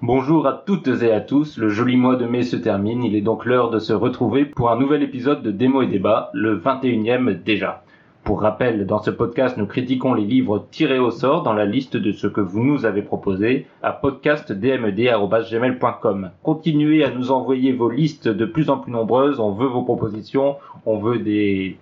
Bonjour 0.00 0.46
à 0.46 0.52
toutes 0.52 0.86
et 0.86 1.10
à 1.10 1.20
tous, 1.20 1.58
le 1.58 1.70
joli 1.70 1.96
mois 1.96 2.14
de 2.14 2.26
mai 2.26 2.44
se 2.44 2.54
termine, 2.54 3.02
il 3.02 3.16
est 3.16 3.20
donc 3.20 3.46
l'heure 3.46 3.70
de 3.70 3.80
se 3.80 3.92
retrouver 3.92 4.44
pour 4.44 4.70
un 4.70 4.78
nouvel 4.78 5.02
épisode 5.02 5.42
de 5.42 5.50
Démo 5.50 5.82
et 5.82 5.88
Débat, 5.88 6.30
le 6.32 6.56
21e 6.56 7.42
déjà. 7.42 7.82
Pour 8.26 8.42
rappel, 8.42 8.84
dans 8.86 9.00
ce 9.00 9.10
podcast, 9.12 9.56
nous 9.56 9.66
critiquons 9.66 10.12
les 10.12 10.24
livres 10.24 10.66
tirés 10.72 10.98
au 10.98 11.12
sort 11.12 11.44
dans 11.44 11.52
la 11.52 11.64
liste 11.64 11.96
de 11.96 12.10
ce 12.10 12.26
que 12.26 12.40
vous 12.40 12.64
nous 12.64 12.84
avez 12.84 13.02
proposé 13.02 13.68
à 13.84 13.92
podcastdmed.gmail.com. 13.92 16.30
Continuez 16.42 17.04
à 17.04 17.12
nous 17.12 17.30
envoyer 17.30 17.72
vos 17.72 17.88
listes 17.88 18.26
de 18.26 18.44
plus 18.44 18.68
en 18.68 18.78
plus 18.78 18.90
nombreuses, 18.90 19.38
on 19.38 19.52
veut 19.52 19.68
vos 19.68 19.82
propositions, 19.82 20.56
on 20.86 20.98
veut 20.98 21.22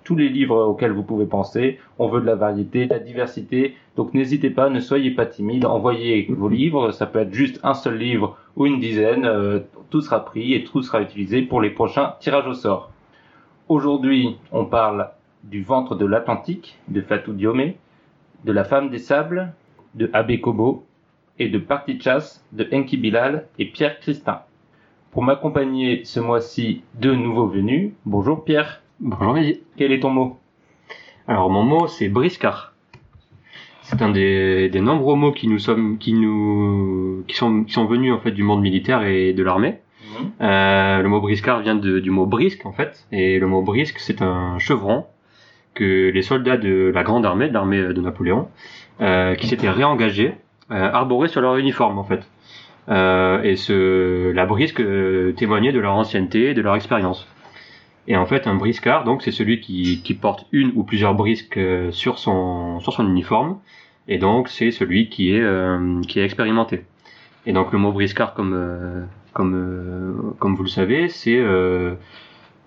tous 0.04 0.16
les 0.16 0.28
livres 0.28 0.66
auxquels 0.66 0.92
vous 0.92 1.02
pouvez 1.02 1.24
penser, 1.24 1.78
on 1.98 2.08
veut 2.08 2.20
de 2.20 2.26
la 2.26 2.34
variété, 2.34 2.84
de 2.84 2.92
la 2.92 2.98
diversité, 2.98 3.74
donc 3.96 4.12
n'hésitez 4.12 4.50
pas, 4.50 4.68
ne 4.68 4.80
soyez 4.80 5.12
pas 5.12 5.24
timide, 5.24 5.64
envoyez 5.64 6.26
vos 6.28 6.50
livres, 6.50 6.90
ça 6.90 7.06
peut 7.06 7.20
être 7.20 7.32
juste 7.32 7.58
un 7.62 7.72
seul 7.72 7.96
livre 7.96 8.36
ou 8.56 8.66
une 8.66 8.80
dizaine, 8.80 9.24
euh, 9.24 9.60
tout 9.88 10.02
sera 10.02 10.22
pris 10.22 10.52
et 10.52 10.62
tout 10.62 10.82
sera 10.82 11.00
utilisé 11.00 11.40
pour 11.40 11.62
les 11.62 11.70
prochains 11.70 12.16
tirages 12.20 12.48
au 12.48 12.52
sort. 12.52 12.90
Aujourd'hui, 13.70 14.36
on 14.52 14.66
parle 14.66 15.08
du 15.50 15.62
ventre 15.62 15.94
de 15.94 16.06
l'Atlantique 16.06 16.78
de 16.88 17.00
Fatou 17.00 17.32
Diomé, 17.32 17.76
de 18.44 18.52
la 18.52 18.64
femme 18.64 18.90
des 18.90 18.98
sables 18.98 19.52
de 19.94 20.10
Abbé 20.12 20.40
Kobo 20.40 20.84
et 21.38 21.48
de 21.48 21.58
Parti 21.58 21.94
de 21.94 22.02
chasse 22.02 22.44
de 22.52 22.68
Enki 22.72 22.96
Bilal 22.96 23.46
et 23.58 23.66
Pierre 23.66 24.00
Christin. 24.00 24.40
Pour 25.12 25.22
m'accompagner 25.22 26.04
ce 26.04 26.18
mois-ci, 26.18 26.82
deux 26.94 27.14
nouveaux 27.14 27.46
venus. 27.46 27.92
Bonjour 28.04 28.44
Pierre. 28.44 28.82
Bonjour 29.00 29.34
Mehdi. 29.34 29.60
Quel 29.76 29.92
est 29.92 30.00
ton 30.00 30.10
mot? 30.10 30.38
Alors 31.28 31.50
mon 31.50 31.62
mot 31.62 31.86
c'est 31.86 32.08
briscard. 32.08 32.72
C'est 33.82 34.00
un 34.00 34.10
des, 34.10 34.70
des, 34.70 34.80
nombreux 34.80 35.14
mots 35.14 35.32
qui 35.32 35.46
nous 35.46 35.58
sommes, 35.58 35.98
qui 35.98 36.14
nous, 36.14 37.22
qui 37.28 37.36
sont, 37.36 37.64
qui 37.64 37.72
sont 37.74 37.84
venus 37.84 38.14
en 38.14 38.18
fait 38.18 38.30
du 38.30 38.42
monde 38.42 38.62
militaire 38.62 39.02
et 39.02 39.34
de 39.34 39.42
l'armée. 39.42 39.78
Mmh. 40.02 40.42
Euh, 40.42 41.02
le 41.02 41.08
mot 41.08 41.20
briscard 41.20 41.60
vient 41.60 41.74
de, 41.74 42.00
du 42.00 42.10
mot 42.10 42.24
brisque 42.24 42.64
en 42.64 42.72
fait, 42.72 43.06
et 43.12 43.38
le 43.38 43.46
mot 43.46 43.60
brisque 43.60 43.98
c'est 43.98 44.22
un 44.22 44.58
chevron 44.58 45.04
que 45.74 46.10
les 46.10 46.22
soldats 46.22 46.56
de 46.56 46.90
la 46.94 47.02
grande 47.02 47.26
armée, 47.26 47.48
de 47.48 47.54
l'armée 47.54 47.82
de 47.82 48.00
Napoléon, 48.00 48.48
euh, 49.00 49.34
qui 49.34 49.46
s'étaient 49.48 49.70
réengagés, 49.70 50.34
euh, 50.70 50.90
arboraient 50.92 51.28
sur 51.28 51.40
leur 51.40 51.56
uniforme 51.56 51.98
en 51.98 52.04
fait. 52.04 52.20
Euh, 52.88 53.42
et 53.42 53.56
ce, 53.56 54.30
la 54.32 54.46
brisque 54.46 54.80
euh, 54.80 55.32
témoignait 55.32 55.72
de 55.72 55.80
leur 55.80 55.94
ancienneté, 55.94 56.50
et 56.50 56.54
de 56.54 56.62
leur 56.62 56.74
expérience. 56.76 57.26
Et 58.06 58.16
en 58.16 58.26
fait, 58.26 58.46
un 58.46 58.54
briscard, 58.54 59.04
donc, 59.04 59.22
c'est 59.22 59.30
celui 59.30 59.60
qui, 59.60 60.02
qui, 60.02 60.14
porte 60.14 60.46
une 60.52 60.72
ou 60.74 60.84
plusieurs 60.84 61.14
brisques 61.14 61.56
euh, 61.56 61.90
sur 61.90 62.18
son 62.18 62.80
sur 62.80 62.92
son 62.92 63.08
uniforme, 63.08 63.58
et 64.08 64.18
donc 64.18 64.48
c'est 64.48 64.70
celui 64.70 65.08
qui 65.08 65.34
est 65.34 65.40
euh, 65.40 66.02
qui 66.02 66.20
est 66.20 66.24
expérimenté. 66.24 66.84
Et 67.46 67.52
donc 67.52 67.72
le 67.72 67.78
mot 67.78 67.92
briscard, 67.92 68.34
comme 68.34 69.06
comme 69.32 70.34
comme 70.38 70.54
vous 70.54 70.62
le 70.62 70.68
savez, 70.68 71.08
c'est 71.08 71.38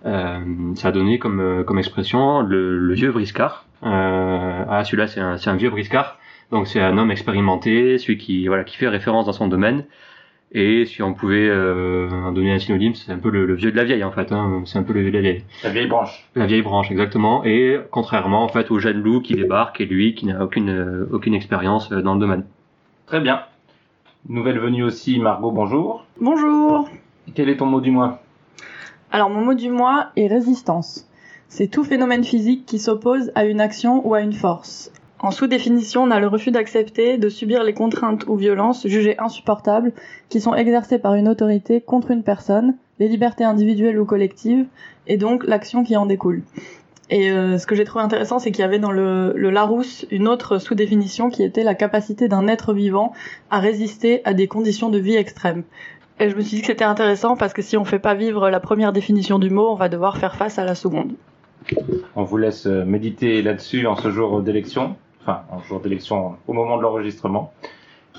euh, 0.05 0.39
ça 0.75 0.89
a 0.89 0.91
donné 0.91 1.19
comme, 1.19 1.39
euh, 1.39 1.63
comme 1.63 1.79
expression 1.79 2.41
le, 2.41 2.77
le 2.77 2.93
vieux 2.93 3.11
briscard. 3.11 3.65
Euh, 3.83 4.65
ah, 4.69 4.83
celui-là, 4.83 5.07
c'est 5.07 5.19
un, 5.19 5.37
un, 5.43 5.55
vieux 5.55 5.69
briscard. 5.69 6.17
Donc, 6.51 6.67
c'est 6.67 6.81
un 6.81 6.97
homme 6.97 7.11
expérimenté, 7.11 7.97
celui 7.97 8.17
qui, 8.17 8.47
voilà, 8.47 8.63
qui 8.63 8.77
fait 8.77 8.87
référence 8.87 9.25
dans 9.25 9.33
son 9.33 9.47
domaine. 9.47 9.85
Et 10.53 10.85
si 10.85 11.03
on 11.03 11.13
pouvait 11.13 11.49
euh, 11.49 12.31
donner 12.31 12.53
un 12.53 12.59
synonyme, 12.59 12.95
c'est 12.95 13.11
un 13.11 13.17
peu 13.17 13.29
le, 13.29 13.45
le, 13.45 13.53
vieux 13.53 13.71
de 13.71 13.75
la 13.75 13.83
vieille 13.83 14.05
en 14.05 14.11
fait. 14.11 14.31
Hein. 14.31 14.61
C'est 14.65 14.79
un 14.79 14.83
peu 14.83 14.93
le 14.93 15.01
vieux 15.01 15.11
de 15.11 15.15
la 15.17 15.21
vieille. 15.21 15.43
La 15.61 15.71
vieille 15.71 15.87
branche. 15.87 16.25
La 16.35 16.45
vieille 16.45 16.61
branche, 16.61 16.89
exactement. 16.89 17.43
Et 17.43 17.77
contrairement 17.91 18.43
en 18.43 18.47
fait 18.47 18.71
au 18.71 18.79
jeune 18.79 19.03
loup 19.03 19.19
qui 19.19 19.35
débarque 19.35 19.81
et 19.81 19.85
lui 19.85 20.15
qui 20.15 20.25
n'a 20.25 20.41
aucune 20.41 21.05
aucune 21.11 21.33
expérience 21.33 21.89
dans 21.89 22.13
le 22.13 22.21
domaine. 22.21 22.45
Très 23.07 23.19
bien. 23.19 23.41
Nouvelle 24.29 24.59
venue 24.59 24.83
aussi, 24.83 25.19
Margot. 25.19 25.51
Bonjour. 25.51 26.05
Bonjour. 26.21 26.89
Quel 27.35 27.49
est 27.49 27.57
ton 27.57 27.65
mot 27.65 27.81
du 27.81 27.91
mois? 27.91 28.21
Alors 29.11 29.29
mon 29.29 29.41
mot 29.41 29.53
du 29.53 29.69
mois 29.69 30.11
est 30.15 30.27
résistance. 30.27 31.07
C'est 31.47 31.67
tout 31.67 31.83
phénomène 31.83 32.23
physique 32.23 32.65
qui 32.65 32.77
s'oppose 32.77 33.31
à 33.35 33.45
une 33.45 33.61
action 33.61 34.05
ou 34.05 34.13
à 34.13 34.21
une 34.21 34.33
force. 34.33 34.91
En 35.19 35.31
sous-définition, 35.31 36.03
on 36.03 36.11
a 36.11 36.19
le 36.19 36.27
refus 36.27 36.51
d'accepter, 36.51 37.17
de 37.17 37.29
subir 37.29 37.63
les 37.63 37.73
contraintes 37.73 38.27
ou 38.27 38.35
violences 38.35 38.85
jugées 38.85 39.17
insupportables 39.17 39.93
qui 40.29 40.41
sont 40.41 40.53
exercées 40.53 40.99
par 40.99 41.15
une 41.15 41.27
autorité 41.27 41.81
contre 41.81 42.11
une 42.11 42.21
personne, 42.21 42.75
les 42.99 43.07
libertés 43.07 43.43
individuelles 43.43 43.99
ou 43.99 44.05
collectives, 44.05 44.65
et 45.07 45.17
donc 45.17 45.43
l'action 45.47 45.83
qui 45.83 45.97
en 45.97 46.05
découle. 46.05 46.43
Et 47.09 47.31
euh, 47.31 47.57
ce 47.57 47.65
que 47.65 47.73
j'ai 47.73 47.85
trouvé 47.85 48.03
intéressant, 48.03 48.37
c'est 48.37 48.51
qu'il 48.51 48.61
y 48.61 48.65
avait 48.65 48.79
dans 48.79 48.91
le, 48.91 49.33
le 49.35 49.49
Larousse 49.49 50.05
une 50.11 50.27
autre 50.27 50.57
sous-définition 50.57 51.29
qui 51.29 51.41
était 51.41 51.63
la 51.63 51.73
capacité 51.73 52.27
d'un 52.27 52.47
être 52.47 52.73
vivant 52.73 53.13
à 53.49 53.59
résister 53.59 54.21
à 54.25 54.33
des 54.33 54.47
conditions 54.47 54.89
de 54.89 54.99
vie 54.99 55.15
extrêmes. 55.15 55.63
Et 56.19 56.29
je 56.29 56.35
me 56.35 56.41
suis 56.41 56.57
dit 56.57 56.61
que 56.61 56.67
c'était 56.67 56.83
intéressant 56.83 57.35
parce 57.35 57.53
que 57.53 57.61
si 57.61 57.77
on 57.77 57.85
fait 57.85 57.99
pas 57.99 58.15
vivre 58.15 58.49
la 58.49 58.59
première 58.59 58.91
définition 58.91 59.37
du 59.37 59.51
mot, 59.51 59.69
on 59.69 59.75
va 59.75 59.87
devoir 59.87 60.17
faire 60.17 60.35
face 60.35 60.57
à 60.57 60.65
la 60.65 60.73
seconde. 60.73 61.13
On 62.15 62.23
vous 62.23 62.37
laisse 62.37 62.65
euh, 62.65 62.85
méditer 62.85 63.41
là-dessus 63.43 63.85
en 63.85 63.95
ce 63.95 64.09
jour 64.09 64.41
d'élection, 64.41 64.95
enfin 65.21 65.43
en 65.51 65.59
jour 65.61 65.79
d'élection 65.79 66.37
au 66.47 66.53
moment 66.53 66.77
de 66.77 66.81
l'enregistrement. 66.81 67.53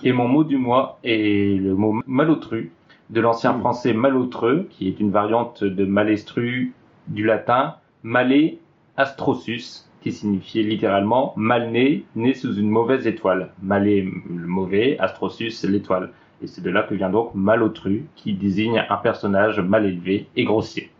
Et 0.04 0.12
mon 0.12 0.28
mot 0.28 0.44
du 0.44 0.58
mois 0.58 1.00
est 1.02 1.60
le 1.60 1.74
mot 1.74 2.00
malotru, 2.06 2.70
de 3.10 3.20
l'ancien 3.20 3.52
mmh. 3.54 3.60
français 3.60 3.92
malotreux, 3.94 4.68
qui 4.70 4.86
est 4.86 5.00
une 5.00 5.10
variante 5.10 5.64
de 5.64 5.84
malestru 5.84 6.74
du 7.08 7.24
latin 7.24 7.76
male 8.04 8.58
astrosus, 8.96 9.88
qui 10.02 10.12
signifiait 10.12 10.62
littéralement 10.62 11.32
mal 11.36 11.70
né, 11.72 12.04
né 12.14 12.34
sous 12.34 12.54
une 12.54 12.68
mauvaise 12.68 13.08
étoile. 13.08 13.50
Malé 13.62 14.02
le 14.02 14.46
mauvais, 14.46 14.96
astrosus 15.00 15.64
l'étoile. 15.64 16.10
Et 16.42 16.46
c'est 16.46 16.62
de 16.62 16.70
là 16.70 16.82
que 16.82 16.94
vient 16.94 17.10
donc 17.10 17.34
malotru, 17.34 18.06
qui 18.14 18.32
désigne 18.32 18.84
un 18.88 18.96
personnage 18.96 19.60
mal 19.60 19.86
élevé 19.86 20.28
et 20.36 20.44
grossier. 20.44 20.90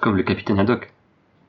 Comme 0.00 0.16
le 0.16 0.22
capitaine 0.22 0.58
Haddock. 0.58 0.92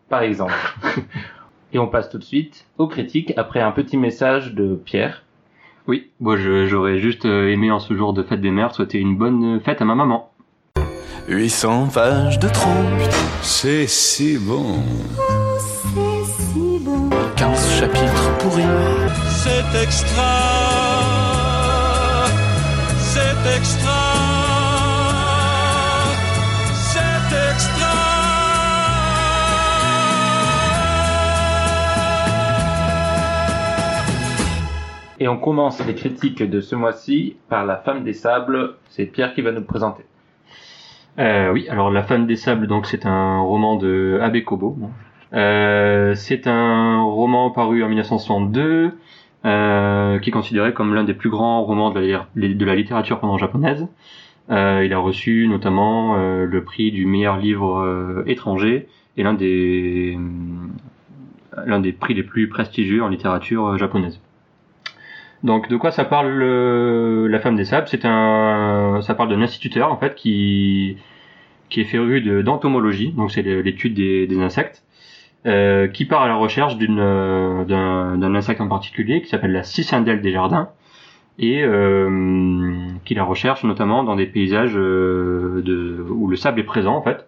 Par 0.10 0.22
exemple. 0.22 0.54
et 1.74 1.80
on 1.80 1.88
passe 1.88 2.10
tout 2.10 2.20
de 2.20 2.24
suite 2.24 2.68
aux 2.78 2.88
critiques 2.88 3.34
après 3.38 3.60
un 3.60 3.72
petit 3.72 3.98
message 3.98 4.54
de 4.54 4.76
Pierre. 4.76 5.24
Oui, 5.88 6.12
moi 6.20 6.36
j'aurais 6.38 6.98
juste 7.00 7.26
euh, 7.26 7.52
aimé 7.52 7.72
en 7.72 7.80
ce 7.80 7.96
jour 7.96 8.14
de 8.14 8.24
fête 8.24 8.42
des 8.42 8.52
mères 8.52 8.74
souhaiter 8.74 9.00
une 9.00 9.18
bonne 9.18 9.60
fête 9.60 9.82
à 9.82 9.86
ma 9.86 9.96
maman. 9.96 10.32
800 11.28 11.90
pages 11.94 12.40
de 12.40 12.48
trompe, 12.48 13.02
c'est 13.42 13.88
si 13.88 14.38
bon. 14.38 14.80
Oh, 15.20 15.58
c'est 15.60 16.26
si 16.26 16.80
bon. 16.84 17.10
15 17.36 17.80
chapitres 17.80 18.38
pourris. 18.40 18.64
C'est 19.28 19.84
extra 19.84 20.95
c'est 23.46 23.58
extra, 23.58 24.02
c'est 26.74 27.52
extra. 27.52 27.86
Et 35.20 35.28
on 35.28 35.38
commence 35.38 35.86
les 35.86 35.94
critiques 35.94 36.44
de 36.44 36.60
ce 36.60 36.76
mois-ci 36.76 37.38
par 37.50 37.66
La 37.66 37.78
Femme 37.78 38.04
des 38.04 38.14
Sables. 38.14 38.76
C'est 38.90 39.06
Pierre 39.06 39.34
qui 39.34 39.42
va 39.42 39.52
nous 39.52 39.64
présenter. 39.64 40.06
Euh, 41.20 41.52
oui, 41.52 41.68
alors 41.70 41.92
La 41.92 42.04
Femme 42.04 42.26
des 42.26 42.36
Sables, 42.36 42.68
donc 42.68 42.88
c'est 42.88 43.06
un 43.06 43.42
roman 43.42 43.76
de 43.76 44.20
Abe 44.22 44.42
Kobo. 44.44 44.78
Euh, 45.34 46.16
c'est 46.16 46.48
un 46.48 47.04
roman 47.04 47.52
paru 47.52 47.84
en 47.84 47.90
1962 47.90 48.98
euh, 49.46 50.18
qui 50.20 50.30
est 50.30 50.34
considéré 50.34 50.74
comme 50.74 50.96
l'un 50.96 51.04
des 51.04 51.14
plus 51.14 51.30
grands 51.30 51.64
romans 51.64 51.92
de 51.92 52.00
la, 52.00 52.76
littérature 52.76 53.20
pendant 53.20 53.38
japonaise. 53.38 53.88
Euh, 54.50 54.84
il 54.86 54.94
a 54.94 54.98
reçu 54.98 55.48
notamment 55.48 56.18
euh, 56.18 56.46
le 56.46 56.64
prix 56.64 56.92
du 56.92 57.06
meilleur 57.06 57.38
livre 57.38 57.80
euh, 57.80 58.24
étranger 58.28 58.88
et 59.18 59.24
l'un 59.24 59.34
des 59.34 60.18
l'un 61.66 61.80
des 61.80 61.94
prix 61.94 62.14
les 62.14 62.24
plus 62.24 62.50
prestigieux 62.50 63.02
en 63.04 63.08
littérature 63.08 63.78
japonaise. 63.78 64.20
Donc 65.44 65.70
de 65.70 65.78
quoi 65.78 65.92
ça 65.92 66.06
parle 66.06 66.44
La 67.28 67.40
femme 67.40 67.56
des 67.56 67.66
sables? 67.66 67.88
Un 68.04 69.00
ça 69.02 69.16
parle 69.16 69.30
d'un 69.30 69.42
instituteur 69.42 69.92
en 69.92 69.98
fait 69.98 70.16
qui 70.16 70.98
qui 71.70 71.82
est 71.82 71.86
féru 71.86 72.22
d'entomologie, 72.44 73.12
donc 73.12 73.32
c'est 73.32 73.42
l'étude 73.42 73.94
des 73.96 74.40
insectes 74.40 74.86
euh, 75.46 75.88
qui 75.88 76.06
part 76.06 76.24
à 76.24 76.28
la 76.28 76.36
recherche 76.36 76.78
d'une 76.78 77.00
euh, 77.00 77.66
d'un 77.66 78.36
insecte 78.36 78.62
en 78.62 78.68
particulier 78.68 79.22
qui 79.22 79.30
s'appelle 79.30 79.52
la 79.52 79.64
cicindelle 79.64 80.22
des 80.22 80.32
jardins 80.32 80.70
et 81.38 81.62
euh, 81.64 82.88
qui 83.04 83.14
la 83.14 83.24
recherche 83.24 83.64
notamment 83.64 84.04
dans 84.04 84.16
des 84.16 84.26
paysages 84.26 84.76
euh, 84.76 85.62
de, 85.64 86.04
où 86.10 86.28
le 86.28 86.36
sable 86.36 86.60
est 86.62 86.64
présent 86.64 86.96
en 86.96 87.02
fait 87.02 87.28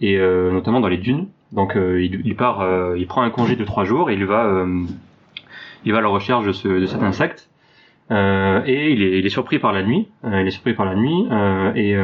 et 0.00 0.18
euh, 0.18 0.52
notamment 0.52 0.80
dans 0.80 0.88
les 0.88 0.98
dunes. 0.98 1.26
Donc 1.50 1.72
il, 1.74 2.20
il, 2.24 2.36
part, 2.36 2.62
il 2.96 3.06
prend 3.06 3.22
un 3.22 3.30
congé 3.30 3.56
de 3.56 3.64
trois 3.64 3.84
jours 3.84 4.10
et 4.10 4.14
il 4.14 4.26
va 4.26 4.66
il 5.84 5.92
va 5.92 5.98
à 5.98 6.00
la 6.02 6.08
recherche 6.08 6.44
de, 6.44 6.52
ce, 6.52 6.68
de 6.68 6.84
cet 6.84 7.02
insecte 7.02 7.48
et 8.10 8.92
il 8.92 9.02
est, 9.02 9.18
il 9.18 9.24
est, 9.24 9.30
surpris 9.30 9.58
par 9.58 9.72
la 9.72 9.82
nuit. 9.82 10.08
il 10.24 10.46
est 10.46 10.50
surpris 10.50 10.74
par 10.74 10.84
la 10.84 10.94
nuit 10.94 11.26
et 11.74 11.96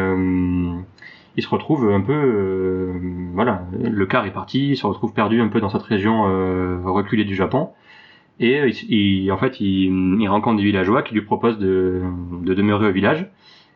il 1.37 1.43
se 1.43 1.49
retrouve 1.49 1.91
un 1.91 2.01
peu, 2.01 2.13
euh, 2.13 2.93
voilà, 3.35 3.63
le 3.81 4.07
car 4.07 4.27
est 4.27 4.33
parti, 4.33 4.71
il 4.71 4.77
se 4.77 4.87
retrouve 4.87 5.13
perdu 5.13 5.41
un 5.41 5.49
peu 5.49 5.61
dans 5.61 5.69
cette 5.69 5.83
région 5.83 6.25
euh, 6.29 6.79
reculée 6.85 7.25
du 7.25 7.35
Japon. 7.35 7.71
Et 8.41 8.59
il- 8.67 8.93
il- 9.25 9.33
en 9.33 9.37
fait, 9.37 9.61
il, 9.61 10.17
il 10.21 10.29
rencontre 10.29 10.57
des 10.59 10.65
villageois 10.65 11.03
qui 11.03 11.15
lui 11.15 11.23
proposent 11.23 11.59
de, 11.59 12.03
de 12.43 12.55
demeurer 12.55 12.89
au 12.89 12.93
village. 12.93 13.29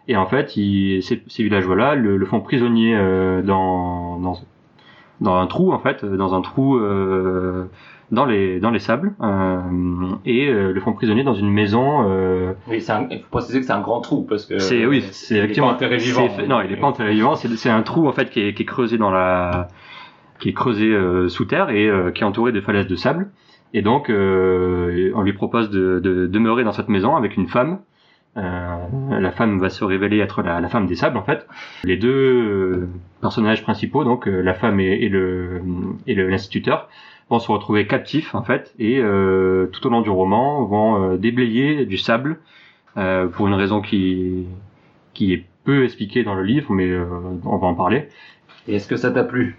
Et 0.09 0.17
en 0.17 0.27
fait, 0.27 0.57
il, 0.57 1.03
ces, 1.03 1.23
ces 1.29 1.43
villageois-là 1.45 1.95
le, 1.95 2.17
le 2.17 2.27
font 2.27 2.41
prisonnier 2.41 2.95
euh, 2.97 3.43
dans, 3.43 4.19
dans, 4.19 4.35
dans 5.21 5.37
un 5.37 5.47
trou, 5.47 5.73
en 5.73 5.79
fait, 5.79 6.05
dans 6.05 6.35
un 6.35 6.41
trou 6.41 6.77
euh, 6.79 7.67
dans 8.11 8.25
les 8.25 8.59
dans 8.61 8.71
les 8.71 8.79
sables, 8.79 9.15
euh, 9.23 9.61
et 10.25 10.49
euh, 10.49 10.73
le 10.73 10.81
font 10.81 10.93
prisonnier 10.95 11.25
dans 11.25 11.35
une 11.35 11.51
maison. 11.51 12.09
Euh, 12.11 12.53
Oui, 12.69 12.81
c'est 12.81 12.93
un- 12.93 13.07
il 13.11 13.19
faut 13.21 13.27
préciser 13.31 13.61
que 13.61 13.67
c'est 13.67 13.73
un 13.73 13.81
grand 13.81 14.01
trou 14.01 14.23
parce 14.29 14.47
que. 14.47 14.59
c'est 14.59 14.87
oui, 14.87 15.03
c'est 15.13 15.35
il 15.35 15.37
est 15.39 15.41
effectivement. 15.45 15.75
pas 15.75 15.89
vivant. 15.89 16.29
non, 16.49 16.61
il 16.63 16.73
est 16.73 16.77
pas 16.77 16.87
enterré 16.87 17.13
vivant. 17.13 17.35
C'est 17.37 17.49
c'est 17.57 17.71
un 17.71 17.83
trou 17.83 18.09
en 18.09 18.13
fait 18.13 18.31
qui 18.31 18.41
est, 18.41 18.55
qui 18.55 18.63
est 18.63 18.67
creusé 18.67 18.97
dans 18.99 19.11
la, 19.11 19.69
qui 20.41 20.49
est 20.51 20.55
creusé 20.55 20.87
euh, 20.87 21.29
sous 21.29 21.45
terre 21.45 21.71
et 21.71 21.87
euh, 21.89 22.11
qui 22.11 22.23
est 22.23 22.27
entouré 22.27 22.53
de 22.53 22.61
falaises 22.61 22.87
de 22.87 22.97
sable. 22.97 23.31
Et 23.75 23.83
donc, 23.83 24.09
euh, 24.09 25.13
on 25.15 25.21
lui 25.23 25.35
propose 25.35 25.69
de, 25.69 25.99
de 25.99 26.27
demeurer 26.27 26.65
dans 26.65 26.73
cette 26.73 26.89
maison 26.89 27.17
avec 27.17 27.37
une 27.37 27.49
femme. 27.49 27.81
Euh, 28.39 28.77
la 29.11 29.31
femme 29.33 29.59
va 29.59 29.69
se 29.69 29.85
révéler 29.85 30.19
être 30.21 30.43
la, 30.43 30.61
la 30.61 30.69
femme 30.69 30.87
des 30.87 30.95
sables 30.95 31.17
en 31.19 31.23
fait. 31.25 31.47
Les 31.85 31.97
deux 31.97 32.89
personnages 33.21 33.63
principaux, 33.63 34.05
donc 34.05 34.29
euh, 34.29 34.41
la 34.43 34.55
femme 34.55 34.81
et, 34.81 34.93
et 35.05 35.09
le 35.09 35.61
et 36.07 36.15
le- 36.15 36.29
l'instituteur, 36.29 36.89
vont 37.31 37.39
se 37.39 37.51
retrouver 37.51 37.87
captifs 37.87 38.35
en 38.35 38.43
fait 38.43 38.73
et 38.79 38.99
euh, 38.99 39.67
tout 39.73 39.87
au 39.87 39.91
long 39.91 40.01
du 40.01 40.11
roman 40.11 40.65
vont 40.65 41.13
euh, 41.13 41.17
déblayer 41.17 41.85
du 41.87 41.99
sable 41.99 42.39
euh, 42.97 43.29
pour 43.29 43.49
une 43.49 43.55
raison 43.55 43.81
qui 43.81 44.47
qui 45.15 45.33
est 45.33 45.45
peu 45.65 45.85
expliquée 45.85 46.23
dans 46.23 46.35
le 46.35 46.45
livre, 46.45 46.73
mais 46.73 46.89
euh, 46.89 47.05
on 47.45 47.57
va 47.59 47.67
en 47.67 47.75
parler. 47.75 48.09
Et 48.69 48.77
est-ce 48.77 48.89
que 48.89 48.97
ça 48.97 49.11
t'a 49.11 49.25
plu? 49.25 49.59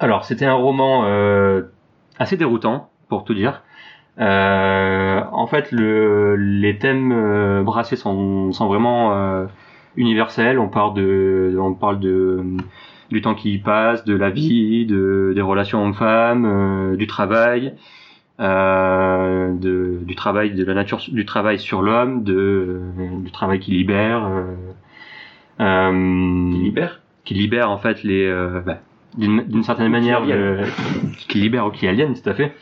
Alors, 0.00 0.24
c'était 0.24 0.46
un 0.46 0.54
roman 0.54 1.04
euh, 1.04 1.62
assez 2.18 2.36
déroutant, 2.36 2.90
pour 3.08 3.24
tout 3.24 3.34
dire. 3.34 3.62
Euh, 4.18 5.20
en 5.30 5.46
fait, 5.46 5.70
le, 5.70 6.34
les 6.36 6.78
thèmes 6.78 7.12
euh, 7.12 7.62
brassés 7.62 7.96
sont, 7.96 8.52
sont 8.52 8.66
vraiment 8.66 9.12
euh, 9.12 9.46
universels. 9.96 10.58
On 10.58 10.68
parle 10.68 10.94
de, 10.94 11.56
on 11.60 11.74
parle 11.74 12.00
de 12.00 12.42
du 13.10 13.20
temps 13.22 13.34
qui 13.34 13.52
y 13.54 13.58
passe, 13.58 14.04
de 14.04 14.14
la 14.16 14.30
vie, 14.30 14.86
de, 14.86 15.32
des 15.34 15.40
relations 15.42 15.82
hommes-femmes, 15.84 16.44
euh, 16.44 16.96
du 16.96 17.06
travail, 17.06 17.74
euh, 18.40 19.52
de, 19.54 19.98
du 20.02 20.14
travail, 20.14 20.52
de 20.52 20.64
la 20.64 20.74
nature 20.74 21.00
du 21.08 21.24
travail 21.24 21.58
sur 21.58 21.82
l'homme, 21.82 22.22
de 22.24 22.34
euh, 22.34 22.80
du 23.24 23.30
travail 23.30 23.60
qui 23.60 23.70
libère. 23.72 24.24
Euh, 24.26 24.54
euh, 25.60 26.50
Qui 26.52 26.58
libère 26.58 27.00
qui 27.24 27.34
libère 27.34 27.70
en 27.70 27.78
fait 27.78 28.04
les 28.04 28.24
euh, 28.24 28.60
bah, 28.60 28.78
d'une 29.18 29.62
certaine 29.64 29.90
manière 29.90 30.20
le- 30.24 30.64
qui 31.28 31.38
libère 31.38 31.66
ou 31.66 31.70
qui 31.70 31.88
aliène 31.88 32.14
tout 32.14 32.28
à 32.28 32.34
fait. 32.34 32.54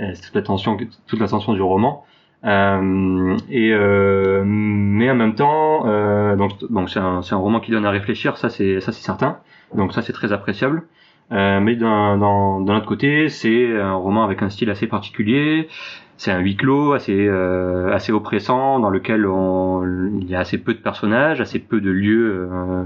Euh, 0.00 0.10
c'est 0.14 0.22
toute 0.26 0.34
l'attention 0.34 0.76
toute 1.06 1.20
l'attention 1.20 1.54
du 1.54 1.62
roman. 1.62 2.04
Euh, 2.44 3.36
et 3.48 3.72
euh, 3.72 4.42
mais 4.44 5.08
en 5.10 5.14
même 5.14 5.34
temps 5.36 5.84
euh, 5.86 6.34
donc 6.36 6.52
donc 6.70 6.90
c'est 6.90 6.98
un 6.98 7.22
c'est 7.22 7.34
un 7.34 7.38
roman 7.38 7.60
qui 7.60 7.70
donne 7.70 7.86
à 7.86 7.90
réfléchir 7.90 8.36
ça 8.36 8.50
c'est 8.50 8.80
ça 8.80 8.90
c'est 8.90 9.04
certain 9.04 9.38
donc 9.74 9.92
ça 9.92 10.02
c'est 10.02 10.12
très 10.12 10.32
appréciable 10.32 10.82
Euh, 11.30 11.60
mais 11.60 11.76
d'un 11.76 12.20
autre 12.20 12.84
côté 12.84 13.28
c'est 13.28 13.80
un 13.80 13.94
roman 13.94 14.22
avec 14.24 14.42
un 14.42 14.50
style 14.50 14.70
assez 14.70 14.86
particulier 14.86 15.68
c'est 16.16 16.30
un 16.30 16.40
huis 16.40 16.56
clos 16.56 16.92
assez 16.92 17.26
euh, 17.26 17.94
assez 17.94 18.12
oppressant 18.12 18.80
dans 18.80 18.90
lequel 18.90 19.26
on, 19.26 19.82
il 20.20 20.28
y 20.28 20.34
a 20.34 20.40
assez 20.40 20.58
peu 20.58 20.74
de 20.74 20.78
personnages 20.78 21.40
assez 21.40 21.58
peu 21.58 21.80
de 21.80 21.90
lieux 21.90 22.48
euh, 22.52 22.84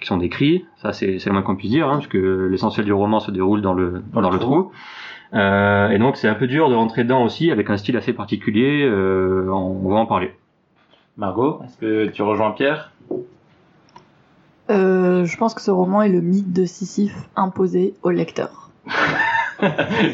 qui 0.00 0.06
sont 0.06 0.16
décrits. 0.16 0.64
Ça, 0.76 0.92
c'est 0.92 1.18
c'est 1.18 1.28
le 1.30 1.34
moins 1.34 1.42
qu'on 1.42 1.56
puisse 1.56 1.70
dire, 1.70 1.88
hein, 1.88 1.96
parce 1.96 2.08
que 2.08 2.48
l'essentiel 2.50 2.86
du 2.86 2.92
roman 2.92 3.20
se 3.20 3.30
déroule 3.30 3.62
dans 3.62 3.74
le 3.74 4.02
dans, 4.12 4.30
le 4.30 4.38
trou. 4.38 4.72
Euh, 5.34 5.90
et 5.90 5.98
donc, 5.98 6.16
c'est 6.16 6.28
un 6.28 6.34
peu 6.34 6.46
dur 6.46 6.68
de 6.70 6.74
rentrer 6.74 7.04
dedans 7.04 7.22
aussi, 7.22 7.50
avec 7.50 7.70
un 7.70 7.76
style 7.76 7.96
assez 7.96 8.12
particulier. 8.12 8.82
Euh, 8.82 9.48
on, 9.48 9.80
on 9.84 9.88
va 9.88 9.96
en 9.96 10.06
parler. 10.06 10.32
Margot, 11.16 11.60
est-ce 11.64 11.76
que 11.78 12.06
tu 12.10 12.22
rejoins 12.22 12.50
Pierre? 12.52 12.92
Euh, 14.70 15.24
je 15.24 15.36
pense 15.36 15.54
que 15.54 15.60
ce 15.60 15.70
roman 15.70 16.02
est 16.02 16.08
le 16.08 16.20
mythe 16.20 16.52
de 16.52 16.64
Sisyphe 16.64 17.28
imposé 17.36 17.94
au 18.02 18.10
lecteur. 18.10 18.70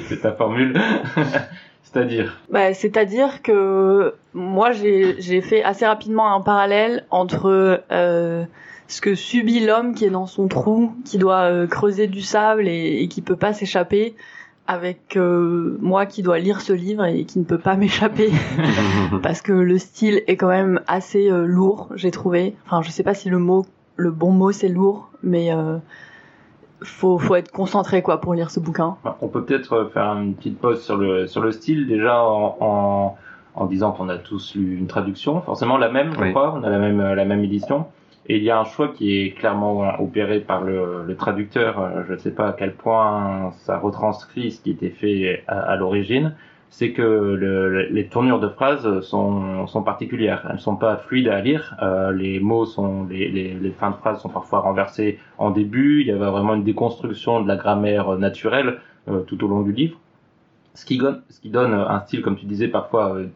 C'est 0.09 0.23
ta 0.23 0.33
formule. 0.33 0.81
C'est-à-dire 1.83 2.41
Bah, 2.51 2.75
C'est-à-dire 2.75 3.43
que 3.43 4.15
moi, 4.35 4.73
j'ai 4.73 5.41
fait 5.41 5.63
assez 5.63 5.87
rapidement 5.87 6.35
un 6.35 6.41
parallèle 6.41 7.05
entre 7.11 7.83
euh, 7.93 8.45
ce 8.89 9.01
que 9.01 9.15
subit 9.15 9.65
l'homme 9.65 9.95
qui 9.95 10.05
est 10.05 10.11
dans 10.11 10.27
son 10.27 10.49
trou, 10.49 10.93
qui 11.05 11.19
doit 11.19 11.51
euh, 11.51 11.67
creuser 11.67 12.07
du 12.07 12.23
sable 12.23 12.69
et, 12.69 13.03
et 13.03 13.09
qui 13.09 13.23
peut 13.23 13.37
pas 13.37 13.53
s'échapper, 13.53 14.15
avec 14.67 15.17
euh, 15.17 15.79
moi 15.81 16.07
qui 16.07 16.23
dois 16.23 16.39
lire 16.39 16.61
ce 16.61 16.73
livre 16.73 17.05
et 17.05 17.25
qui 17.25 17.39
ne 17.39 17.45
peut 17.45 17.59
pas 17.59 17.77
m'échapper 17.77 18.31
parce 19.23 19.41
que 19.41 19.53
le 19.53 19.79
style 19.79 20.23
est 20.27 20.37
quand 20.37 20.49
même 20.49 20.81
assez 20.87 21.31
euh, 21.31 21.47
lourd, 21.47 21.89
j'ai 21.95 22.11
trouvé. 22.11 22.57
Enfin, 22.67 22.83
je 22.83 22.91
sais 22.91 23.03
pas 23.03 23.15
si 23.15 23.31
le 23.31 23.39
mot, 23.39 23.65
le 23.97 24.11
bon 24.11 24.31
mot, 24.31 24.53
c'est 24.53 24.69
lourd, 24.69 25.11
mais 25.23 25.53
euh, 25.53 25.79
faut 26.83 27.19
faut 27.19 27.35
être 27.35 27.51
concentré 27.51 28.03
quoi 28.03 28.21
pour 28.21 28.35
lire 28.35 28.51
ce 28.51 28.61
bouquin. 28.61 28.97
On 29.21 29.29
peut 29.29 29.45
peut-être 29.45 29.91
faire 29.93 30.13
une 30.19 30.35
petite 30.35 30.59
pause 30.59 30.83
sur 30.83 30.97
le, 30.97 31.27
sur 31.27 31.41
le 31.41 31.53
style, 31.53 31.87
déjà 31.87 32.23
en, 32.23 32.57
en, 32.61 33.17
en 33.55 33.67
disant 33.67 33.93
qu'on 33.93 34.09
a 34.09 34.19
tous 34.19 34.55
lu 34.55 34.77
une 34.77 34.87
traduction, 34.87 35.41
forcément 35.41 35.79
la 35.79 35.89
même, 35.89 36.13
je 36.13 36.31
crois, 36.31 36.55
on 36.55 36.63
a 36.63 36.71
la 36.71 36.79
même, 36.79 37.01
la 37.01 37.25
même 37.25 37.43
édition. 37.43 37.87
Et 38.29 38.39
il 38.39 38.43
y 38.43 38.51
a 38.51 38.59
un 38.59 38.65
choix 38.65 38.89
qui 38.89 39.21
est 39.21 39.31
clairement 39.39 40.01
opéré 40.01 40.41
par 40.41 40.61
le, 40.63 41.05
le 41.07 41.17
traducteur, 41.17 41.81
euh, 41.81 42.03
je 42.09 42.15
ne 42.15 42.19
sais 42.19 42.33
pas 42.33 42.49
à 42.49 42.53
quel 42.53 42.75
point 42.75 43.53
ça 43.59 43.79
retranscrit 43.79 44.51
ce 44.51 44.61
qui 44.61 44.73
était 44.73 44.91
fait 44.91 45.45
à, 45.47 45.61
à 45.61 45.77
l'origine, 45.77 46.35
c'est 46.71 46.93
que 46.93 47.03
le, 47.03 47.87
les 47.89 48.07
tournures 48.07 48.41
de 48.41 48.49
phrases 48.49 49.01
sont, 49.01 49.67
sont 49.67 49.83
particulières. 49.83 50.45
Elles 50.49 50.57
ne 50.57 50.61
sont 50.61 50.77
pas 50.77 50.97
fluides 50.97 51.29
à 51.29 51.41
lire. 51.41 51.77
Euh, 51.83 52.13
les 52.13 52.41
mots 52.41 52.67
sont, 52.67 53.07
les, 53.09 53.29
les, 53.31 53.71
fins 53.71 53.91
de 53.91 53.97
phrases 53.97 54.21
sont 54.21 54.29
parfois 54.29 54.61
renversées 54.61 55.19
en 55.39 55.51
début. 55.51 56.01
Il 56.03 56.09
y 56.09 56.11
avait 56.11 56.31
vraiment 56.31 56.55
une 56.55 56.65
déconstruction 56.65 57.41
de 57.41 57.49
la 57.49 57.57
grammaire 57.57 58.19
naturelle 58.19 58.79
euh, 59.09 59.21
tout 59.21 59.43
au 59.45 59.49
long 59.49 59.63
du 59.63 59.73
livre. 59.73 59.99
Ce 60.75 60.85
qui, 60.85 61.01
ce 61.31 61.41
qui 61.41 61.49
donne 61.49 61.73
un 61.73 62.01
style, 62.01 62.21
comme 62.21 62.37
tu 62.37 62.45
disais, 62.45 62.69
parfois 62.69 63.15
euh, 63.15 63.27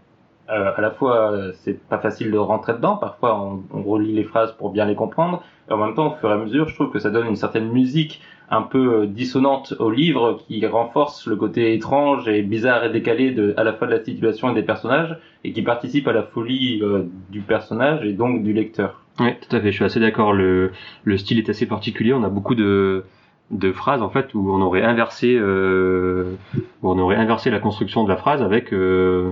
à 0.48 0.80
la 0.80 0.90
fois 0.90 1.32
c'est 1.54 1.80
pas 1.88 1.98
facile 1.98 2.30
de 2.30 2.36
rentrer 2.36 2.74
dedans, 2.74 2.96
parfois 2.96 3.40
on 3.72 3.82
relit 3.82 4.12
les 4.12 4.24
phrases 4.24 4.52
pour 4.52 4.70
bien 4.70 4.84
les 4.84 4.96
comprendre, 4.96 5.42
et 5.70 5.72
en 5.72 5.78
même 5.78 5.94
temps 5.94 6.12
au 6.12 6.16
fur 6.16 6.28
et 6.28 6.32
à 6.32 6.36
mesure 6.36 6.68
je 6.68 6.74
trouve 6.74 6.90
que 6.90 6.98
ça 6.98 7.08
donne 7.08 7.28
une 7.28 7.36
certaine 7.36 7.70
musique 7.70 8.20
un 8.50 8.62
peu 8.62 9.02
euh, 9.02 9.06
dissonante 9.06 9.74
au 9.78 9.90
livre 9.90 10.38
qui 10.48 10.64
renforce 10.66 11.26
le 11.26 11.36
côté 11.36 11.74
étrange 11.74 12.28
et 12.28 12.42
bizarre 12.42 12.84
et 12.84 12.90
décalé 12.90 13.30
de 13.30 13.54
à 13.56 13.64
la 13.64 13.72
fois 13.72 13.86
de 13.86 13.92
la 13.92 14.04
situation 14.04 14.50
et 14.50 14.54
des 14.54 14.62
personnages 14.62 15.16
et 15.44 15.52
qui 15.52 15.62
participe 15.62 16.08
à 16.08 16.12
la 16.12 16.22
folie 16.24 16.80
euh, 16.82 17.04
du 17.30 17.40
personnage 17.40 18.04
et 18.04 18.12
donc 18.12 18.42
du 18.42 18.52
lecteur. 18.52 19.00
Oui, 19.20 19.30
tout 19.40 19.54
à 19.54 19.60
fait. 19.60 19.70
Je 19.70 19.76
suis 19.76 19.84
assez 19.84 20.00
d'accord. 20.00 20.32
Le, 20.32 20.72
le 21.04 21.16
style 21.18 21.38
est 21.38 21.48
assez 21.48 21.66
particulier. 21.66 22.12
On 22.12 22.24
a 22.24 22.28
beaucoup 22.28 22.54
de, 22.54 23.04
de 23.50 23.70
phrases 23.72 24.02
en 24.02 24.08
fait 24.10 24.34
où 24.34 24.50
on 24.52 24.60
aurait 24.62 24.82
inversé, 24.82 25.36
euh, 25.38 26.34
où 26.82 26.90
on 26.90 26.98
aurait 26.98 27.16
inversé 27.16 27.50
la 27.50 27.58
construction 27.60 28.02
de 28.04 28.08
la 28.08 28.16
phrase 28.16 28.42
avec 28.42 28.72
euh, 28.72 29.30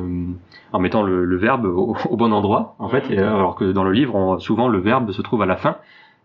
en 0.72 0.78
mettant 0.78 1.02
le, 1.02 1.25
le 1.25 1.37
verbe 1.37 1.64
au, 1.64 1.96
au 2.08 2.16
bon 2.16 2.32
endroit 2.32 2.76
en 2.78 2.88
fait. 2.88 3.10
Et, 3.10 3.18
alors 3.18 3.54
que 3.56 3.64
dans 3.72 3.84
le 3.84 3.92
livre, 3.92 4.14
on- 4.14 4.38
souvent 4.38 4.68
le 4.68 4.78
verbe 4.78 5.10
se 5.10 5.22
trouve 5.22 5.42
à 5.42 5.46
la 5.46 5.56
fin. 5.56 5.76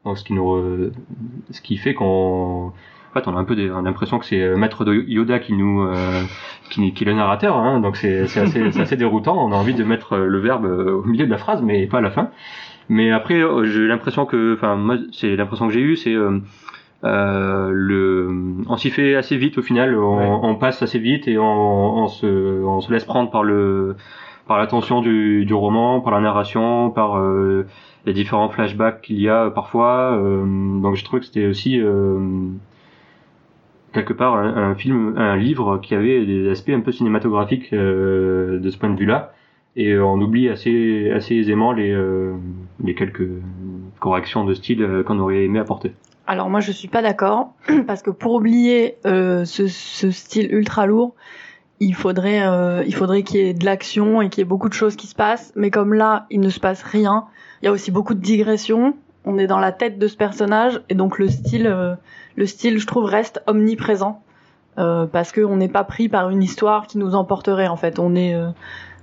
Donc 0.06 0.18
ce 0.18 0.24
qui 0.24 0.34
nous, 0.34 0.92
ce 1.52 1.62
qui 1.62 1.78
fait 1.78 1.94
qu'on 1.94 2.72
en 3.16 3.20
fait, 3.20 3.28
on 3.28 3.38
a 3.38 3.40
un 3.40 3.44
peu 3.44 3.56
des, 3.56 3.70
on 3.70 3.78
a 3.78 3.82
l'impression 3.84 4.18
que 4.18 4.26
c'est 4.26 4.42
euh, 4.42 4.58
Maître 4.58 4.86
de 4.86 4.94
Yoda 4.94 5.38
qui 5.38 5.54
nous, 5.54 5.84
euh, 5.84 6.24
qui, 6.72 6.94
qui 6.94 7.04
est 7.04 7.08
le 7.08 7.14
narrateur, 7.14 7.56
hein, 7.58 7.80
donc 7.80 7.96
c'est 7.96 8.26
c'est 8.28 8.40
assez, 8.42 8.72
c'est 8.72 8.82
assez 8.82 8.98
déroutant. 8.98 9.38
On 9.38 9.52
a 9.52 9.56
envie 9.56 9.76
de 9.76 9.84
mettre 9.84 10.14
euh, 10.14 10.26
le 10.26 10.40
verbe 10.40 10.66
euh, 10.66 10.94
au 10.96 11.04
milieu 11.04 11.26
de 11.26 11.30
la 11.32 11.38
phrase, 11.38 11.62
mais 11.62 11.86
pas 11.86 12.00
à 12.00 12.02
la 12.02 12.10
fin. 12.10 12.30
Mais 12.90 13.12
après, 13.12 13.40
j'ai 13.66 13.86
l'impression 13.88 14.26
que, 14.26 14.56
enfin, 14.56 14.76
moi, 14.76 14.98
c'est 15.12 15.36
l'impression 15.36 15.68
que 15.68 15.74
j'ai 15.74 15.80
eue, 15.80 15.96
c'est 15.96 16.14
euh, 16.16 16.40
euh, 17.04 17.70
le, 17.72 18.56
on 18.68 18.78
s'y 18.78 18.90
fait 18.90 19.14
assez 19.16 19.38
vite 19.38 19.58
au 19.60 19.62
final. 19.62 19.96
On, 19.98 20.18
Ouais. 20.18 20.40
on 20.42 20.56
passe 20.56 20.82
assez 20.82 20.98
vite 21.00 21.28
et 21.28 21.38
on, 21.38 21.44
on 21.46 22.08
se, 22.08 22.64
on 22.66 22.82
se 22.82 22.92
laisse 22.92 23.06
prendre 23.06 23.30
par 23.30 23.44
le, 23.44 23.96
par 24.48 24.58
l'attention 24.58 25.02
du, 25.02 25.46
du 25.46 25.54
roman, 25.54 26.02
par 26.02 26.14
la 26.14 26.20
narration, 26.20 26.90
par 26.90 27.18
euh, 27.20 27.68
les 28.06 28.14
différents 28.14 28.50
flashbacks 28.50 29.02
qu'il 29.02 29.20
y 29.20 29.30
a 29.30 29.50
parfois. 29.50 30.18
euh, 30.18 30.44
donc, 30.82 30.96
je 30.96 31.04
trouvais 31.04 31.20
que 31.20 31.26
c'était 31.26 31.46
aussi 31.48 31.80
euh, 31.80 32.20
quelque 33.94 34.14
part 34.14 34.36
un, 34.36 34.76
film, 34.76 35.16
un 35.18 35.36
livre 35.38 35.78
qui 35.78 35.96
avait 35.96 36.26
des 36.26 36.50
aspects 36.50 36.72
un 36.72 36.82
peu 36.82 36.92
cinématographiques 36.92 37.72
euh, 37.74 38.60
de 38.60 38.70
ce 38.70 38.78
point 38.78 38.90
de 38.90 38.98
vue-là 38.98 39.34
et 39.76 39.98
on 39.98 40.16
oublie 40.22 40.50
assez 40.50 41.12
assez 41.12 41.36
aisément 41.36 41.72
les 41.72 41.92
euh, 41.92 42.34
les 42.84 42.94
quelques 42.96 43.28
corrections 44.00 44.46
de 44.46 44.54
style 44.54 44.84
euh, 44.84 45.04
qu'on 45.04 45.20
aurait 45.20 45.44
aimé 45.46 45.60
apporter. 45.60 45.94
Alors 46.28 46.50
moi 46.50 46.60
je 46.60 46.72
suis 46.72 46.88
pas 46.88 47.02
d'accord 47.02 47.54
parce 47.88 48.02
que 48.02 48.12
pour 48.12 48.34
oublier 48.34 48.96
euh, 49.06 49.46
ce, 49.46 49.68
ce 49.68 50.12
style 50.12 50.54
ultra 50.54 50.86
lourd, 50.86 51.16
il 51.84 51.96
faudrait 51.96 52.46
euh, 52.46 52.84
il 52.86 52.96
faudrait 52.96 53.24
qu'il 53.24 53.40
y 53.42 53.50
ait 53.50 53.54
de 53.54 53.66
l'action 53.66 54.22
et 54.22 54.30
qu'il 54.30 54.40
y 54.40 54.42
ait 54.42 54.46
beaucoup 54.46 54.70
de 54.70 54.74
choses 54.74 54.96
qui 54.96 55.08
se 55.08 55.16
passent. 55.16 55.52
Mais 55.56 55.72
comme 55.72 55.94
là 55.94 56.26
il 56.30 56.40
ne 56.40 56.50
se 56.50 56.60
passe 56.60 56.84
rien, 56.84 57.26
il 57.62 57.66
y 57.66 57.68
a 57.68 57.72
aussi 57.72 57.92
beaucoup 57.92 58.14
de 58.14 58.22
digressions 58.22 58.96
on 59.26 59.38
est 59.38 59.48
dans 59.48 59.60
la 59.60 59.72
tête 59.72 60.00
de 60.00 60.08
ce 60.08 60.18
personnage 60.18 60.82
et 60.90 60.96
donc 60.96 61.18
le 61.18 61.30
style, 61.30 61.68
euh, 61.68 61.96
le 62.36 62.46
style, 62.46 62.78
je 62.78 62.86
trouve, 62.86 63.06
reste 63.06 63.42
omniprésent 63.48 64.22
euh, 64.78 65.06
parce 65.06 65.32
qu'on 65.32 65.56
n'est 65.56 65.70
pas 65.70 65.86
pris 65.86 66.10
par 66.10 66.30
une 66.30 66.44
histoire 66.44 66.88
qui 66.88 66.98
nous 66.98 67.16
emporterait 67.16 67.70
en 67.70 67.78
fait. 67.78 68.00
On 68.00 68.16
est, 68.16 68.36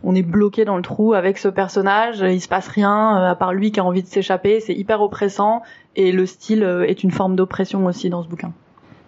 on 0.05 0.15
est 0.15 0.23
bloqué 0.23 0.67
dans 0.67 0.77
le 0.77 0.83
trou 0.83 1.15
avec 1.15 1.39
ce 1.39 1.49
personnage. 1.49 2.21
Il 2.21 2.41
se 2.41 2.49
passe 2.49 2.69
rien 2.69 3.17
à 3.17 3.35
part 3.35 3.55
lui 3.55 3.73
qui 3.73 3.81
a 3.81 3.85
envie 3.85 4.03
de 4.03 4.09
s'échapper. 4.09 4.61
C'est 4.61 4.75
hyper 4.75 5.01
oppressant 5.01 5.63
et 5.97 6.13
le 6.13 6.27
style 6.27 6.63
est 6.87 7.03
une 7.03 7.13
forme 7.13 7.35
d'oppression 7.35 7.87
aussi 7.87 8.11
dans 8.11 8.23
ce 8.23 8.29
bouquin. 8.29 8.53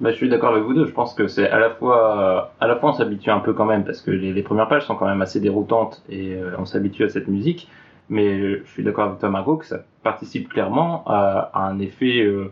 Bah, 0.03 0.11
je 0.11 0.17
suis 0.17 0.29
d'accord 0.29 0.51
avec 0.51 0.65
vous 0.65 0.75
deux. 0.75 0.85
Je 0.85 0.93
pense 0.93 1.15
que 1.15 1.29
c'est 1.29 1.49
à 1.49 1.61
la 1.61 1.71
fois, 1.71 2.53
à 2.59 2.67
la 2.67 2.75
fois 2.75 2.91
on 2.91 2.93
s'habitue 2.93 3.31
un 3.31 3.39
peu 3.39 3.53
quand 3.53 3.65
même 3.65 3.85
parce 3.85 4.01
que 4.01 4.11
les, 4.11 4.43
premières 4.43 4.67
pages 4.69 4.85
sont 4.85 4.97
quand 4.97 5.07
même 5.07 5.23
assez 5.23 5.39
déroutantes 5.39 6.03
et 6.11 6.35
euh, 6.35 6.57
on 6.59 6.65
s'habitue 6.65 7.05
à 7.05 7.09
cette 7.09 7.29
musique. 7.29 7.69
Mais 8.09 8.59
je 8.59 8.71
suis 8.73 8.83
d'accord 8.83 9.05
avec 9.07 9.21
toi 9.21 9.31
Margot 9.31 9.57
que 9.57 9.65
ça 9.65 9.85
participe 10.03 10.49
clairement 10.49 11.05
à, 11.07 11.53
un 11.55 11.79
effet 11.79 12.21
euh, 12.21 12.51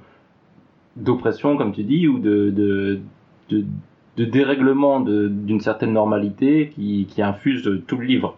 d'oppression, 0.94 1.56
comme 1.56 1.72
tu 1.72 1.82
dis, 1.82 2.06
ou 2.06 2.20
de, 2.20 3.00
dérèglement 4.16 5.00
d'une 5.00 5.60
certaine 5.60 5.92
normalité 5.92 6.68
qui, 6.68 7.08
infuse 7.18 7.68
tout 7.88 7.96
le 7.96 8.06
livre. 8.06 8.36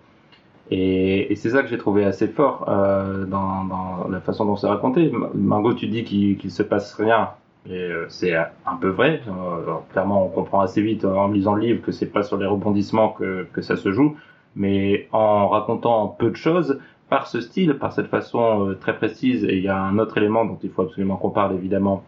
Et, 0.71 1.35
c'est 1.37 1.50
ça 1.50 1.62
que 1.62 1.69
j'ai 1.69 1.76
trouvé 1.76 2.07
assez 2.07 2.28
fort 2.28 2.64
euh, 2.69 3.26
dans, 3.26 4.09
la 4.11 4.21
façon 4.21 4.47
dont 4.47 4.57
c'est 4.57 4.69
raconté. 4.69 5.11
Ma- 5.11 5.31
Margot, 5.35 5.75
tu 5.75 5.87
dis 5.87 6.02
qu'il 6.02 6.38
qu'il 6.38 6.50
se 6.50 6.62
passe 6.62 6.95
rien. 6.95 7.28
Et 7.69 7.78
euh, 7.78 8.07
c'est 8.09 8.35
un 8.35 8.76
peu 8.81 8.88
vrai. 8.88 9.23
Alors, 9.26 9.87
clairement, 9.92 10.25
on 10.26 10.28
comprend 10.28 10.61
assez 10.61 10.83
vite 10.83 11.04
euh, 11.04 11.14
en 11.14 11.28
lisant 11.28 11.54
le 11.54 11.62
livre 11.62 11.83
que 11.83 11.92
c'est 11.92 12.07
pas 12.07 12.23
sur 12.23 12.37
les 12.37 12.47
rebondissements 12.47 13.11
que, 13.11 13.47
que 13.52 13.62
ça 13.62 13.76
se 13.76 13.92
joue, 13.92 14.16
mais 14.57 15.09
en 15.12 15.49
racontant 15.49 16.09
peu 16.09 16.31
de 16.31 16.37
choses, 16.37 16.81
par 17.09 17.26
ce 17.26 17.42
style, 17.42 17.75
par 17.75 17.92
cette 17.92 18.09
façon 18.09 18.69
euh, 18.69 18.75
très 18.75 18.97
précise. 18.97 19.45
Et 19.45 19.59
il 19.59 19.62
y 19.62 19.69
a 19.69 19.78
un 19.78 19.99
autre 19.99 20.16
élément 20.16 20.45
dont 20.45 20.59
il 20.62 20.71
faut 20.71 20.83
absolument 20.83 21.16
qu'on 21.16 21.31
parle 21.31 21.54
évidemment 21.54 22.02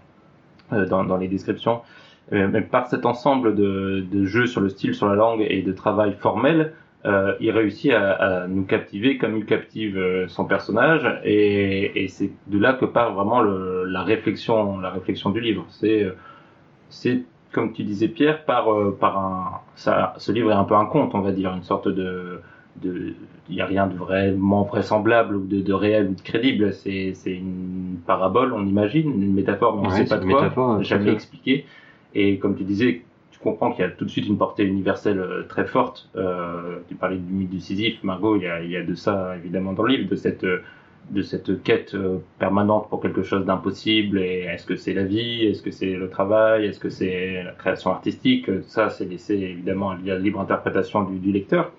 euh, 0.72 0.86
dans, 0.86 1.04
dans 1.04 1.18
les 1.18 1.28
descriptions, 1.28 1.82
euh, 2.32 2.48
mais 2.50 2.62
par 2.62 2.86
cet 2.88 3.04
ensemble 3.04 3.54
de, 3.54 4.04
de 4.10 4.24
jeux 4.24 4.46
sur 4.46 4.62
le 4.62 4.70
style, 4.70 4.94
sur 4.94 5.06
la 5.06 5.14
langue 5.14 5.44
et 5.46 5.60
de 5.60 5.72
travail 5.72 6.14
formel, 6.14 6.72
euh, 7.06 7.34
il 7.40 7.50
réussit 7.50 7.92
à, 7.92 8.12
à 8.44 8.46
nous 8.48 8.64
captiver 8.64 9.18
comme 9.18 9.36
il 9.36 9.44
captive 9.46 9.98
euh, 9.98 10.28
son 10.28 10.46
personnage. 10.46 11.06
Et, 11.24 12.04
et 12.04 12.08
c'est 12.08 12.32
de 12.46 12.58
là 12.58 12.72
que 12.74 12.86
part 12.86 13.14
vraiment 13.14 13.40
le, 13.42 13.84
la 13.84 14.02
réflexion 14.02 14.78
la 14.80 14.90
réflexion 14.90 15.30
du 15.30 15.40
livre. 15.40 15.66
C'est 15.70 16.02
euh, 16.04 16.12
c'est 16.88 17.24
comme 17.52 17.72
tu 17.72 17.84
disais 17.84 18.08
Pierre 18.08 18.44
par 18.44 18.66
par 19.00 19.18
un 19.18 19.60
ça 19.76 20.14
ce 20.18 20.32
livre 20.32 20.50
est 20.50 20.54
un 20.54 20.64
peu 20.64 20.74
un 20.76 20.86
conte 20.86 21.14
on 21.14 21.20
va 21.20 21.32
dire 21.32 21.54
une 21.54 21.62
sorte 21.62 21.88
de 21.88 22.40
de 22.76 23.14
il 23.48 23.54
y 23.56 23.60
a 23.60 23.66
rien 23.66 23.86
de 23.86 23.94
vraiment 23.96 24.62
vraisemblable 24.64 25.36
ou 25.36 25.46
de, 25.46 25.60
de 25.60 25.72
réel 25.72 26.08
ou 26.10 26.14
de 26.14 26.20
crédible. 26.22 26.72
C'est 26.74 27.14
c'est 27.14 27.34
une 27.34 28.02
parabole 28.06 28.52
on 28.52 28.66
imagine 28.66 29.10
une 29.22 29.34
métaphore 29.34 29.76
mais 29.76 29.82
on 29.86 29.90
Ouais, 29.90 29.90
sait 29.90 30.08
pas 30.08 30.18
de 30.18 30.24
quoi. 30.24 30.26
métaphore, 30.26 30.76
à 30.76 30.82
jamais 30.82 31.12
expliqué 31.12 31.66
et 32.14 32.38
comme 32.38 32.56
tu 32.56 32.64
disais 32.64 33.04
comprends 33.44 33.70
qu'il 33.70 33.84
y 33.84 33.86
a 33.86 33.90
tout 33.90 34.04
de 34.04 34.10
suite 34.10 34.26
une 34.26 34.38
portée 34.38 34.64
universelle 34.64 35.20
euh, 35.20 35.42
très 35.46 35.66
forte. 35.66 36.08
Euh, 36.16 36.78
tu 36.88 36.96
parlais 36.96 37.18
du 37.18 37.32
mythe 37.32 37.50
du 37.50 37.60
Sisyphe, 37.60 38.02
Margot, 38.02 38.36
il 38.36 38.42
y 38.42 38.48
a, 38.48 38.62
il 38.62 38.70
y 38.70 38.76
a 38.76 38.82
de 38.82 38.94
ça 38.94 39.36
évidemment 39.36 39.74
dans 39.74 39.84
le 39.84 39.96
livre, 39.96 40.10
de 40.10 40.16
cette 40.16 40.44
de 41.10 41.20
cette 41.20 41.62
quête 41.62 41.94
euh, 41.94 42.16
permanente 42.38 42.88
pour 42.88 43.00
quelque 43.02 43.22
chose 43.22 43.44
d'impossible. 43.44 44.18
Est-ce 44.18 44.64
que 44.64 44.74
c'est 44.74 44.94
la 44.94 45.04
vie 45.04 45.44
Est-ce 45.44 45.62
que 45.62 45.70
c'est 45.70 45.94
le 45.94 46.08
travail 46.08 46.64
Est-ce 46.64 46.80
que 46.80 46.88
c'est 46.88 47.42
la 47.42 47.52
création 47.52 47.90
artistique 47.90 48.50
Ça, 48.62 48.88
c'est 48.88 49.04
laissé 49.04 49.34
évidemment 49.34 49.90
à 49.90 49.98
la 50.02 50.18
libre 50.18 50.40
interprétation 50.40 51.04
du, 51.04 51.30
lecteur. 51.30 51.72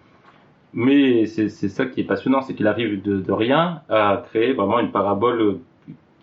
Mais 0.74 1.26
c'est 1.26 1.50
ça 1.50 1.88
qui 1.88 2.02
est 2.02 2.06
passionnant, 2.06 2.42
c'est 2.42 2.54
qu'il 2.54 2.68
arrive 2.68 3.02
de, 3.02 3.32
rien 3.32 3.82
à 3.90 4.24
créer 4.30 4.54
vraiment 4.54 4.80
une 4.80 4.92
parabole 4.92 5.58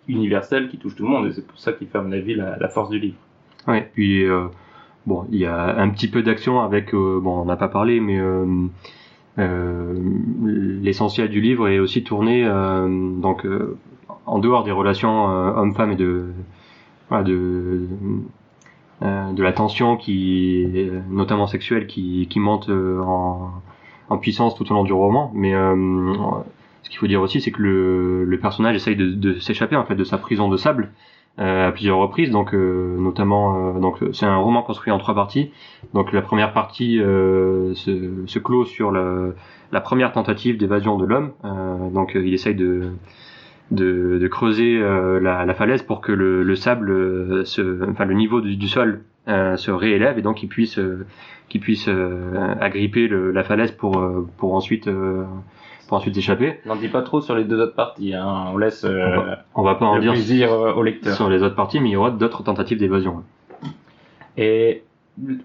universelle 0.07 0.69
qui 0.69 0.77
touche 0.77 0.95
tout 0.95 1.03
le 1.03 1.09
monde. 1.09 1.27
Et 1.27 1.33
c'est 1.33 1.45
pour 1.45 1.59
ça 1.59 1.73
qu'il 1.73 1.87
fait, 1.87 1.97
à 1.97 2.01
mon 2.01 2.11
avis, 2.13 2.35
la, 2.35 2.69
force 2.69 2.89
du 2.89 2.99
livre. 2.99 3.17
Ouais, 3.67 3.89
puis 3.93 4.25
bon, 5.05 5.25
il 5.31 5.39
y 5.39 5.45
a 5.45 5.77
un 5.77 5.89
petit 5.89 6.07
peu 6.09 6.23
d'action 6.23 6.59
avec, 6.61 6.93
euh, 6.93 7.19
bon, 7.21 7.41
on 7.41 7.45
n'a 7.45 7.55
pas 7.55 7.67
parlé, 7.67 7.99
mais 7.99 8.19
euh, 8.19 8.45
euh, 9.39 9.93
l'essentiel 10.43 11.29
du 11.29 11.41
livre 11.41 11.67
est 11.67 11.79
aussi 11.79 12.03
tourné 12.03 12.45
euh, 12.45 12.87
donc 13.19 13.47
en 14.25 14.39
dehors 14.39 14.63
des 14.63 14.71
relations 14.71 15.25
homme-femme 15.25 15.91
et 15.91 15.95
de 15.95 16.27
voilà, 17.09 17.23
de 17.23 17.87
de 19.01 19.43
la 19.43 19.51
tension 19.51 19.97
qui 19.97 20.65
notamment 21.09 21.47
sexuelle 21.47 21.87
qui 21.87 22.27
qui 22.29 22.39
monte 22.39 22.69
en 22.69 24.17
puissance 24.21 24.55
tout 24.55 24.71
au 24.71 24.75
long 24.75 24.83
du 24.83 24.93
roman. 24.93 25.31
Mais 25.33 25.51
ce 25.51 26.89
qu'il 26.89 26.99
faut 26.99 27.07
dire 27.07 27.21
aussi 27.21 27.41
c'est 27.41 27.51
que 27.51 27.61
le, 27.61 28.23
le 28.23 28.39
personnage 28.39 28.75
essaye 28.75 28.95
de, 28.95 29.09
de 29.09 29.39
s'échapper 29.39 29.75
en 29.75 29.83
fait 29.83 29.95
de 29.95 30.03
sa 30.05 30.17
prison 30.17 30.47
de 30.47 30.57
sable 30.57 30.91
à 31.37 31.71
plusieurs 31.71 31.97
reprises. 31.97 32.29
Donc 32.31 32.53
euh, 32.53 32.95
notamment 32.97 33.75
euh, 33.75 33.79
donc 33.79 33.97
c'est 34.13 34.25
un 34.25 34.37
roman 34.37 34.61
construit 34.61 34.91
en 34.91 34.97
trois 34.97 35.15
parties. 35.15 35.51
Donc 35.93 36.11
la 36.13 36.21
première 36.21 36.53
partie 36.53 36.99
euh, 36.99 37.73
se, 37.73 38.25
se 38.25 38.39
clôt 38.39 38.65
sur 38.65 38.91
le, 38.91 39.35
la 39.71 39.81
première 39.81 40.11
tentative 40.11 40.57
d'évasion 40.57 40.97
de 40.97 41.05
l'homme. 41.05 41.31
Euh, 41.43 41.89
donc 41.89 42.15
euh, 42.15 42.25
il 42.25 42.33
essaye 42.33 42.55
de 42.55 42.91
de, 43.71 44.19
de 44.19 44.27
creuser 44.27 44.77
euh, 44.77 45.19
la, 45.19 45.45
la 45.45 45.53
falaise 45.53 45.81
pour 45.81 46.01
que 46.01 46.11
le, 46.11 46.43
le 46.43 46.55
sable 46.55 46.91
euh, 46.91 47.45
se 47.45 47.89
enfin 47.89 48.05
le 48.05 48.13
niveau 48.13 48.41
du, 48.41 48.55
du 48.55 48.67
sol 48.67 49.03
euh, 49.27 49.55
se 49.55 49.71
réélève 49.71 50.19
et 50.19 50.21
donc 50.21 50.43
il 50.43 50.47
puisse 50.47 50.77
euh, 50.77 51.05
qu'il 51.49 51.61
puisse 51.61 51.87
euh, 51.87 52.55
agripper 52.59 53.07
le, 53.07 53.31
la 53.31 53.43
falaise 53.43 53.71
pour 53.71 53.97
euh, 53.97 54.27
pour 54.37 54.53
ensuite 54.53 54.87
euh, 54.87 55.23
pour 55.87 55.97
ensuite 55.97 56.15
s'échapper 56.15 56.59
N'en 56.65 56.75
dis 56.75 56.87
pas 56.87 57.01
trop 57.01 57.21
sur 57.21 57.35
les 57.35 57.43
deux 57.43 57.59
autres 57.59 57.75
parties, 57.75 58.13
hein. 58.13 58.45
on 58.53 58.57
laisse 58.57 58.83
euh, 58.85 59.35
on 59.55 59.61
va 59.63 59.75
pas 59.75 59.85
en 59.85 59.99
dire 59.99 60.13
plaisir 60.13 60.51
euh, 60.51 60.73
au 60.73 60.83
lecteur. 60.83 61.15
sur 61.15 61.29
les 61.29 61.43
autres 61.43 61.55
parties 61.55 61.79
mais 61.79 61.89
il 61.89 61.93
y 61.93 61.97
aura 61.97 62.11
d'autres 62.11 62.43
tentatives 62.43 62.79
d'évasion 62.79 63.23
Et 64.37 64.83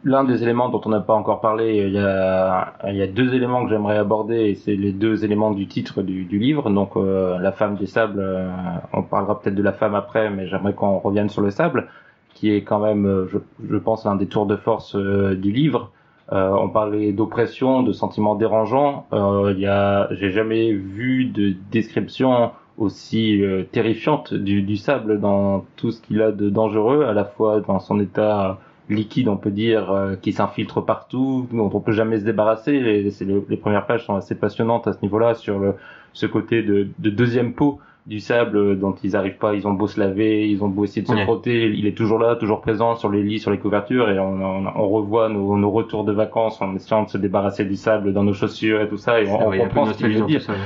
l'un 0.04 0.24
des 0.24 0.42
éléments 0.42 0.68
dont 0.68 0.80
on 0.84 0.88
n'a 0.88 1.00
pas 1.00 1.14
encore 1.14 1.40
parlé, 1.40 1.84
il 1.86 1.92
y 1.92 1.98
a, 1.98 2.74
il 2.88 2.96
y 2.96 3.02
a 3.02 3.06
deux 3.06 3.34
éléments 3.34 3.64
que 3.64 3.70
j'aimerais 3.70 3.98
aborder, 3.98 4.36
et 4.36 4.54
c'est 4.54 4.76
les 4.76 4.92
deux 4.92 5.24
éléments 5.24 5.50
du 5.50 5.66
titre 5.66 6.02
du, 6.02 6.24
du 6.24 6.38
livre. 6.38 6.70
Donc, 6.70 6.96
euh, 6.96 7.38
la 7.38 7.52
femme 7.52 7.76
des 7.76 7.86
sables, 7.86 8.18
euh, 8.18 8.48
on 8.92 9.02
parlera 9.02 9.40
peut-être 9.40 9.54
de 9.54 9.62
la 9.62 9.72
femme 9.72 9.94
après, 9.94 10.30
mais 10.30 10.46
j'aimerais 10.46 10.74
qu'on 10.74 10.98
revienne 10.98 11.28
sur 11.28 11.42
le 11.42 11.50
sable, 11.50 11.88
qui 12.34 12.50
est 12.52 12.62
quand 12.62 12.78
même, 12.78 13.06
euh, 13.06 13.28
je, 13.30 13.38
je 13.70 13.76
pense, 13.76 14.06
un 14.06 14.16
des 14.16 14.26
tours 14.26 14.46
de 14.46 14.56
force 14.56 14.96
euh, 14.96 15.34
du 15.34 15.52
livre. 15.52 15.90
Euh, 16.32 16.50
on 16.50 16.68
parlait 16.68 17.12
d'oppression, 17.12 17.82
de 17.82 17.92
sentiments 17.92 18.34
dérangeants. 18.34 19.06
Euh, 19.12 19.52
il 19.56 19.60
y 19.60 19.66
a, 19.66 20.08
j'ai 20.12 20.30
jamais 20.30 20.72
vu 20.72 21.24
de 21.24 21.54
description 21.70 22.50
aussi 22.76 23.42
euh, 23.42 23.64
terrifiante 23.64 24.34
du, 24.34 24.62
du 24.62 24.76
sable 24.76 25.20
dans 25.20 25.64
tout 25.76 25.90
ce 25.90 26.00
qu'il 26.00 26.20
a 26.22 26.30
de 26.30 26.50
dangereux, 26.50 27.04
à 27.04 27.12
la 27.12 27.24
fois 27.24 27.60
dans 27.60 27.78
son 27.80 27.98
état 27.98 28.58
liquide, 28.90 29.28
on 29.28 29.36
peut 29.36 29.50
dire, 29.50 29.90
euh, 29.90 30.16
qui 30.16 30.32
s'infiltre 30.32 30.84
partout, 30.84 31.46
dont 31.52 31.70
on 31.72 31.80
peut 31.80 31.92
jamais 31.92 32.20
se 32.20 32.24
débarrasser. 32.24 32.78
Les, 32.80 33.10
les 33.48 33.56
premières 33.56 33.86
pages 33.86 34.06
sont 34.06 34.14
assez 34.14 34.34
passionnantes 34.34 34.86
à 34.86 34.92
ce 34.92 34.98
niveau-là 35.02 35.34
sur 35.34 35.58
le, 35.58 35.74
ce 36.12 36.26
côté 36.26 36.62
de, 36.62 36.88
de 36.98 37.10
deuxième 37.10 37.52
peau 37.54 37.80
du 38.08 38.20
sable 38.20 38.56
euh, 38.56 38.74
dont 38.74 38.94
ils 39.04 39.14
arrivent 39.16 39.36
pas, 39.38 39.54
ils 39.54 39.66
ont 39.68 39.72
beau 39.74 39.86
se 39.86 40.00
laver, 40.00 40.48
ils 40.48 40.64
ont 40.64 40.68
beau 40.68 40.84
essayer 40.84 41.02
de 41.02 41.06
se 41.08 41.12
Ouais. 41.12 41.24
frotter, 41.24 41.66
il 41.70 41.86
est 41.86 41.96
toujours 41.96 42.18
là, 42.18 42.36
toujours 42.36 42.60
présent 42.62 42.96
sur 42.96 43.10
les 43.10 43.22
lits, 43.22 43.38
sur 43.38 43.50
les 43.50 43.58
couvertures, 43.58 44.10
et 44.10 44.18
on, 44.18 44.40
on, 44.42 44.66
on 44.66 44.88
revoit 44.88 45.28
nos, 45.28 45.56
nos 45.58 45.70
retours 45.70 46.04
de 46.04 46.12
vacances 46.12 46.60
en 46.62 46.74
essayant 46.74 47.04
de 47.04 47.10
se 47.10 47.18
débarrasser 47.18 47.64
du 47.66 47.76
sable 47.76 48.12
dans 48.14 48.24
nos 48.24 48.34
chaussures 48.34 48.80
et 48.80 48.88
tout 48.88 48.96
ça, 48.96 49.20
et 49.20 49.28
on, 49.28 49.48
Ouais, 49.50 49.58
comprend 49.58 49.84
ce 49.86 49.96
qu'il 49.98 50.08
veut 50.08 50.26
dire. 50.26 50.42
ça, 50.42 50.52
ouais. 50.52 50.58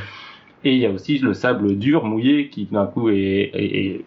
Et 0.65 0.73
il 0.75 0.79
y 0.79 0.87
a 0.87 0.91
aussi 0.91 1.19
le 1.19 1.35
sable 1.35 1.77
dur, 1.77 2.05
mouillé, 2.05 2.49
qui 2.49 2.67
d'un 2.67 2.87
coup 2.87 3.09
est, 3.11 3.51
est- 3.53 3.87
est- 3.87 4.05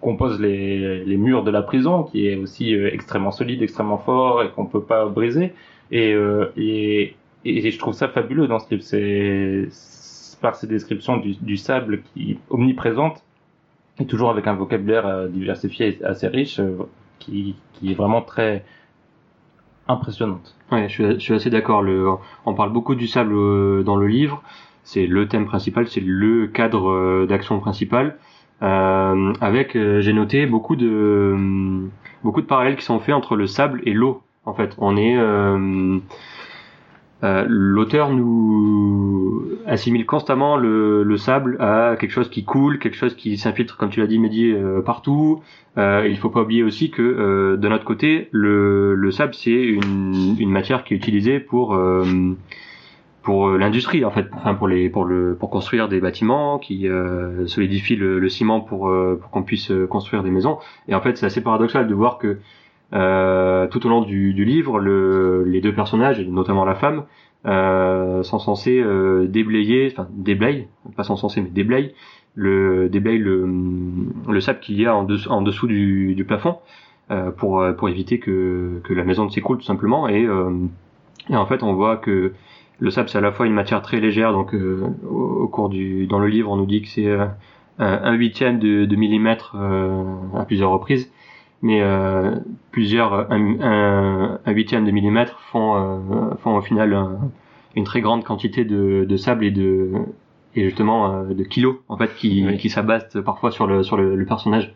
compose 0.00 0.40
les, 0.40 1.04
les 1.04 1.16
murs 1.16 1.42
de 1.42 1.50
la 1.50 1.62
prison, 1.62 2.04
qui 2.04 2.28
est 2.28 2.36
aussi 2.36 2.74
euh, 2.74 2.88
extrêmement 2.92 3.32
solide, 3.32 3.62
extrêmement 3.62 3.98
fort 3.98 4.42
et 4.44 4.50
qu'on 4.50 4.66
peut 4.66 4.82
pas 4.84 5.06
briser. 5.06 5.52
Et, 5.90 6.12
euh, 6.12 6.52
et, 6.56 7.16
et 7.44 7.70
je 7.70 7.78
trouve 7.78 7.94
ça 7.94 8.08
fabuleux 8.08 8.46
dans 8.46 8.60
ce 8.60 8.70
livre. 8.74 8.84
C'est 8.84 9.66
par 10.40 10.56
ces 10.56 10.66
descriptions 10.66 11.16
du, 11.16 11.56
sable 11.56 12.02
qui 12.02 12.38
omniprésente 12.50 13.22
et 14.00 14.06
toujours 14.06 14.30
avec 14.30 14.46
un 14.46 14.54
vocabulaire 14.54 15.06
euh, 15.06 15.28
diversifié 15.28 15.98
et 16.00 16.04
assez 16.04 16.28
riche, 16.28 16.60
euh, 16.60 16.76
qui, 17.18 17.56
est 17.84 17.94
vraiment 17.94 18.22
très 18.22 18.64
impressionnante. 19.88 20.56
Ouais, 20.70 20.88
je 20.88 21.18
suis, 21.18 21.34
assez 21.34 21.50
d'accord. 21.50 21.84
On 22.46 22.54
parle 22.54 22.72
beaucoup 22.72 22.94
du 22.94 23.06
sable 23.06 23.34
euh, 23.34 23.82
dans 23.82 23.96
le 23.96 24.06
livre. 24.06 24.42
C'est 24.84 25.06
le 25.06 25.26
thème 25.26 25.46
principal, 25.46 25.88
c'est 25.88 26.00
le 26.00 26.46
cadre 26.46 27.26
d'action 27.26 27.60
principal. 27.60 28.16
Avec, 28.60 29.74
j'ai 29.74 30.12
noté 30.12 30.46
beaucoup 30.46 30.76
de 30.76 31.36
beaucoup 32.24 32.40
de 32.40 32.46
parallèles 32.46 32.76
qui 32.76 32.84
sont 32.84 32.98
faits 32.98 33.14
entre 33.14 33.36
le 33.36 33.46
sable 33.46 33.82
et 33.84 33.92
l'eau. 33.92 34.22
En 34.46 34.54
fait, 34.54 34.74
on 34.78 34.96
est 34.96 35.14
euh, 37.24 37.44
l'auteur 37.48 38.10
nous 38.10 39.42
assimile 39.66 40.06
constamment 40.06 40.56
le, 40.56 41.02
le 41.02 41.16
sable 41.16 41.56
à 41.60 41.96
quelque 41.98 42.12
chose 42.12 42.30
qui 42.30 42.44
coule, 42.44 42.78
quelque 42.78 42.96
chose 42.96 43.14
qui 43.14 43.36
s'infiltre, 43.36 43.76
comme 43.76 43.90
tu 43.90 44.00
l'as 44.00 44.06
dit, 44.06 44.18
Mehdi, 44.18 44.52
euh, 44.52 44.80
partout. 44.82 45.42
Euh, 45.76 46.06
il 46.08 46.16
faut 46.16 46.30
pas 46.30 46.42
oublier 46.42 46.62
aussi 46.62 46.90
que 46.90 47.02
euh, 47.02 47.56
de 47.56 47.68
notre 47.68 47.84
côté, 47.84 48.28
le, 48.32 48.94
le 48.94 49.10
sable 49.10 49.34
c'est 49.34 49.50
une, 49.50 50.36
une 50.38 50.50
matière 50.50 50.84
qui 50.84 50.94
est 50.94 50.96
utilisée 50.96 51.40
pour 51.40 51.74
euh, 51.74 52.04
pour 53.22 53.50
l'industrie 53.50 54.04
en 54.04 54.10
fait, 54.10 54.26
enfin 54.32 54.54
pour 54.54 54.68
les 54.68 54.88
pour 54.88 55.04
le 55.04 55.36
pour 55.38 55.50
construire 55.50 55.88
des 55.88 56.00
bâtiments 56.00 56.58
qui 56.58 56.88
solidifient 57.46 57.96
le, 57.96 58.18
le 58.18 58.28
ciment 58.28 58.60
pour 58.60 58.90
pour 59.20 59.30
qu'on 59.30 59.42
puisse 59.42 59.70
construire 59.90 60.22
des 60.22 60.30
maisons. 60.30 60.58
Et 60.88 60.94
en 60.94 61.00
fait, 61.02 61.18
c'est 61.18 61.26
assez 61.26 61.42
paradoxal 61.42 61.86
de 61.88 61.94
voir 61.94 62.16
que 62.16 62.38
euh, 62.92 63.66
tout 63.68 63.84
au 63.86 63.88
long 63.88 64.02
du, 64.02 64.32
du 64.32 64.44
livre, 64.44 64.78
le, 64.78 65.44
les 65.44 65.60
deux 65.60 65.74
personnages, 65.74 66.20
notamment 66.20 66.64
la 66.64 66.74
femme, 66.74 67.04
euh, 67.46 68.22
sont 68.22 68.38
censés 68.38 68.80
euh, 68.80 69.26
déblayer, 69.26 69.88
enfin 69.92 70.08
déblayent, 70.12 70.66
pas 70.96 71.04
sont 71.04 71.16
censés 71.16 71.40
mais 71.40 71.50
déblayent 71.50 71.92
le 72.34 72.88
déblayent 72.88 73.18
le 73.18 73.48
le 74.28 74.40
sable 74.40 74.60
qu'il 74.60 74.80
y 74.80 74.86
a 74.86 74.94
en 74.94 75.04
dessous, 75.04 75.30
en 75.30 75.42
dessous 75.42 75.66
du, 75.66 76.14
du 76.14 76.24
plafond 76.24 76.56
euh, 77.10 77.30
pour 77.30 77.64
pour 77.76 77.88
éviter 77.88 78.18
que 78.18 78.80
que 78.84 78.92
la 78.92 79.04
maison 79.04 79.24
ne 79.24 79.30
s'écroule 79.30 79.58
tout 79.58 79.64
simplement. 79.64 80.08
Et 80.08 80.24
euh, 80.24 80.50
et 81.30 81.36
en 81.36 81.46
fait 81.46 81.62
on 81.62 81.74
voit 81.74 81.96
que 81.96 82.32
le 82.80 82.90
sable, 82.90 83.08
c'est 83.08 83.18
à 83.18 83.20
la 83.20 83.32
fois 83.32 83.46
une 83.46 83.54
matière 83.54 83.82
très 83.82 84.00
légère, 84.00 84.32
donc 84.32 84.54
euh, 84.54 84.82
au, 85.08 85.42
au 85.44 85.48
cours 85.48 85.68
du 85.68 86.06
dans 86.06 86.18
le 86.20 86.28
livre, 86.28 86.50
on 86.50 86.56
nous 86.56 86.66
dit 86.66 86.82
que 86.82 86.88
c'est 86.88 87.08
un 87.80 88.14
huitième 88.14 88.58
de, 88.58 88.84
de 88.84 88.96
millimètre 88.96 89.54
à 89.54 90.44
plusieurs 90.44 90.70
reprises, 90.70 91.12
mais 91.62 91.80
euh, 91.82 92.34
plusieurs 92.70 93.30
un, 93.32 93.60
un, 93.60 94.38
un 94.44 94.52
huitième 94.52 94.84
de 94.84 94.90
millimètre 94.90 95.38
font 95.50 95.74
euh, 95.76 96.34
font 96.42 96.56
au 96.56 96.60
final 96.62 96.94
un- 96.94 97.18
une 97.76 97.84
très 97.84 98.00
grande 98.00 98.24
quantité 98.24 98.64
de, 98.64 99.04
de 99.08 99.16
sable 99.16 99.44
et 99.44 99.50
de 99.50 99.90
et 100.54 100.64
justement 100.64 101.12
euh, 101.12 101.34
de 101.34 101.44
kilos 101.44 101.76
en 101.88 101.96
fait 101.96 102.14
qui 102.14 102.44
Oui. 102.46 102.56
qui 102.58 102.70
s'abattent 102.70 103.20
parfois 103.20 103.50
sur 103.50 103.66
le 103.66 103.82
sur 103.82 103.96
le, 103.96 104.14
le 104.16 104.24
personnage. 104.26 104.74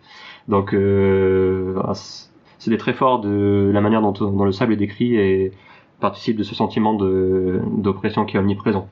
Donc 0.49 0.75
euh, 0.75 1.77
ah, 1.85 1.93
c'est 1.95 2.71
des 2.71 2.79
traits 2.79 2.97
forts 2.97 3.21
de 3.21 3.71
la 3.73 3.81
manière 3.81 4.03
dont, 4.03 4.13
dont 4.13 4.45
le 4.45 4.53
sable 4.53 4.73
est 4.73 4.77
décrit 4.77 5.17
et 5.17 5.53
participe 6.01 6.37
de 6.37 6.43
ce 6.43 6.55
sentiment 6.55 6.95
de 6.95 7.61
d'oppression 7.79 8.25
qui 8.25 8.37
est 8.37 8.41
omniprésent. 8.41 8.89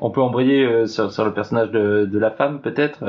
On 0.00 0.10
peut 0.10 0.20
embrayer 0.22 0.64
euh, 0.64 0.86
sur, 0.86 1.10
sur 1.12 1.24
le 1.24 1.32
personnage 1.32 1.70
de, 1.70 2.06
de 2.06 2.18
la 2.18 2.30
femme 2.30 2.60
peut-être. 2.60 3.02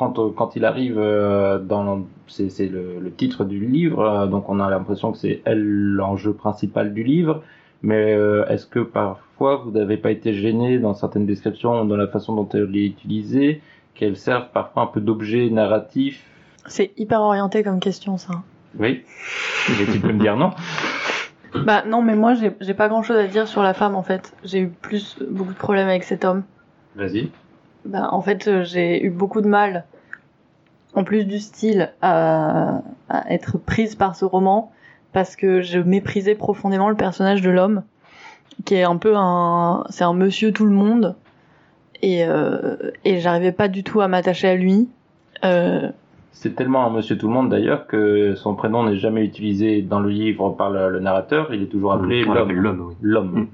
Euh, 0.00 0.06
quand, 0.08 0.30
quand 0.30 0.56
il 0.56 0.64
arrive 0.64 0.98
euh, 0.98 1.58
dans 1.58 2.04
c'est 2.26 2.50
c'est 2.50 2.66
le, 2.66 2.98
le 3.00 3.12
titre 3.12 3.44
du 3.44 3.66
livre, 3.66 4.00
euh, 4.00 4.26
donc 4.26 4.48
on 4.48 4.60
a 4.60 4.70
l'impression 4.70 5.12
que 5.12 5.18
c'est 5.18 5.42
elle 5.44 5.62
l'enjeu 5.62 6.32
principal 6.32 6.92
du 6.94 7.02
livre. 7.02 7.42
Mais 7.82 8.12
est-ce 8.50 8.66
que 8.66 8.80
parfois 8.80 9.56
vous 9.56 9.70
n'avez 9.70 9.96
pas 9.96 10.10
été 10.10 10.34
gêné 10.34 10.78
dans 10.78 10.92
certaines 10.92 11.24
descriptions, 11.24 11.86
dans 11.86 11.96
la 11.96 12.08
façon 12.08 12.34
dont 12.34 12.46
elle 12.52 12.76
est 12.76 12.84
utilisée, 12.84 13.62
qu'elle 13.94 14.18
serve 14.18 14.48
parfois 14.52 14.82
un 14.82 14.86
peu 14.86 15.00
d'objet 15.00 15.48
narratif? 15.48 16.22
C'est 16.66 16.92
hyper 16.98 17.22
orienté 17.22 17.62
comme 17.62 17.80
question, 17.80 18.18
ça. 18.18 18.42
Oui. 18.78 19.02
Et 19.70 19.90
tu 19.90 19.98
peux 19.98 20.12
me 20.12 20.20
dire 20.20 20.36
non 20.36 20.50
Bah 21.64 21.82
non, 21.86 22.02
mais 22.02 22.16
moi, 22.16 22.34
j'ai 22.34 22.52
j'ai 22.60 22.74
pas 22.74 22.88
grand-chose 22.88 23.16
à 23.16 23.26
dire 23.26 23.48
sur 23.48 23.62
la 23.62 23.72
femme, 23.72 23.94
en 23.94 24.02
fait. 24.02 24.34
J'ai 24.44 24.60
eu 24.60 24.68
plus 24.68 25.16
beaucoup 25.30 25.54
de 25.54 25.58
problèmes 25.58 25.88
avec 25.88 26.04
cet 26.04 26.26
homme. 26.26 26.42
Vas-y. 26.96 27.30
Bah, 27.84 28.08
en 28.12 28.20
fait, 28.20 28.46
euh, 28.46 28.64
j'ai 28.64 29.04
eu 29.04 29.10
beaucoup 29.10 29.40
de 29.40 29.48
mal, 29.48 29.84
en 30.94 31.04
plus 31.04 31.24
du 31.24 31.38
style, 31.38 31.90
à, 32.02 32.82
à 33.08 33.32
être 33.32 33.58
prise 33.58 33.94
par 33.94 34.16
ce 34.16 34.24
roman, 34.24 34.72
parce 35.12 35.34
que 35.36 35.60
je 35.62 35.78
méprisais 35.78 36.34
profondément 36.34 36.88
le 36.88 36.96
personnage 36.96 37.42
de 37.42 37.50
l'homme, 37.50 37.82
qui 38.64 38.74
est 38.74 38.82
un 38.84 38.96
peu 38.96 39.14
un, 39.16 39.84
c'est 39.88 40.04
un 40.04 40.12
monsieur 40.12 40.52
tout 40.52 40.66
le 40.66 40.72
monde, 40.72 41.16
et 42.02 42.24
euh, 42.24 42.76
et 43.04 43.18
j'arrivais 43.20 43.52
pas 43.52 43.68
du 43.68 43.82
tout 43.82 44.00
à 44.00 44.08
m'attacher 44.08 44.48
à 44.48 44.54
lui. 44.54 44.88
Euh, 45.44 45.88
C'est 46.32 46.54
tellement 46.54 46.86
un 46.86 46.90
monsieur 46.90 47.16
tout 47.16 47.28
le 47.28 47.32
monde 47.34 47.48
d'ailleurs 47.50 47.86
que 47.86 48.34
son 48.34 48.54
prénom 48.54 48.84
n'est 48.84 48.98
jamais 48.98 49.24
utilisé 49.24 49.82
dans 49.82 50.00
le 50.00 50.10
livre 50.10 50.50
par 50.50 50.70
le, 50.70 50.90
le 50.90 51.00
narrateur, 51.00 51.52
il 51.54 51.62
est 51.62 51.66
toujours 51.66 51.92
appelé 51.94 52.24
l'homme. 52.24 52.52
l'homme, 52.52 52.86
oui. 52.88 52.94
L'homme. 53.00 53.48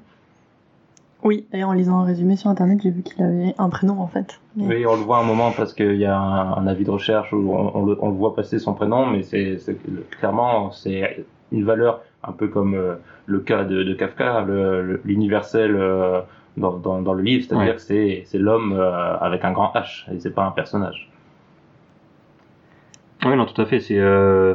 Oui, 1.26 1.45
d'ailleurs 1.52 1.71
en 1.71 1.73
lisant 1.73 1.99
un 1.99 2.04
résumé 2.04 2.37
sur 2.37 2.49
internet, 2.50 2.78
j'ai 2.83 2.90
vu 2.90 3.02
qu'il 3.02 3.23
avait 3.23 3.54
un 3.59 3.68
prénom 3.68 3.99
en 4.00 4.06
fait. 4.06 4.41
Mais- 4.54 4.67
Oui, 4.69 4.86
on 4.86 4.95
le 4.97 5.02
voit 5.02 5.19
un 5.19 5.25
moment 5.25 5.50
parce 5.56 5.75
qu'il 5.75 5.97
y 5.97 6.04
a 6.06 6.17
un, 6.19 6.52
un 6.56 6.67
avis 6.67 6.84
de 6.84 6.91
recherche 6.91 7.32
où 7.32 7.52
on, 7.52 7.73
on 7.75 7.84
le, 7.84 7.99
on 8.00 8.08
le 8.10 8.15
voit 8.15 8.34
passer 8.34 8.58
son 8.58 8.75
prénom, 8.75 9.06
mais 9.06 9.23
c'est 9.23 9.58
clairement 10.19 10.71
c'est 10.71 11.26
une 11.52 11.65
valeur 11.65 12.00
un 12.23 12.32
peu 12.32 12.47
comme 12.49 12.75
euh, 12.75 12.95
le 13.26 13.41
cas 13.41 13.65
de, 13.65 13.82
de 13.82 13.95
Kafka, 13.95 14.43
le- 14.43 14.82
le- 14.82 15.00
l'universel 15.04 15.75
euh, 15.76 16.21
dans, 16.56 16.73
dans, 16.78 17.02
dans 17.02 17.12
le 17.12 17.23
livre, 17.23 17.45
c'est-à-dire 17.47 17.71
Ouais. 17.71 17.75
que 17.76 17.82
c'est 17.82 18.23
c'est 18.26 18.39
l'homme 18.39 18.73
euh, 18.73 19.17
avec 19.19 19.45
un 19.45 19.52
grand 19.52 19.73
H 19.75 20.04
et 20.15 20.21
c'est 20.21 20.34
pas 20.34 20.45
un 20.45 20.52
personnage. 20.52 21.10
Oui, 23.25 23.36
non, 23.36 23.47
tout 23.47 23.60
à 23.60 23.67
fait. 23.67 23.80
C'est 23.80 23.99
euh, 23.99 24.54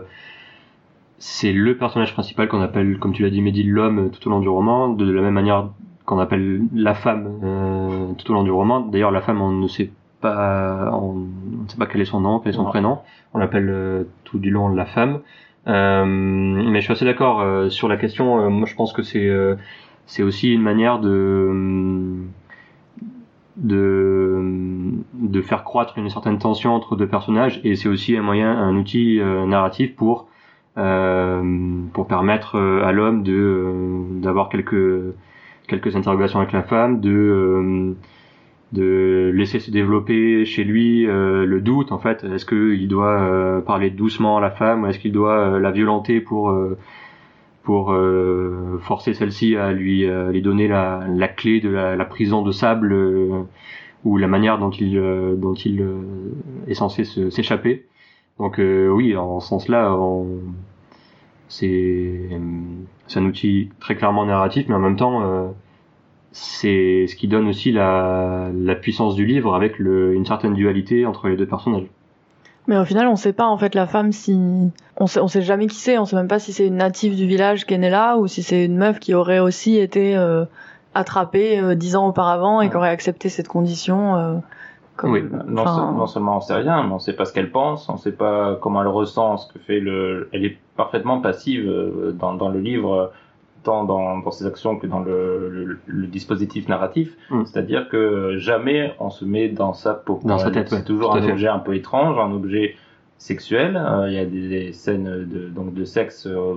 c'est 1.17 1.51
le 1.53 1.77
personnage 1.77 2.13
principal 2.13 2.47
qu'on 2.47 2.61
appelle, 2.61 2.97
comme 2.97 3.11
tu 3.13 3.23
l'as 3.23 3.29
dit, 3.29 3.41
Mehdi, 3.41 3.63
l'homme 3.63 4.09
tout 4.11 4.25
au 4.27 4.31
long 4.31 4.39
du 4.39 4.47
roman, 4.49 4.89
de 4.89 5.09
la 5.11 5.21
même 5.21 5.33
manière 5.33 5.67
qu'on 6.05 6.19
appelle 6.19 6.61
la 6.73 6.93
femme 6.93 7.39
euh, 7.43 8.13
tout 8.17 8.31
au 8.31 8.33
long 8.33 8.43
du 8.43 8.51
roman. 8.51 8.81
D'ailleurs, 8.81 9.11
la 9.11 9.21
femme, 9.21 9.41
on 9.41 9.51
ne 9.51 9.67
sait 9.67 9.91
pas, 10.21 10.89
on 10.93 11.15
ne 11.15 11.67
sait 11.67 11.77
pas 11.77 11.85
quel 11.85 12.01
est 12.01 12.05
son 12.05 12.19
nom, 12.21 12.39
quel 12.39 12.51
est 12.53 12.55
son 12.55 12.63
Non. 12.63 12.69
prénom. 12.69 12.99
On 13.33 13.39
l'appelle 13.39 13.69
euh, 13.69 14.03
tout 14.23 14.39
du 14.39 14.49
long 14.49 14.69
la 14.69 14.85
femme. 14.85 15.19
Euh, 15.67 16.05
mais 16.05 16.79
je 16.79 16.85
suis 16.85 16.93
assez 16.93 17.05
d'accord 17.05 17.41
euh, 17.41 17.69
sur 17.69 17.87
la 17.87 17.97
question. 17.97 18.39
euh, 18.41 18.49
moi, 18.49 18.67
je 18.67 18.75
pense 18.75 18.93
que 18.93 19.03
c'est 19.03 19.27
euh, 19.27 19.55
c'est 20.07 20.23
aussi 20.23 20.53
une 20.53 20.61
manière 20.61 20.99
de 20.99 22.15
de 23.57 24.41
de 25.13 25.41
faire 25.41 25.63
croître 25.63 25.97
une 25.97 26.09
certaine 26.09 26.37
tension 26.39 26.73
entre 26.73 26.95
deux 26.95 27.07
personnages 27.07 27.59
et 27.63 27.75
c'est 27.75 27.89
aussi 27.89 28.15
un 28.17 28.21
moyen 28.21 28.51
un 28.57 28.75
outil 28.75 29.19
narratif 29.47 29.95
pour 29.95 30.27
euh, 30.77 31.81
pour 31.93 32.07
permettre 32.07 32.57
à 32.57 32.91
l'homme 32.91 33.23
de 33.23 33.33
euh, 33.33 34.03
d'avoir 34.21 34.49
quelques 34.49 35.13
quelques 35.71 35.95
interrogations 35.95 36.39
avec 36.39 36.51
la 36.53 36.63
femme 36.63 36.99
de 37.01 37.09
euh, 37.11 37.93
de 38.73 39.31
laisser 39.35 39.59
se 39.59 39.71
développer 39.71 40.45
chez 40.45 40.63
lui 40.63 41.05
euh, 41.07 41.45
le 41.45 41.59
doute 41.61 41.91
en 41.91 41.99
fait. 41.99 42.23
Est-ce 42.23 42.45
que 42.45 42.73
il 42.73 42.87
doit 42.87 43.19
euh, 43.21 43.61
parler 43.61 43.89
doucement 43.89 44.37
à 44.37 44.41
la 44.41 44.51
femme 44.51 44.83
ou 44.83 44.87
est-ce 44.87 44.99
qu'il 44.99 45.11
doit 45.11 45.39
euh, 45.39 45.59
la 45.59 45.71
violenter 45.71 46.21
pour 46.21 46.51
euh, 46.51 46.77
pour 47.63 47.95
forcer 48.81 49.13
celle-ci 49.13 49.55
à 49.55 49.71
lui 49.71 50.07
lui 50.33 50.41
donner 50.41 50.67
la, 50.67 51.05
la 51.07 51.27
clé 51.27 51.59
de 51.61 51.69
la, 51.69 51.95
la 51.95 52.05
prison 52.05 52.41
de 52.41 52.51
sable 52.51 52.91
ou 54.03 54.17
la 54.17 54.27
manière 54.27 54.57
dont 54.57 54.71
il 54.71 54.95
dont 55.37 55.53
il 55.53 55.85
est 56.67 56.73
censé 56.73 57.03
s'échapper? 57.05 57.85
Donc 58.39 58.55
oui 58.59 59.15
en 59.15 59.39
ce 59.39 59.47
sens-là 59.49 59.93
on- 59.95 60.39
c'est 61.51 62.29
un 63.15 63.25
outil 63.25 63.69
très 63.79 63.95
clairement 63.95 64.25
narratif 64.25 64.67
mais 64.69 64.75
en 64.75 64.79
même 64.79 64.95
temps 64.95 65.21
euh, 65.23 65.47
c'est 66.31 67.07
ce 67.07 67.15
qui 67.15 67.27
donne 67.27 67.47
aussi 67.47 67.71
la, 67.71 68.49
la 68.53 68.75
puissance 68.75 69.15
du 69.15 69.25
livre 69.25 69.53
avec 69.53 69.77
le, 69.79 70.13
une 70.13 70.25
certaine 70.25 70.53
dualité 70.53 71.05
entre 71.05 71.27
les 71.27 71.35
deux 71.35 71.45
personnages. 71.45 71.87
Mais 72.67 72.77
au 72.77 72.85
final, 72.85 73.07
on 73.07 73.15
sait 73.15 73.33
pas 73.33 73.47
en 73.47 73.57
fait 73.57 73.75
la 73.75 73.87
femme 73.87 74.11
si 74.11 74.39
on 74.97 75.07
sait, 75.07 75.19
on 75.19 75.27
sait 75.27 75.41
jamais 75.41 75.67
qui 75.67 75.75
c'est. 75.75 75.97
On 75.97 76.05
sait 76.05 76.15
même 76.15 76.27
pas 76.27 76.39
si 76.39 76.53
c'est 76.53 76.67
une 76.67 76.77
native 76.77 77.15
du 77.15 77.25
village 77.27 77.65
qui 77.65 77.73
est 77.73 77.77
née 77.77 77.89
là 77.89 78.17
ou 78.17 78.27
si 78.27 78.43
c'est 78.43 78.63
une 78.65 78.77
meuf 78.77 78.99
qui 78.99 79.13
aurait 79.13 79.39
aussi 79.39 79.77
été 79.77 80.15
euh, 80.15 80.45
attrapée 80.93 81.59
euh, 81.59 81.75
dix 81.75 81.95
ans 81.95 82.07
auparavant 82.07 82.61
et 82.61 82.69
qui 82.69 82.75
aurait 82.75 82.89
accepté 82.89 83.27
cette 83.29 83.47
condition. 83.47 84.15
euh, 84.15 84.35
comme- 84.97 85.11
Oui. 85.13 85.23
Non, 85.47 85.61
enfin, 85.63 85.91
se- 85.93 85.97
non 85.97 86.07
seulement 86.07 86.37
on 86.37 86.41
sait 86.41 86.53
rien, 86.55 86.83
mais 86.83 86.93
on 86.93 86.99
sait 86.99 87.13
pas 87.13 87.25
ce 87.25 87.33
qu'elle 87.33 87.51
pense, 87.51 87.89
on 87.89 87.97
sait 87.97 88.11
pas 88.11 88.55
comment 88.61 88.81
elle 88.81 88.87
ressent, 88.87 89.37
ce 89.37 89.51
que 89.51 89.59
fait 89.59 89.79
le. 89.79 90.29
Elle 90.31 90.45
est 90.45 90.57
parfaitement 90.77 91.19
passive 91.21 91.67
euh, 91.67 92.11
dans, 92.11 92.33
dans 92.33 92.49
le 92.49 92.59
livre, 92.59 93.11
tant 93.63 93.83
dans, 93.83 94.17
dans 94.19 94.31
ses 94.31 94.45
actions 94.45 94.75
que 94.77 94.87
dans 94.87 94.99
le, 94.99 95.49
le, 95.49 95.79
le 95.85 96.07
dispositif 96.07 96.67
narratif. 96.67 97.15
Mm. 97.29 97.45
C'est-à-dire 97.45 97.89
que 97.89 98.37
jamais 98.37 98.93
on 98.99 99.09
se 99.09 99.23
met 99.25 99.49
dans 99.49 99.73
sa 99.73 99.93
peau. 99.93 100.19
Dans 100.23 100.37
sa 100.37 100.51
tête, 100.51 100.71
ouais, 100.71 100.77
C'est 100.77 100.85
toujours 100.85 101.15
un 101.15 101.21
fait. 101.21 101.31
objet 101.31 101.47
un 101.47 101.59
peu 101.59 101.75
étrange, 101.75 102.17
un 102.19 102.31
objet 102.31 102.75
sexuel. 103.17 103.77
Euh, 103.77 104.07
Il 104.09 104.13
y 104.13 104.19
a 104.19 104.25
des, 104.25 104.47
des 104.49 104.73
scènes 104.73 105.05
de, 105.27 105.47
donc 105.49 105.73
de 105.73 105.85
sexe. 105.85 106.25
euh, 106.27 106.55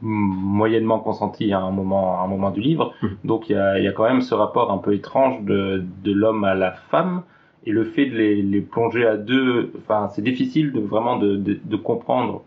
moyennement 0.00 1.00
consenties 1.00 1.52
à 1.52 1.60
un 1.60 1.72
moment 1.72 2.20
à 2.20 2.24
un 2.24 2.28
moment 2.28 2.50
du 2.52 2.60
livre 2.60 2.92
Mm. 3.02 3.06
donc 3.24 3.48
il 3.48 3.56
y 3.56 3.58
a, 3.58 3.78
il 3.78 3.84
y 3.84 3.88
a 3.88 3.92
quand 3.92 4.04
même 4.04 4.20
ce 4.20 4.32
rapport 4.34 4.70
un 4.70 4.78
peu 4.78 4.94
étrange 4.94 5.42
de, 5.42 5.82
de 6.04 6.12
l'homme 6.12 6.44
à 6.44 6.54
la 6.54 6.70
femme 6.72 7.22
et 7.68 7.72
le 7.72 7.84
fait 7.84 8.06
de 8.06 8.16
les, 8.16 8.36
les 8.54 8.62
plonger 8.62 9.04
à 9.06 9.16
deux, 9.16 9.70
enfin, 9.80 10.08
c'est 10.14 10.22
difficile 10.30 10.72
de 10.72 10.80
vraiment 10.80 11.16
de, 11.18 11.36
de, 11.36 11.52
de 11.72 11.76
comprendre, 11.76 12.42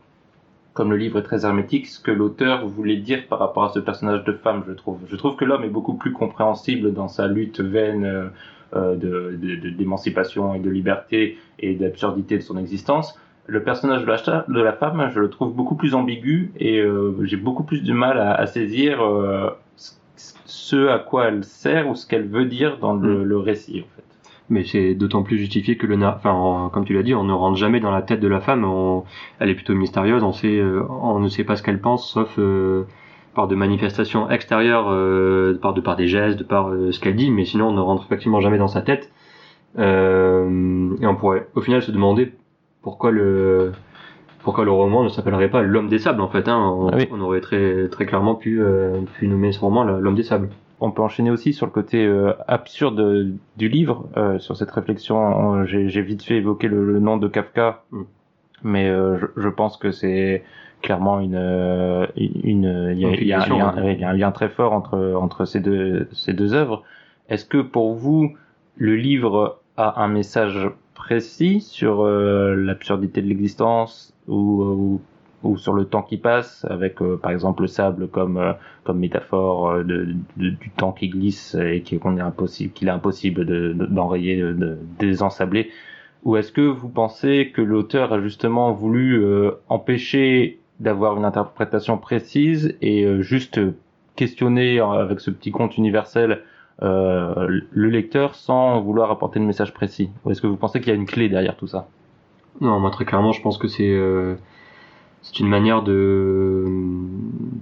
comme 0.73 0.89
le 0.89 0.97
livre 0.97 1.19
est 1.19 1.23
très 1.31 1.41
hermétique, 1.45 1.85
ce 1.95 1.99
que 1.99 2.11
l'auteur 2.19 2.65
voulait 2.75 3.01
dire 3.09 3.21
par 3.29 3.39
rapport 3.39 3.63
à 3.65 3.69
ce 3.75 3.79
personnage 3.79 4.23
de 4.23 4.33
femme, 4.33 4.63
je 4.67 4.73
trouve. 4.73 4.97
Je 5.11 5.15
trouve 5.21 5.35
que 5.35 5.45
l'homme 5.45 5.63
est 5.63 5.75
beaucoup 5.79 5.93
plus 6.03 6.13
compréhensible 6.21 6.93
dans 6.93 7.07
sa 7.17 7.27
lutte 7.27 7.59
vaine 7.61 8.05
euh, 8.05 8.27
euh, 8.73 8.95
de, 8.95 9.69
d'émancipation 9.77 10.55
et 10.55 10.59
de 10.59 10.69
liberté 10.69 11.37
et 11.59 11.75
d'absurdité 11.75 12.37
de 12.37 12.41
son 12.49 12.57
existence. 12.57 13.07
Le 13.47 13.61
personnage 13.63 14.01
de 14.03 14.07
la, 14.07 14.17
cha- 14.17 14.45
de 14.47 14.61
la 14.61 14.73
femme, 14.73 15.11
je 15.13 15.19
le 15.19 15.29
trouve 15.29 15.53
beaucoup 15.53 15.75
plus 15.75 15.93
ambigu 15.93 16.51
et 16.57 16.79
euh, 16.79 17.13
j'ai 17.25 17.37
beaucoup 17.37 17.63
plus 17.63 17.81
de 17.83 17.93
mal 17.93 18.17
à, 18.17 18.33
à 18.33 18.45
saisir 18.47 19.01
euh, 19.03 19.49
ce 20.45 20.87
à 20.87 20.99
quoi 20.99 21.27
elle 21.27 21.43
sert 21.43 21.89
ou 21.89 21.95
ce 21.95 22.07
qu'elle 22.07 22.27
veut 22.27 22.45
dire 22.45 22.77
dans 22.79 22.93
le, 22.95 23.23
le 23.23 23.37
récit, 23.37 23.81
en 23.81 23.89
fait. 23.95 24.10
Mais 24.51 24.63
c'est 24.65 24.93
d'autant 24.95 25.23
plus 25.23 25.37
justifié 25.37 25.77
que 25.77 25.87
le, 25.87 25.95
na- 25.95 26.13
enfin, 26.17 26.31
en- 26.31 26.69
comme 26.69 26.83
tu 26.85 26.93
l'as 26.93 27.03
dit, 27.03 27.15
on 27.15 27.23
ne 27.23 27.33
rentre 27.33 27.57
jamais 27.57 27.79
dans 27.79 27.89
la 27.89 28.01
tête 28.03 28.19
de 28.19 28.27
la 28.27 28.41
femme. 28.41 28.63
On, 28.65 29.03
elle 29.39 29.49
est 29.49 29.55
plutôt 29.55 29.73
mystérieuse. 29.73 30.21
On 30.23 30.33
sait, 30.33 30.57
euh, 30.59 30.83
on 30.89 31.19
ne 31.19 31.27
sait 31.29 31.43
pas 31.45 31.55
ce 31.55 31.63
qu'elle 31.63 31.79
pense, 31.81 32.07
sauf, 32.11 32.35
euh, 32.37 32.83
par 33.33 33.47
de 33.47 33.55
manifestations 33.55 34.29
extérieures, 34.29 34.87
euh, 34.89 35.57
par 35.61 35.73
de 35.73 35.79
par 35.79 35.95
des 35.95 36.07
gestes, 36.07 36.37
de 36.37 36.43
par 36.43 36.67
euh, 36.69 36.91
ce 36.91 36.99
qu'elle 36.99 37.15
dit, 37.15 37.31
mais 37.31 37.45
sinon 37.45 37.69
on 37.69 37.71
ne 37.71 37.79
rentre 37.79 38.03
effectivement 38.05 38.41
jamais 38.41 38.57
dans 38.57 38.67
sa 38.67 38.81
tête. 38.81 39.09
Euh, 39.79 40.89
et 41.01 41.07
on 41.07 41.15
pourrait 41.15 41.47
au 41.55 41.61
final 41.61 41.81
se 41.81 41.91
demander 41.91 42.33
pourquoi 42.81 43.11
le 43.11 43.71
pourquoi 44.43 44.65
le 44.65 44.71
roman 44.71 45.03
ne 45.03 45.09
s'appellerait 45.09 45.49
pas 45.49 45.61
L'homme 45.61 45.87
des 45.87 45.99
sables 45.99 46.21
en 46.21 46.27
fait. 46.27 46.47
Hein. 46.47 46.57
On, 46.59 46.89
Ah 46.89 46.95
oui. 46.97 47.07
on 47.11 47.21
aurait 47.21 47.41
très 47.41 47.87
très 47.89 48.05
clairement 48.05 48.35
pu 48.35 48.61
euh, 48.61 48.99
pu 49.17 49.27
nommer 49.27 49.51
ce 49.51 49.59
roman 49.59 49.83
L'homme 49.83 50.15
des 50.15 50.23
sables. 50.23 50.49
On 50.81 50.91
peut 50.91 51.01
enchaîner 51.03 51.29
aussi 51.31 51.53
sur 51.53 51.67
le 51.67 51.71
côté 51.71 52.03
euh, 52.05 52.33
absurde 52.47 53.31
du 53.57 53.69
livre, 53.69 54.09
euh, 54.17 54.39
sur 54.39 54.57
cette 54.57 54.71
réflexion. 54.71 55.63
J'ai 55.65 56.01
vite 56.01 56.23
fait 56.23 56.37
évoquer 56.37 56.67
le, 56.67 56.83
le 56.85 56.99
nom 56.99 57.17
de 57.17 57.27
Kafka, 57.27 57.83
Mm. 57.91 58.01
mais 58.63 58.89
euh, 58.89 59.17
je, 59.19 59.25
je 59.41 59.49
pense 59.49 59.77
que 59.77 59.91
c'est 59.91 60.43
clairement 60.81 61.19
une, 61.19 61.35
euh, 61.35 62.07
une, 62.15 62.93
il 62.97 63.23
y 63.23 63.27
y 63.27 63.33
a 63.33 63.43
un 63.43 64.13
lien 64.13 64.31
très 64.31 64.49
fort 64.49 64.73
entre 64.73 65.13
entre 65.15 65.45
ces 65.45 65.59
deux 65.59 66.07
ces 66.11 66.33
deux 66.33 66.53
œuvres. 66.53 66.83
Est-ce 67.29 67.45
que 67.45 67.61
pour 67.61 67.93
vous 67.93 68.35
le 68.77 68.95
livre 68.95 69.59
a 69.77 70.01
un 70.01 70.07
message 70.07 70.69
précis 70.95 71.61
sur 71.61 72.01
euh, 72.01 72.55
l'absurdité 72.55 73.21
de 73.21 73.27
l'existence 73.27 74.13
ou, 74.27 74.63
ou 74.63 75.01
ou 75.43 75.57
sur 75.57 75.73
le 75.73 75.85
temps 75.85 76.01
qui 76.03 76.17
passe, 76.17 76.65
avec 76.69 77.01
euh, 77.01 77.17
par 77.17 77.31
exemple 77.31 77.61
le 77.63 77.67
sable 77.67 78.07
comme 78.07 78.37
euh, 78.37 78.53
comme 78.83 78.99
métaphore 78.99 79.69
euh, 79.69 79.83
de, 79.83 80.15
de- 80.37 80.49
du 80.49 80.69
temps 80.69 80.91
qui 80.91 81.09
glisse 81.09 81.55
et 81.55 81.83
qu'on 81.99 82.17
est 82.17 82.21
impossible, 82.21 82.73
qu'il 82.73 82.87
est 82.87 82.91
impossible 82.91 83.45
de- 83.45 83.73
de- 83.73 83.85
d'enrayer, 83.85 84.37
de, 84.37 84.77
désensabler. 84.99 85.69
Ou 86.23 86.37
est-ce 86.37 86.51
que 86.51 86.61
vous 86.61 86.89
pensez 86.89 87.51
que 87.53 87.61
l'auteur 87.61 88.13
a 88.13 88.21
justement 88.21 88.71
voulu 88.73 89.23
euh, 89.23 89.51
empêcher 89.69 90.59
d'avoir 90.79 91.17
une 91.17 91.25
interprétation 91.25 91.97
précise 91.97 92.75
et 92.81 93.03
euh, 93.05 93.21
juste 93.21 93.59
questionner 94.15 94.79
euh, 94.79 94.85
avec 94.85 95.19
ce 95.19 95.31
petit 95.31 95.51
conte 95.51 95.77
universel 95.77 96.41
euh, 96.83 97.61
le 97.71 97.89
lecteur 97.89 98.33
sans 98.35 98.81
vouloir 98.81 99.11
apporter 99.11 99.39
de 99.39 99.45
message 99.45 99.73
précis? 99.73 100.09
Ou 100.25 100.31
est-ce 100.31 100.41
que 100.41 100.47
vous 100.47 100.57
pensez 100.57 100.79
qu'il 100.79 100.89
y 100.89 100.91
a 100.91 100.95
une 100.95 101.05
clé 101.05 101.29
derrière 101.29 101.55
tout 101.55 101.67
ça? 101.67 101.87
Non, 102.59 102.79
moi 102.79 102.91
très 102.91 103.05
clairement, 103.05 103.31
je 103.31 103.41
pense 103.41 103.57
que 103.57 103.67
c'est 103.67 103.89
euh, 103.89 104.35
c'est 105.21 105.39
une 105.39 105.47
manière 105.47 105.83
de 105.83 106.65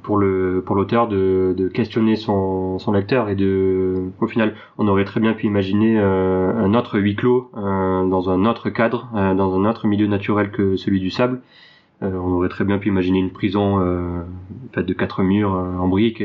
pour 0.04 0.18
le 0.18 0.64
pour 0.66 0.76
l'auteur 0.76 1.08
de, 1.08 1.54
de 1.58 1.68
questionner 1.68 2.16
son, 2.16 2.80
son 2.80 2.92
lecteur 2.94 3.30
et 3.30 3.36
de 3.36 3.96
au 4.22 4.28
final, 4.28 4.56
on 4.78 4.88
aurait 4.88 5.06
très 5.06 5.20
bien 5.20 5.34
pu 5.34 5.46
imaginer 5.48 6.00
euh, 6.00 6.54
un 6.56 6.74
autre 6.74 7.00
huis 7.00 7.16
clos 7.16 7.52
euh, 7.58 8.06
dans 8.08 8.30
un 8.30 8.46
autre 8.46 8.70
cadre, 8.70 9.10
euh, 9.16 9.34
dans 9.34 9.56
un 9.60 9.70
autre 9.70 9.88
milieu 9.88 10.08
naturel 10.08 10.52
que 10.52 10.76
celui 10.78 11.00
du 11.00 11.10
sable. 11.10 11.42
Euh, 12.02 12.12
on 12.14 12.32
aurait 12.32 12.48
très 12.50 12.64
bien 12.64 12.78
pu 12.78 12.88
imaginer 12.88 13.20
une 13.20 13.32
prison 13.32 13.82
euh, 13.82 14.22
faite 14.74 14.86
de 14.86 14.94
quatre 14.94 15.22
murs 15.22 15.54
euh, 15.54 15.78
en 15.78 15.88
briques. 15.90 16.24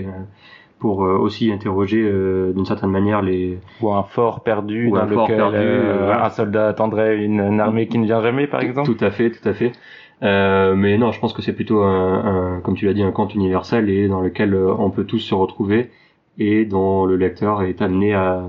pour 0.79 0.99
aussi 1.01 1.51
interroger 1.51 2.03
euh, 2.05 2.53
d'une 2.53 2.67
certaine 2.67 2.91
manière 2.91 3.23
les 3.23 3.59
Ou 3.81 3.91
un 3.93 4.03
fort 4.03 4.43
perdu 4.45 4.89
Ou 4.89 4.95
dans 4.95 5.03
un 5.03 5.07
fort 5.09 5.23
lequel 5.25 5.37
perdu, 5.39 5.57
euh, 5.59 6.13
un 6.15 6.31
soldat 6.31 6.69
attendrait 6.69 7.25
une, 7.25 7.41
une 7.41 7.59
armée 7.61 7.87
qui 7.89 7.99
ne 7.99 8.05
vient 8.05 8.23
jamais, 8.23 8.47
par 8.47 8.61
exemple 8.61 8.93
Tout 8.95 9.03
à 9.05 9.11
fait, 9.11 9.31
tout 9.31 9.49
à 9.49 9.53
fait. 9.55 9.73
Euh, 10.23 10.75
mais 10.75 10.97
non, 10.97 11.13
je 11.13 11.21
pense 11.21 11.33
que 11.33 11.43
c'est 11.43 11.53
plutôt 11.53 11.83
un, 11.83 12.57
un- 12.57 12.61
comme 12.61 12.77
tu 12.77 12.87
l'as 12.87 12.95
dit, 12.95 13.03
un 13.03 13.13
conte 13.13 13.35
universel 13.35 13.91
et 13.91 14.09
dans 14.09 14.21
lequel 14.21 14.55
euh, 14.55 14.73
on 14.79 14.91
peut 14.91 15.05
tous 15.05 15.19
se 15.19 15.35
retrouver 15.35 15.91
et 16.39 16.65
dont 16.65 17.05
le 17.05 17.17
lecteur 17.17 17.63
est 17.63 17.83
amené 17.83 18.15
à, 18.15 18.49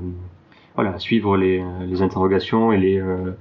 voilà, 0.75 0.93
à 0.93 0.99
suivre 0.99 1.37
les, 1.37 1.63
les 1.87 2.01
interrogations 2.01 2.71
et 2.71 2.77
les, 2.77 2.99
euh, 2.99 3.31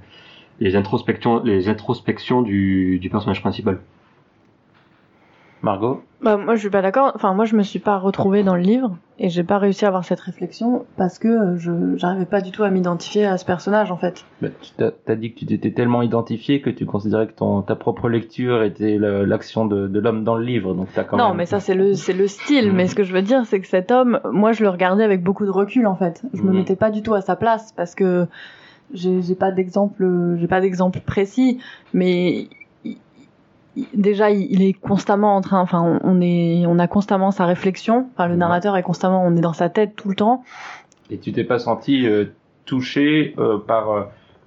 les 0.59 0.75
introspections, 0.75 1.43
les 1.43 1.69
introspections 1.69 2.41
du, 2.43 2.99
du 2.99 3.09
personnage 3.09 3.41
principal. 3.41 3.79
Margot 5.65 6.03
Bah, 6.21 6.37
moi, 6.37 6.55
je 6.55 6.59
suis 6.61 6.69
pas 6.69 6.81
d'accord. 6.81 7.11
Enfin, 7.15 7.33
moi, 7.33 7.43
je 7.45 7.55
me 7.55 7.63
suis 7.63 7.79
pas 7.79 7.97
retrouvée 7.97 8.43
dans 8.43 8.55
le 8.55 8.61
livre 8.61 8.95
et 9.19 9.29
j'ai 9.29 9.43
pas 9.43 9.57
réussi 9.57 9.83
à 9.85 9.87
avoir 9.89 10.05
cette 10.05 10.19
réflexion 10.19 10.85
parce 10.97 11.19
que 11.19 11.27
euh, 11.27 11.57
je 11.57 11.71
j'arrivais 11.97 12.25
pas 12.25 12.41
du 12.41 12.51
tout 12.51 12.63
à 12.63 12.69
m'identifier 12.69 13.25
à 13.25 13.37
ce 13.37 13.45
personnage 13.45 13.91
en 13.91 13.97
fait. 13.97 14.23
bah, 14.41 14.49
tu 14.61 14.71
t'as 14.77 15.15
dit 15.15 15.33
que 15.33 15.39
tu 15.39 15.45
t'étais 15.45 15.71
tellement 15.71 16.01
identifié 16.01 16.61
que 16.61 16.69
tu 16.69 16.85
considérais 16.85 17.27
que 17.27 17.33
ton, 17.33 17.61
ta 17.61 17.75
propre 17.75 18.09
lecture 18.09 18.61
était 18.63 18.97
l'action 18.99 19.65
de, 19.65 19.87
de 19.87 19.99
l'homme 19.99 20.23
dans 20.23 20.35
le 20.35 20.43
livre. 20.45 20.73
Donc 20.75 20.87
t'as 20.93 21.03
quand 21.03 21.17
non, 21.17 21.29
même... 21.29 21.37
mais 21.37 21.45
ça 21.45 21.59
c'est 21.59 21.75
le 21.75 21.93
c'est 21.95 22.13
le 22.13 22.27
style. 22.27 22.71
Mais 22.71 22.87
ce 22.87 22.95
que 22.95 23.03
je 23.03 23.11
veux 23.13 23.21
dire, 23.23 23.45
c'est 23.45 23.59
que 23.59 23.67
cet 23.67 23.89
homme, 23.91 24.19
moi, 24.31 24.51
je 24.51 24.63
le 24.63 24.69
regardais 24.69 25.03
avec 25.03 25.23
beaucoup 25.23 25.45
de 25.45 25.51
recul 25.51 25.87
en 25.87 25.95
fait. 25.95 26.21
Je 26.33 26.41
me 26.43 26.49
Mhm. 26.51 26.57
mettais 26.57 26.75
pas 26.75 26.91
du 26.91 27.01
tout 27.01 27.13
à 27.15 27.21
sa 27.21 27.35
place 27.35 27.73
parce 27.75 27.95
que 27.95 28.27
j'ai 28.93 29.35
pas 29.35 29.51
d'exemple 29.51 30.35
j'ai 30.39 30.47
pas 30.47 30.61
d'exemple 30.61 30.99
précis, 30.99 31.59
mais 31.93 32.47
déjà 33.93 34.29
il 34.31 34.61
est 34.61 34.73
constamment 34.73 35.35
en 35.35 35.41
train 35.41 35.59
enfin 35.61 35.99
on- 36.03 36.21
est 36.21 36.65
on 36.67 36.79
a 36.79 36.87
constamment 36.87 37.31
sa 37.31 37.45
réflexion 37.45 38.07
enfin 38.13 38.27
le 38.27 38.35
narrateur 38.35 38.77
est 38.77 38.83
constamment 38.83 39.23
on 39.25 39.35
est 39.35 39.41
dans 39.41 39.53
sa 39.53 39.69
tête 39.69 39.95
tout 39.95 40.09
le 40.09 40.15
temps 40.15 40.43
Et 41.09 41.17
tu 41.17 41.31
t'es 41.33 41.43
pas 41.43 41.59
senti 41.59 42.07
euh, 42.07 42.25
touché 42.65 43.35
euh, 43.37 43.57
par 43.59 43.91
euh, 43.91 44.03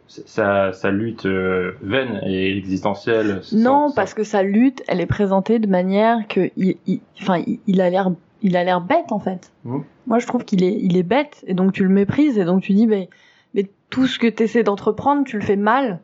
sa, 0.07 0.73
sa 0.73 0.91
lutte 0.91 1.27
vaine 1.27 2.21
et 2.27 2.57
existentielle? 2.57 3.43
Non, 3.53 3.93
parce 3.95 4.15
que 4.15 4.25
sa 4.25 4.43
lutte, 4.43 4.83
elle 4.89 5.01
est 5.03 5.07
présentée 5.07 5.59
de 5.59 5.67
manière 5.69 6.27
que, 6.29 6.51
il, 6.57 6.77
il- 6.87 7.01
enfin, 7.21 7.43
il, 7.67 7.81
a 7.83 7.91
l'air, 7.91 8.11
il 8.43 8.57
a 8.57 8.65
l'air 8.65 8.81
bête 8.81 9.13
en 9.13 9.19
fait. 9.19 9.53
Mhm. 9.65 9.85
Moi, 10.07 10.19
je 10.19 10.27
trouve 10.27 10.45
qu'il 10.47 10.65
est, 10.65 10.73
il 10.81 10.97
est 10.97 11.03
bête, 11.03 11.45
et 11.47 11.53
donc 11.55 11.73
tu 11.75 11.83
le 11.85 11.91
méprises, 11.91 12.39
et 12.39 12.45
donc 12.47 12.63
tu 12.63 12.73
dis, 12.73 12.87
mais, 12.87 13.11
mais 13.55 13.67
tout 13.91 14.07
ce 14.07 14.19
que 14.19 14.27
tu 14.27 14.43
essaies 14.45 14.63
d'entreprendre, 14.63 15.25
tu 15.25 15.37
le 15.39 15.45
fais 15.45 15.57
mal. 15.57 16.01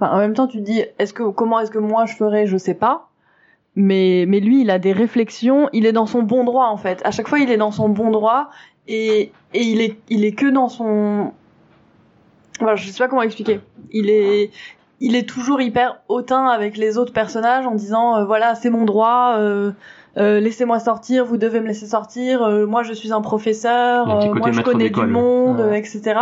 Enfin, 0.00 0.12
en 0.12 0.18
même 0.18 0.34
temps, 0.34 0.46
tu 0.46 0.58
te 0.58 0.62
dis, 0.62 0.82
est-ce 0.98 1.12
que, 1.12 1.24
comment 1.24 1.58
est-ce 1.60 1.70
que 1.70 1.78
moi 1.78 2.06
je 2.06 2.14
ferais, 2.14 2.46
je 2.46 2.56
sais 2.56 2.74
pas. 2.74 3.08
Mais, 3.76 4.24
mais 4.26 4.40
lui, 4.40 4.60
il 4.62 4.70
a 4.70 4.78
des 4.78 4.92
réflexions, 4.92 5.68
il 5.72 5.86
est 5.86 5.92
dans 5.92 6.06
son 6.06 6.22
bon 6.22 6.44
droit 6.44 6.66
en 6.66 6.76
fait. 6.76 7.00
À 7.04 7.10
chaque 7.10 7.28
fois, 7.28 7.38
il 7.38 7.50
est 7.50 7.56
dans 7.56 7.70
son 7.70 7.88
bon 7.88 8.10
droit, 8.10 8.50
et, 8.88 9.32
et 9.54 9.62
il 9.62 9.80
est, 9.80 9.98
il 10.08 10.24
est 10.24 10.32
que 10.32 10.46
dans 10.46 10.68
son, 10.68 11.32
voilà, 12.60 12.76
je 12.76 12.88
sais 12.88 12.98
pas 12.98 13.08
comment 13.08 13.22
expliquer. 13.22 13.60
Il 13.92 14.10
est, 14.10 14.50
il 15.00 15.14
est 15.14 15.28
toujours 15.28 15.60
hyper 15.60 16.00
hautain 16.08 16.46
avec 16.46 16.76
les 16.76 16.98
autres 16.98 17.12
personnages 17.12 17.66
en 17.66 17.74
disant 17.74 18.16
euh, 18.16 18.24
voilà 18.24 18.54
c'est 18.56 18.70
mon 18.70 18.84
droit 18.84 19.34
euh, 19.38 19.70
euh, 20.16 20.40
laissez-moi 20.40 20.80
sortir 20.80 21.24
vous 21.24 21.36
devez 21.36 21.60
me 21.60 21.68
laisser 21.68 21.86
sortir 21.86 22.42
euh, 22.42 22.66
moi 22.66 22.82
je 22.82 22.92
suis 22.92 23.12
un 23.12 23.20
professeur 23.20 24.08
un 24.08 24.28
euh, 24.30 24.34
moi 24.34 24.50
je 24.50 24.60
connais 24.60 24.90
du 24.90 25.06
monde 25.06 25.58
Ouais. 25.60 25.66
euh, 25.66 25.72
etc 25.74 26.16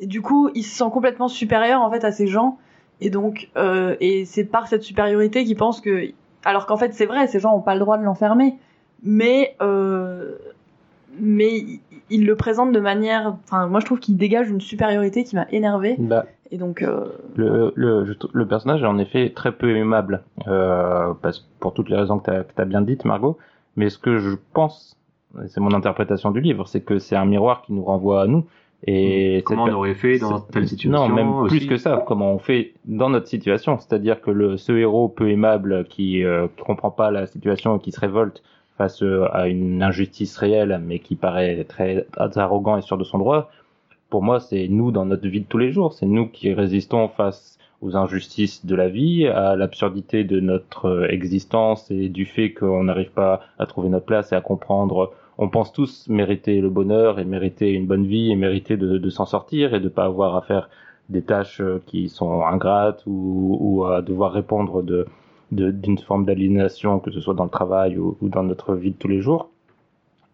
et 0.00 0.06
du 0.06 0.20
coup 0.20 0.50
il 0.54 0.64
se 0.64 0.76
sent 0.76 0.90
complètement 0.92 1.28
supérieur 1.28 1.80
en 1.80 1.90
fait 1.90 2.04
à 2.04 2.12
ces 2.12 2.26
gens 2.26 2.58
et 3.00 3.10
donc 3.10 3.48
euh, 3.56 3.96
et 4.00 4.24
c'est 4.24 4.44
par 4.44 4.66
cette 4.68 4.82
supériorité 4.82 5.44
qu'il 5.44 5.56
pense 5.56 5.80
que 5.80 6.10
alors 6.44 6.66
qu'en 6.66 6.76
fait 6.76 6.92
c'est 6.94 7.06
vrai 7.06 7.26
ces 7.26 7.40
gens 7.40 7.54
ont 7.56 7.60
pas 7.62 7.74
le 7.74 7.80
droit 7.80 7.98
de 7.98 8.04
l'enfermer 8.04 8.54
mais 9.02 9.54
euh, 9.62 10.36
mais 11.18 11.58
il- 11.58 11.80
il 12.12 12.26
le 12.26 12.34
présente 12.36 12.72
de 12.72 12.80
manière 12.80 13.36
enfin 13.44 13.66
moi 13.68 13.80
je 13.80 13.86
trouve 13.86 14.00
qu'il 14.00 14.16
dégage 14.16 14.48
une 14.50 14.60
supériorité 14.60 15.24
qui 15.24 15.36
m'a 15.36 15.46
énervé 15.50 15.96
Bah, 15.98 16.26
et 16.50 16.58
donc 16.58 16.82
euh, 16.82 17.06
le, 17.36 17.72
le, 17.76 18.46
personnage 18.46 18.82
est 18.82 18.86
en 18.86 18.98
effet 18.98 19.30
très 19.34 19.52
peu 19.52 19.76
aimable, 19.76 20.22
parce, 20.44 21.46
pour 21.60 21.72
toutes 21.74 21.88
les 21.88 21.96
raisons 21.96 22.18
que 22.18 22.24
tu 22.42 22.60
as, 22.60 22.64
bien 22.64 22.80
dites, 22.80 23.04
Margot. 23.04 23.38
Mais 23.76 23.88
ce 23.88 23.98
que 23.98 24.18
je 24.18 24.30
pense, 24.52 24.96
c'est 25.46 25.60
mon 25.60 25.72
interprétation 25.72 26.32
du 26.32 26.40
livre, 26.40 26.66
c'est 26.66 26.80
que 26.80 26.98
c'est 26.98 27.14
un 27.14 27.24
miroir 27.24 27.62
qui 27.62 27.72
nous 27.72 27.84
renvoie 27.84 28.22
à 28.22 28.26
nous. 28.26 28.44
Et 28.86 29.42
Comment 29.44 29.66
cette- 29.66 29.74
on 29.74 29.78
aurait 29.78 29.94
fait 29.94 30.18
dans 30.18 30.40
telle 30.40 30.66
situation 30.66 31.08
Non, 31.08 31.14
même 31.14 31.30
aussi. 31.32 31.58
plus 31.58 31.66
que 31.66 31.76
ça. 31.76 32.02
Comment 32.06 32.32
on 32.32 32.38
fait 32.38 32.72
dans 32.86 33.10
notre 33.10 33.26
situation 33.28 33.78
C'est-à-dire 33.78 34.20
que 34.22 34.30
le, 34.30 34.56
ce 34.56 34.72
héros 34.72 35.08
peu 35.08 35.30
aimable 35.30 35.84
qui 35.88 36.24
euh, 36.24 36.48
qui 36.56 36.62
comprend 36.64 36.90
pas 36.90 37.10
la 37.10 37.26
situation 37.26 37.76
et 37.76 37.80
qui 37.80 37.92
se 37.92 38.00
révolte 38.00 38.42
face 38.78 39.02
euh, 39.02 39.26
à 39.32 39.48
une 39.48 39.82
injustice 39.82 40.36
réelle, 40.38 40.80
mais 40.84 40.98
qui 40.98 41.14
paraît 41.14 41.64
très 41.64 42.06
arrogant 42.36 42.78
et 42.78 42.82
sûr 42.82 42.96
de 42.96 43.04
son 43.04 43.18
droit. 43.18 43.50
Pour 44.08 44.22
moi, 44.22 44.40
c'est 44.40 44.66
nous 44.68 44.90
dans 44.92 45.04
notre 45.04 45.28
vie 45.28 45.40
de 45.40 45.46
tous 45.46 45.58
les 45.58 45.70
jours. 45.72 45.92
C'est 45.92 46.06
nous 46.06 46.26
qui 46.28 46.52
résistons 46.54 47.08
face 47.08 47.58
aux 47.82 47.96
injustices 47.96 48.64
de 48.66 48.74
la 48.74 48.88
vie, 48.88 49.26
à 49.26 49.56
l'absurdité 49.56 50.24
de 50.24 50.40
notre 50.40 50.86
euh, 50.86 51.08
existence 51.10 51.90
et 51.90 52.08
du 52.08 52.24
fait 52.24 52.52
qu'on 52.52 52.84
n'arrive 52.84 53.10
pas 53.10 53.40
à 53.58 53.66
trouver 53.66 53.88
notre 53.90 54.06
place 54.06 54.32
et 54.32 54.34
à 54.36 54.40
comprendre 54.40 55.12
on 55.40 55.48
pense 55.48 55.72
tous 55.72 56.06
mériter 56.08 56.60
le 56.60 56.68
bonheur 56.68 57.18
et 57.18 57.24
mériter 57.24 57.72
une 57.72 57.86
bonne 57.86 58.06
vie 58.06 58.30
et 58.30 58.36
mériter 58.36 58.76
de, 58.76 59.08
s'en 59.08 59.24
sortir 59.24 59.74
et 59.74 59.80
de 59.80 59.88
pas 59.88 60.04
avoir 60.04 60.36
à 60.36 60.42
faire 60.42 60.68
des 61.08 61.22
tâches 61.22 61.62
euh, 61.62 61.82
qui 61.86 62.10
sont 62.10 62.42
ingrates 62.42 63.02
ou, 63.06 63.84
à 63.86 64.02
devoir 64.02 64.32
répondre 64.32 64.84
d'une 65.50 65.98
forme 65.98 66.26
d'aliénation 66.26 67.00
que 67.00 67.10
ce 67.10 67.20
soit 67.20 67.32
dans 67.32 67.44
le 67.44 67.50
travail 67.50 67.96
ou, 67.96 68.16
dans 68.20 68.42
notre 68.42 68.74
vie 68.74 68.90
de 68.90 68.96
tous 68.96 69.08
les 69.08 69.22
jours. 69.22 69.50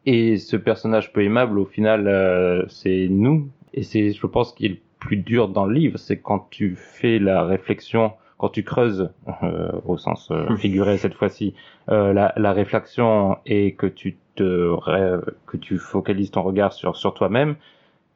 Et 0.06 0.38
ce 0.38 0.56
personnage 0.56 1.12
peu 1.12 1.22
aimable 1.22 1.60
au 1.60 1.66
final 1.66 2.08
euh, 2.08 2.64
c'est 2.68 3.06
nous. 3.08 3.48
Et 3.74 3.84
c'est 3.84 4.10
je 4.10 4.26
pense 4.26 4.52
qu'il 4.52 4.66
est 4.66 4.74
le 4.74 4.80
plus 4.98 5.18
dur 5.18 5.48
dans 5.48 5.66
le 5.66 5.74
livre 5.74 5.98
c'est 6.00 6.18
quand 6.18 6.48
tu 6.50 6.74
fais 6.74 7.20
la 7.20 7.44
réflexion 7.44 8.10
quand 8.38 8.50
tu 8.50 8.62
creuses 8.64 9.10
euh, 9.42 9.72
au 9.86 9.96
sens 9.96 10.30
euh, 10.30 10.56
figuré 10.58 10.98
cette 10.98 11.14
fois-ci 11.14 11.54
euh, 11.88 12.12
la, 12.12 12.32
la 12.36 12.52
réflexion 12.52 13.38
et 13.46 13.74
que 13.74 13.86
tu 13.86 14.18
te 14.34 14.68
rêves, 14.68 15.24
que 15.46 15.56
tu 15.56 15.78
focalises 15.78 16.30
ton 16.30 16.42
regard 16.42 16.72
sur 16.72 16.96
sur 16.96 17.14
toi-même, 17.14 17.56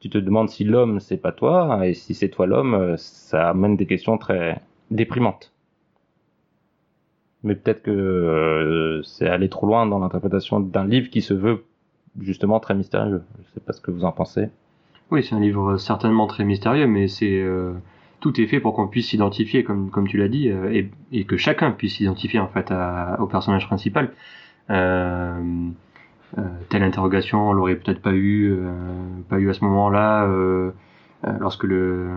tu 0.01 0.09
te 0.09 0.17
demandes 0.17 0.49
si 0.49 0.63
l'homme 0.63 0.99
c'est 0.99 1.17
pas 1.17 1.31
toi 1.31 1.87
et 1.87 1.93
si 1.93 2.13
c'est 2.13 2.29
toi 2.29 2.47
l'homme, 2.47 2.73
euh, 2.73 2.97
ça 2.97 3.49
amène 3.49 3.77
des 3.77 3.85
questions 3.85 4.17
très 4.17 4.59
déprimantes. 4.89 5.53
Mais 7.43 7.55
peut-être 7.55 7.83
que 7.83 7.91
euh, 7.91 9.01
c'est 9.03 9.27
aller 9.27 9.49
trop 9.49 9.65
loin 9.67 9.85
dans 9.85 9.99
l'interprétation 9.99 10.59
d'un 10.59 10.85
livre 10.85 11.09
qui 11.09 11.21
se 11.21 11.33
veut 11.33 11.63
justement 12.19 12.59
très 12.59 12.75
mystérieux. 12.75 13.23
Je 13.43 13.53
sais 13.53 13.59
pas 13.59 13.73
ce 13.73 13.81
que 13.81 13.91
vous 13.91 14.03
en 14.03 14.11
pensez. 14.11 14.49
Oui, 15.11 15.23
c'est 15.23 15.35
un 15.35 15.39
livre 15.39 15.77
certainement 15.77 16.27
très 16.27 16.45
mystérieux, 16.45 16.87
mais 16.87 17.07
c'est 17.07 17.39
euh, 17.39 17.73
tout 18.21 18.39
est 18.39 18.47
fait 18.47 18.61
pour 18.61 18.75
qu'on 18.75 18.87
puisse 18.87 19.09
s'identifier, 19.09 19.63
comme 19.63 20.07
tu 20.07 20.17
l'as 20.17 20.29
dit, 20.29 20.49
euh, 20.49 20.83
et, 21.11 21.25
que 21.25 21.35
chacun 21.35 21.71
puisse 21.71 21.97
s'identifier 21.97 22.39
en 22.39 22.47
fait 22.47 22.71
au 23.19 23.25
personnage 23.25 23.65
principal. 23.65 24.11
Euh, 24.69 25.41
euh, 26.37 26.41
telle 26.69 26.83
interrogation, 26.83 27.49
on 27.49 27.53
l'aurait 27.53 27.75
peut-être 27.75 28.01
pas 28.01 28.13
eu, 28.13 28.57
pas 29.27 29.39
eu 29.39 29.49
à 29.49 29.53
ce 29.53 29.65
moment-là, 29.65 30.29
lorsque 31.39 31.63
l'homme 31.63 32.13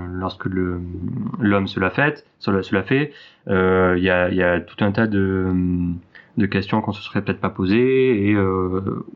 se 1.67 1.81
l'a 1.81 1.91
fait, 1.91 2.25
se 2.39 2.83
fait. 2.83 3.13
Il 3.49 4.03
y 4.03 4.11
a 4.11 4.61
tout 4.61 4.85
un 4.85 4.93
tas 4.93 5.07
de 5.07 6.47
questions 6.47 6.83
qu'on 6.83 6.93
se 6.93 7.03
serait 7.03 7.23
peut-être 7.23 7.41
pas 7.41 7.51
posées 7.51 8.29
et 8.29 8.37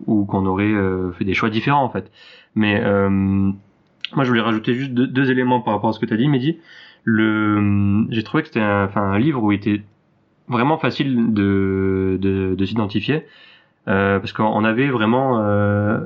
ou 0.06 0.24
qu'on 0.24 0.46
aurait 0.46 0.74
fait 1.18 1.24
des 1.24 1.34
choix 1.34 1.50
différents 1.50 1.84
en 1.84 1.90
fait. 1.90 2.10
Mais 2.54 2.82
moi, 4.14 4.24
je 4.24 4.28
voulais 4.28 4.40
rajouter 4.40 4.74
juste 4.74 4.92
deux, 4.92 5.06
deux 5.06 5.30
éléments 5.30 5.60
par 5.60 5.74
rapport 5.74 5.90
à 5.90 5.92
ce 5.92 5.98
que 5.98 6.06
tu 6.06 6.14
as 6.14 6.16
dit, 6.16 6.28
Mehdi. 6.28 6.58
Le, 7.04 8.06
j'ai 8.10 8.22
trouvé 8.22 8.42
que 8.42 8.48
c'était 8.48 8.60
un, 8.60 8.84
enfin, 8.84 9.02
un 9.02 9.18
livre 9.18 9.42
où 9.42 9.52
il 9.52 9.56
était 9.56 9.82
vraiment 10.48 10.78
facile 10.78 11.32
de, 11.32 12.18
de, 12.20 12.54
de 12.54 12.64
s'identifier, 12.64 13.24
euh, 13.86 14.18
parce 14.18 14.32
qu'on 14.32 14.64
avait 14.64 14.88
vraiment, 14.88 15.40
euh, 15.40 16.00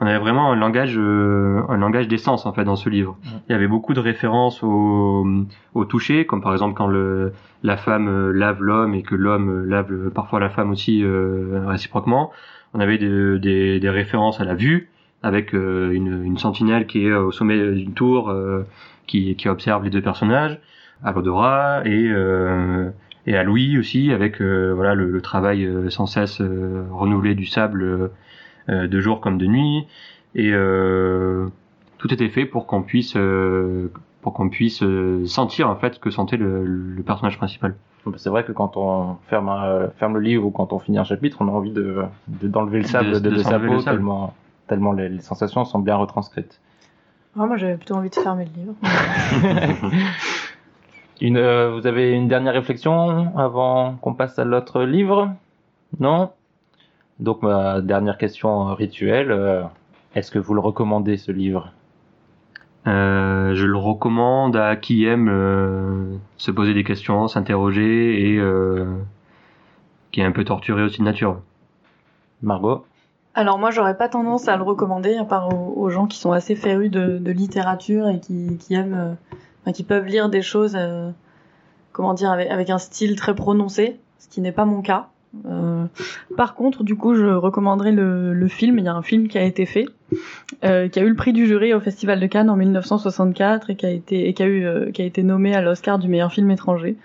on 0.00 0.06
avait 0.06 0.18
vraiment 0.18 0.52
un 0.52 0.56
langage, 0.56 0.96
euh, 0.98 1.62
un 1.68 1.76
langage 1.76 2.08
d'essence 2.08 2.46
en 2.46 2.52
fait 2.52 2.64
dans 2.64 2.76
ce 2.76 2.88
livre. 2.88 3.16
Il 3.48 3.52
y 3.52 3.54
avait 3.54 3.68
beaucoup 3.68 3.94
de 3.94 4.00
références 4.00 4.62
au, 4.62 5.26
au 5.74 5.84
toucher, 5.84 6.26
comme 6.26 6.42
par 6.42 6.52
exemple 6.52 6.74
quand 6.74 6.88
le, 6.88 7.32
la 7.62 7.76
femme 7.76 8.08
euh, 8.08 8.32
lave 8.32 8.60
l'homme 8.62 8.94
et 8.94 9.02
que 9.02 9.14
l'homme 9.14 9.50
euh, 9.50 9.64
lave 9.64 10.10
parfois 10.10 10.40
la 10.40 10.50
femme 10.50 10.70
aussi 10.70 11.02
euh, 11.04 11.64
réciproquement. 11.66 12.32
On 12.74 12.80
avait 12.80 12.98
des, 12.98 13.38
des, 13.38 13.80
des 13.80 13.90
références 13.90 14.40
à 14.40 14.44
la 14.44 14.54
vue 14.54 14.88
avec 15.22 15.54
euh, 15.54 15.92
une, 15.92 16.24
une 16.24 16.38
sentinelle 16.38 16.86
qui 16.86 17.06
est 17.06 17.12
au 17.12 17.30
sommet 17.32 17.72
d'une 17.72 17.92
tour 17.94 18.28
euh, 18.30 18.66
qui, 19.06 19.36
qui 19.36 19.48
observe 19.48 19.84
les 19.84 19.90
deux 19.90 20.02
personnages, 20.02 20.58
à 21.04 21.12
l'odorat 21.12 21.82
et, 21.84 22.08
euh, 22.08 22.90
et 23.26 23.36
à 23.36 23.42
Louis 23.42 23.78
aussi 23.78 24.12
avec 24.12 24.40
euh, 24.40 24.72
voilà 24.74 24.94
le, 24.94 25.10
le 25.10 25.20
travail 25.20 25.64
euh, 25.64 25.90
sans 25.90 26.06
cesse 26.06 26.40
euh, 26.40 26.84
renouvelé 26.90 27.34
du 27.34 27.46
sable 27.46 27.82
euh, 27.82 28.08
euh, 28.68 28.86
de 28.88 29.00
jour 29.00 29.20
comme 29.20 29.38
de 29.38 29.46
nuit 29.46 29.84
et 30.34 30.50
euh, 30.52 31.48
tout 31.98 32.12
était 32.12 32.28
fait 32.28 32.46
pour 32.46 32.66
qu'on 32.66 32.82
puisse 32.82 33.14
euh, 33.16 33.90
pour 34.22 34.32
qu'on 34.32 34.48
puisse 34.48 34.82
euh, 34.84 35.26
sentir 35.26 35.68
en 35.68 35.74
fait 35.76 35.94
ce 35.94 35.98
que 35.98 36.10
sentait 36.10 36.36
le, 36.36 36.64
le 36.64 37.02
personnage 37.02 37.36
principal. 37.38 37.74
Bah, 38.06 38.12
C'est 38.16 38.30
vrai 38.30 38.44
que 38.44 38.52
quand 38.52 38.76
on 38.76 39.16
ferme, 39.28 39.48
un- 39.48 39.88
ferme 39.98 40.14
le 40.14 40.20
livre 40.20 40.46
ou 40.46 40.50
quand 40.50 40.72
on 40.72 40.78
finit 40.78 40.98
un 40.98 41.04
chapitre, 41.04 41.38
on 41.40 41.48
a 41.48 41.50
envie 41.50 41.72
de 41.72 42.02
de- 42.28 42.48
d'enlever 42.48 42.78
le 42.78 42.84
sable 42.84 43.10
De- 43.12 43.18
de, 43.18 43.30
de 43.36 43.42
sa 43.42 43.58
peau 43.58 43.72
le 43.74 43.78
sable. 43.80 43.96
tellement 43.98 44.34
tellement 44.72 44.92
les, 44.92 45.10
les 45.10 45.20
sensations 45.20 45.66
sont 45.66 45.80
bien 45.80 45.96
retranscrites. 45.96 46.58
Ah, 47.38 47.44
moi, 47.44 47.58
j'avais 47.58 47.76
plutôt 47.76 47.94
envie 47.94 48.08
de 48.08 48.14
fermer 48.14 48.46
le 48.46 48.62
livre. 48.62 48.74
Une, 51.20 51.36
euh, 51.36 51.70
vous 51.72 51.86
avez 51.86 52.12
une 52.12 52.26
dernière 52.26 52.54
réflexion 52.54 53.36
avant 53.38 53.94
qu'on 54.00 54.14
passe 54.14 54.38
à 54.38 54.44
l'autre 54.44 54.82
livre? 54.82 55.30
Non? 56.00 56.30
Donc 57.20 57.42
ma 57.42 57.80
dernière 57.80 58.18
question 58.18 58.74
rituelle, 58.74 59.30
euh, 59.30 59.62
est-ce 60.16 60.32
que 60.32 60.40
vous 60.40 60.54
le 60.54 60.60
recommandez 60.60 61.18
ce 61.18 61.30
livre? 61.30 61.70
Euh, 62.88 63.54
je 63.54 63.66
le 63.66 63.76
recommande 63.76 64.56
à 64.56 64.74
qui 64.74 65.04
aime 65.04 65.28
euh, 65.30 66.16
se 66.38 66.50
poser 66.50 66.74
des 66.74 66.82
questions, 66.82 67.28
s'interroger 67.28 68.32
et 68.32 68.38
euh, 68.38 68.86
qui 70.10 70.22
est 70.22 70.24
un 70.24 70.32
peu 70.32 70.42
torturé 70.44 70.82
aussi 70.82 70.98
de 70.98 71.04
nature. 71.04 71.40
Margot? 72.42 72.84
Alors 73.34 73.58
moi, 73.58 73.70
j'aurais 73.70 73.96
pas 73.96 74.08
tendance 74.08 74.48
à 74.48 74.56
le 74.56 74.62
recommander, 74.62 75.16
à 75.16 75.24
part 75.24 75.48
aux, 75.54 75.88
gens 75.90 76.06
qui 76.06 76.18
sont 76.18 76.32
assez 76.32 76.54
férus 76.54 76.90
de, 76.90 77.30
littérature 77.30 78.08
et 78.08 78.20
qui, 78.20 78.74
aiment, 78.74 79.16
euh, 79.66 79.72
qui 79.72 79.84
peuvent 79.84 80.06
lire 80.06 80.28
des 80.28 80.42
choses, 80.42 80.76
euh, 80.76 81.10
comment 81.92 82.14
dire, 82.14 82.30
avec, 82.30 82.68
un 82.68 82.78
style 82.78 83.16
très 83.16 83.34
prononcé, 83.34 83.98
ce 84.18 84.28
qui 84.28 84.40
n'est 84.40 84.52
pas 84.52 84.66
mon 84.66 84.82
cas. 84.82 85.08
Euh, 85.46 85.86
par 86.36 86.54
contre, 86.54 86.84
du 86.84 86.94
coup, 86.94 87.14
je 87.14 87.26
recommanderais 87.26 87.92
le, 87.92 88.48
film. 88.48 88.78
Il 88.78 88.84
y 88.84 88.88
a 88.88 88.94
un 88.94 89.02
film 89.02 89.28
qui 89.28 89.38
a 89.38 89.44
été 89.44 89.64
fait, 89.64 89.86
euh, 90.62 90.88
qui 90.88 90.98
a 90.98 91.02
eu 91.02 91.08
le 91.08 91.16
prix 91.16 91.32
du 91.32 91.46
jury 91.46 91.72
au 91.72 91.80
Festival 91.80 92.20
de 92.20 92.26
Cannes 92.26 92.50
en 92.50 92.56
1964 92.56 93.70
et 93.70 93.76
qui 93.76 93.86
a 93.86 95.04
été 95.06 95.22
nommé 95.22 95.54
à 95.54 95.62
l'Oscar 95.62 95.98
du 95.98 96.08
meilleur 96.08 96.30
film 96.30 96.50
étranger. 96.50 96.96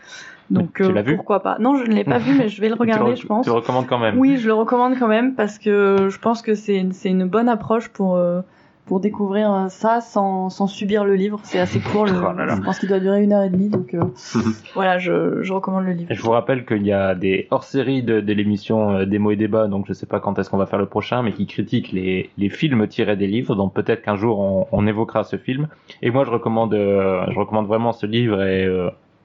Donc 0.50 0.74
Tu 0.76 0.84
euh, 0.84 1.02
vu 1.02 1.16
pourquoi 1.16 1.42
pas 1.42 1.58
Non, 1.60 1.76
je 1.76 1.84
ne 1.90 1.94
l'ai 1.96 2.04
pas 2.04 2.20
vu, 2.20 2.38
mais 2.38 2.48
je 2.48 2.62
vais 2.62 2.70
le 2.70 2.76
regarder, 2.80 3.14
tu, 3.16 3.22
je 3.24 3.28
pense. 3.28 3.46
Tu 3.46 3.50
le 3.50 3.56
recommandes 3.56 3.88
quand 3.88 4.00
même 4.00 4.18
Oui, 4.18 4.38
je 4.38 4.48
le 4.48 4.54
recommande 4.54 4.98
quand 4.98 5.08
même 5.08 5.36
parce 5.36 5.60
que 5.60 6.08
je 6.10 6.20
pense 6.20 6.42
que 6.42 6.54
c'est 6.54 6.78
une, 6.78 6.94
c'est 6.94 7.10
une 7.10 7.26
bonne 7.26 7.50
approche 7.50 7.90
pour 7.90 8.16
euh, 8.16 8.42
pour 8.88 9.02
découvrir 9.02 9.54
euh, 9.54 9.68
ça 9.68 10.02
sans, 10.02 10.50
sans 10.50 10.66
subir 10.66 11.04
le 11.04 11.16
livre. 11.16 11.40
C'est 11.44 11.60
assez 11.60 11.80
court. 11.80 12.06
Le, 12.06 12.14
Oh 12.18 12.34
là 12.36 12.46
là. 12.46 12.56
Je 12.56 12.62
pense 12.62 12.80
qu'il 12.80 12.90
doit 12.90 13.00
durer 13.00 13.22
une 13.22 13.34
heure 13.34 13.44
et 13.44 13.50
demie, 13.50 13.70
donc 13.70 13.94
euh, 13.94 14.02
voilà, 14.74 14.98
je, 14.98 15.44
je 15.44 15.54
recommande 15.54 15.86
le 15.86 15.92
livre. 15.92 16.12
Et 16.12 16.16
je 16.16 16.22
vous 16.22 16.32
rappelle 16.32 16.66
qu'il 16.66 16.86
y 16.86 16.92
a 16.92 17.14
des 17.14 17.48
hors-séries 17.52 18.02
de, 18.02 18.22
de 18.22 18.34
l'émission 18.34 18.92
euh, 18.92 19.06
Démo 19.06 19.32
et 19.32 19.36
Débat, 19.36 19.68
donc 19.68 19.86
je 19.88 19.94
sais 19.94 20.06
pas 20.06 20.20
quand 20.20 20.40
est-ce 20.40 20.50
qu'on 20.50 20.58
va 20.58 20.66
faire 20.66 20.80
le 20.80 20.88
prochain, 20.88 21.22
mais 21.22 21.34
qui 21.34 21.46
critiquent 21.46 21.92
les, 21.92 22.30
les 22.38 22.50
films 22.50 22.88
tirés 22.88 23.18
des 23.18 23.28
livres, 23.28 23.56
donc 23.56 23.74
peut-être 23.74 24.02
qu'un 24.02 24.16
jour 24.16 24.40
on, 24.40 24.68
on 24.72 24.88
évoquera 24.88 25.24
ce 25.24 25.36
film. 25.36 25.68
Et 26.02 26.10
moi 26.10 26.24
je 26.24 26.32
recommande, 26.32 26.74
je 26.74 27.38
recommande 27.38 27.68
vraiment 27.68 27.92
ce 27.92 28.06
livre 28.06 28.42
et 28.42 28.68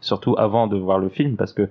surtout 0.03 0.35
avant 0.37 0.67
de 0.67 0.77
voir 0.77 0.99
le 0.99 1.09
film, 1.09 1.37
parce 1.37 1.55
que 1.55 1.69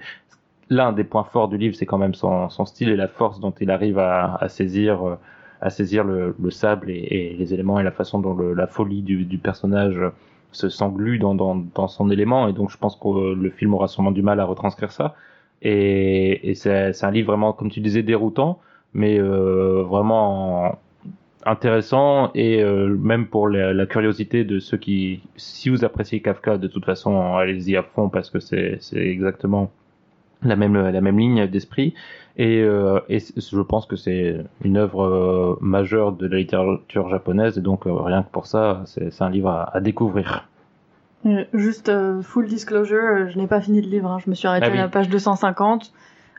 l'un 0.72 0.94
des 0.94 1.04
points 1.04 1.26
forts 1.26 1.50
du 1.50 1.58
livre, 1.58 1.76
c'est 1.76 1.86
quand 1.86 2.00
même 2.00 2.16
son, 2.16 2.50
style 2.66 2.90
et 2.90 2.96
la 2.96 3.08
force 3.08 3.40
dont 3.40 3.54
il 3.62 3.70
arrive 3.70 4.00
à, 4.00 4.40
euh, 4.42 4.48
saisir 4.48 6.04
le, 6.04 6.36
le 6.42 6.50
sable 6.50 6.90
et, 6.90 7.36
les 7.38 7.54
éléments 7.54 7.80
et 7.80 7.84
la 7.84 7.92
façon 7.92 8.20
dont 8.20 8.36
la 8.36 8.68
folie 8.68 9.02
du, 9.04 9.38
personnage 9.38 10.00
se 10.52 10.70
s'englue 10.70 11.20
dans, 11.20 11.88
son 11.88 12.10
élément. 12.10 12.48
Et 12.48 12.54
donc, 12.54 12.72
je 12.72 12.78
pense 12.78 12.96
que 12.96 13.08
euh, 13.08 13.36
le 13.36 13.50
film 13.52 13.74
aura 13.74 13.88
sûrement 13.88 14.12
du 14.12 14.22
mal 14.22 14.40
à 14.40 14.46
retranscrire 14.46 14.92
ça. 14.92 15.16
Et, 15.62 16.54
c'est 16.56 17.04
un 17.04 17.12
livre 17.12 17.28
vraiment, 17.28 17.54
comme 17.54 17.70
tu 17.70 17.82
disais, 17.82 18.02
déroutant, 18.02 18.60
mais 18.94 19.20
euh, 19.20 19.84
vraiment 19.84 20.78
intéressant 21.46 22.32
et 22.36 22.62
euh, 22.64 22.88
même 22.98 23.28
pour 23.28 23.48
la, 23.50 23.74
la 23.74 23.86
curiosité 23.86 24.44
de 24.44 24.60
ceux 24.60 24.78
qui, 24.78 25.22
si 25.38 25.70
vous 25.70 25.84
appréciez 25.86 26.22
Kafka, 26.22 26.58
de 26.58 26.68
toute 26.68 26.86
façon, 26.86 27.36
allez-y 27.36 27.76
à 27.78 27.84
fond 27.84 28.10
parce 28.10 28.30
que 28.30 28.40
c'est 28.40 28.80
exactement 28.94 29.72
la 30.44 30.56
même 30.56 30.74
la 30.76 31.02
même 31.02 31.20
ligne 31.20 31.46
d'esprit 31.48 31.94
et, 32.36 32.62
euh, 32.64 33.00
et 33.10 33.20
je 33.20 33.62
pense 33.62 33.86
que 33.86 33.96
c'est 33.96 34.38
une 34.64 34.78
œuvre 34.78 35.04
euh, 35.04 35.58
majeure 35.62 36.14
de 36.14 36.26
la 36.28 36.38
littérature 36.38 37.10
japonaise 37.10 37.58
et 37.58 37.62
donc 37.62 37.84
rien 37.86 38.24
que 38.24 38.32
pour 38.32 38.48
ça 38.48 38.82
c'est 38.86 39.22
un 39.22 39.30
livre 39.30 39.50
à, 39.50 39.76
à 39.76 39.80
découvrir. 39.82 40.48
Juste 41.54 41.92
full 42.24 42.48
disclosure, 42.48 43.30
je 43.30 43.38
n'ai 43.38 43.46
pas 43.46 43.62
fini 43.62 43.80
le 43.82 43.88
livre. 43.90 44.10
hein. 44.10 44.18
Je 44.26 44.30
me 44.30 44.34
suis 44.36 44.48
arrêtée 44.48 44.66
Ah 44.68 44.72
oui. 44.72 44.80
à 44.80 44.82
la 44.84 44.88
page 44.88 45.08
250. 45.10 45.94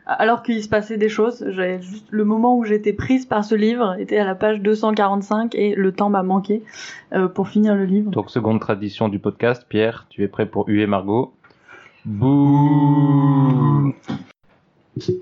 Alors 0.05 0.43
qu'il 0.43 0.61
se 0.61 0.67
passait 0.67 0.97
des 0.97 1.07
choses, 1.07 1.45
j'avais 1.49 1.81
juste 1.81 2.07
le 2.11 2.25
moment 2.25 2.57
où 2.57 2.65
j'étais 2.65 2.91
prise 2.93 3.25
par 3.25 3.45
ce 3.45 3.55
livre 3.55 3.95
était 3.99 4.17
à 4.17 4.25
la 4.25 4.35
page 4.35 4.59
245 4.61 5.55
et 5.55 5.75
le 5.75 5.91
temps 5.93 6.09
m'a 6.09 6.23
manqué 6.23 6.61
euh, 7.13 7.27
pour 7.29 7.47
finir 7.47 7.73
le 7.75 7.85
livre. 7.85 8.11
Donc 8.11 8.29
seconde 8.29 8.59
tradition 8.59 9.07
du 9.07 9.19
podcast, 9.19 9.65
Pierre, 9.69 10.05
tu 10.09 10.23
es 10.23 10.27
prêt 10.27 10.45
pour 10.45 10.67
huer 10.67 10.87
Margot? 10.87 11.33
Bouh 12.05 13.93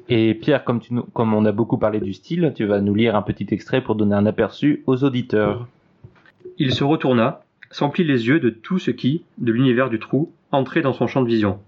Et 0.10 0.34
Pierre, 0.34 0.64
comme, 0.64 0.80
tu 0.80 0.94
nous- 0.96 1.04
comme 1.14 1.34
on 1.34 1.46
a 1.46 1.52
beaucoup 1.52 1.78
parlé 1.78 2.00
du 2.00 2.14
style, 2.14 2.52
tu 2.56 2.66
vas 2.66 2.82
nous 2.82 2.96
lire 2.96 3.16
un 3.16 3.22
petit 3.22 3.48
extrait 3.52 3.82
pour 3.82 3.96
donner 3.96 4.16
un 4.16 4.26
aperçu 4.26 4.84
aux 4.88 5.04
auditeurs. 5.04 5.68
Il 6.58 6.74
se 6.74 6.84
retourna, 6.84 7.42
s'emplit 7.70 8.04
les 8.04 8.28
yeux 8.28 8.40
de 8.40 8.50
tout 8.50 8.80
ce 8.80 8.92
qui, 8.92 9.24
de 9.38 9.52
l'univers 9.52 9.90
du 9.90 10.00
trou, 10.00 10.32
entrait 10.52 10.82
dans 10.82 10.94
son 10.94 11.08
champ 11.08 11.22
de 11.22 11.28
vision. 11.28 11.60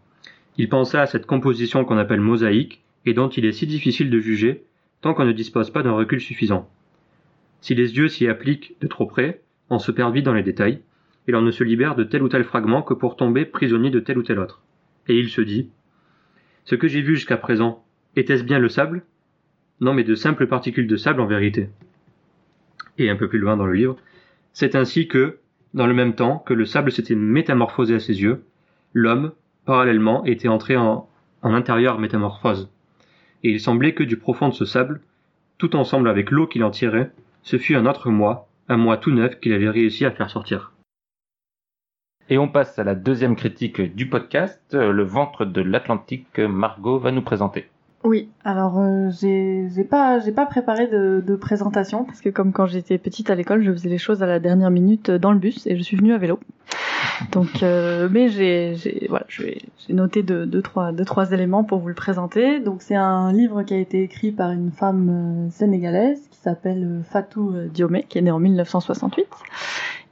Il 0.57 0.67
pensa 0.69 1.01
à 1.01 1.05
cette 1.07 1.25
composition 1.25 1.85
qu'on 1.85 1.97
appelle 1.97 2.21
mosaïque 2.21 2.82
et 3.05 3.13
dont 3.13 3.29
il 3.29 3.45
est 3.45 3.51
si 3.51 3.67
difficile 3.67 4.09
de 4.09 4.19
juger 4.19 4.63
tant 5.01 5.13
qu'on 5.13 5.25
ne 5.25 5.33
dispose 5.33 5.69
pas 5.69 5.83
d'un 5.83 5.91
recul 5.91 6.21
suffisant. 6.21 6.69
Si 7.61 7.75
les 7.75 7.97
yeux 7.97 8.07
s'y 8.07 8.27
appliquent 8.27 8.75
de 8.81 8.87
trop 8.87 9.05
près, 9.05 9.41
on 9.69 9.79
se 9.79 9.91
perd 9.91 10.13
vite 10.13 10.25
dans 10.25 10.33
les 10.33 10.43
détails, 10.43 10.81
et 11.27 11.31
l'on 11.31 11.41
ne 11.41 11.51
se 11.51 11.63
libère 11.63 11.95
de 11.95 12.03
tel 12.03 12.23
ou 12.23 12.29
tel 12.29 12.43
fragment 12.43 12.81
que 12.81 12.93
pour 12.93 13.15
tomber 13.15 13.45
prisonnier 13.45 13.89
de 13.89 13.99
tel 13.99 14.17
ou 14.17 14.23
tel 14.23 14.39
autre. 14.39 14.61
Et 15.07 15.17
il 15.17 15.29
se 15.29 15.41
dit, 15.41 15.69
ce 16.65 16.75
que 16.75 16.87
j'ai 16.87 17.01
vu 17.01 17.15
jusqu'à 17.15 17.37
présent, 17.37 17.83
était-ce 18.15 18.43
bien 18.43 18.59
le 18.59 18.69
sable? 18.69 19.03
Non 19.81 19.93
mais 19.93 20.03
de 20.03 20.15
simples 20.15 20.47
particules 20.47 20.87
de 20.87 20.95
sable 20.95 21.21
en 21.21 21.25
vérité. 21.25 21.69
Et 22.97 23.09
un 23.09 23.15
peu 23.15 23.27
plus 23.27 23.39
loin 23.39 23.57
dans 23.57 23.65
le 23.65 23.73
livre, 23.73 23.97
c'est 24.53 24.75
ainsi 24.75 25.07
que, 25.07 25.39
dans 25.73 25.87
le 25.87 25.93
même 25.93 26.15
temps 26.15 26.37
que 26.39 26.53
le 26.53 26.65
sable 26.65 26.91
s'était 26.91 27.15
métamorphosé 27.15 27.95
à 27.95 27.99
ses 27.99 28.21
yeux, 28.21 28.43
l'homme, 28.93 29.33
parallèlement, 29.65 30.23
était 30.25 30.47
entré 30.47 30.77
en, 30.77 31.09
en 31.41 31.99
métamorphose. 31.99 32.69
Et 33.43 33.51
il 33.51 33.59
semblait 33.59 33.93
que 33.93 34.03
du 34.03 34.17
profond 34.17 34.49
de 34.49 34.53
ce 34.53 34.65
sable, 34.65 35.01
tout 35.57 35.75
ensemble 35.75 36.09
avec 36.09 36.31
l'eau 36.31 36.47
qu'il 36.47 36.63
en 36.63 36.71
tirait, 36.71 37.11
ce 37.41 37.57
fut 37.57 37.75
un 37.75 37.85
autre 37.85 38.09
moi, 38.09 38.47
un 38.69 38.77
moi 38.77 38.97
tout 38.97 39.11
neuf 39.11 39.39
qu'il 39.39 39.53
avait 39.53 39.69
réussi 39.69 40.05
à 40.05 40.11
faire 40.11 40.29
sortir. 40.29 40.71
Et 42.29 42.37
on 42.37 42.47
passe 42.47 42.79
à 42.79 42.83
la 42.83 42.95
deuxième 42.95 43.35
critique 43.35 43.81
du 43.81 44.07
podcast, 44.07 44.61
euh, 44.73 44.91
Le 44.91 45.03
ventre 45.03 45.43
de 45.45 45.61
l'Atlantique, 45.61 46.27
que 46.31 46.45
Margot 46.45 46.97
va 46.97 47.11
nous 47.11 47.21
présenter. 47.21 47.67
Oui, 48.03 48.29
alors 48.43 48.79
euh, 48.79 49.09
j'ai 49.21 49.83
pas 49.89 50.19
j'ai 50.19 50.33
pas 50.33 50.45
préparé 50.45 50.87
de, 50.87 51.23
de 51.25 51.35
présentation 51.37 52.03
parce 52.03 52.19
que 52.19 52.27
comme 52.27 52.51
quand 52.51 52.65
j'étais 52.65 52.97
petite 52.97 53.29
à 53.29 53.35
l'école, 53.35 53.63
je 53.63 53.71
faisais 53.71 53.87
les 53.87 53.97
choses 53.97 54.21
à 54.21 54.25
la 54.25 54.39
dernière 54.39 54.71
minute 54.71 55.09
euh, 55.09 55.17
dans 55.17 55.31
le 55.31 55.39
bus 55.39 55.65
et 55.67 55.77
je 55.77 55.83
suis 55.83 55.95
venue 55.95 56.13
à 56.13 56.17
vélo. 56.17 56.37
Donc, 57.31 57.63
euh, 57.63 58.09
mais 58.11 58.27
j'ai 58.27 58.75
voilà, 59.07 59.25
j'ai 59.29 59.61
noté 59.89 60.21
deux, 60.21 60.45
deux 60.45 60.61
trois 60.61 60.91
deux 60.91 61.05
trois 61.05 61.31
éléments 61.31 61.63
pour 61.63 61.79
vous 61.79 61.87
le 61.87 61.93
présenter. 61.93 62.59
Donc 62.59 62.81
c'est 62.81 62.95
un 62.95 63.31
livre 63.31 63.63
qui 63.63 63.73
a 63.73 63.77
été 63.77 64.03
écrit 64.03 64.31
par 64.31 64.51
une 64.51 64.71
femme 64.71 65.47
euh, 65.47 65.49
sénégalaise 65.51 66.27
qui 66.29 66.39
s'appelle 66.39 66.83
euh, 66.83 67.03
Fatou 67.03 67.53
Diomé, 67.73 68.05
qui 68.09 68.17
est 68.17 68.21
née 68.21 68.31
en 68.31 68.39
1968. 68.39 69.27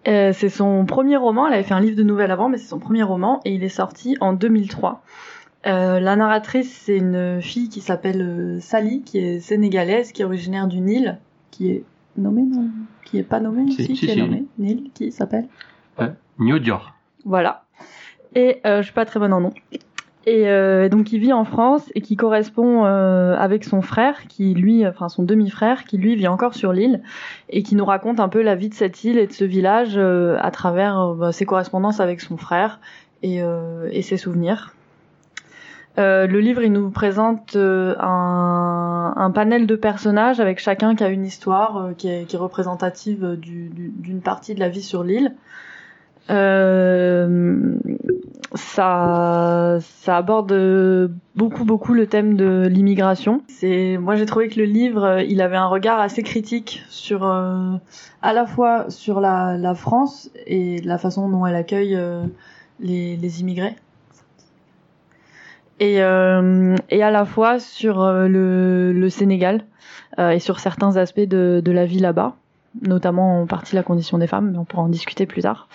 Euh, 0.07 0.33
c'est 0.33 0.49
son 0.49 0.85
premier 0.85 1.17
roman. 1.17 1.47
Elle 1.47 1.53
avait 1.53 1.63
fait 1.63 1.73
un 1.73 1.79
livre 1.79 1.97
de 1.97 2.03
nouvelles 2.03 2.31
avant, 2.31 2.49
mais 2.49 2.57
c'est 2.57 2.67
son 2.67 2.79
premier 2.79 3.03
roman 3.03 3.39
et 3.45 3.53
il 3.53 3.63
est 3.63 3.69
sorti 3.69 4.17
en 4.19 4.33
2003. 4.33 5.03
Euh, 5.67 5.99
la 5.99 6.15
narratrice, 6.15 6.71
c'est 6.71 6.97
une 6.97 7.41
fille 7.41 7.69
qui 7.69 7.81
s'appelle 7.81 8.21
euh, 8.21 8.59
Sally, 8.59 9.03
qui 9.03 9.19
est 9.19 9.39
sénégalaise, 9.39 10.11
qui 10.11 10.23
est 10.23 10.25
originaire 10.25 10.67
du 10.67 10.79
Nil, 10.79 11.19
qui 11.51 11.69
est 11.69 11.83
nommée, 12.17 12.41
non? 12.43 12.67
Qui 13.05 13.19
est 13.19 13.23
pas 13.23 13.39
nommée 13.39 13.69
Si, 13.71 13.85
Si, 13.85 13.95
si, 13.95 14.07
qui 14.07 14.11
est 14.11 14.15
nommée. 14.15 14.45
Nil, 14.57 14.89
qui 14.93 15.11
s'appelle? 15.11 15.47
New 16.39 16.57
Dior. 16.57 16.95
Voilà. 17.25 17.65
Et 18.33 18.59
euh, 18.65 18.77
je 18.77 18.85
suis 18.85 18.93
pas 18.93 19.05
très 19.05 19.19
bonne 19.19 19.33
en 19.33 19.41
nom. 19.41 19.53
Et 20.25 20.47
euh, 20.47 20.87
donc 20.87 21.11
il 21.11 21.19
vit 21.19 21.33
en 21.33 21.45
France 21.45 21.91
et 21.95 22.01
qui 22.01 22.15
correspond 22.15 22.85
euh, 22.85 23.35
avec 23.35 23.63
son 23.63 23.81
frère, 23.81 24.27
qui 24.27 24.53
lui, 24.53 24.85
enfin 24.87 25.09
son 25.09 25.23
demi-frère, 25.23 25.83
qui 25.85 25.97
lui 25.97 26.15
vit 26.15 26.27
encore 26.27 26.53
sur 26.53 26.73
l'île 26.73 27.01
et 27.49 27.63
qui 27.63 27.75
nous 27.75 27.85
raconte 27.85 28.19
un 28.19 28.29
peu 28.29 28.41
la 28.41 28.55
vie 28.55 28.69
de 28.69 28.73
cette 28.73 29.03
île 29.03 29.17
et 29.17 29.25
de 29.27 29.33
ce 29.33 29.43
village 29.43 29.93
euh, 29.97 30.37
à 30.39 30.51
travers 30.51 30.99
euh, 30.99 31.15
bah, 31.15 31.31
ses 31.31 31.45
correspondances 31.45 31.99
avec 31.99 32.21
son 32.21 32.37
frère 32.37 32.79
et, 33.23 33.41
euh, 33.41 33.89
et 33.91 34.01
ses 34.03 34.17
souvenirs. 34.17 34.75
Euh, 35.97 36.25
le 36.25 36.39
livre, 36.39 36.61
il 36.61 36.71
nous 36.71 36.89
présente 36.89 37.55
euh, 37.55 37.95
un, 37.99 39.31
panel 39.33 39.67
de 39.67 39.75
personnages 39.75 40.39
avec 40.39 40.59
chacun 40.59 40.95
qui 40.95 41.03
a 41.03 41.09
une 41.09 41.25
histoire 41.25 41.77
euh, 41.77 41.93
qui, 41.93 42.07
est, 42.07 42.33
représentative 42.35 43.35
du- 43.35 43.69
du- 43.69 43.89
d'une 43.89 44.21
partie 44.21 44.55
de 44.55 44.59
la 44.59 44.69
vie 44.69 44.81
sur 44.81 45.03
l'île. 45.03 45.35
Ça, 48.53 49.79
aborde 50.07 51.11
beaucoup, 51.35 51.65
beaucoup 51.65 51.93
le 51.93 52.07
thème 52.07 52.35
de 52.37 52.67
l'immigration. 52.69 53.41
Moi, 53.61 54.15
j'ai 54.15 54.25
trouvé 54.25 54.47
que 54.47 54.59
le 54.59 54.65
livre, 54.65 55.21
il 55.27 55.41
avait 55.41 55.57
un 55.57 55.67
regard 55.67 55.99
assez 55.99 56.23
critique 56.23 56.83
sur, 56.89 57.25
à 57.25 58.33
la 58.33 58.45
fois 58.45 58.89
sur 58.89 59.19
la, 59.19 59.73
France 59.75 60.29
et 60.47 60.79
la 60.81 60.97
façon 60.97 61.27
dont 61.27 61.45
elle 61.45 61.55
accueille 61.55 61.99
les 62.79 63.41
immigrés. 63.41 63.75
Et, 65.81 66.03
euh, 66.03 66.75
et 66.91 67.01
à 67.01 67.09
la 67.09 67.25
fois 67.25 67.57
sur 67.57 68.03
euh, 68.03 68.27
le, 68.27 68.93
le 68.93 69.09
Sénégal 69.09 69.65
euh, 70.19 70.29
et 70.29 70.37
sur 70.37 70.59
certains 70.59 70.95
aspects 70.95 71.19
de, 71.19 71.59
de 71.65 71.71
la 71.71 71.87
vie 71.87 71.97
là-bas, 71.97 72.35
notamment 72.83 73.41
en 73.41 73.47
partie 73.47 73.75
la 73.75 73.81
condition 73.81 74.19
des 74.19 74.27
femmes, 74.27 74.51
mais 74.51 74.59
on 74.59 74.63
pourra 74.63 74.83
en 74.83 74.89
discuter 74.89 75.25
plus 75.25 75.41
tard. 75.41 75.67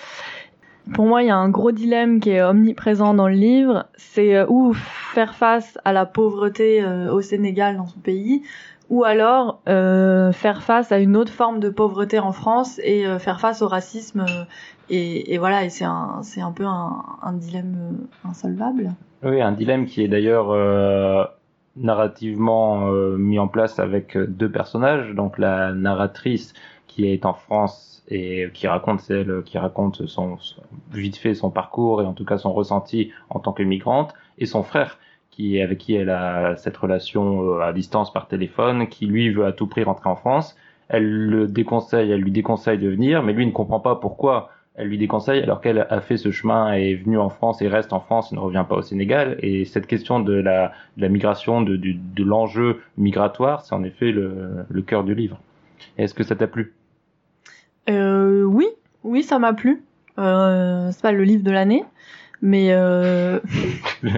Pour 0.95 1.07
moi, 1.07 1.25
il 1.25 1.27
y 1.27 1.31
a 1.31 1.37
un 1.37 1.49
gros 1.49 1.73
dilemme 1.73 2.21
qui 2.21 2.31
est 2.31 2.41
omniprésent 2.41 3.15
dans 3.15 3.27
le 3.27 3.35
livre, 3.35 3.87
c'est 3.97 4.45
ou 4.45 4.73
faire 4.75 5.35
face 5.35 5.77
à 5.85 5.93
la 5.93 6.07
pauvreté 6.07 6.85
au 7.11 7.21
Sénégal 7.21 7.77
dans 7.77 7.89
son 7.89 7.99
pays, 7.99 8.45
ou 8.89 9.05
alors 9.05 9.61
euh, 9.69 10.33
faire 10.33 10.63
face 10.63 10.93
à 10.93 10.99
une 10.99 11.17
autre 11.17 11.33
forme 11.33 11.61
de 11.61 11.69
pauvreté 11.69 12.19
en 12.19 12.33
France 12.33 12.81
et 12.85 13.07
euh, 13.07 13.19
faire 13.19 13.41
face 13.41 13.63
au 13.63 13.69
racisme. 13.69 14.21
euh, 14.21 14.45
et, 14.89 15.39
voilà, 15.39 15.65
et 15.65 15.71
c'est 15.71 15.85
un, 15.85 16.21
un 16.37 16.53
peu 16.53 16.65
un, 16.65 17.33
dilemme 17.33 18.07
insolvable. 18.25 18.93
Oui, 19.25 19.41
un 19.41 19.51
dilemme 19.51 19.87
qui 19.87 20.05
est 20.05 20.09
d'ailleurs 20.09 20.55
narrativement 21.75 22.87
mis 23.19 23.41
en 23.41 23.49
place 23.49 23.81
avec 23.81 24.17
deux 24.17 24.49
personnages, 24.49 25.13
donc 25.13 25.39
la 25.39 25.73
narratrice 25.73 26.55
qui 26.87 27.09
est 27.09 27.27
en 27.27 27.35
France 27.35 28.05
et 28.07 28.49
qui 28.55 28.69
raconte 28.69 29.01
celle 29.01 29.43
qui 29.45 29.59
raconte 29.59 30.01
vite 30.93 31.17
fait 31.17 31.35
son 31.35 31.51
parcours 31.51 32.01
et 32.01 32.05
en 32.05 32.13
tout 32.13 32.25
cas 32.25 32.39
son 32.39 32.53
ressenti 32.53 33.11
en 33.29 33.41
tant 33.41 33.53
que 33.53 33.65
migrante 33.65 34.15
et 34.39 34.47
son 34.47 34.63
frère 34.63 34.99
qui 35.37 35.61
avec 35.61 35.79
qui 35.79 35.95
elle 35.95 36.11
a 36.11 36.57
cette 36.57 36.77
relation 36.77 37.43
euh, 37.43 37.61
à 37.61 37.73
distance 37.73 38.13
par 38.13 38.29
téléphone 38.29 38.89
qui 38.89 39.07
lui 39.07 39.31
veut 39.31 39.45
à 39.45 39.53
tout 39.53 39.67
prix 39.67 39.85
rentrer 39.85 40.09
en 40.09 40.17
France 40.17 40.57
elle 40.89 41.07
le 41.07 41.47
déconseille 41.47 42.11
elle 42.11 42.21
lui 42.21 42.31
déconseille 42.31 42.79
de 42.79 42.89
venir 42.89 43.23
mais 43.23 43.33
lui 43.33 43.47
ne 43.47 43.53
comprend 43.53 43.81
pas 43.81 43.97
pourquoi 43.97 44.51
elle 44.77 44.89
lui 44.89 44.99
déconseille 44.99 45.43
alors 45.43 45.61
qu'elle 45.61 45.87
a 45.89 46.01
fait 46.01 46.19
ce 46.19 46.31
chemin 46.31 46.77
et 46.77 46.91
est 46.91 46.95
venue 46.97 47.19
en 47.19 47.31
France 47.31 47.63
et 47.63 47.69
reste 47.69 47.93
en 47.93 48.01
France 48.01 48.33
et 48.33 48.35
ne 48.35 48.41
revient 48.41 48.65
pas 48.69 48.77
au 48.77 48.83
Sénégal. 48.83 49.39
Et 49.41 49.65
cette 49.65 49.87
question 49.87 50.21
de 50.21 50.35
la, 50.35 50.73
de 50.99 51.03
la 51.03 51.09
migration, 51.09 51.63
de, 51.63 51.97
l'enjeu 52.23 52.83
migratoire, 52.99 53.65
c'est 53.65 53.75
en 53.75 53.83
effet 53.85 54.13
le, 54.13 54.67
le 54.69 54.83
cœur 54.83 55.03
du 55.05 55.15
livre. 55.15 55.41
Est-ce 55.97 56.13
que 56.13 56.25
ça 56.25 56.37
t'a 56.37 56.47
plu? 56.47 56.75
Euh, 57.89 58.43
oui, 58.43 58.67
oui, 59.03 59.23
ça 59.23 59.39
m'a 59.39 59.55
plu. 59.55 59.83
Euh, 60.19 60.91
c'est 60.93 61.03
pas 61.03 61.13
le 61.13 61.25
livre 61.25 61.43
de 61.43 61.51
l'année, 61.51 61.85
mais 62.43 62.73
euh... 62.73 63.39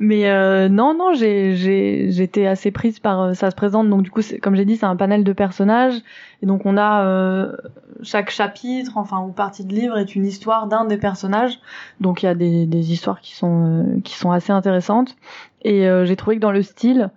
mais 0.00 0.28
euh, 0.28 0.68
non, 0.68 0.94
non, 0.94 1.14
j'étais 1.14 2.46
assez 2.46 2.70
prise 2.70 2.98
par 2.98 3.20
euh, 3.20 3.34
ça 3.34 3.50
se 3.50 3.56
présente. 3.56 3.88
Donc 3.88 4.02
du 4.02 4.10
coup, 4.10 4.20
comme 4.42 4.56
j'ai 4.56 4.64
dit, 4.64 4.76
c'est 4.76 4.86
un 4.86 4.96
panel 4.96 5.24
de 5.24 5.32
personnages 5.32 6.00
et 6.42 6.46
donc 6.46 6.66
on 6.66 6.76
a 6.76 7.04
euh, 7.04 7.56
chaque 8.02 8.30
chapitre, 8.30 8.92
enfin 8.96 9.20
ou 9.20 9.32
partie 9.32 9.64
de 9.64 9.72
livre 9.74 9.96
est 9.98 10.14
une 10.14 10.26
histoire 10.26 10.66
d'un 10.66 10.84
des 10.84 10.98
personnages. 10.98 11.58
Donc 12.00 12.22
il 12.22 12.26
y 12.26 12.28
a 12.28 12.34
des 12.34 12.66
des 12.66 12.92
histoires 12.92 13.20
qui 13.20 13.34
sont 13.34 13.66
euh, 13.66 14.00
qui 14.02 14.14
sont 14.14 14.30
assez 14.30 14.52
intéressantes 14.52 15.16
et 15.62 15.88
euh, 15.88 16.04
j'ai 16.04 16.16
trouvé 16.16 16.36
que 16.36 16.40
dans 16.40 16.52
le 16.52 16.62
style, 16.62 17.10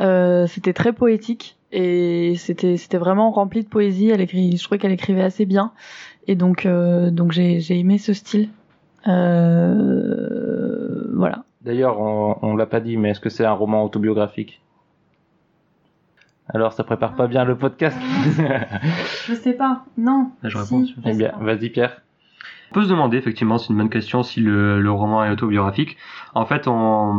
euh, 0.00 0.46
c'était 0.46 0.72
très 0.72 0.92
poétique 0.92 1.56
et 1.72 2.34
c'était 2.36 2.76
c'était 2.76 2.98
vraiment 2.98 3.30
rempli 3.30 3.62
de 3.62 3.68
poésie. 3.68 4.10
Elle 4.10 4.20
écrit, 4.20 4.56
je 4.56 4.62
trouvais 4.62 4.78
qu'elle 4.78 4.92
écrivait 4.92 5.22
assez 5.22 5.46
bien 5.46 5.72
et 6.26 6.36
donc 6.36 6.66
donc 6.66 7.32
j'ai 7.32 7.60
j'ai 7.60 7.78
aimé 7.78 7.98
ce 7.98 8.12
style. 8.12 8.50
Voilà. 11.12 11.44
D'ailleurs, 11.62 12.00
on, 12.00 12.38
on 12.42 12.56
l'a 12.56 12.66
pas 12.66 12.80
dit, 12.80 12.96
mais 12.96 13.10
est-ce 13.10 13.20
que 13.20 13.28
c'est 13.30 13.44
un 13.44 13.52
roman 13.52 13.84
autobiographique? 13.84 14.62
Alors, 16.52 16.72
ça 16.72 16.82
prépare 16.84 17.14
pas 17.14 17.26
bien 17.28 17.44
le 17.44 17.56
podcast. 17.56 17.96
Je 19.26 19.34
sais 19.34 19.52
pas. 19.52 19.84
Non. 19.96 20.32
Là, 20.42 20.48
je 20.48 20.58
Si, 20.58 20.74
réponds. 20.74 20.86
je 20.86 21.08
eh 21.10 21.14
bien, 21.16 21.32
vas-y 21.40 21.70
Pierre. 21.70 22.02
On 22.70 22.74
peut 22.74 22.82
se 22.84 22.88
demander, 22.88 23.16
effectivement, 23.18 23.58
c'est 23.58 23.70
une 23.70 23.78
bonne 23.78 23.90
question, 23.90 24.22
si 24.22 24.40
le, 24.40 24.80
le 24.80 24.90
roman 24.92 25.24
est 25.24 25.30
autobiographique. 25.30 25.96
En 26.34 26.46
fait, 26.46 26.66
on, 26.68 27.14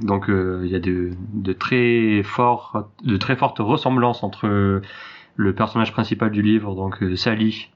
donc 0.00 0.28
euh, 0.28 0.62
il 0.64 0.70
y 0.70 0.74
a 0.74 0.80
de, 0.80 1.10
de 1.34 1.52
très 1.52 2.22
forts, 2.24 2.88
de 3.04 3.16
très 3.16 3.36
fortes 3.36 3.58
ressemblances 3.60 4.22
entre 4.24 4.82
le 5.36 5.54
personnage 5.54 5.92
principal 5.92 6.30
du 6.30 6.42
livre, 6.42 6.74
donc 6.74 7.02
euh, 7.02 7.14
Sally, 7.14 7.70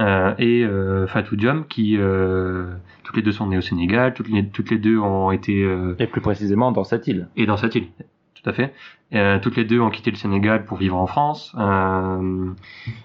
euh, 0.00 0.34
et 0.38 0.64
euh, 0.64 1.06
Fatou 1.06 1.36
Diom, 1.36 1.64
qui 1.68 1.96
euh, 1.98 2.66
toutes 3.04 3.16
les 3.16 3.22
deux 3.22 3.32
sont 3.32 3.46
nées 3.46 3.58
au 3.58 3.62
Sénégal, 3.62 4.14
toutes 4.14 4.28
les, 4.28 4.48
toutes 4.48 4.70
les 4.70 4.78
deux 4.78 4.98
ont 4.98 5.30
été 5.30 5.62
euh, 5.62 5.94
Et 5.98 6.06
plus 6.06 6.20
précisément 6.20 6.72
dans 6.72 6.84
cette 6.84 7.06
île. 7.06 7.28
et 7.36 7.46
dans 7.46 7.56
cette 7.56 7.74
île, 7.74 7.86
tout 8.34 8.48
à 8.48 8.52
fait. 8.52 8.72
Euh, 9.14 9.38
toutes 9.38 9.56
les 9.56 9.64
deux 9.64 9.78
ont 9.78 9.90
quitté 9.90 10.10
le 10.10 10.16
Sénégal 10.16 10.64
pour 10.64 10.78
vivre 10.78 10.96
en 10.96 11.06
France. 11.06 11.54
Euh, 11.58 12.46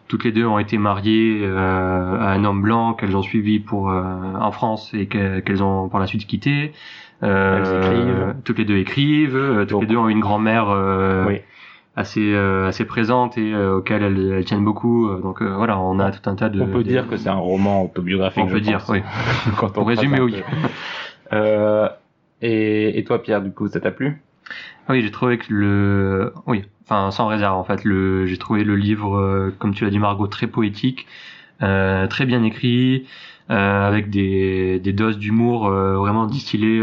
toutes 0.08 0.24
les 0.24 0.32
deux 0.32 0.46
ont 0.46 0.58
été 0.60 0.78
mariées 0.78 1.42
euh, 1.44 2.18
à 2.20 2.32
un 2.32 2.46
homme 2.46 2.62
blanc 2.62 2.94
qu'elles 2.94 3.16
ont 3.18 3.22
suivi 3.22 3.60
pour 3.60 3.92
euh, 3.92 4.04
en 4.40 4.52
France 4.52 4.94
et 4.94 5.08
que- 5.08 5.40
qu'elles 5.42 5.62
ont 5.62 5.90
par 5.90 6.00
la 6.00 6.08
suite 6.08 6.26
quitté. 6.26 6.72
Euh, 7.24 7.58
Elles 7.58 7.78
écrivent. 7.84 8.36
Toutes 8.46 8.58
les 8.60 8.66
deux 8.66 8.78
écrivent. 8.78 9.36
euh, 9.36 9.60
toutes 9.62 9.70
Donc- 9.72 9.82
les 9.82 9.88
deux 9.88 9.98
ont 9.98 10.08
une 10.08 10.22
grand-mère 10.22 10.70
euh, 10.70 11.26
Oui. 11.28 11.42
Assez 11.98 12.34
euh, 12.34 12.68
assez 12.68 12.86
présente 12.86 13.38
et 13.40 13.54
euh, 13.54 13.78
auquel 13.78 14.04
elles, 14.04 14.32
elles 14.32 14.46
tiennent 14.46 14.64
beaucoup. 14.64 15.10
Euh, 15.10 15.20
Donc 15.20 15.42
euh, 15.42 15.54
voilà, 15.56 15.80
on 15.80 16.00
a 16.00 16.12
tout 16.12 16.30
un 16.30 16.36
tas 16.36 16.48
de. 16.48 16.62
On 16.62 16.68
peut 16.68 16.84
dire 16.84 17.10
que 17.10 17.18
c'est 17.18 17.28
un 17.28 17.34
roman 17.36 17.86
autobiographique. 17.86 18.44
On 18.46 18.48
peut 18.48 18.62
dire, 18.62 18.86
oui. 18.88 19.02
Quand 19.58 19.70
on 19.70 19.72
Pour 19.72 19.88
résumer, 19.88 20.22
oui. 20.22 20.36
Euh, 21.34 21.90
et, 22.42 23.00
et 23.00 23.04
toi 23.04 23.22
Pierre, 23.22 23.42
du 23.42 23.52
coup, 23.52 23.68
ça 23.68 23.82
t'a 23.82 23.92
plu? 23.92 24.22
Oui, 24.90 25.02
j'ai 25.02 25.12
trouvé 25.12 25.38
que 25.38 25.48
le, 25.50 26.34
oui, 26.46 26.64
enfin 26.86 27.12
sans 27.12 27.28
réserve 27.28 27.58
en 27.58 27.66
fait, 27.66 27.84
le, 27.84 28.26
j'ai 28.28 28.38
trouvé 28.38 28.64
le 28.64 28.78
livre, 28.78 29.18
euh, 29.18 29.54
comme 29.60 29.74
tu 29.74 29.84
l'as 29.84 29.90
dit 29.90 30.00
Margot, 30.00 30.28
très 30.28 30.48
poétique, 30.48 31.08
euh, 31.62 32.08
très 32.08 32.26
bien 32.26 32.44
écrit, 32.44 33.06
euh, 33.50 33.88
avec 33.88 34.10
des, 34.10 34.80
des 34.80 34.94
doses 34.94 35.18
d'humour 35.18 35.68
euh, 35.68 35.98
vraiment 35.98 36.28
distillées 36.28 36.80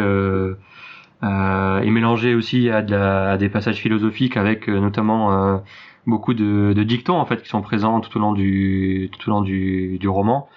et 1.82 1.90
mélangées 1.90 2.34
aussi 2.34 2.70
à, 2.70 2.82
de 2.82 2.90
la- 2.92 3.32
à 3.32 3.36
des 3.38 3.48
passages 3.48 3.78
philosophiques, 3.80 4.36
avec 4.36 4.68
euh, 4.68 4.78
notamment 4.80 5.32
euh, 5.32 5.58
beaucoup 6.06 6.34
de, 6.34 6.72
de 6.74 6.82
dictons 6.82 7.16
en 7.18 7.26
fait 7.26 7.42
qui 7.42 7.48
sont 7.48 7.62
présents 7.62 8.00
tout 8.00 8.16
au 8.16 8.20
long 8.20 8.32
du 8.32 9.10
tout 9.18 9.30
au 9.30 9.32
long 9.32 9.40
du, 9.42 9.98
du 9.98 10.08
roman. 10.08 10.48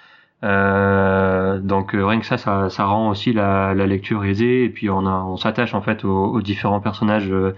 Euh, 0.44 1.58
donc 1.60 1.94
euh, 1.94 2.04
rien 2.06 2.20
que 2.20 2.26
ça, 2.26 2.38
ça, 2.38 2.70
ça 2.70 2.84
rend 2.86 3.08
aussi 3.10 3.32
la, 3.32 3.74
la 3.74 3.86
lecture 3.86 4.24
aisée 4.24 4.64
et 4.64 4.68
puis 4.70 4.88
on, 4.90 4.98
on 5.06 5.36
s'attache 5.36 5.74
en 5.74 5.82
fait 5.82 6.04
aux, 6.04 6.26
aux 6.26 6.42
différents 6.42 6.80
personnages 6.80 7.30
euh, 7.32 7.56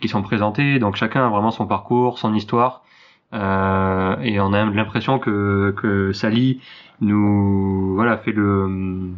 qui 0.00 0.08
sont 0.08 0.22
présentés. 0.22 0.78
Donc 0.78 0.96
chacun 0.96 1.26
a 1.26 1.28
vraiment 1.30 1.50
son 1.50 1.66
parcours, 1.66 2.18
son 2.18 2.34
histoire 2.34 2.82
Euh, 3.32 4.16
et 4.22 4.40
on 4.40 4.52
a 4.52 4.64
l'impression 4.64 5.18
que, 5.20 5.72
que 5.80 6.12
Sally 6.12 6.60
nous 7.00 7.94
voilà 7.94 8.18
fait 8.18 8.32
le 8.32 9.12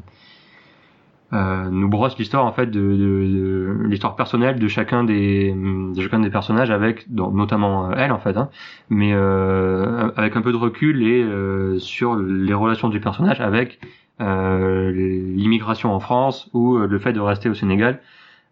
euh, 1.32 1.70
nous 1.70 1.88
brosse 1.88 2.18
l'histoire 2.18 2.44
en 2.44 2.52
fait 2.52 2.66
de, 2.66 2.80
de, 2.80 2.96
de 2.96 3.76
l'histoire 3.86 4.16
personnelle 4.16 4.58
de 4.58 4.68
chacun 4.68 5.02
des 5.04 5.54
de 5.54 6.00
chacun 6.02 6.20
des 6.20 6.28
personnages 6.30 6.70
avec 6.70 7.06
notamment 7.10 7.90
euh, 7.90 7.94
elle 7.96 8.12
en 8.12 8.18
fait 8.18 8.36
hein, 8.36 8.50
mais 8.90 9.12
euh, 9.14 10.10
avec 10.16 10.36
un 10.36 10.42
peu 10.42 10.52
de 10.52 10.58
recul 10.58 11.02
et 11.02 11.22
euh, 11.22 11.78
sur 11.78 12.16
les 12.16 12.52
relations 12.54 12.90
du 12.90 13.00
personnage 13.00 13.40
avec 13.40 13.80
euh, 14.20 14.90
l'immigration 14.92 15.94
en 15.94 16.00
France 16.00 16.50
ou 16.52 16.76
le 16.76 16.98
fait 16.98 17.12
de 17.14 17.20
rester 17.20 17.48
au 17.48 17.54
Sénégal. 17.54 18.00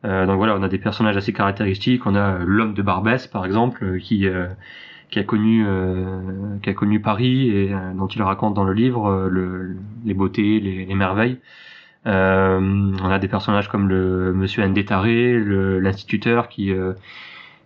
Donc 0.02 0.36
voilà 0.38 0.56
on 0.56 0.62
a 0.62 0.68
des 0.68 0.78
personnages 0.78 1.18
assez 1.18 1.34
caractéristiques. 1.34 2.06
On 2.06 2.14
a 2.14 2.38
l'homme 2.38 2.72
de 2.72 2.80
Barbès 2.80 3.26
par 3.26 3.44
exemple 3.44 3.98
qui 3.98 4.26
qui 5.10 5.18
a 5.18 5.24
connu 5.24 5.66
qui 6.62 6.70
a 6.70 6.74
connu 6.74 7.00
Paris 7.00 7.50
et 7.50 7.74
dont 7.94 8.06
il 8.06 8.22
raconte 8.22 8.54
dans 8.54 8.64
le 8.64 8.72
livre 8.72 9.28
le, 9.28 9.76
les 10.06 10.14
beautés 10.14 10.58
les, 10.60 10.86
les 10.86 10.94
merveilles. 10.94 11.36
euh, 11.36 11.69
on 12.04 13.10
a 13.10 13.18
des 13.18 13.28
personnages 13.28 13.68
comme 13.68 13.88
le 13.88 14.32
Monsieur 14.32 14.66
Ndétaré, 14.66 15.38
l'instituteur 15.80 16.48
qui 16.48 16.72
euh, 16.72 16.94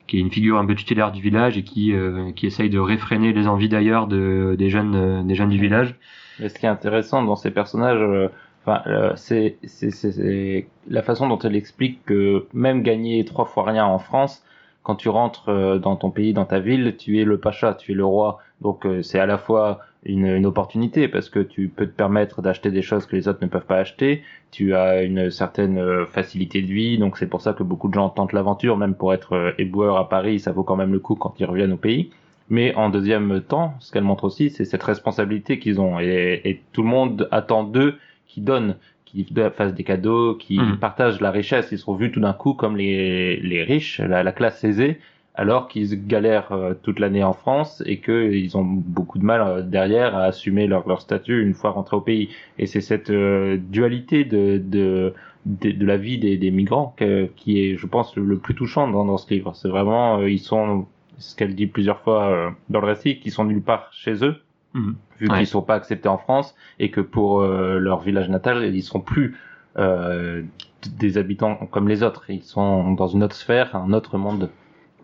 qui 0.06 0.18
est 0.18 0.20
une 0.20 0.30
figure 0.30 0.58
un 0.58 0.66
peu 0.66 0.74
tutélaire 0.74 1.12
du 1.12 1.22
village 1.22 1.56
et 1.56 1.64
qui 1.64 1.94
euh, 1.94 2.30
essaye 2.42 2.68
de 2.68 2.78
réfréner 2.78 3.32
les 3.32 3.46
envies 3.46 3.70
d'ailleurs 3.70 4.06
de, 4.06 4.54
des 4.58 4.68
jeunes 4.68 5.26
du 5.26 5.58
village. 5.58 5.94
Mais 6.40 6.48
ce 6.48 6.58
qui 6.58 6.66
est 6.66 6.68
intéressant 6.68 7.22
dans 7.22 7.36
ces 7.36 7.50
personnages, 7.50 8.30
c'est 9.16 9.56
la 10.88 11.02
façon 11.02 11.28
dont 11.28 11.38
elle 11.38 11.56
explique 11.56 12.04
que 12.04 12.46
même 12.52 12.82
gagner 12.82 13.24
trois 13.24 13.46
fois 13.46 13.64
rien 13.64 13.86
en 13.86 13.98
France, 13.98 14.44
quand 14.82 14.96
tu 14.96 15.08
rentres 15.08 15.80
dans 15.80 15.96
ton 15.96 16.10
pays, 16.10 16.34
dans 16.34 16.44
ta 16.44 16.58
ville, 16.58 16.96
tu 16.98 17.18
es 17.18 17.24
le 17.24 17.38
pacha, 17.38 17.72
tu 17.72 17.92
es 17.92 17.94
le 17.94 18.04
roi. 18.04 18.40
Donc 18.60 18.86
c'est 19.00 19.20
à 19.20 19.26
la 19.26 19.38
fois 19.38 19.80
une, 20.04 20.26
une, 20.26 20.46
opportunité 20.46 21.08
parce 21.08 21.28
que 21.28 21.40
tu 21.40 21.68
peux 21.68 21.86
te 21.86 21.92
permettre 21.92 22.42
d'acheter 22.42 22.70
des 22.70 22.82
choses 22.82 23.06
que 23.06 23.16
les 23.16 23.28
autres 23.28 23.40
ne 23.42 23.48
peuvent 23.48 23.66
pas 23.66 23.78
acheter. 23.78 24.22
Tu 24.50 24.74
as 24.74 25.02
une 25.02 25.30
certaine 25.30 25.78
euh, 25.78 26.06
facilité 26.06 26.62
de 26.62 26.72
vie, 26.72 26.98
donc 26.98 27.16
c'est 27.16 27.26
pour 27.26 27.40
ça 27.40 27.52
que 27.52 27.62
beaucoup 27.62 27.88
de 27.88 27.94
gens 27.94 28.08
tentent 28.08 28.32
l'aventure, 28.32 28.76
même 28.76 28.94
pour 28.94 29.14
être 29.14 29.34
euh, 29.34 29.52
éboueur 29.58 29.96
à 29.96 30.08
Paris, 30.08 30.40
ça 30.40 30.52
vaut 30.52 30.62
quand 30.62 30.76
même 30.76 30.92
le 30.92 30.98
coup 30.98 31.14
quand 31.14 31.34
ils 31.40 31.46
reviennent 31.46 31.72
au 31.72 31.78
pays. 31.78 32.10
Mais 32.50 32.74
en 32.74 32.90
deuxième 32.90 33.40
temps, 33.40 33.74
ce 33.80 33.90
qu'elle 33.90 34.04
montre 34.04 34.24
aussi, 34.24 34.50
c'est 34.50 34.64
cette 34.64 34.82
responsabilité 34.82 35.58
qu'ils 35.58 35.80
ont 35.80 35.98
et, 35.98 36.40
et, 36.44 36.60
tout 36.72 36.82
le 36.82 36.88
monde 36.88 37.28
attend 37.30 37.64
d'eux 37.64 37.96
qu'ils 38.26 38.44
donnent, 38.44 38.76
qu'ils 39.06 39.26
fassent 39.56 39.74
des 39.74 39.84
cadeaux, 39.84 40.34
qu'ils 40.34 40.60
mmh. 40.60 40.78
partagent 40.78 41.20
la 41.20 41.30
richesse. 41.30 41.68
Ils 41.72 41.78
sont 41.78 41.94
vus 41.94 42.12
tout 42.12 42.20
d'un 42.20 42.34
coup 42.34 42.52
comme 42.52 42.76
les, 42.76 43.36
les 43.36 43.62
riches, 43.62 44.00
la, 44.00 44.22
la 44.22 44.32
classe 44.32 44.62
aisée 44.62 45.00
alors 45.34 45.68
qu'ils 45.68 46.06
galèrent 46.06 46.52
euh, 46.52 46.74
toute 46.80 47.00
l'année 47.00 47.24
en 47.24 47.32
France 47.32 47.82
et 47.86 48.00
qu'ils 48.00 48.56
ont 48.56 48.64
beaucoup 48.64 49.18
de 49.18 49.24
mal 49.24 49.40
euh, 49.40 49.62
derrière 49.62 50.14
à 50.14 50.24
assumer 50.24 50.66
leur, 50.66 50.88
leur 50.88 51.00
statut 51.00 51.42
une 51.42 51.54
fois 51.54 51.70
rentrés 51.70 51.96
au 51.96 52.00
pays. 52.00 52.28
Et 52.58 52.66
c'est 52.66 52.80
cette 52.80 53.10
euh, 53.10 53.56
dualité 53.58 54.24
de, 54.24 54.62
de, 54.64 55.12
de, 55.46 55.84
la 55.84 55.96
vie 55.96 56.18
des, 56.18 56.36
des 56.36 56.50
migrants 56.50 56.94
qui 57.36 57.60
est, 57.60 57.76
je 57.76 57.86
pense, 57.86 58.16
le, 58.16 58.38
plus 58.38 58.54
touchant 58.54 58.88
dans, 58.88 59.04
dans 59.04 59.18
ce 59.18 59.32
livre. 59.34 59.54
C'est 59.56 59.68
vraiment, 59.68 60.22
ils 60.22 60.38
sont, 60.38 60.86
ce 61.18 61.34
qu'elle 61.34 61.54
dit 61.54 61.66
plusieurs 61.66 62.00
fois 62.00 62.54
dans 62.70 62.80
le 62.80 62.86
récit, 62.86 63.18
qu'ils 63.18 63.32
sont 63.32 63.44
nulle 63.44 63.62
part 63.62 63.88
chez 63.92 64.24
eux, 64.24 64.36
mmh. 64.74 64.92
vu 65.18 65.28
ouais. 65.28 65.38
qu'ils 65.38 65.46
sont 65.46 65.62
pas 65.62 65.74
acceptés 65.74 66.08
en 66.08 66.18
France 66.18 66.54
et 66.78 66.90
que 66.90 67.00
pour 67.00 67.42
leur 67.42 68.00
village 68.00 68.30
natal, 68.30 68.74
ils 68.74 68.82
seront 68.82 69.00
plus 69.00 69.36
des 69.76 71.18
habitants 71.18 71.56
comme 71.70 71.88
les 71.88 72.02
autres. 72.02 72.30
Ils 72.30 72.42
sont 72.42 72.92
dans 72.92 73.08
une 73.08 73.22
autre 73.22 73.36
sphère, 73.36 73.74
un 73.76 73.92
autre 73.92 74.16
monde. 74.16 74.48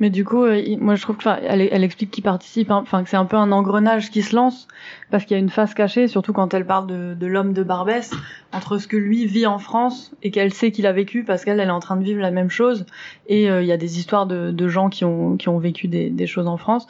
Mais 0.01 0.09
du 0.09 0.25
coup, 0.25 0.45
euh, 0.45 0.63
moi 0.81 0.95
je 0.95 1.03
trouve 1.03 1.19
que, 1.19 1.29
elle, 1.29 1.61
elle 1.61 1.85
explique 1.85 2.11
qu'il 2.11 2.25
participe, 2.25 2.71
hein, 2.71 2.81
enfin 2.83 3.05
que 3.05 3.11
c'est 3.11 3.19
un 3.19 3.27
peu 3.27 3.37
un 3.37 3.53
engrenage 3.53 4.11
qui 4.11 4.23
se 4.23 4.35
lance, 4.35 4.67
parce 5.11 5.27
qu'il 5.27 5.37
y 5.37 5.41
a 5.41 5.43
une 5.43 5.51
face 5.51 5.75
cachée, 5.75 6.09
surtout 6.09 6.33
quand 6.33 6.55
elle 6.55 6.67
parle 6.67 6.87
de, 6.87 7.15
de 7.15 7.27
l'homme 7.27 7.53
de 7.53 7.63
Barbès, 7.63 8.11
entre 8.53 8.79
ce 8.79 8.89
que 8.89 8.97
lui 8.97 9.27
vit 9.27 9.47
en 9.47 9.59
France 9.59 10.13
et 10.23 10.31
qu'elle 10.31 10.55
sait 10.55 10.73
qu'il 10.73 10.87
a 10.87 10.93
vécu, 10.93 11.23
parce 11.23 11.45
qu'elle 11.45 11.61
elle 11.61 11.69
est 11.69 11.73
en 11.73 11.81
train 11.81 11.97
de 11.97 12.03
vivre 12.03 12.21
la 12.21 12.31
même 12.31 12.49
chose, 12.49 12.87
et 13.29 13.51
euh, 13.51 13.61
il 13.61 13.69
y 13.69 13.73
a 13.73 13.77
des 13.77 13.99
histoires 13.99 14.27
de, 14.27 14.51
de, 14.51 14.69
gens 14.69 14.89
qui 14.89 15.05
ont 15.05 15.37
qui 15.37 15.51
ont 15.51 15.59
vécu 15.59 15.87
des, 15.87 16.09
des 16.09 16.27
choses 16.27 16.49
en 16.49 16.57
France, 16.57 16.87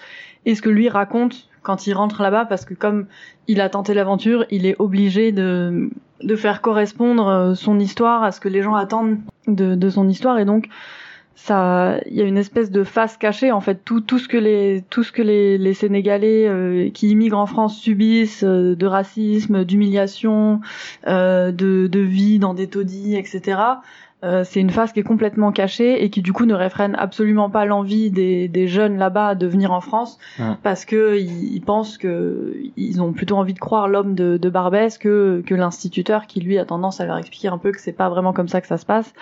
et 0.46 0.54
ce 0.54 0.62
que 0.62 0.70
lui 0.70 0.88
raconte 0.88 1.48
quand 1.62 1.88
il 1.88 1.92
rentre 1.92 2.22
là-bas, 2.22 2.44
parce 2.44 2.64
que 2.64 2.74
comme 2.74 3.06
il 3.48 3.60
a 3.60 3.68
tenté 3.68 3.92
l'aventure, 3.92 4.44
il 4.50 4.66
est 4.66 4.76
obligé 4.78 5.32
de 5.32 5.90
de 6.22 6.36
faire 6.36 6.62
correspondre 6.62 7.26
euh, 7.26 7.54
son 7.54 7.80
histoire 7.80 8.22
à 8.22 8.30
ce 8.30 8.40
que 8.40 8.48
les 8.48 8.62
gens 8.62 8.74
attendent 8.74 9.18
de, 9.48 9.74
de 9.74 9.88
son 9.88 10.08
histoire, 10.08 10.38
et 10.38 10.44
donc 10.44 10.68
ça 11.34 11.98
il 12.06 12.14
y 12.14 12.20
a 12.20 12.24
une 12.24 12.36
espèce 12.38 12.70
de 12.70 12.84
face 12.84 13.16
cachée 13.16 13.52
en 13.52 13.60
fait. 13.60 13.84
Tout 13.84 14.00
tout 14.00 14.18
ce 14.18 14.28
que 14.28 14.36
les 14.36 14.84
tout 14.90 15.02
ce 15.02 15.12
que 15.12 15.22
les, 15.22 15.58
les 15.58 15.74
Sénégalais 15.74 16.46
euh, 16.48 16.90
qui 16.90 17.08
immigrent 17.10 17.38
en 17.38 17.46
France 17.46 17.78
subissent 17.78 18.44
euh, 18.44 18.74
de 18.76 18.86
racisme 18.86 19.64
d'humiliation 19.64 20.60
euh, 21.06 21.50
de, 21.52 21.86
de 21.86 22.00
vie 22.00 22.38
dans 22.38 22.54
des 22.54 22.68
taudis 22.68 23.16
etc 23.16 23.58
euh, 24.22 24.44
c'est 24.44 24.60
une 24.60 24.70
phase 24.70 24.92
qui 24.92 25.00
est 25.00 25.04
complètement 25.04 25.50
cachée 25.50 26.04
et 26.04 26.10
qui 26.10 26.20
du 26.20 26.32
coup 26.32 26.44
ne 26.44 26.54
réfrène 26.54 26.94
absolument 26.96 27.48
pas 27.48 27.64
l'envie 27.64 28.10
des, 28.10 28.48
des, 28.48 28.68
jeunes 28.68 28.98
là-bas 28.98 29.34
de 29.34 29.46
venir 29.46 29.72
en 29.72 29.80
France 29.80 30.18
ouais. 30.38 30.56
parce 30.62 30.84
que 30.84 31.18
ils, 31.18 31.54
ils, 31.54 31.62
pensent 31.62 31.96
que 31.96 32.54
ils 32.76 33.00
ont 33.00 33.12
plutôt 33.12 33.36
envie 33.36 33.54
de 33.54 33.58
croire 33.58 33.88
l'homme 33.88 34.14
de, 34.14 34.36
de 34.36 34.50
Barbès 34.50 34.98
que, 34.98 35.42
que 35.46 35.54
l'instituteur 35.54 36.26
qui 36.26 36.40
lui 36.40 36.58
a 36.58 36.66
tendance 36.66 37.00
à 37.00 37.06
leur 37.06 37.16
expliquer 37.16 37.48
un 37.48 37.56
peu 37.56 37.72
que 37.72 37.80
c'est 37.80 37.92
pas 37.92 38.10
vraiment 38.10 38.34
comme 38.34 38.48
ça 38.48 38.60
que 38.60 38.66
ça 38.66 38.76
se 38.76 38.84
passe 38.84 39.14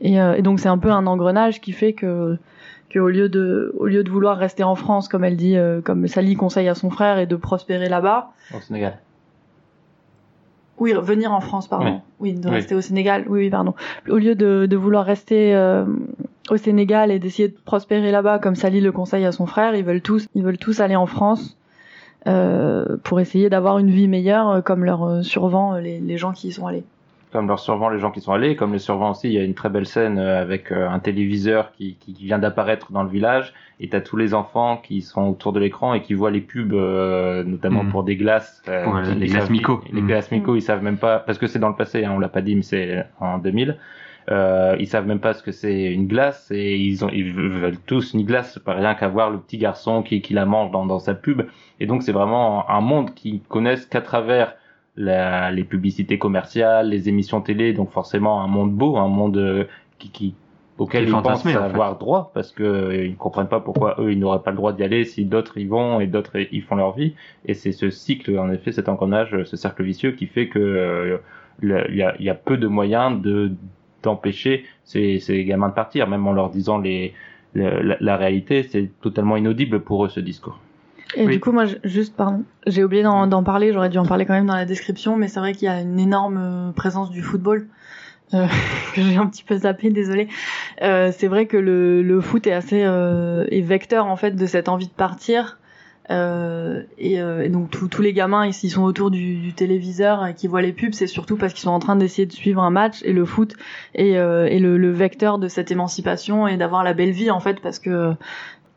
et, 0.00 0.20
euh, 0.20 0.34
et 0.36 0.42
donc 0.42 0.58
c'est 0.58 0.70
un 0.70 0.78
peu 0.78 0.90
un 0.90 1.06
engrenage 1.06 1.60
qui 1.60 1.72
fait 1.72 1.92
que 1.92 2.38
que 2.88 2.98
au 2.98 3.08
lieu 3.08 3.28
de 3.28 3.74
au 3.78 3.86
lieu 3.86 4.04
de 4.04 4.10
vouloir 4.10 4.38
rester 4.38 4.64
en 4.64 4.74
France 4.74 5.08
comme 5.08 5.24
elle 5.24 5.36
dit 5.36 5.56
euh, 5.58 5.82
comme 5.82 6.06
Sally 6.08 6.34
conseille 6.34 6.68
à 6.68 6.74
son 6.74 6.88
frère 6.88 7.18
et 7.18 7.26
de 7.26 7.36
prospérer 7.36 7.90
là-bas 7.90 8.32
au 8.54 8.60
Sénégal 8.60 8.98
oui, 10.78 10.92
venir 11.00 11.32
en 11.32 11.40
France, 11.40 11.68
pardon. 11.68 12.00
Oui, 12.20 12.32
oui 12.32 12.40
de 12.40 12.48
rester 12.48 12.74
oui. 12.74 12.78
au 12.78 12.82
Sénégal. 12.82 13.24
Oui, 13.28 13.40
oui, 13.40 13.50
pardon. 13.50 13.74
Au 14.08 14.16
lieu 14.16 14.34
de, 14.34 14.66
de 14.66 14.76
vouloir 14.76 15.04
rester 15.04 15.54
euh, 15.54 15.84
au 16.50 16.56
Sénégal 16.56 17.10
et 17.10 17.18
d'essayer 17.18 17.48
de 17.48 17.56
prospérer 17.64 18.10
là-bas, 18.10 18.38
comme 18.38 18.54
Sally 18.54 18.80
le 18.80 18.92
conseille 18.92 19.24
à 19.24 19.32
son 19.32 19.46
frère, 19.46 19.74
ils 19.74 19.84
veulent 19.84 20.02
tous, 20.02 20.26
ils 20.34 20.42
veulent 20.42 20.58
tous 20.58 20.80
aller 20.80 20.96
en 20.96 21.06
France 21.06 21.56
euh, 22.26 22.96
pour 23.04 23.20
essayer 23.20 23.48
d'avoir 23.48 23.78
une 23.78 23.90
vie 23.90 24.08
meilleure, 24.08 24.48
euh, 24.50 24.60
comme 24.60 24.84
leur 24.84 25.04
euh, 25.04 25.22
survent 25.22 25.78
les, 25.80 26.00
les 26.00 26.18
gens 26.18 26.32
qui 26.32 26.48
y 26.48 26.52
sont 26.52 26.66
allés 26.66 26.84
comme 27.36 27.48
leur 27.48 27.58
survent 27.58 27.92
les 27.92 27.98
gens 27.98 28.10
qui 28.10 28.22
sont 28.22 28.32
allés, 28.32 28.56
comme 28.56 28.72
les 28.72 28.78
survent 28.78 29.02
aussi, 29.02 29.28
il 29.28 29.34
y 29.34 29.38
a 29.38 29.44
une 29.44 29.52
très 29.52 29.68
belle 29.68 29.84
scène 29.84 30.18
avec 30.18 30.72
un 30.72 30.98
téléviseur 31.00 31.72
qui, 31.72 31.96
qui 31.96 32.14
vient 32.14 32.38
d'apparaître 32.38 32.92
dans 32.92 33.02
le 33.02 33.10
village, 33.10 33.52
et 33.78 33.88
t'as 33.88 34.00
tous 34.00 34.16
les 34.16 34.32
enfants 34.32 34.78
qui 34.78 35.02
sont 35.02 35.28
autour 35.28 35.52
de 35.52 35.60
l'écran 35.60 35.92
et 35.92 36.00
qui 36.00 36.14
voient 36.14 36.30
les 36.30 36.40
pubs, 36.40 36.72
euh, 36.72 37.44
notamment 37.44 37.84
mmh. 37.84 37.90
pour 37.90 38.04
des 38.04 38.16
glaces. 38.16 38.62
Euh, 38.68 38.84
pour 38.84 38.96
les, 38.96 39.14
les 39.14 39.26
glaces 39.26 39.50
Mico. 39.50 39.82
Les 39.92 40.00
mmh. 40.00 40.06
glaces 40.06 40.30
Mico, 40.30 40.56
ils 40.56 40.62
savent 40.62 40.82
même 40.82 40.96
pas, 40.96 41.18
parce 41.18 41.36
que 41.36 41.46
c'est 41.46 41.58
dans 41.58 41.68
le 41.68 41.76
passé, 41.76 42.02
hein, 42.02 42.12
on 42.14 42.18
l'a 42.18 42.30
pas 42.30 42.40
dit, 42.40 42.56
mais 42.56 42.62
c'est 42.62 43.04
en 43.20 43.36
2000. 43.36 43.76
Euh, 44.28 44.76
ils 44.80 44.88
savent 44.88 45.06
même 45.06 45.20
pas 45.20 45.34
ce 45.34 45.42
que 45.42 45.52
c'est 45.52 45.84
une 45.92 46.08
glace 46.08 46.50
et 46.50 46.76
ils 46.76 47.04
ont 47.04 47.08
ils 47.10 47.32
veulent 47.32 47.78
tous 47.86 48.12
une 48.12 48.24
glace 48.24 48.58
pas 48.58 48.74
rien 48.74 48.96
qu'à 48.96 49.06
voir 49.06 49.30
le 49.30 49.38
petit 49.38 49.56
garçon 49.56 50.02
qui, 50.02 50.20
qui 50.20 50.34
la 50.34 50.44
mange 50.44 50.72
dans, 50.72 50.84
dans 50.84 50.98
sa 50.98 51.14
pub 51.14 51.42
et 51.78 51.86
donc 51.86 52.02
c'est 52.02 52.10
vraiment 52.10 52.68
un 52.68 52.80
monde 52.80 53.14
qu'ils 53.14 53.40
connaissent 53.40 53.86
qu'à 53.86 54.00
travers 54.00 54.56
la, 54.96 55.50
les 55.52 55.64
publicités 55.64 56.18
commerciales, 56.18 56.88
les 56.90 57.08
émissions 57.08 57.40
télé, 57.40 57.72
donc 57.72 57.90
forcément 57.90 58.42
un 58.42 58.46
monde 58.46 58.72
beau, 58.74 58.96
un 58.96 59.08
monde 59.08 59.36
euh, 59.38 59.64
qui, 59.98 60.10
qui 60.10 60.34
auquel 60.78 61.04
ils 61.08 61.10
pensent 61.12 61.46
avoir 61.46 61.92
fait. 61.92 61.98
droit 61.98 62.30
parce 62.34 62.52
que 62.52 62.62
euh, 62.62 63.06
ils 63.06 63.16
comprennent 63.16 63.48
pas 63.48 63.60
pourquoi 63.60 63.96
eux 63.98 64.12
ils 64.12 64.18
n'auraient 64.18 64.42
pas 64.42 64.50
le 64.50 64.56
droit 64.56 64.72
d'y 64.74 64.82
aller 64.82 65.04
si 65.04 65.24
d'autres 65.24 65.56
y 65.58 65.64
vont 65.66 66.00
et 66.00 66.06
d'autres 66.06 66.36
ils 66.52 66.62
font 66.62 66.76
leur 66.76 66.94
vie 66.94 67.14
et 67.46 67.54
c'est 67.54 67.72
ce 67.72 67.88
cycle 67.90 68.38
en 68.38 68.50
effet 68.50 68.72
cet 68.72 68.88
engrenage 68.90 69.42
ce 69.44 69.56
cercle 69.56 69.82
vicieux 69.84 70.12
qui 70.12 70.26
fait 70.26 70.48
que 70.48 70.58
euh, 70.58 71.18
il 71.62 71.96
y, 71.96 72.02
a, 72.02 72.20
y 72.20 72.28
a 72.28 72.34
peu 72.34 72.58
de 72.58 72.66
moyens 72.66 73.20
de 73.22 73.52
d'empêcher 74.02 74.64
ces, 74.84 75.18
ces 75.18 75.44
gamins 75.44 75.70
de 75.70 75.74
partir 75.74 76.08
même 76.08 76.26
en 76.26 76.32
leur 76.32 76.50
disant 76.50 76.78
les 76.78 77.14
la, 77.54 77.96
la 77.98 78.16
réalité 78.18 78.62
c'est 78.62 78.90
totalement 79.00 79.36
inaudible 79.38 79.80
pour 79.80 80.04
eux 80.04 80.08
ce 80.10 80.20
discours 80.20 80.65
et 81.14 81.24
oui. 81.24 81.34
du 81.34 81.40
coup, 81.40 81.52
moi, 81.52 81.64
juste, 81.84 82.16
pardon, 82.16 82.42
j'ai 82.66 82.82
oublié 82.82 83.02
d'en 83.02 83.42
parler, 83.42 83.72
j'aurais 83.72 83.88
dû 83.88 83.98
en 83.98 84.06
parler 84.06 84.26
quand 84.26 84.34
même 84.34 84.46
dans 84.46 84.56
la 84.56 84.64
description, 84.64 85.16
mais 85.16 85.28
c'est 85.28 85.40
vrai 85.40 85.52
qu'il 85.52 85.66
y 85.66 85.70
a 85.70 85.80
une 85.80 86.00
énorme 86.00 86.38
euh, 86.38 86.72
présence 86.72 87.10
du 87.10 87.22
football. 87.22 87.68
Euh, 88.34 88.46
que 88.94 89.02
j'ai 89.02 89.16
un 89.16 89.26
petit 89.26 89.44
peu 89.44 89.56
zappé, 89.56 89.90
désolé. 89.90 90.28
Euh, 90.82 91.12
c'est 91.16 91.28
vrai 91.28 91.46
que 91.46 91.56
le, 91.56 92.02
le 92.02 92.20
foot 92.20 92.46
est 92.46 92.52
assez 92.52 92.82
euh, 92.84 93.46
est 93.50 93.60
vecteur 93.60 94.06
en 94.06 94.16
fait 94.16 94.32
de 94.32 94.46
cette 94.46 94.68
envie 94.68 94.88
de 94.88 94.92
partir. 94.92 95.58
Euh, 96.08 96.84
et, 96.98 97.20
euh, 97.20 97.42
et, 97.42 97.48
donc 97.48 97.70
tous 97.70 98.00
les 98.00 98.12
gamins 98.12 98.46
ici 98.46 98.70
sont 98.70 98.84
autour 98.84 99.10
du, 99.10 99.38
du 99.38 99.52
téléviseur 99.54 100.24
et 100.24 100.34
qui 100.34 100.46
voient 100.46 100.62
les 100.62 100.72
pubs, 100.72 100.92
c'est 100.92 101.08
surtout 101.08 101.36
parce 101.36 101.52
qu'ils 101.52 101.64
sont 101.64 101.70
en 101.70 101.80
train 101.80 101.96
d'essayer 101.96 102.26
de 102.26 102.32
suivre 102.32 102.62
un 102.62 102.70
match 102.70 103.02
et 103.02 103.12
le 103.12 103.24
foot 103.24 103.54
est, 103.94 104.10
est 104.10 104.58
le, 104.60 104.78
le, 104.78 104.90
vecteur 104.92 105.40
de 105.40 105.48
cette 105.48 105.72
émancipation 105.72 106.46
et 106.46 106.56
d'avoir 106.56 106.84
la 106.84 106.94
belle 106.94 107.10
vie 107.10 107.32
en 107.32 107.40
fait 107.40 107.58
parce 107.58 107.80
que 107.80 108.14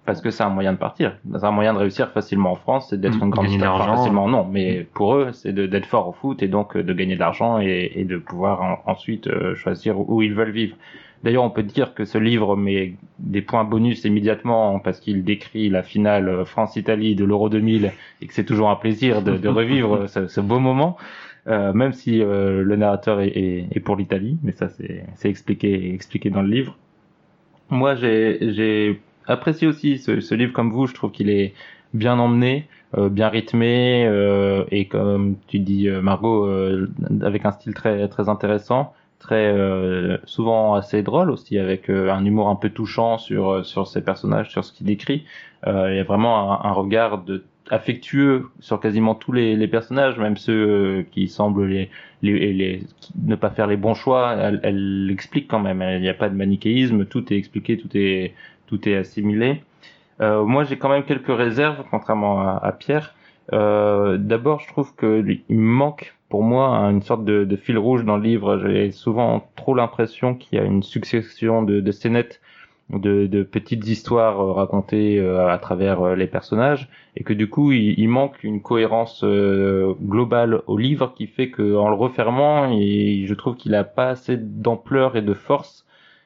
parce 0.10 0.22
que 0.22 0.32
c'est 0.32 0.44
un 0.44 0.50
moyen 0.50 0.74
de 0.74 0.78
partir. 0.78 1.18
C'est 1.32 1.44
un 1.46 1.52
moyen 1.52 1.74
de 1.74 1.78
réussir 1.80 2.10
facilement 2.12 2.52
en 2.54 2.56
France, 2.56 2.88
c'est 2.90 3.00
d'être 3.00 3.20
Mm, 3.20 3.24
une 3.26 3.30
grande 3.30 3.48
star. 3.50 3.76
Enfin, 3.76 3.92
facilement 3.98 4.28
non, 4.28 4.44
mais 4.46 4.84
pour 4.96 5.14
eux, 5.16 5.32
c'est 5.34 5.54
d'être 5.54 5.86
fort 5.86 6.08
au 6.10 6.14
foot 6.14 6.42
et 6.42 6.48
donc 6.48 6.76
euh, 6.76 6.84
de 6.84 6.94
gagner 6.94 7.14
de 7.16 7.20
l'argent 7.20 7.60
et, 7.60 7.92
et 7.96 8.06
de 8.06 8.18
pouvoir 8.18 8.62
en- 8.62 8.92
ensuite 8.92 9.28
euh, 9.28 9.54
choisir 9.56 10.00
où 10.10 10.22
ils 10.24 10.34
veulent 10.34 10.52
vivre. 10.52 10.76
D'ailleurs, 11.24 11.44
on 11.44 11.50
peut 11.52 11.64
dire 11.64 11.94
que 11.94 12.06
ce 12.06 12.18
livre 12.18 12.56
met 12.56 12.94
des 13.20 13.42
points 13.44 13.66
bonus 13.66 14.04
immédiatement 14.06 14.80
parce 14.80 15.00
qu'il 15.00 15.24
décrit 15.24 15.70
la 15.70 15.84
finale 15.84 16.28
euh, 16.30 16.46
France-Italie 16.46 17.16
de 17.16 17.26
l'Euro 17.26 17.50
2000 17.50 17.92
et 18.22 18.26
que 18.28 18.34
c'est 18.34 18.46
toujours 18.46 18.70
un 18.72 18.78
plaisir 18.78 19.22
de, 19.22 19.38
de 19.38 19.50
revivre 19.50 20.08
ce, 20.10 20.28
ce 20.28 20.42
beau 20.42 20.60
moment, 20.60 20.98
euh, 21.48 21.74
même 21.74 21.94
si 21.94 22.22
euh, 22.24 22.64
le 22.64 22.76
narrateur 22.78 23.22
est, 23.22 23.28
est- 23.28 23.68
est 23.72 23.80
pour 23.80 23.96
l'Italie, 23.96 24.38
mais 24.44 24.54
ça 24.54 24.70
c'est 24.70 25.30
expliqué 25.30 25.94
expliqué 25.94 26.30
dans 26.32 26.42
le 26.42 26.50
livre. 26.50 26.78
Moi, 27.70 27.96
j'ai 27.96 29.00
apprécié 29.30 29.68
aussi 29.68 29.98
ce, 29.98 30.34
livre 30.36 30.52
comme 30.52 30.72
vous. 30.72 30.88
Je 30.88 30.94
trouve 30.94 31.12
qu'il 31.12 31.30
est 31.30 31.54
bien 31.94 32.20
emmené, 32.20 32.68
euh, 32.98 33.10
bien 33.10 33.30
rythmé 33.30 34.06
euh, 34.06 34.66
et 34.72 34.88
comme 34.88 35.36
tu 35.48 35.60
dis 35.60 35.88
euh, 35.88 36.02
Margot, 36.02 36.50
avec 37.22 37.46
un 37.46 37.52
style 37.52 37.74
très 37.74 38.08
très 38.08 38.30
intéressant, 38.30 38.94
très 39.20 39.56
souvent 40.26 40.74
assez 40.74 41.04
drôle 41.04 41.30
aussi, 41.30 41.58
avec 41.58 41.90
un 41.90 42.24
humour 42.26 42.50
un 42.50 42.56
peu 42.56 42.70
touchant 42.70 43.18
sur 43.18 43.66
sur 43.66 43.88
ses 43.88 44.02
personnages, 44.02 44.50
sur 44.50 44.64
ce 44.66 44.74
qu'il 44.74 44.88
décrit. 44.88 45.26
Il 45.68 45.96
y 45.96 46.00
a 46.00 46.04
vraiment 46.04 46.66
un, 46.66 46.72
regard 46.72 47.24
affectueux 47.70 48.48
sur 48.62 48.80
quasiment 48.80 49.16
tous 49.16 49.34
les, 49.34 49.68
personnages, 49.68 50.18
même 50.18 50.38
ceux 50.38 51.06
qui 51.12 51.28
semblent 51.28 51.88
ne 52.24 53.36
pas 53.36 53.50
faire 53.50 53.68
les 53.68 53.76
bons 53.76 53.94
choix. 53.94 54.36
Elle, 54.40 54.62
elle 54.64 55.06
l'explique 55.06 55.50
quand 55.50 55.60
même. 55.60 55.84
Il 55.96 56.02
n'y 56.02 56.10
a 56.10 56.14
pas 56.14 56.30
de 56.30 56.36
manichéisme, 56.36 57.06
tout 57.06 57.32
est 57.34 57.38
expliqué, 57.38 57.78
tout 57.78 57.90
est 57.94 58.34
tout 58.70 58.88
est 58.88 58.96
assimilé. 58.96 59.64
Euh, 60.22 60.44
moi, 60.44 60.64
j'ai 60.64 60.78
quand 60.78 60.90
même 60.90 61.04
quelques 61.04 61.36
réserves, 61.36 61.84
contrairement 61.90 62.40
à, 62.40 62.72
Pierre. 62.72 63.16
Euh, 63.52 64.18
D'abord, 64.18 64.60
je 64.60 64.68
trouve 64.68 64.94
que 64.96 65.08
lui- 65.20 65.44
il 65.50 65.58
manque 65.58 66.14
pour 66.30 66.44
moi 66.44 66.68
une 66.92 67.02
sorte 67.02 67.26
de, 67.26 67.56
fil 67.56 67.80
rouge 67.80 68.06
dans 68.06 68.18
le 68.18 68.24
livre. 68.24 68.60
J'ai 68.60 68.92
souvent 68.92 69.50
trop 69.56 69.74
l'impression 69.74 70.36
qu'il 70.36 70.60
y 70.60 70.62
a 70.62 70.66
une 70.66 70.84
succession 70.84 71.64
de, 71.64 71.80
de 71.80 71.92
scénettes, 71.92 72.42
de, 72.92 73.44
petites 73.44 73.88
histoires 73.88 74.40
euh, 74.40 74.52
racontées 74.52 75.20
à 75.20 75.58
travers 75.58 76.16
les 76.16 76.28
personnages, 76.28 76.90
et 77.16 77.24
que 77.24 77.34
du 77.34 77.50
coup, 77.50 77.72
il, 77.72 77.98
il 77.98 78.10
manque 78.10 78.44
une 78.44 78.62
cohérence 78.62 79.24
globale 79.24 80.62
au 80.68 80.78
livre 80.78 81.14
qui 81.16 81.26
fait 81.26 81.50
que 81.50 81.76
en 81.76 81.90
le 81.90 81.96
refermant, 81.96 82.70
je 82.72 83.34
trouve 83.34 83.56
qu'il 83.56 83.74
a 83.74 83.84
pas 83.84 84.10
assez 84.10 84.38
d'ampleur 84.38 85.16
et 85.16 85.24
de 85.24 85.34
force 85.34 85.86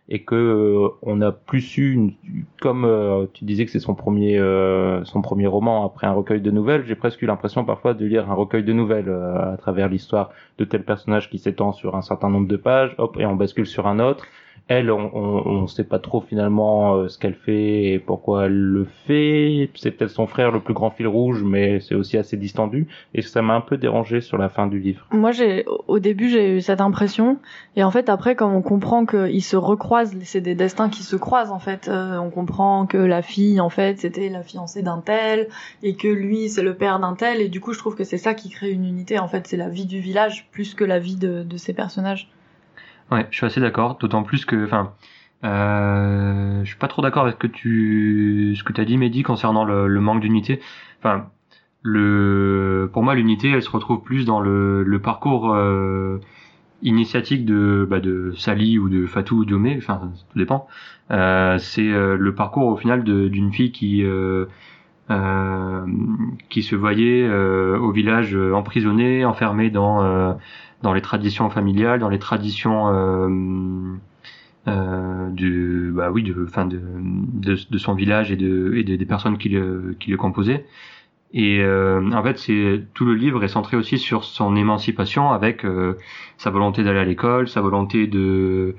et 0.10 0.24
que 0.24 0.36
euh, 0.36 0.89
on 1.01 1.22
a 1.22 1.32
plus 1.32 1.78
eu 1.78 2.14
comme 2.60 2.84
euh, 2.84 3.26
tu 3.34 3.45
disais 3.45 3.66
que 3.66 3.72
c'est 3.72 3.80
son 3.80 3.95
premier 3.95 4.38
euh, 4.38 5.04
son 5.06 5.22
premier 5.22 5.47
roman 5.47 5.86
après 5.86 6.08
un 6.08 6.12
recueil 6.12 6.41
de 6.41 6.51
nouvelles 6.51 6.86
j'ai 6.86 6.95
presque 6.95 7.22
eu 7.22 7.26
l'impression 7.26 7.64
parfois 7.64 7.93
de 7.93 8.06
lire 8.06 8.30
un 8.30 8.34
recueil 8.34 8.64
de 8.64 8.74
nouvelles 8.74 9.08
euh, 9.08 9.54
à 9.54 9.58
travers 9.58 9.88
l'histoire 9.88 10.32
de 10.58 10.66
tel 10.66 10.84
personnage 10.84 11.30
qui 11.30 11.39
s'étend 11.39 11.72
sur 11.72 11.95
un 11.95 12.01
certain 12.01 12.30
nombre 12.30 12.47
de 12.47 12.58
pages 12.58 12.95
hop 12.97 13.18
et 13.18 13.26
on 13.26 13.36
bascule 13.36 13.66
sur 13.66 13.88
un 13.88 13.99
autre 13.99 14.26
elle 14.68 14.91
on 14.91 15.11
on 15.16 15.68
sait 15.68 15.84
pas 15.84 15.99
trop 15.99 16.22
finalement 16.22 16.95
euh, 16.95 17.07
ce 17.07 17.18
qu'elle 17.18 17.36
fait 17.36 17.93
et 17.93 17.99
pourquoi 17.99 18.45
elle 18.45 18.53
le 18.53 18.86
fait 19.07 19.70
c'est 19.76 19.91
peut-être 19.91 20.11
son 20.11 20.28
frère 20.28 20.51
le 20.51 20.59
plus 20.59 20.74
grand 20.74 20.89
fil 20.89 21.07
rouge 21.07 21.43
mais 21.43 21.80
c'est 21.80 21.95
aussi 21.95 22.18
assez 22.18 22.38
distendu 22.38 22.88
et 23.14 23.22
ça 23.22 23.41
m'a 23.41 23.55
un 23.55 23.61
peu 23.61 23.78
dérangé 23.78 24.22
sur 24.22 24.38
la 24.38 24.49
fin 24.49 24.68
du 24.68 24.80
livre 24.80 25.05
Moi, 25.11 25.32
j'ai 25.32 25.66
au 25.88 25.99
début 25.99 26.30
j'ai 26.30 26.57
eu 26.57 26.61
cette 26.61 26.82
impression, 26.82 27.38
et 27.76 27.84
en 27.84 27.91
fait 27.91 28.09
après, 28.09 28.36
quand 28.36 28.53
on 28.53 28.61
comprend 28.61 29.05
qu'ils 29.05 29.43
se 29.43 29.55
recroisent, 29.55 30.16
c'est 30.24 30.41
des 30.41 30.55
destins 30.55 30.89
qui 30.89 31.03
se 31.03 31.16
croisent 31.16 31.51
en 31.51 31.59
fait. 31.59 31.88
Euh, 31.88 32.18
on 32.18 32.30
comprend 32.30 32.86
que 32.86 32.97
la 32.97 33.22
fille, 33.22 33.59
en 33.59 33.70
fait, 33.70 33.99
c'était 33.99 34.30
la 34.30 34.43
fiancée 34.43 34.82
d'un 34.82 34.99
tel, 34.99 35.47
et 35.82 35.95
que 35.95 36.07
lui, 36.07 36.49
c'est 36.49 36.64
le 36.64 36.76
père 36.76 36.99
d'un 36.99 37.16
tel, 37.16 37.41
et 37.41 37.49
du 37.49 37.59
coup, 37.59 37.74
je 37.74 37.80
trouve 37.80 37.95
que 37.95 38.03
c'est 38.03 38.18
ça 38.18 38.34
qui 38.34 38.49
crée 38.49 38.72
une 38.72 38.86
unité. 38.86 39.20
En 39.20 39.28
fait, 39.28 39.47
c'est 39.47 39.57
la 39.57 39.70
vie 39.70 39.86
du 39.86 39.99
village 39.99 40.47
plus 40.51 40.74
que 40.74 40.84
la 40.84 40.99
vie 40.99 41.16
de, 41.16 41.43
de 41.43 41.57
ces 41.57 41.74
personnages. 41.74 42.30
Ouais, 43.12 43.28
je 43.32 43.38
suis 43.38 43.45
assez 43.45 43.62
d'accord, 43.62 43.97
d'autant 43.97 44.24
plus 44.24 44.45
que, 44.45 44.64
enfin, 44.66 44.93
euh, 45.43 46.62
je 46.64 46.68
suis 46.68 46.78
pas 46.78 46.88
trop 46.88 47.01
d'accord 47.01 47.24
avec 47.24 47.36
ce 47.36 47.39
que 47.39 47.47
tu, 47.47 48.56
ce 48.58 48.64
que 48.64 48.74
t'as 48.74 48.86
dit, 48.86 48.97
Mehdi, 48.97 49.24
concernant 49.24 49.66
le, 49.66 49.88
le 49.88 50.01
manque 50.01 50.22
d'unité. 50.22 50.60
Enfin, 50.99 51.28
le, 51.84 52.89
pour 52.93 53.04
moi, 53.04 53.16
l'unité, 53.16 53.51
elle 53.51 53.62
se 53.62 53.70
retrouve 53.70 54.01
plus 54.04 54.26
dans 54.26 54.39
le, 54.39 54.84
le 54.84 54.99
parcours 55.01 55.54
euh, 55.54 56.20
initiatique 56.84 57.45
de, 57.45 57.88
bah, 57.89 57.99
de 57.99 58.34
Sally 58.38 58.80
ou 58.80 58.89
de 58.89 59.06
Fatou 59.08 59.39
ou 59.39 59.45
d'Omé, 59.45 59.76
enfin, 59.78 60.12
tout 60.32 60.39
dépend. 60.39 60.68
Euh, 61.12 61.58
c'est 61.60 61.89
euh, 61.91 62.18
le 62.18 62.36
parcours 62.36 62.68
au 62.68 62.78
final 62.78 63.04
de- 63.04 63.28
d'une 63.30 63.54
fille 63.54 63.72
qui 63.72 64.04
euh, 64.04 64.45
euh, 65.12 65.86
qui 66.49 66.64
se 66.64 66.76
voyait 66.76 67.30
au 67.30 67.91
village 67.91 68.36
emprisonnée, 68.36 69.26
enfermée 69.26 69.70
dans 69.70 70.38
dans 70.84 70.94
les 70.94 71.02
traditions 71.02 71.50
familiales, 71.50 72.00
dans 72.00 72.10
les 72.10 72.20
traditions 72.20 72.90
euh, 72.90 73.30
euh, 74.68 75.30
du 75.32 75.92
bah 75.96 76.12
oui 76.12 76.24
de 76.24 76.46
enfin 76.48 76.66
de, 76.66 76.80
de 77.70 77.78
son 77.78 77.96
village 77.96 78.32
et 78.32 78.36
de 78.36 78.74
et 78.76 78.84
des 78.84 79.06
personnes 79.06 79.38
qui 79.38 79.50
le 79.50 79.96
qui 80.00 80.12
le 80.12 80.18
composaient. 80.18 80.66
Et 81.36 81.62
euh, 81.62 82.12
en 82.12 82.22
fait, 82.24 82.38
c'est 82.38 82.84
tout 82.94 83.06
le 83.06 83.16
livre 83.16 83.44
est 83.44 83.48
centré 83.48 83.76
aussi 83.76 83.98
sur 83.98 84.24
son 84.24 84.56
émancipation 84.56 85.32
avec 85.32 85.66
euh, 85.66 85.98
sa 86.38 86.52
volonté 86.52 86.84
d'aller 86.84 87.00
à 87.00 87.06
l'école, 87.06 87.48
sa 87.48 87.62
volonté 87.62 88.06
de 88.08 88.76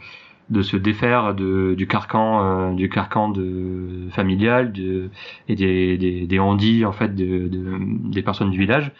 de 0.50 0.62
se 0.62 0.76
défaire 0.76 1.34
de, 1.34 1.74
du 1.74 1.86
carcan 1.86 2.44
euh, 2.44 2.74
du 2.74 2.88
carcan 2.90 3.30
de 3.30 4.08
familial 4.10 4.72
de, 4.72 5.10
et 5.48 5.54
des, 5.56 5.96
des, 5.96 6.26
des 6.26 6.38
handis 6.38 6.84
en 6.84 6.92
fait 6.92 7.14
de, 7.14 7.48
de, 7.48 7.78
des 8.10 8.22
personnes 8.22 8.50
du 8.50 8.58
village 8.58 8.92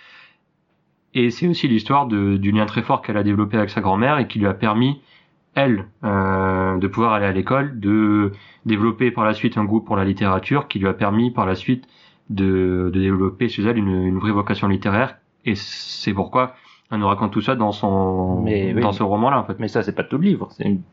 et 1.15 1.31
c'est 1.31 1.47
aussi 1.49 1.69
l'histoire 1.69 2.07
de- 2.07 2.37
du 2.37 2.51
lien 2.53 2.67
très 2.67 2.83
fort 2.83 3.03
qu'elle 3.03 3.17
a 3.17 3.23
développé 3.23 3.57
avec 3.57 3.71
sa 3.71 3.81
grand-mère 3.81 4.19
et 4.19 4.27
qui 4.29 4.39
lui 4.39 4.47
a 4.47 4.55
permis 4.55 5.01
elle 5.55 5.87
euh, 6.03 6.77
de 6.79 6.87
pouvoir 6.89 7.13
aller 7.13 7.27
à 7.27 7.33
l'école 7.33 7.79
de 7.79 8.33
développer 8.67 9.11
par 9.13 9.25
la 9.25 9.35
suite 9.35 9.57
un 9.57 9.65
goût 9.65 9.81
pour 9.81 9.97
la 9.97 10.05
littérature 10.05 10.67
qui 10.69 10.79
lui 10.81 10.89
a 10.89 10.95
permis 10.95 11.31
par 11.31 11.47
la 11.47 11.55
suite 11.55 11.85
de, 12.31 12.91
de 12.93 13.01
développer 13.01 13.49
chez 13.49 13.63
elle 13.63 13.79
une, 13.79 14.05
une 14.07 14.19
vraie 14.19 14.33
vocation 14.33 14.67
littéraire. 14.69 15.17
Et 15.45 15.55
c'est 15.55 16.13
pourquoi 16.15 16.55
elle 16.91 16.99
nous 16.99 17.07
raconte 17.07 17.33
tout 17.33 17.41
ça 17.41 17.55
dans 17.55 17.71
son 17.73 18.41
Mais 18.43 18.73
oui. 18.75 18.81
dans 18.81 18.93
ce 18.93 19.03
roman 19.03 19.31
là 19.31 19.39
en 19.39 19.45
fait. 19.45 19.59
Mais 19.61 19.69
ça 19.69 19.83
c'est 19.83 19.95
pas 19.95 20.05
tout 20.05 20.19
le 20.19 20.25
livre. 20.25 20.49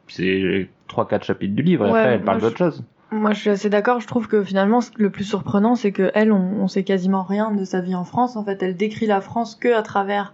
C'est 0.08 0.70
trois 0.88 1.08
quatre 1.08 1.24
chapitres 1.26 1.56
du 1.56 1.64
livre 1.64 1.88
et 1.88 1.92
Ouais, 1.92 2.00
après 2.00 2.14
elle 2.16 2.24
parle 2.24 2.42
d'autre 2.42 2.58
chose 2.58 2.84
Moi, 3.12 3.34
je 3.34 3.40
suis 3.42 3.50
assez 3.50 3.70
d'accord. 3.70 4.00
Je 4.00 4.08
trouve 4.08 4.28
que 4.28 4.42
finalement, 4.44 4.80
le 4.98 5.10
plus 5.10 5.26
surprenant, 5.26 5.76
c'est 5.76 5.92
que 5.92 6.12
elle, 6.14 6.32
on, 6.32 6.68
sait 6.70 6.84
quasiment 6.84 7.24
rien 7.24 7.52
de 7.52 7.66
sa 7.66 7.82
vie 7.82 7.94
en 7.96 8.06
France. 8.06 8.38
En 8.38 8.44
fait, 8.46 8.64
elle 8.64 8.78
décrit 8.78 9.06
la 9.06 9.20
France 9.20 9.56
que 9.56 9.74
à 9.74 9.82
travers 9.82 10.34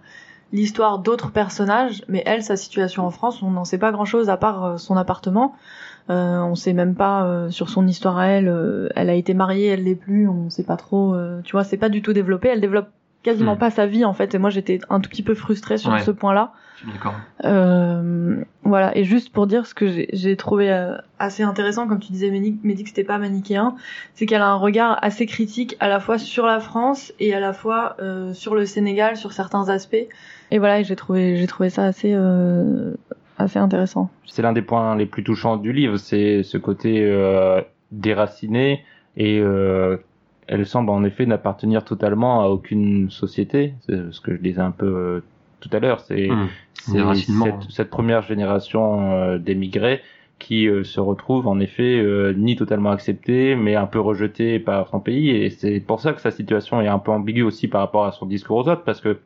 l'histoire 0.52 1.00
d'autres 1.00 1.32
personnages, 1.32 2.04
mais 2.08 2.22
elle, 2.24 2.42
sa 2.42 2.56
situation 2.56 3.04
en 3.04 3.10
France, 3.10 3.42
on 3.42 3.50
n'en 3.50 3.64
sait 3.64 3.78
pas 3.78 3.90
grand-chose 3.90 4.30
à 4.30 4.36
part 4.36 4.64
euh, 4.64 4.76
son 4.76 4.96
appartement. 4.96 5.56
Euh, 6.10 6.38
on 6.40 6.54
sait 6.54 6.72
même 6.72 6.94
pas 6.94 7.26
euh, 7.26 7.50
sur 7.50 7.68
son 7.68 7.86
histoire 7.86 8.16
à 8.18 8.28
elle. 8.28 8.48
euh, 8.48 8.88
elle 8.96 9.10
a 9.10 9.14
été 9.14 9.34
mariée, 9.34 9.66
elle 9.66 9.84
l'est 9.84 9.94
plus. 9.94 10.28
On 10.28 10.48
sait 10.48 10.64
pas 10.64 10.76
trop. 10.76 11.14
tu 11.44 11.52
vois, 11.52 11.64
c'est 11.64 11.76
pas 11.76 11.88
du 11.88 12.02
tout 12.02 12.12
développé. 12.12 12.48
Elle 12.48 12.60
développe 12.60 12.88
quasiment 13.22 13.54
Hmm. 13.56 13.58
pas 13.58 13.70
sa 13.70 13.86
vie 13.86 14.04
en 14.04 14.12
fait. 14.14 14.34
Et 14.34 14.38
moi, 14.38 14.50
j'étais 14.50 14.78
un 14.90 15.00
tout 15.00 15.10
petit 15.10 15.22
peu 15.22 15.34
frustrée 15.34 15.78
sur 15.78 15.92
Ouais. 15.92 16.00
ce 16.00 16.10
point-là. 16.10 16.52
Je 16.76 16.84
suis 16.84 16.92
d'accord 16.92 17.14
Euh, 17.44 18.36
voilà, 18.62 18.96
et 18.96 19.02
juste 19.04 19.32
pour 19.32 19.46
dire 19.46 19.66
ce 19.66 19.74
que 19.74 19.88
j'ai- 19.88 20.08
j'ai 20.12 20.36
trouvé 20.36 20.70
euh, 20.70 20.96
assez 21.18 21.42
intéressant, 21.42 21.88
comme 21.88 21.98
tu 21.98 22.12
disais, 22.12 22.30
que 22.30 22.88
c'était 22.88 23.02
pas 23.04 23.18
manichéen, 23.18 23.74
c'est 24.14 24.26
qu'elle 24.26 24.42
a 24.42 24.48
un 24.48 24.56
regard 24.56 24.98
assez 25.02 25.26
critique 25.26 25.76
à 25.80 25.88
la 25.88 25.98
fois 25.98 26.18
sur 26.18 26.46
la 26.46 26.60
France 26.60 27.12
et 27.18 27.34
à 27.34 27.40
la 27.40 27.52
fois 27.52 27.96
euh, 28.00 28.32
sur 28.32 28.54
le 28.54 28.64
Sénégal, 28.66 29.16
sur 29.16 29.32
certains 29.32 29.68
aspects. 29.68 29.96
Et 30.50 30.58
voilà, 30.58 30.80
et 30.80 30.84
j'ai 30.84 30.94
trouvé, 30.96 31.36
j'ai 31.36 31.46
trouvé 31.48 31.68
ça 31.70 31.84
assez, 31.84 32.12
euh, 32.14 32.94
assez 33.38 33.58
intéressant. 33.58 34.10
c'est 34.26 34.42
l'un 34.42 34.52
des 34.52 34.62
points 34.62 34.94
les 34.96 35.06
plus 35.06 35.24
touchants 35.24 35.56
du 35.56 35.72
livre, 35.72 35.96
c'est 35.96 36.42
ce 36.44 36.58
côté 36.58 37.02
euh, 37.04 37.60
déraciné 37.90 38.84
et 39.16 39.40
euh, 39.40 39.96
elle 40.48 40.66
semble 40.66 40.90
en 40.90 41.04
effet 41.04 41.26
n'appartenir 41.26 41.84
totalement 41.84 42.42
à 42.42 42.48
aucune 42.48 43.10
société. 43.10 43.74
C'est 43.86 44.12
ce 44.12 44.20
que 44.20 44.34
je 44.34 44.40
disais 44.40 44.60
un 44.60 44.70
peu 44.70 44.86
euh, 44.86 45.20
tout 45.60 45.70
à 45.72 45.78
l'heure. 45.78 46.00
C'est 46.00 46.28
Hum. 46.28 46.48
c'est 46.74 46.92
Déracinement. 46.94 47.60
cette, 47.60 47.70
cette 47.70 47.90
première 47.90 48.22
génération 48.22 49.12
euh, 49.12 49.38
d'émigrés 49.38 50.00
qui 50.38 50.68
euh, 50.68 50.84
se 50.84 51.00
retrouve 51.00 51.48
en 51.48 51.58
effet 51.60 51.98
euh, 52.00 52.32
ni 52.32 52.56
totalement 52.56 52.90
acceptée, 52.90 53.56
mais 53.56 53.74
un 53.74 53.86
peu 53.86 54.00
rejetée 54.00 54.58
par 54.60 54.88
son 54.88 55.00
pays. 55.00 55.30
Et 55.30 55.50
c'est 55.50 55.80
pour 55.80 56.00
ça 56.00 56.12
que 56.12 56.20
sa 56.20 56.30
situation 56.30 56.80
est 56.80 56.88
un 56.88 56.98
peu 57.00 57.10
ambiguë 57.10 57.42
aussi 57.42 57.68
par 57.68 57.80
rapport 57.80 58.04
à 58.06 58.12
son 58.12 58.26
discours 58.26 58.58
aux 58.58 58.68
autres, 58.68 58.84
parce 58.84 59.00
que 59.00 59.18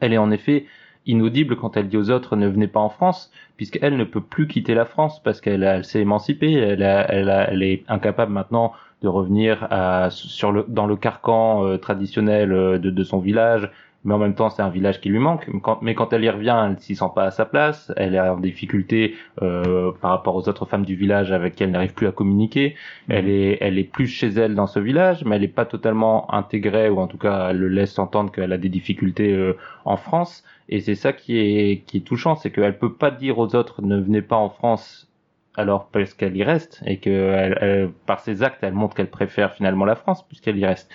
elle 0.00 0.12
est 0.12 0.18
en 0.18 0.30
effet 0.30 0.66
inaudible 1.06 1.56
quand 1.56 1.76
elle 1.76 1.88
dit 1.88 1.96
aux 1.96 2.10
autres 2.10 2.36
ne 2.36 2.48
venez 2.48 2.66
pas 2.68 2.80
en 2.80 2.88
France, 2.88 3.30
puisqu'elle 3.56 3.96
ne 3.96 4.04
peut 4.04 4.20
plus 4.20 4.48
quitter 4.48 4.74
la 4.74 4.84
France 4.84 5.22
parce 5.22 5.40
qu'elle 5.40 5.62
elle 5.62 5.84
s'est 5.84 6.00
émancipée, 6.00 6.52
elle, 6.52 6.82
a- 6.82 7.10
elle, 7.12 7.30
a- 7.30 7.50
elle 7.50 7.62
est 7.62 7.84
incapable 7.88 8.32
maintenant 8.32 8.72
de 9.02 9.08
revenir 9.08 9.66
à, 9.70 10.08
sur 10.10 10.52
le, 10.52 10.64
dans 10.68 10.86
le 10.86 10.96
carcan 10.96 11.64
euh, 11.66 11.76
traditionnel 11.78 12.52
euh, 12.52 12.78
de, 12.78 12.90
de 12.90 13.04
son 13.04 13.18
village, 13.18 13.70
mais 14.04 14.14
en 14.14 14.18
même 14.18 14.34
temps 14.34 14.50
c'est 14.50 14.62
un 14.62 14.68
village 14.70 15.00
qui 15.00 15.08
lui 15.08 15.18
manque. 15.18 15.48
Quand- 15.62 15.80
mais 15.82 15.94
quand 15.94 16.12
elle 16.12 16.24
y 16.24 16.30
revient, 16.30 16.56
elle 16.70 16.78
s'y 16.78 16.96
sent 16.96 17.10
pas 17.14 17.24
à 17.24 17.30
sa 17.30 17.44
place, 17.44 17.92
elle 17.96 18.14
est 18.14 18.20
en 18.20 18.38
difficulté 18.38 19.14
euh, 19.42 19.92
par 20.00 20.10
rapport 20.12 20.34
aux 20.36 20.48
autres 20.48 20.64
femmes 20.66 20.84
du 20.84 20.94
village 20.96 21.32
avec 21.32 21.54
qui 21.56 21.64
elle 21.64 21.72
n'arrive 21.72 21.94
plus 21.94 22.06
à 22.06 22.12
communiquer. 22.12 22.76
Elle 23.08 23.28
est, 23.28 23.58
elle 23.60 23.78
est 23.78 23.84
plus 23.84 24.06
chez 24.06 24.28
elle 24.28 24.54
dans 24.54 24.66
ce 24.66 24.78
village, 24.80 25.24
mais 25.24 25.36
elle 25.36 25.44
est 25.44 25.48
pas 25.48 25.66
totalement 25.66 26.32
intégrée 26.32 26.88
ou 26.88 26.98
en 27.00 27.06
tout 27.08 27.18
cas 27.18 27.48
elle 27.50 27.58
le 27.58 27.68
laisse 27.68 27.98
entendre 27.98 28.30
qu'elle 28.32 28.52
a 28.52 28.58
des 28.58 28.68
difficultés 28.68 29.32
euh, 29.32 29.56
en 29.84 29.96
France. 29.96 30.44
Et 30.68 30.80
c'est 30.80 30.94
ça 30.94 31.12
qui 31.12 31.38
est 31.38 31.82
qui 31.86 31.98
est 31.98 32.00
touchant, 32.00 32.34
c'est 32.36 32.50
qu'elle 32.50 32.78
peut 32.78 32.92
pas 32.94 33.10
dire 33.10 33.38
aux 33.38 33.54
autres 33.54 33.82
ne 33.82 34.00
venez 34.00 34.22
pas 34.22 34.36
en 34.36 34.48
France 34.50 35.08
alors 35.56 35.88
parce 35.90 36.14
qu'elle 36.14 36.36
y 36.36 36.42
reste 36.44 36.82
et 36.86 36.98
que 37.00 37.10
elle, 37.10 37.58
elle- 37.60 37.90
par 38.06 38.20
ses 38.20 38.42
actes 38.42 38.62
elle 38.62 38.74
montre 38.74 38.94
qu'elle 38.96 39.10
préfère 39.10 39.54
finalement 39.54 39.84
la 39.84 39.96
France 39.96 40.26
puisqu'elle 40.26 40.58
y 40.58 40.66
reste. 40.66 40.90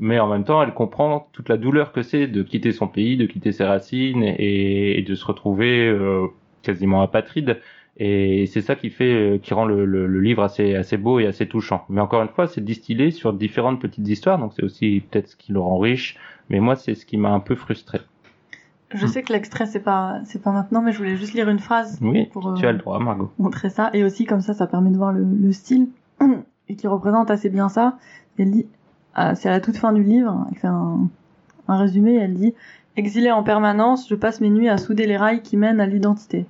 Mais 0.00 0.18
en 0.18 0.26
même 0.28 0.44
temps, 0.44 0.62
elle 0.62 0.74
comprend 0.74 1.28
toute 1.32 1.48
la 1.48 1.56
douleur 1.56 1.92
que 1.92 2.02
c'est 2.02 2.26
de 2.26 2.42
quitter 2.42 2.72
son 2.72 2.88
pays, 2.88 3.16
de 3.16 3.26
quitter 3.26 3.52
ses 3.52 3.64
racines 3.64 4.22
et, 4.24 4.98
et 4.98 5.02
de 5.02 5.14
se 5.14 5.24
retrouver 5.24 5.86
euh, 5.88 6.26
quasiment 6.62 7.02
apatride. 7.02 7.60
Et 7.96 8.46
c'est 8.46 8.60
ça 8.62 8.74
qui 8.74 8.90
fait, 8.90 9.34
euh, 9.36 9.38
qui 9.38 9.54
rend 9.54 9.64
le, 9.66 9.84
le- 9.84 10.06
le 10.08 10.20
livre 10.20 10.42
assez, 10.42 10.74
assez 10.74 10.96
beau 10.96 11.20
et 11.20 11.26
assez 11.26 11.46
touchant. 11.48 11.84
Mais 11.88 12.00
encore 12.00 12.22
une 12.22 12.28
fois, 12.28 12.48
c'est 12.48 12.64
distillé 12.64 13.12
sur 13.12 13.32
différentes 13.32 13.80
petites 13.80 14.08
histoires, 14.08 14.38
donc 14.38 14.52
c'est 14.54 14.64
aussi 14.64 15.06
peut-être 15.10 15.28
ce 15.28 15.36
qui 15.36 15.52
le 15.52 15.60
rend 15.60 15.78
riche. 15.78 16.16
Mais 16.48 16.58
moi, 16.60 16.74
c'est 16.76 16.94
ce 16.96 17.06
qui 17.06 17.16
m'a 17.16 17.30
un 17.30 17.40
peu 17.40 17.54
frustré. 17.54 18.00
Je 18.94 19.06
sais 19.06 19.22
que 19.22 19.32
l'extrait 19.32 19.66
c'est 19.66 19.80
pas 19.80 20.20
c'est 20.24 20.40
pas 20.42 20.52
maintenant, 20.52 20.80
mais 20.80 20.92
je 20.92 20.98
voulais 20.98 21.16
juste 21.16 21.34
lire 21.34 21.48
une 21.48 21.58
phrase 21.58 21.98
Oui, 22.00 22.26
pour 22.32 22.48
euh, 22.48 22.54
tu 22.54 22.66
as 22.66 22.72
le 22.72 22.78
droit, 22.78 22.98
Margot. 23.00 23.30
montrer 23.38 23.68
ça, 23.68 23.90
et 23.92 24.04
aussi 24.04 24.24
comme 24.24 24.40
ça, 24.40 24.54
ça 24.54 24.66
permet 24.66 24.90
de 24.90 24.96
voir 24.96 25.12
le, 25.12 25.24
le 25.24 25.52
style 25.52 25.88
et 26.68 26.76
qui 26.76 26.86
représente 26.86 27.30
assez 27.30 27.50
bien 27.50 27.68
ça. 27.68 27.98
Elle 28.38 28.50
dit, 28.50 28.66
ah, 29.14 29.34
c'est 29.34 29.48
à 29.48 29.52
la 29.52 29.60
toute 29.60 29.76
fin 29.76 29.92
du 29.92 30.02
livre, 30.02 30.46
elle 30.50 30.58
fait 30.58 30.66
un, 30.68 31.08
un 31.68 31.76
résumé, 31.78 32.14
elle 32.16 32.34
dit 32.34 32.54
Exilée 32.96 33.32
en 33.32 33.42
permanence, 33.42 34.08
je 34.08 34.14
passe 34.14 34.40
mes 34.40 34.50
nuits 34.50 34.68
à 34.68 34.78
souder 34.78 35.06
les 35.06 35.16
rails 35.16 35.42
qui 35.42 35.56
mènent 35.56 35.80
à 35.80 35.86
l'identité. 35.86 36.46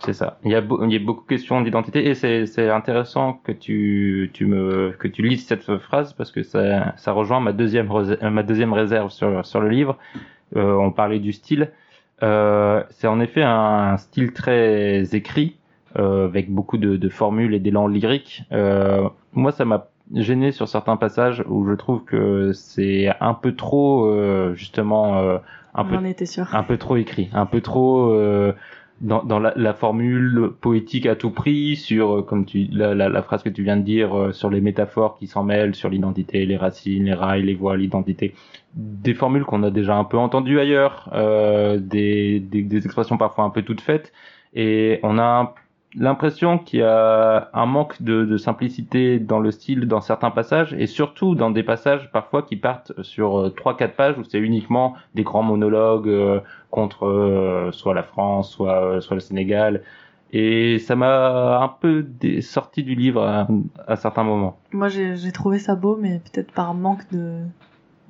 C'est 0.00 0.12
ça. 0.12 0.38
Il 0.44 0.50
y 0.50 0.54
a, 0.54 0.60
beau- 0.60 0.84
il 0.84 0.92
y 0.92 0.96
a 0.96 0.98
beaucoup 0.98 1.22
de 1.22 1.28
questions 1.28 1.60
d'identité 1.62 2.08
et 2.10 2.14
c'est, 2.14 2.68
intéressant 2.70 3.34
que 3.44 3.52
tu, 3.52 4.30
tu 4.34 4.46
me, 4.46 4.94
que 4.98 5.08
tu 5.08 5.22
lises 5.22 5.46
cette 5.46 5.78
phrase 5.78 6.12
parce 6.12 6.32
que 6.32 6.42
ça, 6.42 6.92
ça 6.96 7.12
rejoint 7.12 7.40
ma 7.40 7.52
deuxième, 7.52 7.88
euh, 7.90 8.30
ma 8.30 8.42
deuxième 8.42 8.72
réserve 8.72 9.10
sur, 9.10 9.46
sur 9.46 9.60
le 9.60 9.68
livre. 9.68 9.96
Euh, 10.56 10.74
on 10.74 10.90
parlait 10.90 11.18
du 11.18 11.32
style. 11.32 11.70
Euh, 12.22 12.82
c'est 12.90 13.08
en 13.08 13.20
effet 13.20 13.42
un, 13.42 13.96
style 13.96 14.32
très 14.32 15.14
écrit 15.14 15.56
euh, 15.98 16.26
avec 16.26 16.50
beaucoup 16.50 16.78
de, 16.78 16.96
de 16.96 17.08
formules 17.08 17.54
et 17.54 17.58
d'élan 17.58 17.88
lyrique. 17.88 18.44
Euh, 18.52 19.08
moi, 19.32 19.52
ça 19.52 19.64
m'a 19.64 19.88
gêné 20.14 20.52
sur 20.52 20.68
certains 20.68 20.96
passages 20.96 21.42
où 21.48 21.66
je 21.66 21.74
trouve 21.74 22.04
que 22.04 22.52
c'est 22.52 23.10
un 23.20 23.34
peu 23.34 23.54
trop 23.54 24.06
euh, 24.06 24.54
justement 24.54 25.18
euh, 25.18 25.38
un 25.74 25.84
peu 25.84 25.96
un 26.52 26.62
peu 26.62 26.76
trop 26.76 26.96
écrit, 26.96 27.30
un 27.32 27.46
peu 27.46 27.60
trop 27.60 28.10
euh, 28.10 28.52
dans, 29.02 29.22
dans 29.24 29.38
la, 29.38 29.52
la 29.56 29.74
formule 29.74 30.52
poétique 30.60 31.06
à 31.06 31.16
tout 31.16 31.30
prix, 31.30 31.76
sur 31.76 32.18
euh, 32.18 32.22
comme 32.22 32.46
tu 32.46 32.68
la, 32.70 32.94
la, 32.94 33.08
la 33.08 33.22
phrase 33.22 33.42
que 33.42 33.50
tu 33.50 33.62
viens 33.64 33.76
de 33.76 33.82
dire 33.82 34.16
euh, 34.16 34.32
sur 34.32 34.48
les 34.48 34.60
métaphores 34.60 35.16
qui 35.18 35.26
s'en 35.26 35.42
mêlent, 35.44 35.74
sur 35.74 35.90
l'identité, 35.90 36.46
les 36.46 36.56
racines, 36.56 37.04
les 37.04 37.14
rails, 37.14 37.42
les 37.42 37.54
voies, 37.54 37.76
l'identité, 37.76 38.34
des 38.74 39.12
formules 39.12 39.44
qu'on 39.44 39.62
a 39.64 39.70
déjà 39.70 39.96
un 39.96 40.04
peu 40.04 40.16
entendues 40.16 40.60
ailleurs, 40.60 41.10
euh, 41.12 41.78
des, 41.78 42.40
des, 42.40 42.62
des 42.62 42.84
expressions 42.86 43.18
parfois 43.18 43.44
un 43.44 43.50
peu 43.50 43.62
toutes 43.62 43.80
faites, 43.80 44.12
et 44.54 45.00
on 45.02 45.18
a 45.18 45.54
l'impression 45.94 46.58
qu'il 46.58 46.80
y 46.80 46.82
a 46.82 47.50
un 47.52 47.66
manque 47.66 48.02
de, 48.02 48.36
simplicité 48.36 49.18
dans 49.18 49.38
le 49.38 49.50
style 49.50 49.86
dans 49.86 50.00
certains 50.00 50.30
passages, 50.30 50.74
et 50.74 50.86
surtout 50.86 51.34
dans 51.34 51.50
des 51.50 51.62
passages 51.62 52.10
parfois 52.12 52.42
qui 52.42 52.56
partent 52.56 52.92
sur 53.02 53.38
euh, 53.38 53.50
trois 53.50 53.76
quatre 53.76 53.94
pages 53.94 54.18
où 54.18 54.24
c'est 54.24 54.38
uniquement 54.38 54.94
des 55.14 55.22
grands 55.22 55.42
monologues. 55.42 56.08
euh, 56.08 56.40
contre 56.70 57.06
euh, 57.06 57.70
soit 57.70 57.94
la 57.94 58.02
France, 58.02 58.50
soit 58.50 59.00
soit 59.00 59.14
le 59.14 59.20
Sénégal. 59.20 59.82
Et 60.32 60.78
ça 60.78 60.96
m'a 60.96 61.58
un 61.62 61.68
peu 61.68 62.06
sorti 62.40 62.82
du 62.82 62.94
livre 62.94 63.46
à, 63.86 63.96
certains 63.96 64.24
moments. 64.24 64.58
Moi, 64.72 64.88
j'ai 64.88 65.32
trouvé 65.32 65.58
ça 65.58 65.74
beau, 65.74 65.98
mais 66.00 66.20
peut-être 66.20 66.50
par 66.52 66.72
manque 66.72 67.02
de, 67.12 67.42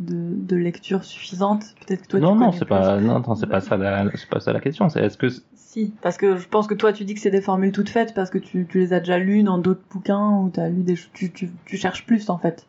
de, 0.05 0.35
de 0.35 0.57
lecture 0.57 1.05
suffisante. 1.05 1.65
Peut-être 1.87 2.03
que 2.03 2.07
toi, 2.09 2.21
non, 2.21 2.35
tu 2.35 2.41
non, 2.41 2.53
c'est 2.53 2.65
pas, 2.65 3.01
non, 3.01 3.21
non, 3.27 3.35
c'est 3.35 3.47
pas 3.47 3.61
ça 3.61 3.77
la, 3.77 4.11
c'est 4.15 4.29
pas 4.29 4.41
ça 4.41 4.53
la 4.53 4.61
question. 4.61 4.89
C'est 4.89 5.01
est-ce 5.01 5.17
que 5.17 5.29
Si, 5.55 5.93
parce 6.03 6.17
que 6.17 6.37
je 6.37 6.49
pense 6.49 6.67
que 6.67 6.75
toi, 6.75 6.93
tu 6.93 7.05
dis 7.05 7.15
que 7.15 7.21
c'est 7.21 7.31
des 7.31 7.41
formules 7.41 7.73
toutes 7.73 7.89
faites 7.89 8.15
parce 8.15 8.31
que 8.31 8.39
tu, 8.39 8.67
tu 8.69 8.79
les 8.79 8.93
as 8.93 8.99
déjà 9.01 9.19
lues 9.19 9.43
dans 9.43 9.59
d'autres 9.59 9.83
bouquins 9.91 10.39
ou 10.39 10.51
t'as 10.51 10.69
lu 10.69 10.83
des 10.83 10.95
tu, 11.13 11.33
tu, 11.33 11.51
tu 11.65 11.77
cherches 11.77 12.07
plus 12.07 12.29
en 12.31 12.39
fait. 12.39 12.67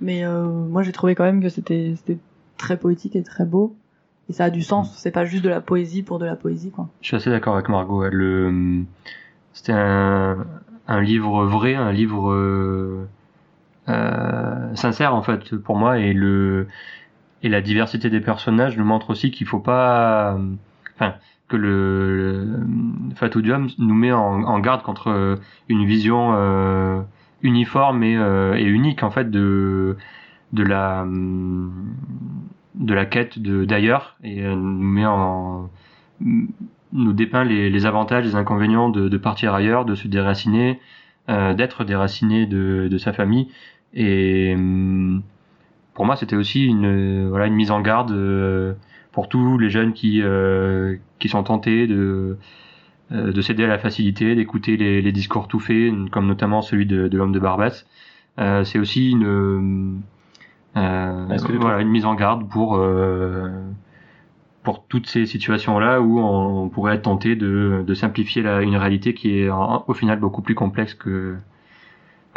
Mais 0.00 0.24
euh, 0.24 0.46
moi, 0.46 0.82
j'ai 0.82 0.92
trouvé 0.92 1.14
quand 1.14 1.24
même 1.24 1.42
que 1.42 1.48
c'était 1.48 1.94
c'était 1.96 2.18
très 2.56 2.76
poétique 2.76 3.16
et 3.16 3.22
très 3.22 3.44
beau 3.44 3.74
et 4.28 4.32
ça 4.32 4.44
a 4.44 4.50
du 4.50 4.62
sens. 4.62 4.94
C'est 4.98 5.10
pas 5.10 5.24
juste 5.24 5.44
de 5.44 5.48
la 5.48 5.60
poésie 5.60 6.02
pour 6.02 6.18
de 6.18 6.26
la 6.26 6.36
poésie, 6.36 6.70
quoi. 6.70 6.88
Je 7.00 7.08
suis 7.08 7.16
assez 7.16 7.30
d'accord 7.30 7.54
avec 7.54 7.68
Margot. 7.68 8.04
Le, 8.08 8.84
c'était 9.52 9.72
un, 9.72 10.46
un 10.86 11.00
livre 11.00 11.44
vrai, 11.46 11.74
un 11.74 11.92
livre 11.92 12.30
euh, 12.30 12.34
euh, 13.02 13.06
sincère 14.74 15.14
en 15.14 15.22
fait 15.22 15.56
pour 15.56 15.76
moi 15.76 15.98
et 15.98 16.12
le 16.12 16.66
et 17.42 17.48
la 17.48 17.60
diversité 17.60 18.10
des 18.10 18.20
personnages 18.20 18.76
nous 18.76 18.84
montre 18.84 19.10
aussi 19.10 19.30
qu'il 19.30 19.46
faut 19.46 19.60
pas, 19.60 20.34
euh, 20.34 20.54
enfin 20.96 21.14
que 21.48 21.56
le, 21.56 22.44
le 22.44 23.14
Fatou 23.14 23.40
Diom 23.42 23.68
nous 23.78 23.94
met 23.94 24.12
en, 24.12 24.42
en 24.42 24.58
garde 24.60 24.82
contre 24.82 25.38
une 25.68 25.86
vision 25.86 26.34
euh, 26.34 27.00
uniforme 27.42 28.02
et, 28.02 28.16
euh, 28.16 28.54
et 28.54 28.64
unique 28.64 29.02
en 29.02 29.10
fait 29.10 29.30
de 29.30 29.96
de 30.52 30.62
la 30.62 31.06
de 32.74 32.94
la 32.94 33.06
quête 33.06 33.38
de 33.38 33.64
d'ailleurs 33.64 34.16
et 34.22 34.44
euh, 34.44 34.54
nous 34.54 34.88
met 34.88 35.06
en 35.06 35.70
nous 36.20 37.12
dépeint 37.12 37.44
les, 37.44 37.70
les 37.70 37.86
avantages, 37.86 38.24
les 38.24 38.34
inconvénients 38.34 38.88
de, 38.88 39.08
de 39.08 39.18
partir 39.18 39.54
ailleurs, 39.54 39.84
de 39.84 39.94
se 39.94 40.08
déraciner, 40.08 40.80
euh, 41.28 41.54
d'être 41.54 41.84
déraciné 41.84 42.46
de, 42.46 42.88
de 42.90 42.98
sa 42.98 43.12
famille. 43.12 43.48
Et 43.94 44.54
hum, 44.54 45.22
pour 45.94 46.06
moi, 46.06 46.16
c'était 46.16 46.36
aussi 46.36 46.66
une, 46.66 47.28
voilà, 47.28 47.46
une 47.46 47.54
mise 47.54 47.70
en 47.70 47.80
garde 47.80 48.12
euh, 48.12 48.74
pour 49.12 49.28
tous 49.28 49.58
les 49.58 49.70
jeunes 49.70 49.92
qui, 49.94 50.22
euh, 50.22 50.96
qui 51.18 51.28
sont 51.28 51.42
tentés 51.44 51.86
de, 51.86 52.38
euh, 53.12 53.32
de 53.32 53.40
céder 53.42 53.64
à 53.64 53.68
la 53.68 53.78
facilité, 53.78 54.34
d'écouter 54.36 54.76
les, 54.76 55.02
les 55.02 55.12
discours 55.12 55.48
tout 55.48 55.60
faits, 55.60 55.92
comme 56.12 56.26
notamment 56.26 56.62
celui 56.62 56.86
de, 56.86 57.08
de 57.08 57.18
l'homme 57.18 57.32
de 57.32 57.40
Barbès. 57.40 57.86
Euh, 58.38 58.64
c'est 58.64 58.78
aussi 58.78 59.10
une, 59.12 60.02
euh, 60.76 61.38
voilà, 61.60 61.80
une 61.80 61.88
mise 61.88 62.04
en 62.04 62.14
garde 62.14 62.48
pour, 62.48 62.76
euh, 62.76 63.48
pour 64.62 64.84
toutes 64.86 65.06
ces 65.06 65.26
situations-là 65.26 66.00
où 66.00 66.18
on 66.20 66.68
pourrait 66.68 66.96
être 66.96 67.02
tenté 67.02 67.36
de, 67.36 67.84
de 67.86 67.94
simplifier 67.94 68.42
la, 68.42 68.62
une 68.62 68.76
réalité 68.76 69.14
qui 69.14 69.38
est 69.38 69.50
en- 69.50 69.84
au 69.86 69.94
final 69.94 70.18
beaucoup 70.20 70.42
plus 70.42 70.54
complexe 70.54 70.94
que, 70.94 71.36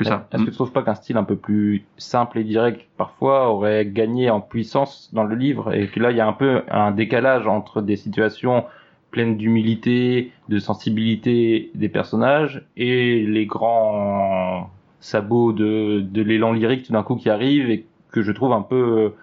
que 0.02 0.10
ça. 0.10 0.28
Est-ce 0.32 0.44
que 0.44 0.50
tu 0.50 0.56
trouves 0.56 0.72
pas 0.72 0.84
qu'un 0.84 0.96
style 0.96 1.18
un 1.18 1.24
peu 1.24 1.36
plus 1.36 1.84
simple 1.98 2.40
et 2.40 2.44
direct 2.44 2.82
parfois 2.98 3.50
aurait 3.50 3.86
gagné 3.86 4.30
en 4.30 4.42
puissance 4.42 5.10
dans 5.14 5.24
le 5.24 5.36
livre 5.36 5.74
et 5.74 5.88
que 5.88 6.00
là 6.00 6.12
il 6.12 6.18
y 6.18 6.22
a 6.22 6.28
un 6.28 6.34
peu 6.34 6.62
un 6.70 6.92
décalage 6.92 7.48
entre 7.48 7.82
des 7.82 7.96
situations 7.96 8.66
pleines 9.12 9.36
d'humilité, 9.38 10.32
de 10.50 10.60
sensibilité 10.60 11.72
des 11.76 11.90
personnages 11.90 12.64
et 12.78 13.26
les 13.26 13.46
grands 13.46 14.70
sabots 15.00 15.52
de, 15.54 16.00
de 16.02 16.22
l'élan 16.22 16.54
lyrique 16.54 16.86
tout 16.86 16.94
d'un 16.94 17.04
coup 17.04 17.16
qui 17.16 17.30
arrive 17.30 17.70
et 17.70 17.86
que 18.12 18.22
je 18.22 18.32
trouve 18.32 18.54
un 18.54 18.62
peu 18.62 19.14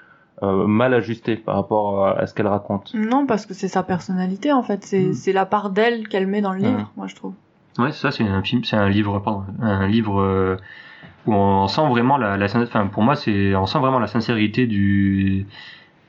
euh, 0.43 0.67
mal 0.67 0.95
ajusté 0.95 1.37
par 1.37 1.57
rapport 1.57 2.07
à 2.07 2.27
ce 2.27 2.35
qu'elle 2.35 2.47
raconte. 2.47 2.93
Non, 2.95 3.27
parce 3.27 3.45
que 3.47 3.55
c'est 3.55 3.69
sa 3.69 3.83
personnalité 3.83 4.53
en 4.53 4.63
fait. 4.63 4.85
C'est 4.85 5.33
Mm. 5.33 5.35
la 5.35 5.47
part 5.47 5.71
d'elle 5.71 6.09
qu'elle 6.09 6.27
met 6.27 6.41
dans 6.41 6.53
le 6.53 6.61
livre, 6.61 6.91
moi 6.97 7.07
je 7.07 7.15
trouve. 7.15 7.35
Ouais, 7.79 7.93
ça 7.93 8.11
c'est 8.11 8.25
un 8.25 8.43
film, 8.43 8.65
c'est 8.65 8.77
un 8.77 8.89
livre, 8.89 9.23
un 9.61 9.87
livre 9.87 10.21
euh, 10.21 10.57
où 11.27 11.33
on 11.35 11.69
sent 11.69 11.87
vraiment 11.89 12.17
la, 12.19 12.37
enfin 12.57 12.89
pour 12.89 13.05
moi 13.05 13.15
c'est, 13.15 13.55
on 13.55 13.67
sent 13.67 13.79
vraiment 13.79 14.01
la 14.01 14.09
sincérité 14.09 14.67
du 14.67 15.47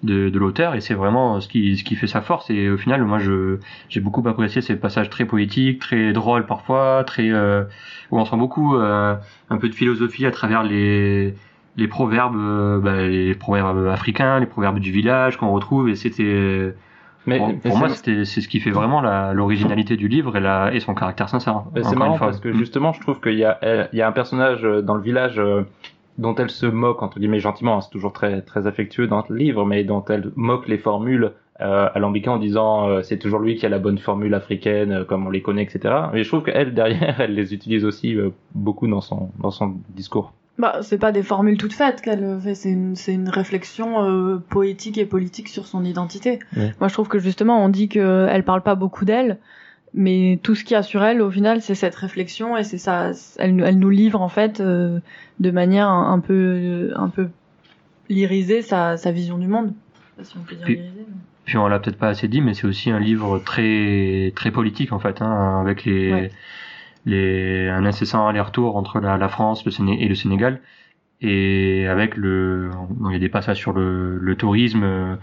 de, 0.02 0.32
l'auteur 0.40 0.74
et 0.76 0.82
c'est 0.82 0.96
vraiment 0.96 1.40
ce 1.42 1.48
qui 1.48 1.78
ce 1.78 1.84
qui 1.84 1.96
fait 1.96 2.08
sa 2.08 2.22
force 2.22 2.50
et 2.50 2.70
au 2.70 2.78
final 2.78 3.04
moi 3.04 3.20
je 3.20 3.60
j'ai 3.90 4.00
beaucoup 4.00 4.28
apprécié 4.28 4.62
ces 4.62 4.76
passages 4.78 5.12
très 5.12 5.26
poétiques, 5.26 5.80
très 5.80 6.12
drôles 6.12 6.48
parfois, 6.48 7.04
très 7.06 7.30
euh, 7.30 7.66
où 8.12 8.20
on 8.20 8.26
sent 8.26 8.38
beaucoup 8.38 8.76
euh, 8.76 9.16
un 9.52 9.58
peu 9.58 9.70
de 9.70 9.76
philosophie 9.76 10.26
à 10.26 10.32
travers 10.32 10.64
les 10.64 11.36
les 11.78 11.88
proverbes, 11.88 12.82
bah, 12.84 13.08
les 13.08 13.36
proverbes 13.36 13.88
africains, 13.88 14.40
les 14.40 14.48
proverbes 14.48 14.80
du 14.80 14.92
village 14.92 15.38
qu'on 15.38 15.52
retrouve 15.52 15.90
et 15.90 15.96
c'était 15.96 16.74
Mais, 17.30 17.38
pour, 17.38 17.48
mais 17.48 17.54
pour 17.54 17.72
c'est- 17.74 17.80
moi, 17.80 17.90
c'est 17.90 18.26
ce 18.26 18.48
qui 18.48 18.60
fait 18.60 18.72
vraiment 18.72 19.02
l'originalité 19.34 19.96
du 19.98 20.08
livre 20.08 20.36
et, 20.36 20.40
la, 20.40 20.74
et 20.74 20.80
son 20.80 20.94
caractère 20.94 21.30
sincère. 21.30 21.64
C'est 21.76 21.96
marrant 21.96 22.18
parce 22.20 22.40
que 22.40 22.52
justement, 22.54 22.92
je 22.94 23.00
trouve 23.02 23.20
qu'il 23.22 23.38
y 23.38 23.46
a, 23.46 23.58
elle- 23.62 23.90
il 23.94 24.00
y 24.00 24.02
a 24.02 24.08
un 24.08 24.12
personnage 24.12 24.64
euh, 24.66 24.82
dans 24.82 24.96
le 24.96 25.02
village 25.02 25.40
euh, 25.40 25.64
dont 26.18 26.36
elle 26.36 26.50
se 26.50 26.66
moque 26.66 27.02
entre 27.02 27.20
guillemets 27.20 27.40
gentiment. 27.40 27.78
hein, 27.78 27.82
C'est 27.82 27.92
toujours 27.92 28.12
très 28.14 28.42
très 28.42 28.68
affectueux 28.68 29.08
dans 29.08 29.24
le 29.30 29.36
livre, 29.36 29.66
mais 29.66 29.84
dont 29.84 30.04
elle 30.10 30.32
moque 30.36 30.68
les 30.68 30.78
formules 30.78 31.32
euh, 31.62 31.90
alambiquées 31.94 32.30
en 32.30 32.38
disant 32.38 32.88
euh, 32.88 33.02
c'est 33.04 33.18
toujours 33.20 33.40
lui 33.40 33.56
qui 33.56 33.66
a 33.66 33.70
la 33.70 33.80
bonne 33.80 33.98
formule 33.98 34.34
africaine 34.34 34.92
euh, 34.92 35.04
comme 35.06 35.28
on 35.28 35.30
les 35.30 35.42
connaît, 35.42 35.64
etc. 35.64 35.94
Mais 36.14 36.24
je 36.24 36.28
trouve 36.30 36.44
qu'elle 36.44 36.74
derrière, 36.82 37.20
elle 37.22 37.36
les 37.36 37.54
utilise 37.54 37.86
aussi 37.86 38.16
euh, 38.16 38.30
beaucoup 38.56 38.88
dans 38.88 39.02
son 39.02 39.30
dans 39.40 39.52
son 39.52 39.76
discours. 39.90 40.34
Bah, 40.60 40.80
c'est 40.82 40.98
pas 41.00 41.12
des 41.14 41.24
formules 41.24 41.58
toutes 41.58 41.74
faites 41.74 42.02
qu'elle 42.02 42.38
fait, 42.42 42.54
c'est 42.54 42.70
une, 42.70 42.96
c'est 42.96 43.14
une 43.14 43.30
réflexion 43.30 44.04
euh, 44.04 44.38
poétique 44.50 44.98
et 44.98 45.06
politique 45.06 45.48
sur 45.48 45.66
son 45.66 45.84
identité. 45.86 46.40
Ouais. 46.56 46.74
Moi, 46.80 46.90
je 46.90 46.94
trouve 46.94 47.08
que 47.08 47.18
justement, 47.18 47.64
on 47.64 47.70
dit 47.70 47.88
qu'elle 47.88 48.44
parle 48.44 48.62
pas 48.62 48.76
beaucoup 48.76 49.06
d'elle, 49.06 49.38
mais 49.94 50.38
tout 50.44 50.56
ce 50.56 50.64
qu'il 50.66 50.76
y 50.76 50.78
a 50.78 50.84
sur 50.84 51.02
elle, 51.04 51.22
au 51.22 51.32
final, 51.32 51.62
c'est 51.62 51.76
cette 51.76 51.96
réflexion 51.96 52.58
et 52.58 52.64
c'est 52.66 52.78
ça, 52.78 53.12
elle, 53.38 53.56
nous- 53.56 53.64
elle 53.64 53.80
nous 53.80 53.90
livre 53.90 54.22
en 54.22 54.28
fait 54.28 54.60
euh, 54.60 55.00
de 55.40 55.50
manière 55.50 55.88
un, 55.88 56.12
un 56.14 56.20
peu, 56.20 56.92
un 56.96 57.08
peu 57.08 57.30
lyrisée 58.10 58.62
sa, 58.62 58.98
sa 58.98 59.12
vision 59.12 59.38
du 59.38 59.48
monde. 59.48 59.74
Si 60.22 60.36
on 60.38 60.42
peut 60.42 60.56
dire 60.56 60.66
Puis- 60.66 60.76
lyrisée, 60.76 61.06
mais- 61.08 61.14
Puis 61.46 61.58
on 61.58 61.68
l'a 61.68 61.80
peut-être 61.80 61.98
pas 61.98 62.10
assez 62.10 62.28
dit, 62.28 62.42
mais 62.42 62.54
c'est 62.54 62.68
aussi 62.68 62.92
un 62.92 63.00
livre 63.00 63.40
très 63.40 64.32
très 64.36 64.52
politique 64.52 64.92
en 64.92 65.00
fait, 65.00 65.22
hein, 65.22 65.62
avec 65.62 65.84
les 65.86 66.12
Ouais. 66.14 66.32
Les 67.10 67.70
un 67.70 67.86
incessant 67.86 68.28
aller-retour 68.28 68.76
entre 68.76 69.00
la, 69.00 69.30
France 69.30 69.64
et 69.66 70.08
le 70.08 70.16
Sénégal, 70.16 70.62
et 71.22 71.88
avec 71.88 72.16
le 72.16 72.72
il 73.08 73.12
y 73.12 73.16
a 73.16 73.20
des 73.20 73.30
passages 73.30 73.58
sur 73.58 73.74
le, 73.74 74.36
tourisme 74.38 74.84
euh, 74.84 75.16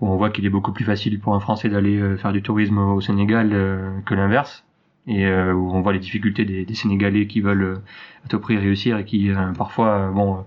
où 0.00 0.08
on 0.08 0.16
voit 0.16 0.30
qu'il 0.30 0.46
est 0.46 0.50
beaucoup 0.50 0.72
plus 0.72 0.84
facile 0.84 1.18
pour 1.20 1.34
un 1.34 1.40
Français 1.40 1.68
d'aller 1.68 1.98
euh, 1.98 2.16
faire 2.16 2.32
du 2.32 2.42
tourisme 2.42 2.78
au 2.78 3.00
Sénégal 3.00 3.50
euh, 3.52 4.00
que 4.06 4.14
l'inverse, 4.14 4.64
et 5.06 5.26
où 5.26 5.74
on 5.74 5.80
voit 5.80 5.92
les 5.92 5.98
difficultés 5.98 6.44
des, 6.44 6.74
Sénégalais 6.74 7.26
qui 7.26 7.40
veulent 7.40 7.80
à 8.24 8.28
tout 8.28 8.38
prix 8.38 8.56
réussir 8.56 8.98
et 8.98 9.04
qui 9.04 9.30
parfois 9.58 10.12
bon 10.14 10.44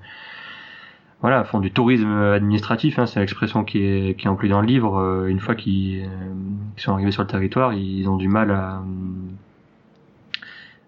voilà, 1.19 1.43
font 1.43 1.59
du 1.59 1.71
tourisme 1.71 2.07
administratif, 2.07 2.97
hein, 2.97 3.05
c'est 3.05 3.19
l'expression 3.19 3.65
qui 3.65 3.79
est, 3.79 4.17
qui 4.17 4.27
est 4.27 4.29
employée 4.29 4.51
dans 4.51 4.61
le 4.61 4.67
livre. 4.67 5.25
Une 5.27 5.41
fois 5.41 5.55
qu'ils 5.55 6.07
sont 6.77 6.93
arrivés 6.93 7.11
sur 7.11 7.23
le 7.23 7.27
territoire, 7.27 7.73
ils 7.73 8.07
ont 8.07 8.15
du 8.15 8.29
mal 8.29 8.51
à, 8.51 8.81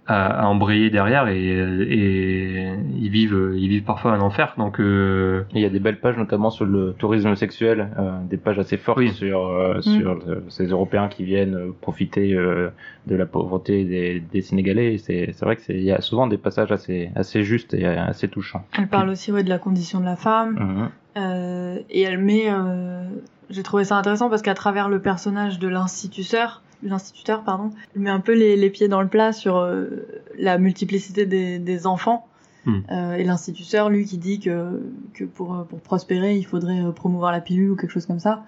à, 0.07 0.43
à 0.43 0.45
embrayer 0.47 0.89
derrière 0.89 1.27
et, 1.27 1.37
et 1.37 2.69
ils 2.99 3.09
vivent, 3.09 3.53
ils 3.55 3.67
vivent 3.69 3.83
parfois 3.83 4.13
un 4.13 4.21
enfer. 4.21 4.53
Donc, 4.57 4.79
euh, 4.79 5.43
Il 5.53 5.61
y 5.61 5.65
a 5.65 5.69
des 5.69 5.79
belles 5.79 5.99
pages, 5.99 6.17
notamment 6.17 6.49
sur 6.49 6.65
le 6.65 6.93
tourisme 6.97 7.35
sexuel, 7.35 7.89
euh, 7.99 8.11
des 8.29 8.37
pages 8.37 8.59
assez 8.59 8.77
fortes 8.77 8.97
Oui. 8.99 9.09
sur 9.11 9.45
euh, 9.47 9.81
sur 9.81 10.11
euh, 10.11 10.43
ces 10.49 10.67
Européens 10.67 11.07
qui 11.09 11.23
viennent 11.23 11.73
profiter 11.81 12.33
euh, 12.33 12.69
de 13.07 13.15
la 13.15 13.25
pauvreté 13.25 13.83
des, 13.83 14.19
des 14.19 14.41
Sénégalais. 14.41 14.97
C'est 14.97 15.31
c'est 15.33 15.45
vrai 15.45 15.55
que 15.55 15.61
c'est 15.61 15.75
il 15.75 15.83
y 15.83 15.91
a 15.91 16.01
souvent 16.01 16.27
des 16.27 16.37
passages 16.37 16.71
assez 16.71 17.11
assez 17.15 17.43
justes 17.43 17.73
et 17.73 17.85
assez 17.85 18.27
touchants. 18.27 18.63
Elle 18.77 18.87
parle 18.87 19.09
aussi 19.09 19.31
ouais, 19.31 19.43
de 19.43 19.49
la 19.49 19.59
condition 19.59 19.99
de 19.99 20.05
la 20.05 20.15
femme. 20.15 20.55
Mhm. 20.59 20.89
Euh, 21.17 21.79
et 21.89 22.03
elle 22.03 22.19
met, 22.19 22.43
euh, 22.47 23.03
j'ai 23.49 23.63
trouvé 23.63 23.83
ça 23.83 23.97
intéressant 23.97 24.29
parce 24.29 24.43
qu'à 24.43 24.53
travers 24.53 24.87
le 24.87 24.99
personnage 24.99 25.57
de 25.57 25.67
l'instituteur, 25.67 26.61
l'instituteur 26.83 27.43
pardon, 27.43 27.71
met 27.95 28.09
un 28.09 28.19
peu 28.19 28.33
les, 28.33 28.55
les 28.55 28.69
pieds 28.69 28.87
dans 28.87 29.01
le 29.01 29.07
plat 29.07 29.33
sur 29.33 29.57
euh, 29.57 30.07
la 30.37 30.57
multiplicité 30.57 31.25
des, 31.25 31.59
des 31.59 31.87
enfants. 31.87 32.27
Hmm. 32.65 32.81
Euh, 32.91 33.15
et 33.15 33.23
l'instituteur, 33.23 33.89
lui, 33.89 34.05
qui 34.05 34.17
dit 34.17 34.39
que, 34.39 34.81
que 35.13 35.23
pour, 35.23 35.55
euh, 35.55 35.63
pour 35.63 35.79
prospérer, 35.79 36.35
il 36.35 36.43
faudrait 36.43 36.81
promouvoir 36.93 37.31
la 37.31 37.39
pilule 37.39 37.71
ou 37.71 37.75
quelque 37.75 37.91
chose 37.91 38.05
comme 38.05 38.19
ça. 38.19 38.43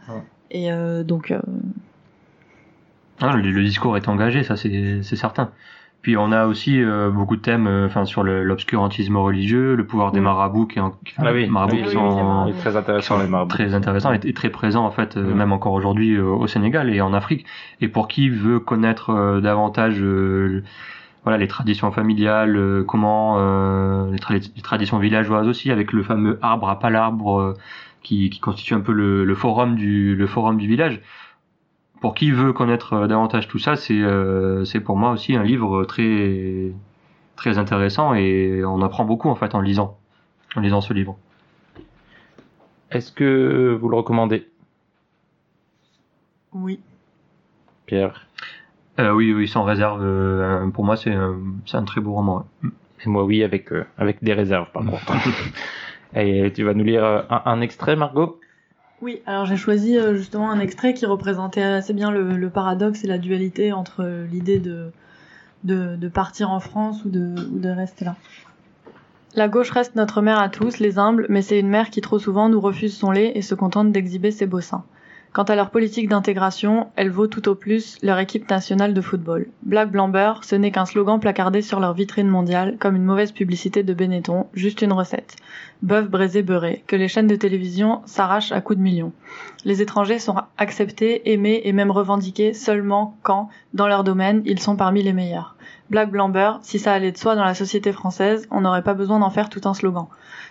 Et 0.52 0.72
euh, 0.72 1.04
donc, 1.04 1.34
ah, 3.22 3.36
le, 3.36 3.52
le 3.52 3.64
discours 3.64 3.96
est 3.98 4.08
engagé, 4.08 4.44
ça 4.44 4.58
c'est 4.58 5.02
c'est 5.04 5.16
certain. 5.16 5.52
Puis 6.02 6.16
on 6.16 6.32
a 6.32 6.46
aussi 6.46 6.82
euh, 6.82 7.10
beaucoup 7.10 7.36
de 7.36 7.42
thèmes, 7.42 7.68
euh, 7.68 7.86
enfin 7.86 8.06
sur 8.06 8.24
le- 8.24 8.44
l'obscurantisme 8.44 9.18
religieux, 9.18 9.76
le 9.76 9.86
pouvoir 9.86 10.12
des 10.14 10.20
Oui. 10.20 10.24
marabouts 10.26 10.66
qui, 10.66 10.80
en, 10.80 10.92
qui- 10.92 11.14
Ah 11.18 11.34
oui, 11.34 11.48
marabouts 11.48 11.76
oui, 11.76 11.82
qui 11.82 11.88
oui, 11.90 11.94
sont 11.94 12.54
très 12.60 12.78
intéressant 12.78 13.20
les 13.20 13.28
marabouts. 13.28 13.50
très 13.50 13.74
intéressant 13.74 14.14
et, 14.14 14.20
et 14.24 14.34
très 14.34 14.50
présent 14.50 14.86
en 14.86 14.92
fait, 14.92 15.18
euh, 15.18 15.28
Ouais. 15.28 15.34
même 15.34 15.52
encore 15.52 15.74
aujourd'hui 15.74 16.16
euh, 16.16 16.24
au 16.24 16.48
Sénégal 16.48 16.90
et 16.94 17.02
en 17.02 17.14
Afrique. 17.14 17.46
Et 17.82 17.90
pour 17.90 18.08
qui 18.08 18.30
veut 18.30 18.60
connaître 18.62 19.10
euh, 19.10 19.42
davantage 19.42 19.98
euh, 20.02 20.64
voilà 21.26 21.38
les 21.38 21.48
traditions 21.50 21.92
familiales, 21.92 22.56
euh, 22.56 22.84
comment 22.86 23.36
euh, 23.40 24.10
les, 24.10 24.20
tra- 24.20 24.52
les 24.56 24.62
traditions 24.62 25.00
villageoises 25.00 25.50
aussi, 25.50 25.70
avec 25.70 25.92
le 25.92 26.02
fameux 26.04 26.40
arbre 26.42 26.70
à 26.70 26.80
pas 26.80 26.90
l'arbre 26.90 27.40
euh, 27.42 27.54
qui, 28.04 28.30
qui 28.30 28.40
constitue 28.40 28.74
un 28.74 28.80
peu 28.80 28.94
le, 28.94 29.26
le 29.26 29.36
forum 29.36 29.76
du 29.76 30.16
le 30.16 30.28
forum 30.28 30.56
du 30.58 30.68
village. 30.70 31.02
Pour 32.02 32.16
qui 32.16 32.32
veut 32.32 32.54
connaître 32.54 32.94
euh, 32.94 33.08
davantage 33.08 33.48
tout 33.48 33.60
ça, 33.60 33.76
c'est 33.76 33.94
euh, 34.02 34.64
c'est 34.66 34.80
pour 34.80 34.96
moi 34.98 35.12
aussi 35.12 35.36
un 35.36 35.44
livre 35.44 35.84
très 35.86 36.72
très 37.36 37.58
intéressant 37.58 38.14
et 38.14 38.64
on 38.66 38.82
apprend 38.82 39.06
beaucoup 39.06 39.30
en 39.30 39.36
fait 39.36 39.54
en 39.56 39.62
lisant 39.62 39.98
en 40.56 40.62
lisant 40.62 40.82
ce 40.82 40.94
livre. 40.94 41.18
Est-ce 42.92 43.12
que 43.12 43.78
vous 43.80 43.90
le 43.90 43.98
recommandez, 43.98 44.48
oui. 46.54 46.80
Pierre? 47.86 48.26
Euh, 49.00 49.12
oui, 49.12 49.32
oui, 49.34 49.48
sans 49.48 49.64
réserve. 49.64 50.02
euh, 50.04 50.68
pour 50.72 50.84
moi, 50.84 50.98
c'est 50.98 51.14
un, 51.14 51.38
c'est 51.66 51.78
un 51.78 51.84
très 51.84 52.02
beau 52.02 52.14
roman. 52.14 52.46
ouais. 52.64 52.70
Et 53.06 53.08
moi 53.10 53.24
oui 53.24 53.44
avec 53.44 53.72
euh, 53.72 53.86
avec 53.98 54.22
des 54.24 54.34
réserves 54.34 54.70
par 54.72 54.84
contre. 54.84 55.02
Et 56.16 56.52
tu 56.54 56.64
vas 56.64 56.74
nous 56.74 56.84
lire 56.84 57.06
un, 57.06 57.42
un 57.46 57.62
extrait 57.62 57.96
Margot? 57.96 58.40
Oui, 59.02 59.22
alors 59.26 59.46
j'ai 59.46 59.56
choisi 59.56 59.98
euh, 59.98 60.16
justement 60.16 60.52
un 60.52 60.60
extrait 60.60 60.94
qui 60.94 61.06
représentait 61.06 61.64
assez 61.64 61.94
bien 61.94 62.12
le, 62.12 62.50
paradoxe 62.50 63.04
et 63.04 63.08
la 63.08 63.18
dualité 63.18 63.72
entre 63.72 64.04
euh, 64.04 64.26
l'idée 64.28 64.60
de, 64.60 64.92
de, 65.64 65.96
de 65.96 66.08
partir 66.10 66.52
en 66.52 66.60
France 66.60 67.06
ou 67.06 67.10
de, 67.10 67.34
ou 67.54 67.60
de 67.60 67.70
rester 67.70 68.06
là. 68.06 68.16
La 69.36 69.48
gauche 69.48 69.70
reste 69.70 69.96
notre 69.96 70.22
mère 70.22 70.40
à 70.40 70.50
tous, 70.50 70.80
les 70.80 70.98
humbles, 70.98 71.28
mais 71.30 71.42
c'est 71.42 71.60
une 71.60 71.70
mère 71.70 71.92
qui 71.92 72.02
trop 72.02 72.20
souvent 72.20 72.50
nous 72.50 72.60
refuse 72.60 72.98
son 72.98 73.12
lait 73.12 73.32
et 73.36 73.42
se 73.42 73.56
contente 73.56 73.92
d'exhiber 73.92 74.32
ses 74.32 74.48
beaux 74.48 74.60
seins. 74.60 74.84
Quant 75.32 75.44
à 75.44 75.56
leur 75.56 75.70
politique 75.70 76.10
d'intégration, 76.10 76.88
elle 76.96 77.12
vaut 77.12 77.28
tout 77.28 77.50
au 77.50 77.54
plus 77.56 78.00
leur 78.02 78.18
équipe 78.18 78.50
nationale 78.50 78.96
de 78.96 79.02
football. 79.02 79.48
Black 79.62 79.92
Blamber, 79.92 80.34
ce 80.42 80.56
n'est 80.56 80.72
qu'un 80.72 80.86
slogan 80.86 81.20
placardé 81.20 81.62
sur 81.62 81.80
leur 81.80 81.94
vitrine 81.94 82.28
mondiale, 82.28 82.78
comme 82.80 82.96
une 82.96 83.04
mauvaise 83.04 83.32
publicité 83.32 83.84
de 83.84 83.94
Benetton, 83.94 84.48
juste 84.56 84.82
une 84.82 84.92
recette. 84.92 85.36
Bœuf 85.84 86.10
braisé 86.10 86.42
beurré, 86.42 86.84
que 86.88 86.96
les 86.96 87.08
chaînes 87.08 87.28
de 87.28 87.36
télévision 87.36 88.02
s'arrachent 88.06 88.52
à 88.52 88.60
coups 88.60 88.80
de 88.80 88.84
millions. 88.84 89.14
Les 89.66 89.84
étrangers 89.84 90.18
sont 90.18 90.36
acceptés, 90.58 91.32
aimés 91.32 91.62
et 91.64 91.74
même 91.74 91.92
revendiqués 91.92 92.56
seulement 92.56 93.16
quand, 93.22 93.50
dans 93.76 93.88
leur 93.88 94.04
domaine, 94.04 94.42
ils 94.46 94.60
sont 94.60 94.76
parmi 94.76 95.04
les 95.04 95.14
meilleurs. 95.14 95.56
Black 95.92 96.10
Blamber, 96.10 96.54
si 96.64 96.80
ça 96.80 96.94
allait 96.94 97.12
de 97.12 97.18
soi 97.18 97.36
dans 97.36 97.46
la 97.46 97.54
société 97.54 97.92
française, 97.92 98.48
on 98.50 98.62
n'aurait 98.62 98.84
pas 98.84 98.96
besoin 98.96 99.20
d'en 99.20 99.30
faire 99.30 99.50
tout 99.50 99.62
un 99.66 99.76
slogan. 99.76 100.08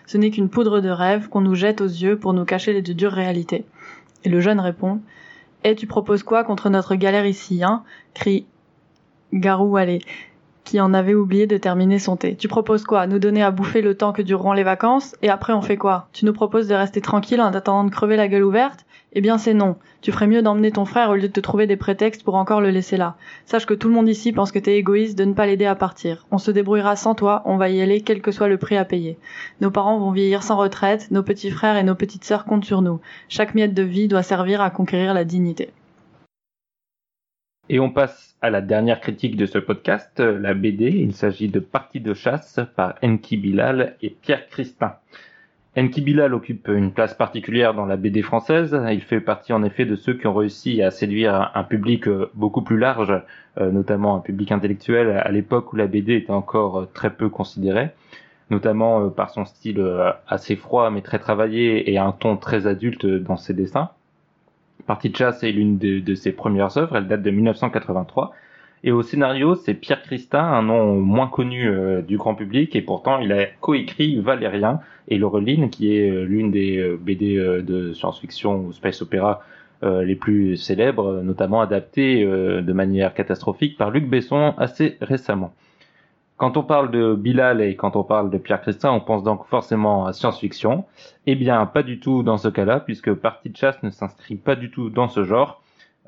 Ce 0.06 0.18
n'est 0.18 0.30
qu'une 0.30 0.48
poudre 0.48 0.80
de 0.80 0.88
rêve 0.88 1.28
qu'on 1.28 1.40
nous 1.40 1.56
jette 1.56 1.80
aux 1.80 1.86
yeux 1.86 2.16
pour 2.16 2.32
nous 2.32 2.44
cacher 2.44 2.72
les 2.72 2.82
dures 2.82 3.12
réalités. 3.12 3.64
Et 4.24 4.28
le 4.28 4.40
jeune 4.40 4.60
répond 4.60 5.00
Eh, 5.64 5.74
tu 5.74 5.86
proposes 5.86 6.22
quoi 6.22 6.44
contre 6.44 6.70
notre 6.70 6.94
galère 6.94 7.26
ici, 7.26 7.62
hein? 7.62 7.84
crie 8.14 8.46
Garou 9.32 9.76
Allé, 9.76 10.00
qui 10.68 10.80
en 10.80 10.92
avait 10.92 11.14
oublié 11.14 11.46
de 11.46 11.56
terminer 11.56 11.98
son 11.98 12.18
thé. 12.18 12.36
Tu 12.36 12.46
proposes 12.46 12.84
quoi? 12.84 13.06
Nous 13.06 13.18
donner 13.18 13.42
à 13.42 13.50
bouffer 13.50 13.80
le 13.80 13.96
temps 13.96 14.12
que 14.12 14.20
dureront 14.20 14.52
les 14.52 14.64
vacances? 14.64 15.16
Et 15.22 15.30
après, 15.30 15.54
on 15.54 15.62
fait 15.62 15.78
quoi? 15.78 16.08
Tu 16.12 16.26
nous 16.26 16.34
proposes 16.34 16.68
de 16.68 16.74
rester 16.74 17.00
tranquille 17.00 17.40
en 17.40 17.54
attendant 17.54 17.84
de 17.84 17.90
crever 17.90 18.16
la 18.16 18.28
gueule 18.28 18.44
ouverte? 18.44 18.84
Eh 19.14 19.22
bien, 19.22 19.38
c'est 19.38 19.54
non. 19.54 19.76
Tu 20.02 20.12
ferais 20.12 20.26
mieux 20.26 20.42
d'emmener 20.42 20.70
ton 20.70 20.84
frère 20.84 21.08
au 21.08 21.14
lieu 21.14 21.28
de 21.28 21.32
te 21.32 21.40
trouver 21.40 21.66
des 21.66 21.78
prétextes 21.78 22.22
pour 22.22 22.34
encore 22.34 22.60
le 22.60 22.68
laisser 22.68 22.98
là. 22.98 23.16
Sache 23.46 23.64
que 23.64 23.72
tout 23.72 23.88
le 23.88 23.94
monde 23.94 24.10
ici 24.10 24.30
pense 24.30 24.52
que 24.52 24.58
t'es 24.58 24.76
égoïste 24.76 25.16
de 25.16 25.24
ne 25.24 25.32
pas 25.32 25.46
l'aider 25.46 25.64
à 25.64 25.74
partir. 25.74 26.26
On 26.30 26.36
se 26.36 26.50
débrouillera 26.50 26.96
sans 26.96 27.14
toi, 27.14 27.40
on 27.46 27.56
va 27.56 27.70
y 27.70 27.80
aller 27.80 28.02
quel 28.02 28.20
que 28.20 28.30
soit 28.30 28.48
le 28.48 28.58
prix 28.58 28.76
à 28.76 28.84
payer. 28.84 29.16
Nos 29.62 29.70
parents 29.70 29.98
vont 29.98 30.10
vieillir 30.10 30.42
sans 30.42 30.58
retraite, 30.58 31.10
nos 31.10 31.22
petits 31.22 31.50
frères 31.50 31.78
et 31.78 31.82
nos 31.82 31.94
petites 31.94 32.24
sœurs 32.24 32.44
comptent 32.44 32.66
sur 32.66 32.82
nous. 32.82 33.00
Chaque 33.30 33.54
miette 33.54 33.72
de 33.72 33.82
vie 33.82 34.06
doit 34.06 34.22
servir 34.22 34.60
à 34.60 34.68
conquérir 34.68 35.14
la 35.14 35.24
dignité. 35.24 35.70
Et 37.70 37.80
on 37.80 37.90
passe 37.90 38.34
à 38.40 38.48
la 38.48 38.62
dernière 38.62 38.98
critique 38.98 39.36
de 39.36 39.44
ce 39.44 39.58
podcast, 39.58 40.20
euh, 40.20 40.38
la 40.38 40.54
BD. 40.54 40.88
Il 40.88 41.12
s'agit 41.12 41.48
de 41.48 41.60
Partie 41.60 42.00
de 42.00 42.14
chasse 42.14 42.60
par 42.76 42.94
Enki 43.02 43.36
Bilal 43.36 43.94
et 44.00 44.08
Pierre 44.08 44.48
Christin. 44.48 44.94
Enki 45.76 46.00
Bilal 46.00 46.32
occupe 46.32 46.68
une 46.68 46.92
place 46.92 47.12
particulière 47.12 47.74
dans 47.74 47.84
la 47.84 47.98
BD 47.98 48.22
française. 48.22 48.74
Il 48.90 49.02
fait 49.02 49.20
partie 49.20 49.52
en 49.52 49.62
effet 49.62 49.84
de 49.84 49.96
ceux 49.96 50.14
qui 50.14 50.26
ont 50.26 50.32
réussi 50.32 50.80
à 50.80 50.90
séduire 50.90 51.50
un 51.54 51.62
public 51.62 52.08
euh, 52.08 52.30
beaucoup 52.32 52.62
plus 52.62 52.78
large, 52.78 53.12
euh, 53.58 53.70
notamment 53.70 54.16
un 54.16 54.20
public 54.20 54.50
intellectuel 54.50 55.10
à 55.10 55.30
l'époque 55.30 55.74
où 55.74 55.76
la 55.76 55.88
BD 55.88 56.14
était 56.14 56.30
encore 56.30 56.88
très 56.94 57.10
peu 57.10 57.28
considérée, 57.28 57.90
notamment 58.48 59.10
par 59.10 59.28
son 59.28 59.44
style 59.44 59.84
assez 60.26 60.56
froid 60.56 60.88
mais 60.88 61.02
très 61.02 61.18
travaillé 61.18 61.92
et 61.92 61.98
un 61.98 62.12
ton 62.12 62.38
très 62.38 62.66
adulte 62.66 63.04
dans 63.04 63.36
ses 63.36 63.52
dessins. 63.52 63.90
Partie 64.89 65.11
de 65.11 65.16
chasse 65.16 65.43
est 65.43 65.53
l'une 65.53 65.76
de, 65.76 66.14
ses 66.14 66.32
premières 66.32 66.78
œuvres, 66.78 66.97
elle 66.97 67.07
date 67.07 67.20
de 67.20 67.30
1983. 67.30 68.32
Et 68.84 68.91
au 68.91 69.03
scénario, 69.03 69.55
c'est 69.55 69.74
Pierre 69.74 70.01
Christin, 70.01 70.43
un 70.43 70.62
nom 70.62 70.95
moins 70.99 71.26
connu 71.26 71.68
euh, 71.68 72.01
du 72.01 72.16
grand 72.16 72.34
public, 72.34 72.74
et 72.74 72.80
pourtant 72.80 73.18
il 73.18 73.30
a 73.32 73.45
coécrit 73.61 74.18
Valérien 74.18 74.80
et 75.09 75.18
Laureline, 75.18 75.68
qui 75.68 75.95
est 75.95 76.09
euh, 76.09 76.24
l'une 76.24 76.51
des 76.51 76.78
euh, 76.78 76.99
BD 76.99 77.36
de 77.36 77.93
science-fiction 77.93 78.64
ou 78.64 78.72
space 78.72 79.03
opéra 79.03 79.43
les 79.82 80.16
plus 80.16 80.57
célèbres, 80.57 81.20
notamment 81.22 81.61
adaptées 81.61 82.24
euh, 82.24 82.62
de 82.62 82.72
manière 82.72 83.12
catastrophique 83.12 83.76
par 83.76 83.91
Luc 83.91 84.09
Besson 84.09 84.55
assez 84.57 84.97
récemment. 85.03 85.53
Quand 86.39 86.57
on 86.57 86.62
parle 86.62 86.93
de 86.93 87.16
Bilal 87.16 87.61
et 87.61 87.74
quand 87.74 87.97
on 87.97 88.05
parle 88.05 88.30
de 88.30 88.39
Pierre 88.39 88.61
Christin, 88.61 88.93
on 88.93 89.01
pense 89.01 89.24
donc 89.24 89.45
forcément 89.47 90.07
à 90.07 90.12
science-fiction. 90.12 90.84
Eh 91.26 91.34
bien, 91.34 91.66
pas 91.66 91.82
du 91.82 91.99
tout 91.99 92.22
dans 92.22 92.39
ce 92.39 92.47
cas-là, 92.47 92.78
puisque 92.78 93.12
Partie 93.12 93.51
de 93.51 93.57
chasse 93.57 93.82
ne 93.82 93.91
s'inscrit 93.91 94.36
pas 94.36 94.55
du 94.55 94.70
tout 94.70 94.89
dans 94.89 95.09
ce 95.09 95.24
genre. 95.24 95.61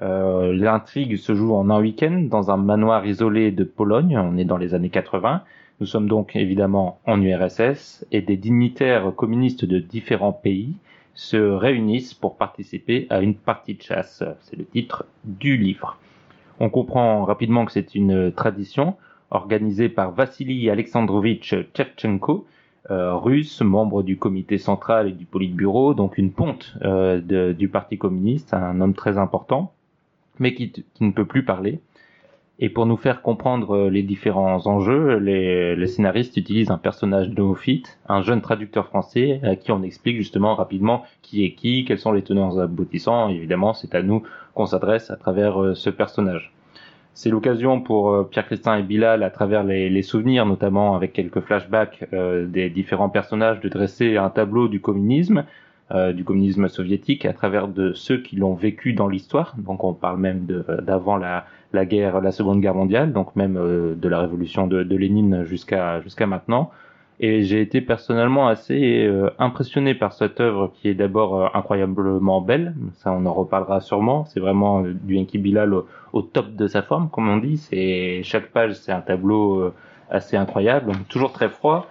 Euh, 0.02 0.52
L'intrigue 0.54 1.16
se 1.16 1.34
joue 1.34 1.52
en 1.52 1.68
un 1.68 1.80
week-end 1.80 2.26
dans 2.30 2.52
un 2.52 2.56
manoir 2.56 3.04
isolé 3.06 3.50
de 3.50 3.64
Pologne, 3.64 4.16
on 4.18 4.38
est 4.38 4.44
dans 4.44 4.56
les 4.56 4.72
années 4.72 4.88
80. 4.88 5.42
Nous 5.80 5.86
sommes 5.86 6.08
donc 6.08 6.36
évidemment 6.36 7.00
en 7.06 7.20
URSS 7.20 8.06
et 8.12 8.22
des 8.22 8.36
dignitaires 8.36 9.12
communistes 9.16 9.64
de 9.64 9.80
différents 9.80 10.32
pays 10.32 10.74
se 11.14 11.36
réunissent 11.36 12.14
pour 12.14 12.36
participer 12.36 13.08
à 13.10 13.20
une 13.20 13.34
partie 13.34 13.74
de 13.74 13.82
chasse. 13.82 14.22
C'est 14.42 14.56
le 14.56 14.64
titre 14.64 15.06
du 15.24 15.56
livre. 15.56 15.98
On 16.60 16.70
comprend 16.70 17.24
rapidement 17.24 17.64
que 17.64 17.72
c'est 17.72 17.96
une 17.96 18.30
tradition 18.30 18.94
organisée 19.30 19.88
par 19.88 20.12
Vassili 20.12 20.68
Alexandrovitch 20.70 21.54
Tchevchenko, 21.74 22.46
euh, 22.90 23.14
russe, 23.14 23.60
membre 23.60 24.02
du 24.02 24.16
comité 24.16 24.58
central 24.58 25.08
et 25.08 25.12
du 25.12 25.26
Politburo, 25.26 25.94
donc 25.94 26.18
une 26.18 26.32
ponte 26.32 26.74
euh, 26.82 27.52
du 27.52 27.68
Parti 27.68 27.98
communiste, 27.98 28.54
un 28.54 28.80
homme 28.80 28.94
très 28.94 29.18
important, 29.18 29.72
mais 30.38 30.54
qui, 30.54 30.70
qui, 30.70 31.04
ne 31.04 31.12
peut 31.12 31.26
plus 31.26 31.44
parler. 31.44 31.80
Et 32.58 32.68
pour 32.68 32.84
nous 32.86 32.96
faire 32.96 33.22
comprendre 33.22 33.88
les 33.88 34.02
différents 34.02 34.66
enjeux, 34.66 35.16
les, 35.16 35.76
les 35.76 35.86
scénaristes 35.86 36.36
utilisent 36.36 36.70
un 36.70 36.78
personnage 36.78 37.30
néophyte, 37.30 37.98
un 38.08 38.22
jeune 38.22 38.42
traducteur 38.42 38.86
français, 38.86 39.40
à 39.42 39.56
qui 39.56 39.72
on 39.72 39.82
explique 39.82 40.16
justement 40.16 40.54
rapidement 40.54 41.04
qui 41.22 41.44
est 41.44 41.52
qui, 41.52 41.84
quels 41.86 41.98
sont 41.98 42.12
les 42.12 42.22
tenants 42.22 42.58
aboutissants. 42.58 43.28
Évidemment, 43.28 43.72
c'est 43.72 43.94
à 43.94 44.02
nous 44.02 44.24
qu'on 44.54 44.66
s'adresse 44.66 45.10
à 45.10 45.16
travers 45.16 45.62
euh, 45.62 45.74
ce 45.74 45.88
personnage. 45.88 46.52
C'est 47.14 47.30
l'occasion 47.30 47.80
pour 47.80 48.10
euh, 48.10 48.24
Pierre 48.24 48.46
Christin 48.46 48.78
et 48.78 48.82
Bilal, 48.82 49.22
à 49.22 49.30
travers 49.30 49.64
les, 49.64 50.02
souvenirs, 50.02 50.46
notamment 50.46 50.94
avec 50.94 51.12
quelques 51.12 51.40
flashbacks 51.40 52.06
euh, 52.12 52.46
des 52.46 52.70
différents 52.70 53.08
personnages, 53.08 53.60
de 53.60 53.68
dresser 53.68 54.16
un 54.16 54.30
tableau 54.30 54.68
du 54.68 54.80
communisme, 54.80 55.44
euh, 55.90 56.12
du 56.12 56.24
communisme 56.24 56.68
soviétique, 56.68 57.24
à 57.26 57.32
travers 57.32 57.68
de 57.68 57.92
ceux 57.92 58.18
qui 58.18 58.36
l'ont 58.36 58.54
vécu 58.54 58.92
dans 58.92 59.08
l'histoire. 59.08 59.54
Donc 59.58 59.82
on 59.82 59.92
parle 59.92 60.18
même 60.18 60.46
d'avant 60.82 61.16
la, 61.16 61.44
guerre, 61.84 62.20
la 62.20 62.30
Seconde 62.30 62.60
Guerre 62.60 62.76
mondiale, 62.76 63.12
donc 63.12 63.34
même 63.34 63.54
de 63.54 64.08
la 64.08 64.20
révolution 64.20 64.66
de, 64.66 64.82
de 64.84 64.96
Lénine 64.96 65.44
jusqu'à 65.44 66.00
jusqu'à 66.00 66.26
maintenant. 66.26 66.70
Et 67.22 67.42
j'ai 67.42 67.60
été 67.60 67.82
personnellement 67.82 68.48
assez 68.48 69.04
euh, 69.04 69.28
impressionné 69.38 69.94
par 69.94 70.14
cette 70.14 70.40
œuvre 70.40 70.72
qui 70.72 70.88
est 70.88 70.94
d'abord 70.94 71.38
euh, 71.38 71.48
incroyablement 71.52 72.40
belle. 72.40 72.74
Ça, 72.94 73.12
on 73.12 73.26
en 73.26 73.34
reparlera 73.34 73.82
sûrement. 73.82 74.24
C'est 74.24 74.40
vraiment 74.40 74.82
euh, 74.82 74.94
du 74.94 75.18
Enki 75.18 75.36
Bilal 75.36 75.74
au, 75.74 75.86
au, 76.14 76.22
top 76.22 76.54
de 76.56 76.66
sa 76.66 76.80
forme, 76.80 77.10
comme 77.10 77.28
on 77.28 77.36
dit. 77.36 77.58
C'est 77.58 78.22
chaque 78.22 78.50
page, 78.52 78.72
c'est 78.72 78.92
un 78.92 79.02
tableau 79.02 79.70
assez 80.08 80.38
incroyable, 80.38 80.92
toujours 81.10 81.32
très 81.32 81.50
froid, 81.50 81.88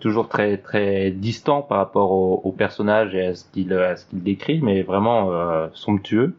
toujours 0.00 0.28
très 0.28 0.56
très 0.56 1.10
distant 1.10 1.60
par 1.62 1.78
rapport 1.78 2.10
au, 2.10 2.40
au 2.42 2.50
personnage 2.50 3.14
et 3.14 3.26
à 3.26 3.34
ce 3.34 3.44
qu'il 3.52 3.72
à 3.74 3.96
ce 3.96 4.06
qu'il 4.06 4.22
décrit, 4.22 4.60
mais 4.62 4.82
vraiment 4.82 5.30
somptueux. 5.74 6.34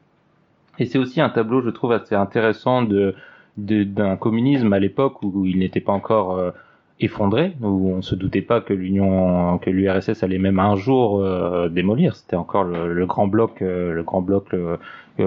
Et 0.80 0.86
c'est 0.86 0.98
aussi 0.98 1.22
un 1.22 1.30
tableau, 1.30 1.62
je 1.62 1.70
trouve, 1.70 1.92
assez 1.92 2.16
intéressant 2.16 2.82
de 2.82 3.16
d'un 3.58 4.18
communisme 4.18 4.74
à 4.74 4.80
l'époque 4.80 5.22
où 5.22 5.46
il 5.46 5.60
n'était 5.60 5.80
pas 5.82 5.94
encore 5.94 6.54
effondré, 7.00 7.54
où 7.62 7.90
on 7.90 8.02
se 8.02 8.16
doutait 8.16 8.42
pas 8.42 8.62
que 8.62 8.74
l'Union, 8.74 9.58
que 9.58 9.70
l'URSS 9.70 10.24
allait 10.24 10.38
même 10.38 10.60
un 10.60 10.76
jour 10.76 11.22
euh, 11.22 11.68
démolir. 11.68 12.16
C'était 12.16 12.36
encore 12.36 12.64
le, 12.64 12.94
le, 12.94 13.06
grand 13.06 13.28
bloc, 13.28 13.62
euh, 13.62 13.94
le 13.94 14.04
grand 14.04 14.22
bloc 14.22 14.54
euh, 14.54 14.78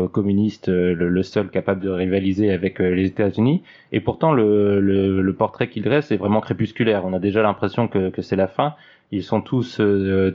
communiste, 0.08 0.68
le, 0.68 0.94
le, 0.94 1.22
seul 1.22 1.48
capable 1.48 1.80
de 1.82 1.90
rivaliser 1.90 2.50
avec 2.50 2.78
les 2.78 3.06
États-Unis. 3.06 3.62
Et 3.92 4.00
pourtant, 4.00 4.32
le, 4.32 4.80
le 4.80 5.32
portrait 5.34 5.68
qu'il 5.68 5.82
dresse 5.82 6.10
est 6.12 6.16
vraiment 6.16 6.40
crépusculaire. 6.40 7.04
On 7.04 7.12
a 7.12 7.18
déjà 7.18 7.42
l'impression 7.42 7.88
que, 7.88 8.10
que 8.10 8.22
c'est 8.22 8.36
la 8.36 8.48
fin. 8.48 8.74
Ils 9.12 9.22
sont 9.22 9.40
tous 9.40 9.80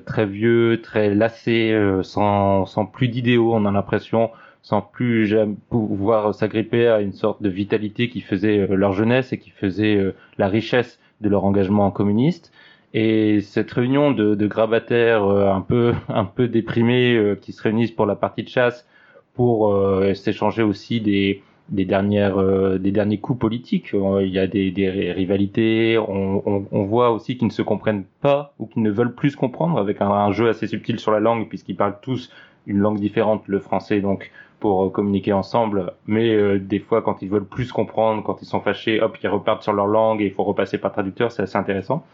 très 0.06 0.26
vieux, 0.26 0.80
très 0.82 1.14
lassés, 1.14 1.78
sans, 2.04 2.66
sans 2.66 2.86
plus 2.86 3.10
d'idéaux. 3.10 3.54
On 3.54 3.66
a 3.66 3.72
l'impression 3.72 4.30
sans 4.62 4.82
plus 4.82 5.26
jamais 5.26 5.56
pouvoir 5.70 6.34
s'agripper 6.34 6.88
à 6.88 7.02
une 7.02 7.14
sorte 7.14 7.42
de 7.42 7.50
vitalité 7.50 8.10
qui 8.10 8.22
faisait 8.22 8.68
leur 8.68 8.94
jeunesse 8.94 9.34
et 9.34 9.38
qui 9.38 9.50
faisait 9.50 10.14
la 10.38 10.48
richesse 10.48 11.02
de 11.22 11.30
leur 11.30 11.46
engagement 11.46 11.92
communiste. 11.92 12.52
Et 12.94 13.40
cette 13.42 13.72
réunion 13.72 14.12
de, 14.12 14.36
de 14.36 14.48
grabataires 14.48 15.24
euh, 15.24 15.52
un 15.52 15.62
peu 15.62 15.94
un 16.10 16.26
peu 16.26 16.48
déprimés 16.48 17.16
euh, 17.16 17.36
qui 17.36 17.54
se 17.54 17.62
réunissent 17.62 17.92
pour 17.92 18.06
la 18.06 18.16
partie 18.16 18.44
de 18.44 18.50
chasse 18.50 18.86
pour 19.34 19.74
euh, 19.74 20.14
s'échanger 20.14 20.64
aussi 20.64 21.00
des 21.00 21.42
des 21.70 21.86
dernières 21.86 22.38
des 22.80 22.92
derniers 22.92 23.20
coups 23.20 23.40
politiques. 23.40 23.94
Il 23.94 24.28
y 24.28 24.40
a 24.40 24.48
des, 24.48 24.72
des 24.72 24.90
rivalités. 24.90 25.98
On, 25.98 26.44
on, 26.46 26.66
on, 26.70 26.84
voit 26.84 27.12
aussi 27.12 27.38
qu'ils 27.38 27.48
ne 27.48 27.52
se 27.54 27.62
comprennent 27.62 28.04
pas 28.20 28.54
ou 28.60 28.66
qu'ils 28.66 28.84
ne 28.84 28.92
veulent 28.92 29.16
plus 29.16 29.30
se 29.30 29.38
comprendre 29.38 29.80
avec 29.80 30.02
un 30.02 30.34
jeu 30.34 30.50
assez 30.50 30.68
subtil 30.68 31.00
sur 31.00 31.14
la 31.14 31.22
langue 31.22 31.48
puisqu'ils 31.48 31.78
parlent 31.78 32.00
tous 32.02 32.30
une 32.68 32.80
langue 32.80 33.00
différente, 33.00 33.48
le 33.48 33.60
français 33.60 34.02
donc 34.02 34.32
pour 34.62 34.92
communiquer 34.94 35.34
ensemble, 35.34 35.94
mais 36.06 36.30
euh, 36.30 36.60
des 36.60 36.80
fois 36.80 37.02
quand 37.02 37.22
ils 37.22 37.30
veulent 37.30 37.46
plus 37.46 37.72
comprendre, 37.74 38.24
quand 38.24 38.42
ils 38.42 38.46
sont 38.46 38.62
fâchés, 38.62 39.02
hop, 39.02 39.18
ils 39.22 39.28
repartent 39.28 39.64
sur 39.64 39.74
leur 39.74 39.88
langue 39.88 40.22
et 40.22 40.26
il 40.26 40.32
faut 40.32 40.44
repasser 40.44 40.78
par 40.78 40.94
traducteur, 40.94 41.32
c'est 41.32 41.42
assez 41.42 41.58
intéressant. 41.58 42.06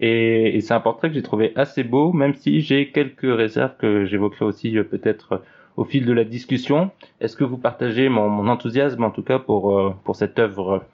Et, 0.00 0.60
c'est 0.60 0.74
un 0.74 0.80
portrait 0.80 1.08
que 1.08 1.14
j'ai 1.14 1.22
trouvé 1.22 1.52
assez 1.56 1.82
beau, 1.82 2.12
même 2.12 2.34
si 2.34 2.60
j'ai 2.60 2.90
quelques 2.90 3.36
réserves 3.36 3.76
que 3.78 4.04
j'évoquerai 4.06 4.44
aussi 4.44 4.78
euh, 4.78 4.84
peut-être 4.84 5.42
au 5.76 5.84
fil 5.84 6.06
de 6.06 6.12
la 6.12 6.24
discussion. 6.24 6.90
Est-ce 7.20 7.36
que 7.36 7.44
vous 7.44 7.58
partagez 7.58 8.08
mon, 8.08 8.46
enthousiasme 8.48 9.02
en 9.02 9.10
tout 9.10 9.24
cas 9.24 9.40
pour 9.40 9.76
euh, 9.76 9.94
pour 10.04 10.14
cette 10.14 10.38
œuvre, 10.38 10.84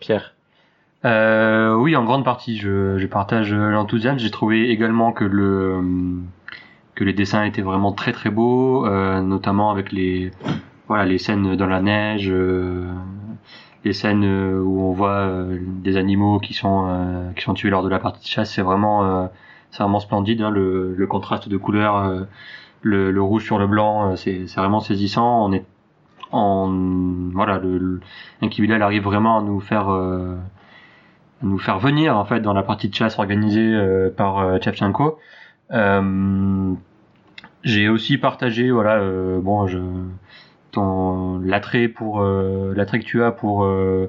Pierre? 0.00 0.34
Euh, 1.04 1.74
Oui, 1.76 1.94
en 1.94 2.04
grande 2.04 2.24
partie, 2.24 2.58
je 2.58 3.06
partage 3.06 3.54
l'enthousiasme. 3.54 4.18
J'ai 4.18 4.32
trouvé 4.32 4.70
également 4.70 5.12
que 5.12 5.24
le 5.24 5.80
que 6.98 7.04
les 7.04 7.12
dessins 7.12 7.44
étaient 7.44 7.62
vraiment 7.62 7.92
très 7.92 8.10
très 8.10 8.28
beaux, 8.28 8.84
euh, 8.84 9.20
notamment 9.20 9.70
avec 9.70 9.92
les 9.92 10.32
voilà 10.88 11.06
les 11.06 11.18
scènes 11.18 11.54
dans 11.54 11.68
la 11.68 11.80
neige, 11.80 12.28
euh, 12.28 12.90
les 13.84 13.92
scènes 13.92 14.24
euh, 14.24 14.60
où 14.60 14.80
on 14.82 14.90
voit 14.92 15.28
des 15.84 15.96
animaux 15.96 16.40
qui 16.40 16.54
sont 16.54 17.32
qui 17.36 17.44
sont 17.44 17.54
tués 17.54 17.70
lors 17.70 17.84
de 17.84 17.88
la 17.88 18.00
partie 18.00 18.24
de 18.24 18.26
chasse. 18.28 18.52
C'est 18.52 18.62
vraiment 18.62 19.30
c'est 19.70 19.84
vraiment 19.84 20.00
splendide 20.00 20.42
hein, 20.42 20.50
le, 20.50 20.96
le, 20.96 21.06
contraste 21.06 21.48
de 21.48 21.56
couleurs, 21.56 22.26
le, 22.82 23.12
le, 23.12 23.22
rouge 23.22 23.44
sur 23.44 23.60
le 23.60 23.68
blanc, 23.68 24.16
c'est 24.16 24.46
vraiment 24.56 24.80
saisissant. 24.80 25.46
On 25.46 25.52
est 25.52 25.64
en 26.32 26.68
voilà 27.32 27.58
le, 27.58 28.00
arrive 28.82 29.04
vraiment 29.04 29.38
à 29.38 29.42
nous 29.42 29.60
faire 29.60 29.88
nous 31.42 31.58
faire 31.58 31.78
venir 31.78 32.16
en 32.16 32.24
fait 32.24 32.40
dans 32.40 32.54
la 32.54 32.64
partie 32.64 32.88
de 32.88 32.94
chasse 32.96 33.20
organisée 33.20 33.72
par. 34.16 34.58
Euh, 35.72 36.74
j'ai 37.64 37.88
aussi 37.88 38.18
partagé, 38.18 38.70
voilà, 38.70 38.98
euh, 38.98 39.40
bon, 39.40 39.66
je, 39.66 39.78
ton 40.70 41.38
l'attrait 41.40 41.88
pour 41.88 42.20
euh, 42.20 42.72
l'attrait 42.76 43.00
que 43.00 43.04
tu 43.04 43.22
as 43.22 43.32
pour 43.32 43.64
euh, 43.64 44.08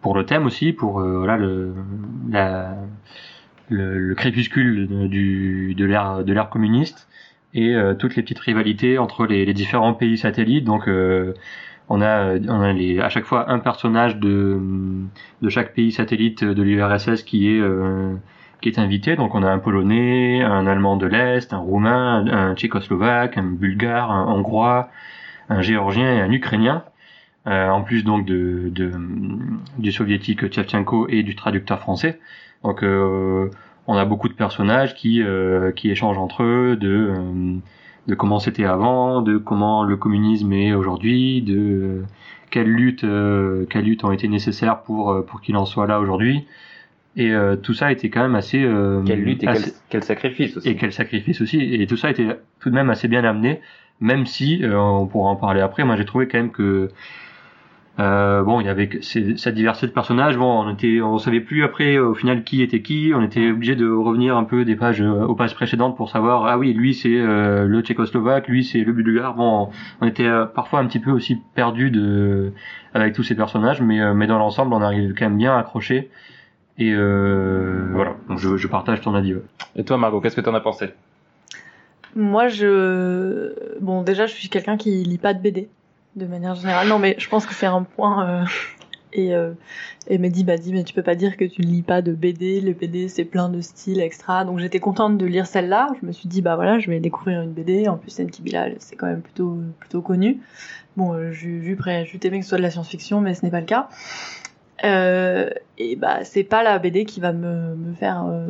pour 0.00 0.14
le 0.14 0.26
thème 0.26 0.46
aussi, 0.46 0.72
pour 0.72 1.00
voilà 1.00 1.36
le, 1.36 1.74
la, 2.30 2.74
le, 3.68 3.98
le 3.98 4.14
crépuscule 4.14 5.08
du 5.08 5.74
de 5.76 5.84
l'ère 5.84 6.24
de 6.24 6.32
l'ère 6.32 6.50
communiste 6.50 7.08
et 7.54 7.76
toutes 7.98 8.16
les 8.16 8.22
petites 8.22 8.40
rivalités 8.40 8.98
entre 8.98 9.26
les, 9.26 9.44
les 9.44 9.54
différents 9.54 9.94
pays 9.94 10.18
satellites. 10.18 10.64
Donc 10.64 10.88
on 11.88 12.00
a, 12.00 12.38
on 12.38 12.60
a 12.60 12.72
les, 12.72 12.98
à 12.98 13.10
chaque 13.10 13.24
fois 13.24 13.50
un 13.50 13.58
personnage 13.58 14.16
de, 14.16 14.58
de 15.42 15.48
chaque 15.48 15.74
pays 15.74 15.92
satellite 15.92 16.42
de 16.42 16.62
l'URSS 16.62 17.22
qui 17.22 17.48
est 17.48 17.60
qui 18.62 18.70
est 18.70 18.78
invité. 18.78 19.16
Donc 19.16 19.34
on 19.34 19.42
a 19.42 19.50
un 19.50 19.58
Polonais, 19.58 20.42
un 20.42 20.66
Allemand 20.66 20.96
de 20.96 21.06
l'Est, 21.06 21.52
un 21.52 21.58
Roumain, 21.58 22.26
un 22.28 22.54
Tchécoslovaque, 22.54 23.36
un 23.36 23.42
Bulgare, 23.42 24.10
un 24.10 24.26
Hongrois, 24.32 24.88
un 25.50 25.60
Géorgien 25.60 26.14
et 26.14 26.20
un 26.20 26.32
Ukrainien. 26.32 26.84
Euh, 27.48 27.68
en 27.70 27.82
plus 27.82 28.04
donc 28.04 28.24
de, 28.24 28.70
de 28.72 28.92
du 29.76 29.90
soviétique 29.90 30.46
Tchavchenko 30.46 31.08
et 31.08 31.24
du 31.24 31.34
traducteur 31.34 31.80
français. 31.80 32.20
Donc 32.62 32.84
euh, 32.84 33.50
on 33.88 33.96
a 33.96 34.04
beaucoup 34.04 34.28
de 34.28 34.34
personnages 34.34 34.94
qui 34.94 35.22
euh, 35.22 35.72
qui 35.72 35.90
échangent 35.90 36.18
entre 36.18 36.44
eux 36.44 36.76
de 36.76 37.10
euh, 37.10 37.56
de 38.06 38.14
comment 38.14 38.38
c'était 38.38 38.64
avant, 38.64 39.22
de 39.22 39.38
comment 39.38 39.82
le 39.82 39.96
communisme 39.96 40.52
est 40.52 40.72
aujourd'hui, 40.72 41.42
de 41.42 42.04
quelles 42.50 42.70
luttes 42.70 43.02
euh, 43.02 43.66
quelles 43.68 43.86
luttes 43.86 44.04
ont 44.04 44.12
été 44.12 44.28
nécessaires 44.28 44.82
pour 44.82 45.24
pour 45.26 45.40
qu'il 45.40 45.56
en 45.56 45.66
soit 45.66 45.88
là 45.88 46.00
aujourd'hui. 46.00 46.46
Et 47.16 47.30
euh, 47.30 47.56
tout 47.56 47.74
ça 47.74 47.92
été 47.92 48.08
quand 48.08 48.22
même 48.22 48.34
assez. 48.34 48.62
Euh, 48.62 49.02
quelle 49.04 49.22
lutte 49.22 49.42
et 49.42 49.48
assez, 49.48 49.72
quel, 49.88 50.00
quel, 50.00 50.04
sacrifice 50.04 50.56
aussi. 50.56 50.68
Et 50.68 50.76
quel 50.76 50.92
sacrifice 50.92 51.40
aussi. 51.42 51.60
Et 51.60 51.86
tout 51.86 51.96
ça 51.96 52.10
été 52.10 52.26
tout 52.60 52.70
de 52.70 52.74
même 52.74 52.88
assez 52.88 53.08
bien 53.08 53.22
amené, 53.24 53.60
même 54.00 54.24
si 54.24 54.64
euh, 54.64 54.78
on 54.78 55.06
pourra 55.06 55.30
en 55.30 55.36
parler 55.36 55.60
après. 55.60 55.84
Moi, 55.84 55.96
j'ai 55.96 56.06
trouvé 56.06 56.26
quand 56.26 56.38
même 56.38 56.52
que 56.52 56.88
euh, 58.00 58.42
bon, 58.42 58.60
il 58.60 58.66
y 58.66 58.70
avait 58.70 58.88
cette 59.02 59.54
diversité 59.54 59.88
de 59.88 59.92
personnages. 59.92 60.38
Bon, 60.38 60.64
on 60.64 60.72
était, 60.72 61.02
on 61.02 61.18
savait 61.18 61.40
plus 61.40 61.62
après 61.64 61.98
au 61.98 62.14
final 62.14 62.44
qui 62.44 62.62
était 62.62 62.80
qui. 62.80 63.12
On 63.14 63.22
était 63.22 63.50
obligé 63.50 63.76
de 63.76 63.86
revenir 63.90 64.34
un 64.34 64.44
peu 64.44 64.64
des 64.64 64.76
pages 64.76 65.02
aux 65.02 65.34
pages 65.34 65.54
précédentes 65.54 65.98
pour 65.98 66.08
savoir 66.08 66.46
ah 66.46 66.56
oui, 66.56 66.72
lui 66.72 66.94
c'est 66.94 67.10
le 67.10 67.80
tchécoslovaque, 67.82 68.48
lui 68.48 68.64
c'est 68.64 68.82
le 68.82 68.94
bulgare. 68.94 69.34
Bon, 69.34 69.68
on 70.00 70.06
était 70.06 70.30
parfois 70.54 70.80
un 70.80 70.86
petit 70.86 71.00
peu 71.00 71.10
aussi 71.10 71.36
perdu 71.54 71.90
de 71.90 72.54
avec 72.94 73.12
tous 73.12 73.24
ces 73.24 73.34
personnages, 73.34 73.82
mais 73.82 74.14
mais 74.14 74.26
dans 74.26 74.38
l'ensemble, 74.38 74.72
on 74.72 74.80
arrive 74.80 75.12
quand 75.12 75.26
même 75.26 75.36
bien 75.36 75.54
à 75.54 75.58
accrocher. 75.58 76.08
Et 76.78 76.92
euh, 76.92 77.88
voilà, 77.92 78.16
donc 78.28 78.38
je, 78.38 78.56
je, 78.56 78.66
partage 78.66 79.00
ton 79.00 79.14
avis. 79.14 79.34
Ouais. 79.34 79.42
Et 79.76 79.84
toi, 79.84 79.98
Margot, 79.98 80.20
qu'est-ce 80.20 80.36
que 80.36 80.40
tu 80.40 80.48
en 80.48 80.54
as 80.54 80.60
pensé? 80.60 80.90
Moi, 82.16 82.48
je. 82.48 83.78
Bon, 83.80 84.02
déjà, 84.02 84.26
je 84.26 84.34
suis 84.34 84.48
quelqu'un 84.48 84.76
qui 84.76 85.02
lit 85.02 85.18
pas 85.18 85.34
de 85.34 85.40
BD, 85.40 85.68
de 86.16 86.26
manière 86.26 86.54
générale. 86.54 86.88
Non, 86.88 86.98
mais 86.98 87.14
je 87.18 87.28
pense 87.28 87.46
que 87.46 87.54
c'est 87.54 87.66
un 87.66 87.82
point. 87.82 88.28
Euh... 88.28 88.44
Et, 89.14 89.34
euh, 89.34 89.52
et 90.08 90.18
Mehdi 90.18 90.44
m'a 90.44 90.56
dit, 90.56 90.72
mais 90.72 90.84
tu 90.84 90.94
peux 90.94 91.02
pas 91.02 91.14
dire 91.14 91.36
que 91.36 91.44
tu 91.44 91.62
ne 91.62 91.66
lis 91.66 91.82
pas 91.82 92.02
de 92.02 92.12
BD, 92.12 92.60
le 92.60 92.72
BD 92.72 93.08
c'est 93.08 93.24
plein 93.24 93.48
de 93.48 93.60
styles 93.60 94.00
extra. 94.00 94.44
Donc 94.44 94.58
j'étais 94.58 94.80
contente 94.80 95.18
de 95.18 95.26
lire 95.26 95.46
celle-là. 95.46 95.88
Je 96.00 96.06
me 96.06 96.12
suis 96.12 96.28
dit, 96.28 96.40
bah 96.40 96.56
voilà, 96.56 96.78
je 96.78 96.90
vais 96.90 97.00
découvrir 97.00 97.42
une 97.42 97.52
BD. 97.52 97.88
En 97.88 97.96
plus, 97.96 98.18
Enki 98.20 98.42
Bilal, 98.42 98.76
c'est 98.78 98.96
quand 98.96 99.06
même 99.06 99.20
plutôt, 99.20 99.58
plutôt 99.78 100.00
connu. 100.00 100.40
Bon, 100.96 101.14
euh, 101.14 101.32
j'ai 101.32 101.58
vu 101.58 101.76
près, 101.76 102.06
j'ai 102.06 102.18
aimé 102.26 102.38
que 102.38 102.44
ce 102.44 102.50
soit 102.50 102.58
de 102.58 102.62
la 102.62 102.70
science-fiction, 102.70 103.20
mais 103.20 103.34
ce 103.34 103.44
n'est 103.44 103.50
pas 103.50 103.60
le 103.60 103.66
cas. 103.66 103.88
Euh, 104.84 105.50
et 105.78 105.96
bah, 105.96 106.24
c'est 106.24 106.44
pas 106.44 106.62
la 106.62 106.78
BD 106.78 107.04
qui 107.04 107.20
va 107.20 107.32
me, 107.32 107.74
me 107.74 107.94
faire. 107.94 108.24
Euh, 108.28 108.46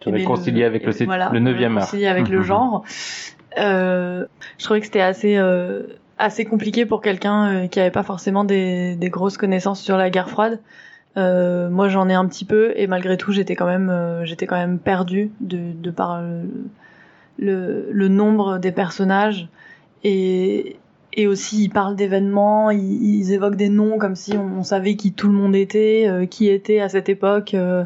te 0.00 0.10
réconcilier 0.10 0.60
le- 0.60 0.66
avec 0.66 0.84
le, 0.84 0.92
voilà, 1.04 1.30
le 1.32 1.40
me 1.40 1.52
9e 1.52 1.78
art. 1.78 1.94
avec 1.94 2.28
le 2.28 2.42
genre. 2.42 2.84
Euh, 3.58 4.26
je 4.58 4.64
trouvais 4.64 4.80
que 4.80 4.86
c'était 4.86 5.00
assez 5.00 5.36
euh, 5.36 5.84
assez 6.18 6.44
compliqué 6.44 6.84
pour 6.86 7.00
quelqu'un 7.00 7.48
euh, 7.64 7.66
qui 7.68 7.80
avait 7.80 7.90
pas 7.90 8.02
forcément 8.02 8.44
des, 8.44 8.96
des 8.96 9.08
grosses 9.10 9.38
connaissances 9.38 9.80
sur 9.80 9.96
la 9.96 10.10
guerre 10.10 10.28
froide. 10.28 10.60
Euh, 11.16 11.70
moi, 11.70 11.88
j'en 11.88 12.08
ai 12.10 12.14
un 12.14 12.26
petit 12.26 12.44
peu 12.44 12.72
et 12.76 12.86
malgré 12.86 13.16
tout, 13.16 13.32
j'étais 13.32 13.56
quand 13.56 13.66
même 13.66 13.88
euh, 13.88 14.24
j'étais 14.26 14.46
quand 14.46 14.56
même 14.56 14.78
perdu 14.78 15.30
de, 15.40 15.72
de 15.72 15.90
par 15.90 16.20
le, 16.20 16.42
le 17.38 17.88
le 17.90 18.08
nombre 18.08 18.58
des 18.58 18.72
personnages 18.72 19.48
et 20.04 20.76
et 21.16 21.26
aussi 21.26 21.64
ils 21.64 21.70
parlent 21.70 21.96
d'événements, 21.96 22.70
ils, 22.70 23.32
évoquent 23.32 23.56
des 23.56 23.70
noms 23.70 23.98
comme 23.98 24.14
si 24.14 24.36
on, 24.36 24.62
savait 24.62 24.96
qui 24.96 25.12
tout 25.12 25.28
le 25.28 25.34
monde 25.34 25.56
était, 25.56 26.04
euh, 26.08 26.26
qui 26.26 26.48
était 26.48 26.80
à 26.80 26.88
cette 26.88 27.08
époque. 27.08 27.54
euh, 27.54 27.84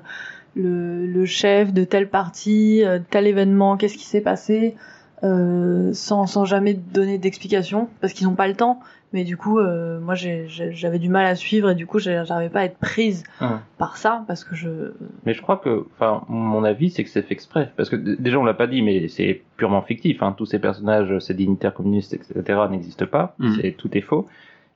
le, 0.57 1.25
chef 1.27 1.73
de 1.73 1.85
tel 1.85 2.11
parti, 2.11 2.85
euh, 2.85 2.99
tel 3.11 3.29
événement, 3.29 3.77
qu'est-ce 3.77 3.97
qui 3.97 4.05
s'est 4.05 4.21
passé, 4.21 4.75
sans, 5.23 6.27
sans 6.27 6.45
jamais 6.45 6.75
donner 6.75 7.19
d'explication, 7.19 7.89
parce 8.01 8.13
qu'ils 8.13 8.27
n'ont 8.27 8.35
pas 8.35 8.49
le 8.49 8.55
temps. 8.55 8.81
Mais 9.13 9.25
du 9.25 9.37
coup, 9.37 9.59
euh, 9.59 9.99
moi, 9.99 10.15
j'ai- 10.15 10.47
j'ai- 10.47 10.73
j'avais 10.73 11.01
du 11.01 11.09
mal 11.09 11.27
à 11.27 11.35
suivre 11.35 11.71
et 11.71 11.75
du 11.75 11.85
coup, 11.87 11.99
j'arrivais 11.99 12.49
pas 12.49 12.61
à 12.61 12.65
être 12.65 12.79
prise 12.79 13.25
Hum. 13.41 13.59
par 13.77 13.97
ça, 13.97 14.25
parce 14.29 14.45
que 14.45 14.55
je... 14.55 14.93
Mais 15.27 15.35
je 15.35 15.43
crois 15.43 15.57
que, 15.57 15.85
enfin, 15.97 16.23
mon 16.29 16.63
avis, 16.63 16.91
c'est 16.91 17.03
que 17.03 17.11
c'est 17.11 17.23
fait 17.23 17.35
exprès. 17.35 17.73
Parce 17.77 17.89
que 17.91 17.97
déjà, 17.97 18.39
on 18.39 18.45
l'a 18.45 18.55
pas 18.55 18.69
dit, 18.69 18.83
mais 18.83 19.09
c'est 19.09 19.43
purement 19.57 19.83
fictif. 19.83 20.23
Hein. 20.23 20.33
Tous 20.37 20.47
ces 20.47 20.61
personnages, 20.61 21.19
ces 21.19 21.35
dignitaires 21.35 21.75
communistes, 21.75 22.15
etc., 22.15 22.69
n'existent 22.71 23.07
pas. 23.07 23.35
Mhm. 23.41 23.59
C'est 23.61 23.73
tout 23.73 23.97
est 23.99 24.01
faux. 24.01 24.29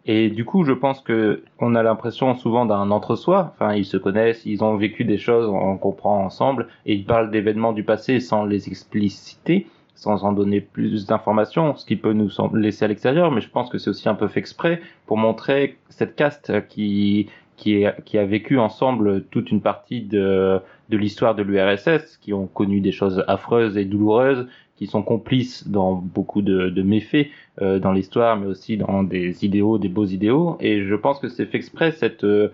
Et 0.07 0.29
du 0.29 0.45
coup, 0.45 0.65
je 0.65 0.73
pense 0.73 1.01
que 1.01 1.45
on 1.61 1.75
a 1.75 1.83
l'impression 1.83 2.35
souvent 2.35 2.67
d'un 2.67 2.91
entre-soi. 2.91 3.55
Enfin, 3.55 3.73
ils 3.75 3.87
se 3.87 3.97
connaissent, 3.97 4.45
ils 4.45 4.63
ont 4.63 4.77
vécu 4.77 5.05
des 5.05 5.17
choses, 5.17 5.49
on 5.49 5.79
comprend 5.79 6.23
ensemble, 6.25 6.67
et 6.85 6.95
ils 6.95 7.07
parlent 7.07 7.31
d'événements 7.31 7.73
du 7.73 7.85
passé 7.85 8.21
sans 8.21 8.45
les 8.45 8.69
expliciter, 8.69 9.67
sans 9.95 10.25
en 10.25 10.33
donner 10.33 10.61
plus 10.61 11.07
d'informations, 11.07 11.77
ce 11.77 11.87
qui 11.87 11.97
peut 11.97 12.13
nous 12.13 12.31
laisser 12.55 12.85
à 12.85 12.89
l'extérieur. 12.89 13.31
Mais 13.31 13.41
je 13.41 13.49
pense 13.49 13.71
que 13.71 13.79
c'est 13.79 13.91
aussi 13.91 14.09
un 14.09 14.15
peu 14.15 14.29
fait 14.29 14.41
exprès 14.41 14.81
pour 15.07 15.17
montrer 15.17 15.79
cette 15.89 16.17
caste 16.17 16.67
qui 16.69 17.29
qui, 17.57 17.83
est, 17.83 18.05
qui 18.05 18.19
a 18.19 18.25
vécu 18.25 18.59
ensemble 18.59 19.25
toute 19.25 19.51
une 19.51 19.61
partie 19.61 20.03
de, 20.03 20.61
l'histoire 20.91 21.35
de 21.35 21.43
l'URSS, 21.43 22.19
qui 22.19 22.33
ont 22.33 22.47
connu 22.47 22.81
des 22.81 22.93
choses 22.93 23.25
affreuses 23.29 23.77
et 23.77 23.85
douloureuses, 23.85 24.47
qui 24.77 24.87
sont 24.87 25.03
complices 25.03 25.69
dans 25.69 25.95
beaucoup 25.95 26.43
de, 26.43 26.69
de 26.69 26.83
méfaits 26.83 27.29
euh, 27.63 27.79
dans 27.79 27.93
l'histoire, 27.93 28.37
mais 28.37 28.47
aussi 28.47 28.77
dans 28.77 29.05
des 29.05 29.45
idéaux, 29.45 29.79
des 29.79 29.89
beaux 29.89 30.07
idéaux. 30.07 30.57
Et 30.61 30.85
je 30.85 30.95
pense 30.95 31.21
que 31.21 31.29
c'est 31.29 31.47
fait 31.47 31.59
exprès 31.59 31.93
cette 31.93 32.25
euh, 32.25 32.53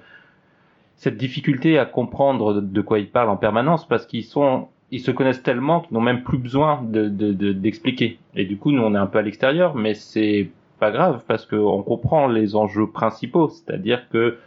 cette 0.97 1.17
difficulté 1.17 1.79
à 1.79 1.87
comprendre 1.87 2.61
de 2.61 2.81
quoi 2.83 2.99
ils 2.99 3.09
parlent 3.09 3.31
en 3.31 3.39
permanence, 3.39 3.89
parce 3.89 4.05
qu'ils 4.05 4.25
sont 4.25 4.69
ils 4.93 5.01
se 5.01 5.11
connaissent 5.11 5.43
tellement 5.43 5.81
qu'ils 5.81 5.95
n'ont 5.95 6.01
même 6.01 6.23
plus 6.23 6.39
besoin 6.39 6.83
de 6.83 7.09
de- 7.09 7.33
de- 7.33 7.53
d'expliquer. 7.53 8.19
et 8.35 8.45
du 8.45 8.57
coup, 8.57 8.73
nous, 8.73 8.83
on 8.83 8.95
est 8.95 8.99
un 8.99 9.07
peu 9.07 9.19
à 9.19 9.23
l'extérieur, 9.23 9.75
mais 9.75 9.95
c'est 9.95 10.51
pas 10.79 10.91
grave 10.91 11.23
parce 11.29 11.45
qu'on 11.47 11.83
comprend 11.83 12.27
les 12.27 12.57
enjeux 12.57 12.87
principaux, 12.89 13.49
c'est-à-dire 13.49 14.09
que 14.11 14.39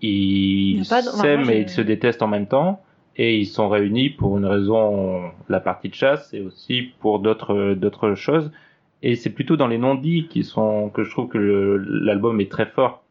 ils 0.00 0.78
s'aiment 1.22 1.40
et 1.50 1.60
ils 1.62 1.68
se 1.68 1.80
détestent 1.80 2.22
en 2.22 2.28
même 2.28 2.46
temps 2.46 2.80
et 3.16 3.36
ils 3.38 3.46
sont 3.46 3.68
réunis 3.68 4.10
pour 4.10 4.38
une 4.38 4.44
raison 4.46 5.30
la 5.48 5.60
partie 5.60 5.88
de 5.88 5.94
chasse 5.94 6.32
et 6.34 6.40
aussi 6.40 6.82
pour 7.00 7.18
d'autres 7.20 7.74
d'autres 7.74 8.14
choses. 8.14 8.50
Et 9.02 9.14
c'est 9.16 9.30
plutôt 9.30 9.56
dans 9.56 9.66
les 9.68 9.78
non-dits 9.78 10.26
qui 10.28 10.42
sont 10.44 10.88
que 10.90 11.04
je 11.04 11.10
trouve 11.10 11.28
que 11.28 11.38
l'album 11.38 12.40
est 12.40 12.50
très 12.50 12.66
fort 12.66 13.02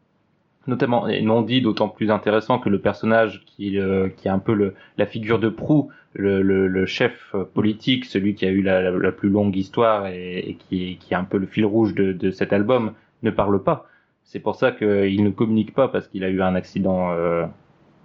notamment 0.68 1.06
les 1.06 1.22
non-dits 1.22 1.62
d'autant 1.62 1.90
plus 1.90 2.12
intéressant 2.12 2.60
que 2.60 2.70
le 2.70 2.80
personnage 2.80 3.44
qui 3.46 3.80
euh, 3.80 4.10
qui 4.10 4.28
est 4.28 4.32
un 4.32 4.40
peu 4.40 4.54
le 4.54 4.76
la 4.98 5.06
figure 5.06 5.40
de 5.40 5.50
proue 5.50 5.90
le, 6.14 6.42
le, 6.42 6.68
le 6.68 6.86
chef 6.86 7.36
politique 7.54 8.06
celui 8.06 8.36
qui 8.36 8.46
a 8.46 8.50
eu 8.50 8.62
la, 8.62 8.82
la, 8.82 8.92
la 8.92 9.12
plus 9.12 9.30
longue 9.30 9.56
histoire 9.56 10.08
et, 10.08 10.40
et 10.40 10.56
qui, 10.56 10.98
qui 11.00 11.14
est 11.14 11.18
un 11.18 11.24
peu 11.24 11.38
le 11.38 11.48
fil 11.48 11.66
rouge 11.66 11.94
de, 11.96 12.12
de 12.14 12.32
cet 12.32 12.54
album 12.54 12.94
ne 13.24 13.32
parle 13.32 13.64
pas 13.64 13.88
c'est 14.24 14.40
pour 14.40 14.56
ça 14.56 14.72
qu'il 14.72 15.24
ne 15.24 15.30
communique 15.30 15.74
pas 15.74 15.88
parce 15.88 16.08
qu'il 16.10 16.24
a 16.26 16.30
eu 16.30 16.42
un 16.42 16.54
accident, 16.54 17.12
euh, 17.12 17.46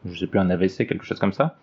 je 0.04 0.16
sais 0.20 0.28
plus, 0.28 0.38
un 0.38 0.50
AVC, 0.50 0.86
quelque 0.86 1.04
chose 1.04 1.18
comme 1.18 1.32
ça. 1.32 1.56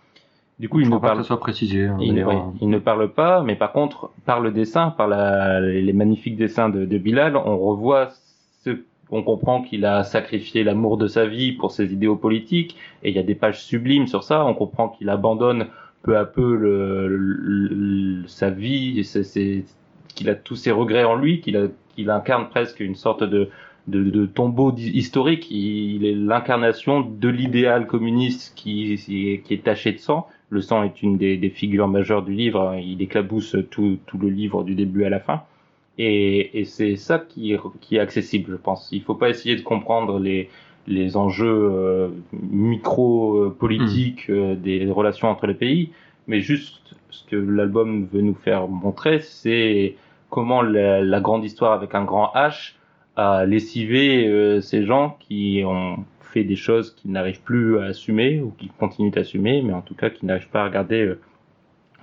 Du 0.60 0.68
coup, 0.68 0.80
Je 0.80 0.86
il 0.86 0.90
ne 0.90 0.98
pas 1.00 1.12
que 1.12 1.14
parle, 1.14 1.24
soit 1.24 1.40
précisé. 1.40 1.86
hein, 1.86 1.98
il, 2.02 2.18
il 2.60 2.70
ne 2.70 2.78
parle 2.78 3.14
pas, 3.14 3.42
mais 3.42 3.56
par 3.56 3.72
contre, 3.72 4.12
par 4.26 4.42
le 4.42 4.52
dessin, 4.52 4.90
par 4.90 5.08
la, 5.08 5.62
les 5.62 5.94
magnifiques 5.94 6.36
dessins 6.36 6.68
de, 6.68 6.84
de 6.86 6.98
Bilal, 6.98 7.38
on 7.38 7.58
revoit 7.58 8.10
on 9.12 9.24
comprend 9.24 9.62
qu'il 9.62 9.86
a 9.86 10.04
sacrifié 10.04 10.64
l'amour 10.64 10.98
de 10.98 11.08
sa 11.08 11.26
vie 11.26 11.52
pour 11.54 11.72
ses 11.72 11.92
idéaux 11.94 12.16
politiques, 12.16 12.76
et 13.04 13.10
il 13.10 13.16
y 13.16 13.20
a 13.20 13.24
des 13.24 13.36
pages 13.36 13.64
sublimes 13.64 14.08
sur 14.08 14.24
ça. 14.24 14.46
On 14.46 14.54
comprend 14.54 14.90
qu'il 14.90 15.10
abandonne 15.10 15.68
peu 16.04 16.18
à 16.18 16.26
peu 16.26 16.56
le, 16.56 17.08
le- 17.08 18.28
sa 18.28 18.50
vie, 18.50 19.02
qu'il 20.16 20.30
a 20.30 20.36
tous 20.36 20.56
ses 20.56 20.72
regrets 20.72 21.04
en 21.04 21.16
lui, 21.16 21.42
qu'il 21.42 22.10
incarne 22.10 22.50
presque 22.50 22.80
une 22.80 22.96
sorte 22.96 23.24
de, 23.24 23.50
de, 23.88 24.04
de 24.10 24.26
tombeau 24.26 24.74
historique. 24.76 25.50
Il 25.52 26.06
est 26.06 26.16
l'incarnation 26.16 27.02
de 27.02 27.28
l'idéal 27.30 27.88
communiste 27.88 28.54
qui, 28.56 28.96
qui 28.98 29.54
est 29.54 29.64
taché 29.64 29.92
de 29.94 29.98
sang. 30.00 30.28
Le 30.50 30.62
sang 30.62 30.84
est 30.84 31.02
une 31.04 31.18
des, 31.18 31.38
des 31.38 31.50
figures 31.50 31.88
majeures 31.88 32.24
du 32.24 32.34
livre. 32.34 32.76
Il 32.82 33.02
éclabousse 33.02 33.56
tout, 33.72 34.00
tout 34.06 34.18
le 34.18 34.30
livre 34.30 34.64
du 34.64 34.76
début 34.76 35.04
à 35.06 35.10
la 35.10 35.20
fin. 35.20 35.44
Et, 36.00 36.60
et 36.62 36.66
c'est 36.66 36.96
ça 36.98 37.20
qui, 37.20 37.54
est- 37.54 37.60
qui 37.82 37.98
est 37.98 38.00
accessible, 38.00 38.52
je 38.54 38.58
pense. 38.58 38.90
Il 38.94 39.04
faut 39.04 39.16
pas 39.16 39.30
essayer 39.30 39.56
de 39.58 39.62
comprendre 39.64 40.20
les, 40.20 40.50
les 40.88 41.18
enjeux 41.18 41.48
euh, 41.74 42.10
micro-politiques 42.34 44.30
euh, 44.30 44.56
des 44.56 44.90
relations 44.92 45.28
entre 45.30 45.48
les 45.48 45.54
pays, 45.56 45.92
mais 46.28 46.42
juste 46.42 46.96
ce 47.10 47.26
que 47.26 47.36
l'album 47.36 48.08
veut 48.12 48.22
nous 48.22 48.36
faire 48.36 48.68
montrer, 48.68 49.20
c'est 49.20 49.96
comment 50.30 50.62
la, 50.62 51.02
la 51.04 51.22
grande 51.22 51.44
histoire 51.46 51.74
avec 51.74 51.96
un 51.96 52.06
grand 52.06 52.32
H 52.36 52.76
a 53.18 53.46
lessivé 53.46 54.28
euh, 54.28 54.62
ces 54.62 54.86
gens 54.86 55.18
qui 55.20 55.64
ont 55.66 56.06
fait 56.22 56.44
des 56.46 56.56
choses 56.56 56.96
qu'ils 56.96 57.12
n'arrivent 57.12 57.42
plus 57.44 57.80
à 57.80 57.86
assumer 57.86 58.40
ou 58.42 58.52
qui 58.58 58.70
continuent 58.70 59.12
d'assumer, 59.12 59.62
mais 59.64 59.74
en 59.74 59.82
tout 59.82 59.96
cas 59.96 60.10
qui 60.10 60.26
n'arrivent 60.26 60.50
pas 60.50 60.62
à 60.62 60.66
regarder 60.66 61.02
euh, 61.06 61.20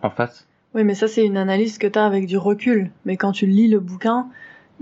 en 0.02 0.10
face. 0.10 0.48
Oui, 0.76 0.84
mais 0.84 0.94
ça, 0.94 1.08
c'est 1.08 1.24
une 1.24 1.38
analyse 1.38 1.78
que 1.78 1.86
tu 1.86 1.98
as 1.98 2.04
avec 2.04 2.26
du 2.26 2.36
recul. 2.36 2.90
Mais 3.06 3.16
quand 3.16 3.32
tu 3.32 3.46
lis 3.46 3.66
le 3.66 3.80
bouquin, 3.80 4.26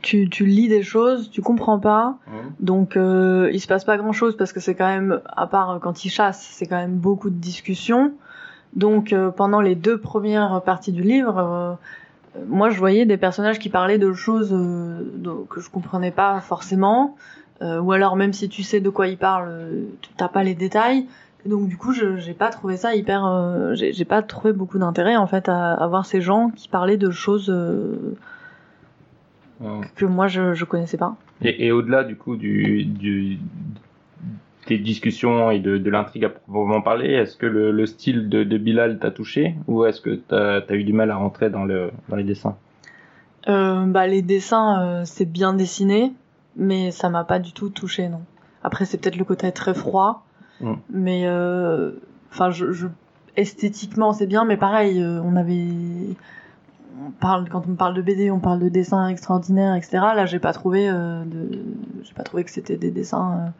tu, 0.03 0.29
tu 0.29 0.45
lis 0.45 0.67
des 0.67 0.83
choses, 0.83 1.31
tu 1.31 1.41
comprends 1.41 1.79
pas. 1.79 2.19
Donc, 2.59 2.97
euh, 2.97 3.49
il 3.53 3.61
se 3.61 3.69
passe 3.69 3.85
pas 3.85 3.97
grand-chose 3.97 4.37
parce 4.37 4.53
que 4.53 4.59
c'est 4.59 4.75
quand 4.75 4.89
même, 4.89 5.21
à 5.25 5.47
part 5.47 5.79
quand 5.81 6.05
il 6.05 6.11
chasse, 6.11 6.45
c'est 6.51 6.67
quand 6.67 6.79
même 6.79 6.97
beaucoup 6.97 7.31
de 7.31 7.37
discussions. 7.37 8.13
Donc, 8.75 9.13
euh, 9.13 9.31
pendant 9.31 9.61
les 9.61 9.77
deux 9.77 9.97
premières 9.97 10.63
parties 10.63 10.91
du 10.91 11.03
livre, 11.03 11.39
euh, 11.39 11.75
moi, 12.49 12.71
je 12.71 12.79
voyais 12.81 13.07
des 13.07 13.17
personnages 13.17 13.61
qui 13.61 13.69
parlaient 13.69 13.99
de 13.99 14.13
choses 14.13 14.53
euh, 14.53 15.05
que 15.49 15.61
je 15.61 15.71
comprenais 15.71 16.11
pas 16.11 16.41
forcément. 16.41 17.15
Euh, 17.63 17.81
ou 17.81 17.93
alors, 17.93 18.17
même 18.17 18.33
si 18.33 18.49
tu 18.49 18.65
sais 18.65 18.81
de 18.81 18.91
quoi 18.91 19.07
ils 19.07 19.17
parlent, 19.17 19.49
euh, 19.49 19.85
t'as 20.17 20.27
pas 20.27 20.43
les 20.43 20.57
détails. 20.57 21.07
Donc 21.47 21.69
du 21.69 21.77
coup, 21.77 21.93
je 21.93 22.17
j'ai 22.17 22.33
pas 22.33 22.49
trouvé 22.51 22.77
ça 22.77 22.95
hyper. 22.95 23.27
euh, 23.27 23.75
j'ai 23.75 23.93
j'ai 23.93 24.05
pas 24.05 24.23
trouvé 24.23 24.53
beaucoup 24.53 24.79
d'intérêt 24.79 25.17
en 25.17 25.27
fait 25.27 25.49
à, 25.49 25.73
à 25.75 25.87
voir 25.87 26.07
ces 26.07 26.21
gens 26.23 26.51
qui 26.51 26.69
parlaient 26.69 26.97
de 26.97 27.11
choses 27.11 27.51
euh, 27.51 28.15
que 29.95 30.05
moi 30.07 30.27
je 30.27 30.55
je 30.55 30.65
connaissais 30.65 30.97
pas. 30.97 31.17
Et, 31.43 31.67
et 31.67 31.73
au-delà 31.73 32.05
du 32.05 32.17
coup 32.17 32.37
du, 32.37 32.85
du 32.85 33.39
des 34.69 34.79
discussions 34.79 35.51
et 35.51 35.61
de, 35.61 35.77
de 35.77 35.91
l'intrigue 35.91 36.25
à 36.25 36.31
proprement 36.31 36.81
parler, 36.81 37.11
est-ce 37.13 37.37
que 37.37 37.45
le, 37.45 37.71
le 37.71 37.85
style 37.85 38.31
de, 38.31 38.45
de 38.45 38.57
Bilal 38.57 38.99
t'a 38.99 39.11
touché 39.11 39.55
ou 39.67 39.85
est-ce 39.85 40.01
que 40.01 40.15
t'as 40.15 40.61
as 40.67 40.75
eu 40.75 40.85
du 40.85 40.95
mal 40.95 41.11
à 41.11 41.17
rentrer 41.17 41.51
dans 41.51 41.65
le 41.67 41.91
dans 42.09 42.17
les 42.17 42.25
dessins? 42.25 42.57
Euh, 43.49 43.85
bah 43.85 44.07
les 44.07 44.23
dessins 44.23 44.81
euh, 44.83 45.03
c'est 45.05 45.31
bien 45.31 45.53
dessiné, 45.53 46.15
mais 46.57 46.91
ça 46.91 47.11
m'a 47.11 47.25
pas 47.25 47.39
du 47.39 47.53
tout 47.53 47.69
touché 47.69 48.09
non. 48.09 48.23
Après 48.63 48.87
c'est 48.87 48.97
peut-être 48.97 49.19
le 49.19 49.25
côté 49.27 49.53
très 49.53 49.75
froid, 49.75 50.25
Mm. 50.65 50.75
mais 50.91 51.23
euh, 51.27 51.93
enfin 52.33 52.51
je, 52.51 52.73
je 52.73 52.87
esthétiquement 53.37 54.13
c'est 54.13 54.27
bien, 54.27 54.45
mais 54.45 54.57
pareil 54.57 55.03
euh, 55.03 55.21
on 55.25 55.37
avait 55.37 55.65
on 57.07 57.11
parle 57.11 57.49
quand 57.49 57.65
on 57.69 57.75
parle 57.75 57.95
de 57.95 58.03
BD 58.03 58.31
on 58.31 58.39
parle 58.41 58.61
de 58.61 58.69
dessins 58.69 59.09
extraordinaires 59.09 59.75
etc. 59.75 59.99
Là 60.15 60.27
j'ai 60.27 60.39
pas 60.39 60.53
trouvé 60.53 60.89
euh, 60.89 61.23
de 61.25 61.49
j'ai 62.03 62.15
pas 62.15 62.23
trouvé 62.23 62.45
que 62.45 62.51
c'était 62.51 62.77
des 62.77 62.91
dessins 62.91 63.53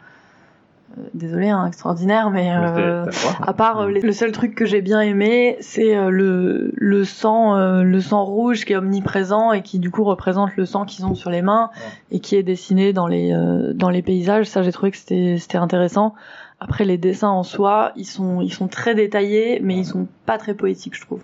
désolé, 1.13 1.49
hein, 1.49 1.67
extraordinaire, 1.67 2.31
mais 2.31 2.53
euh, 2.55 3.05
à 3.43 3.53
part 3.53 3.81
euh, 3.81 3.91
les- 3.91 4.01
le 4.01 4.13
seul 4.13 4.31
truc 4.31 4.55
que 4.55 4.65
j'ai 4.65 4.81
bien 4.81 5.01
aimé, 5.01 5.57
c'est 5.59 5.97
euh, 5.97 6.09
le 6.09 6.71
le 6.77 7.05
sang 7.05 7.57
euh, 7.57 7.83
le 7.83 8.01
sang 8.01 8.25
rouge 8.25 8.65
qui 8.65 8.75
est 8.75 8.77
omniprésent 8.77 9.51
et 9.51 9.63
qui 9.63 9.81
du 9.81 9.91
coup 9.91 10.05
représente 10.05 10.55
le 10.57 10.65
sang 10.67 10.85
qu'ils 10.85 11.05
ont 11.05 11.17
sur 11.17 11.31
les 11.31 11.43
mains 11.43 11.71
et 12.13 12.21
qui 12.21 12.37
est 12.37 12.45
dessiné 12.45 12.93
dans 12.93 13.09
les 13.09 13.33
euh, 13.33 13.73
dans 13.73 13.91
les 13.91 14.03
paysages. 14.03 14.47
Ça, 14.47 14.63
j'ai 14.63 14.71
trouvé 14.71 14.93
que 14.93 14.97
c'était 14.97 15.37
c'était 15.39 15.59
intéressant. 15.59 16.15
Après, 16.61 16.85
les 16.85 16.99
dessins 16.99 17.29
en 17.29 17.43
soi, 17.43 17.93
ils 17.97 18.05
sont 18.05 18.41
ils 18.41 18.53
sont 18.53 18.69
très 18.69 18.95
détaillés, 18.95 19.61
mais 19.63 19.77
ils 19.77 19.85
sont 19.85 20.07
pas 20.27 20.39
très 20.39 20.55
poétiques, 20.55 20.95
je 20.95 21.03
trouve. 21.03 21.23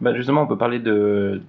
Bah 0.00 0.12
justement, 0.14 0.42
on 0.42 0.46
peut 0.46 0.58
parler 0.58 0.80
de. 0.80 1.40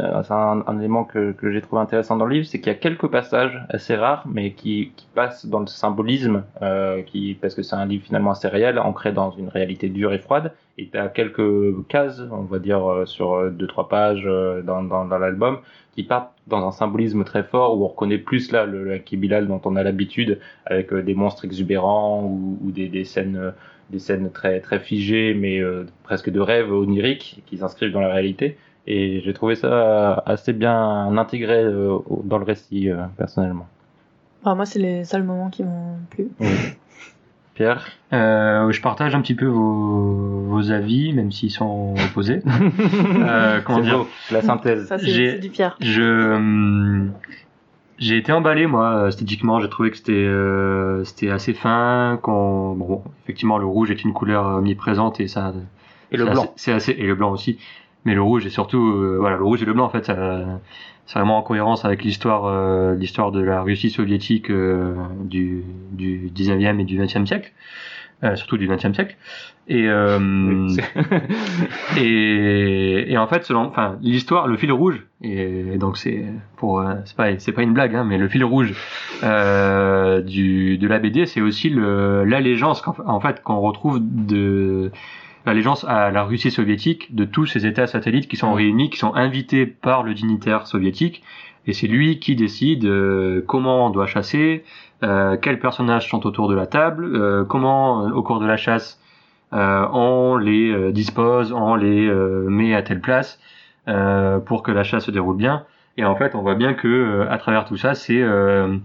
euh, 0.00 0.22
c'est 0.22 0.32
un, 0.32 0.78
élément 0.78 1.04
que, 1.04 1.32
que 1.32 1.50
j'ai 1.50 1.60
trouvé 1.60 1.82
intéressant 1.82 2.16
dans 2.16 2.24
le 2.24 2.34
livre, 2.34 2.46
c'est 2.46 2.60
qu'il 2.60 2.68
y 2.68 2.76
a 2.76 2.78
quelques 2.78 3.08
passages 3.08 3.60
assez 3.68 3.96
rares, 3.96 4.24
mais 4.26 4.52
qui, 4.52 4.92
qui 4.96 5.06
passent 5.14 5.44
dans 5.44 5.60
le 5.60 5.66
symbolisme, 5.66 6.44
euh, 6.62 7.02
qui, 7.02 7.36
parce 7.40 7.54
que 7.54 7.62
c'est 7.62 7.74
un 7.74 7.84
livre 7.84 8.04
finalement 8.04 8.30
assez 8.30 8.48
réel, 8.48 8.78
ancré 8.78 9.12
dans 9.12 9.32
une 9.32 9.48
réalité 9.48 9.88
dure 9.88 10.12
et 10.12 10.18
froide. 10.18 10.52
Et 10.78 10.88
tu 10.88 10.96
as 10.96 11.08
quelques 11.08 11.86
cases, 11.88 12.22
on 12.30 12.42
va 12.42 12.60
dire, 12.60 12.88
euh, 12.88 13.06
sur 13.06 13.50
deux 13.50 13.66
trois 13.66 13.88
pages 13.88 14.24
dans, 14.64 14.84
dans 14.84 15.18
l'album, 15.18 15.58
qui 15.98 16.04
partent 16.04 16.30
dans 16.46 16.64
un 16.64 16.70
symbolisme 16.70 17.24
très 17.24 17.42
fort, 17.42 17.76
où 17.76 17.84
on 17.84 17.88
reconnaît 17.88 18.18
plus 18.18 18.52
là 18.52 18.66
le, 18.66 18.84
le 18.84 19.16
Bilal 19.16 19.48
dont 19.48 19.60
on 19.64 19.74
a 19.74 19.82
l'habitude, 19.82 20.38
avec 20.64 20.92
euh, 20.92 21.02
des 21.02 21.14
monstres 21.14 21.44
exubérants 21.44 22.22
ou, 22.22 22.56
ou 22.62 22.70
des, 22.70 22.88
des 22.88 23.04
scènes. 23.04 23.36
euh, 23.36 23.50
des 23.90 23.98
scènes 24.00 24.30
très 24.30 24.60
très 24.60 24.80
figées 24.80 25.32
mais 25.32 25.60
euh, 25.60 25.86
presque 26.02 26.28
de 26.28 26.40
rêve 26.40 26.70
oniriques 26.70 27.42
qui 27.46 27.56
s'inscrivent 27.56 27.90
dans 27.90 28.02
la 28.02 28.12
réalité 28.12 28.58
et 28.86 29.22
j'ai 29.24 29.32
trouvé 29.32 29.54
ça 29.54 30.22
assez 30.26 30.52
bien 30.52 31.16
intégré 31.16 31.64
dans 31.64 32.36
le 32.38 32.44
récit 32.44 32.90
personnellement. 33.16 33.66
Enfin, 34.42 34.54
moi, 34.56 34.66
c'est 34.66 34.78
les 34.78 35.04
seuls 35.04 35.22
moments 35.22 35.48
qui 35.48 35.62
m'ont 35.64 35.96
plu. 36.10 36.28
Pierre 37.58 37.86
Euh, 38.12 38.70
je 38.72 38.80
partage 38.80 39.14
un 39.16 39.20
petit 39.20 39.34
peu 39.34 39.46
vos, 39.46 40.44
vos 40.46 40.70
avis, 40.70 41.12
même 41.12 41.32
s'ils 41.32 41.50
sont 41.50 41.94
opposés. 42.08 42.40
Euh, 43.20 43.60
comment 43.64 43.80
dire 43.80 43.98
beau, 43.98 44.08
la 44.30 44.40
synthèse. 44.42 44.86
Ça, 44.86 44.98
c'est 44.98 45.06
J'ai- 45.08 45.30
c'est 45.32 45.38
du 45.40 45.50
Pierre. 45.50 45.76
Je 45.80 47.06
j'ai 47.98 48.16
été 48.16 48.30
emballé 48.30 48.66
moi 48.68 49.08
esthétiquement. 49.08 49.58
J'ai 49.60 49.68
trouvé 49.68 49.90
que 49.90 49.96
c'était 49.96 50.12
euh, 50.12 51.02
c'était 51.04 51.30
assez 51.30 51.52
fin. 51.52 52.18
Qu'on 52.22 52.74
bon 52.74 53.02
effectivement 53.24 53.58
le 53.58 53.66
rouge 53.66 53.90
est 53.90 54.04
une 54.04 54.12
couleur 54.12 54.46
omniprésente 54.46 55.18
et 55.20 55.26
ça 55.26 55.52
Et 56.12 56.16
le 56.16 56.24
blanc. 56.24 56.42
assez- 56.44 56.52
c'est 56.56 56.72
assez 56.72 56.92
et 56.92 57.06
le 57.06 57.14
blanc 57.16 57.32
aussi. 57.32 57.58
Mais 58.04 58.14
le 58.14 58.22
rouge 58.22 58.46
est 58.46 58.50
surtout 58.50 58.86
euh, 58.86 59.16
voilà 59.18 59.36
le 59.36 59.42
rouge 59.44 59.60
et 59.62 59.66
le 59.66 59.72
blanc 59.72 59.84
en 59.86 59.90
fait 59.90 60.04
ça- 60.06 60.60
c'est 61.08 61.18
vraiment 61.18 61.38
en 61.38 61.42
cohérence 61.42 61.86
avec 61.86 62.04
l'histoire 62.04 62.44
euh, 62.44 62.94
l'histoire 62.94 63.32
de 63.32 63.40
la 63.40 63.62
Russie 63.62 63.88
soviétique 63.88 64.50
euh, 64.50 64.94
du 65.24 65.64
du 65.90 66.30
19e 66.34 66.80
et 66.80 66.84
du 66.84 67.00
20e 67.00 67.26
siècle. 67.26 67.50
Euh, 68.24 68.34
surtout 68.34 68.56
du 68.56 68.68
20e 68.68 68.94
siècle. 68.94 69.16
Et, 69.68 69.86
euh, 69.86 70.18
Oui, 70.18 70.76
et, 71.96 73.12
et 73.12 73.16
en 73.16 73.28
fait, 73.28 73.44
selon, 73.44 73.66
enfin, 73.66 73.96
l'histoire, 74.02 74.48
le 74.48 74.56
fil 74.56 74.72
rouge, 74.72 75.06
et, 75.22 75.78
donc 75.78 75.96
c'est 75.96 76.24
pour, 76.56 76.80
euh, 76.80 76.94
c'est 77.04 77.16
pas, 77.16 77.38
c'est 77.38 77.52
pas 77.52 77.62
une 77.62 77.74
blague, 77.74 77.94
hein, 77.94 78.02
mais 78.02 78.18
le 78.18 78.28
fil 78.28 78.42
rouge 78.42 78.74
euh, 79.22 80.20
du 80.20 80.78
de 80.78 80.88
la 80.88 80.98
BD, 80.98 81.26
c'est 81.26 81.40
aussi 81.40 81.68
le 81.70 82.24
l'allégeance 82.24 82.82
qu'en 82.82 82.96
en 83.06 83.20
fait 83.20 83.40
qu'on 83.40 83.60
retrouve 83.60 84.00
de 84.02 84.90
l'allégeance 85.46 85.84
à 85.84 86.10
la 86.10 86.24
Russie 86.24 86.50
soviétique 86.50 87.14
de 87.14 87.24
tous 87.24 87.46
ces 87.46 87.66
États 87.66 87.86
satellites 87.86 88.28
qui 88.28 88.36
sont 88.36 88.52
réunis, 88.52 88.90
qui 88.90 88.98
sont 88.98 89.14
invités 89.14 89.66
par 89.66 90.02
le 90.02 90.14
dignitaire 90.14 90.66
soviétique, 90.66 91.22
et 91.66 91.72
c'est 91.72 91.86
lui 91.86 92.18
qui 92.18 92.36
décide 92.36 92.84
euh, 92.84 93.42
comment 93.46 93.86
on 93.86 93.90
doit 93.90 94.06
chasser, 94.06 94.64
euh, 95.02 95.36
quels 95.36 95.58
personnages 95.58 96.08
sont 96.08 96.26
autour 96.26 96.48
de 96.48 96.54
la 96.54 96.66
table, 96.66 97.04
euh, 97.04 97.44
comment 97.44 98.06
euh, 98.06 98.10
au 98.10 98.22
cours 98.22 98.40
de 98.40 98.46
la 98.46 98.56
chasse 98.56 99.00
euh, 99.54 99.86
on 99.92 100.36
les 100.36 100.92
dispose, 100.92 101.52
on 101.52 101.74
les 101.74 102.06
euh, 102.06 102.46
met 102.50 102.74
à 102.74 102.82
telle 102.82 103.00
place 103.00 103.40
euh, 103.88 104.38
pour 104.40 104.62
que 104.62 104.70
la 104.70 104.84
chasse 104.84 105.06
se 105.06 105.10
déroule 105.10 105.36
bien. 105.36 105.64
Et 105.96 106.04
en 106.04 106.14
fait, 106.16 106.34
on 106.34 106.42
voit 106.42 106.54
bien 106.54 106.74
que 106.74 106.86
euh, 106.86 107.30
à 107.30 107.38
travers 107.38 107.64
tout 107.64 107.76
ça, 107.78 107.94
c'est 107.94 108.20
euh, 108.20 108.76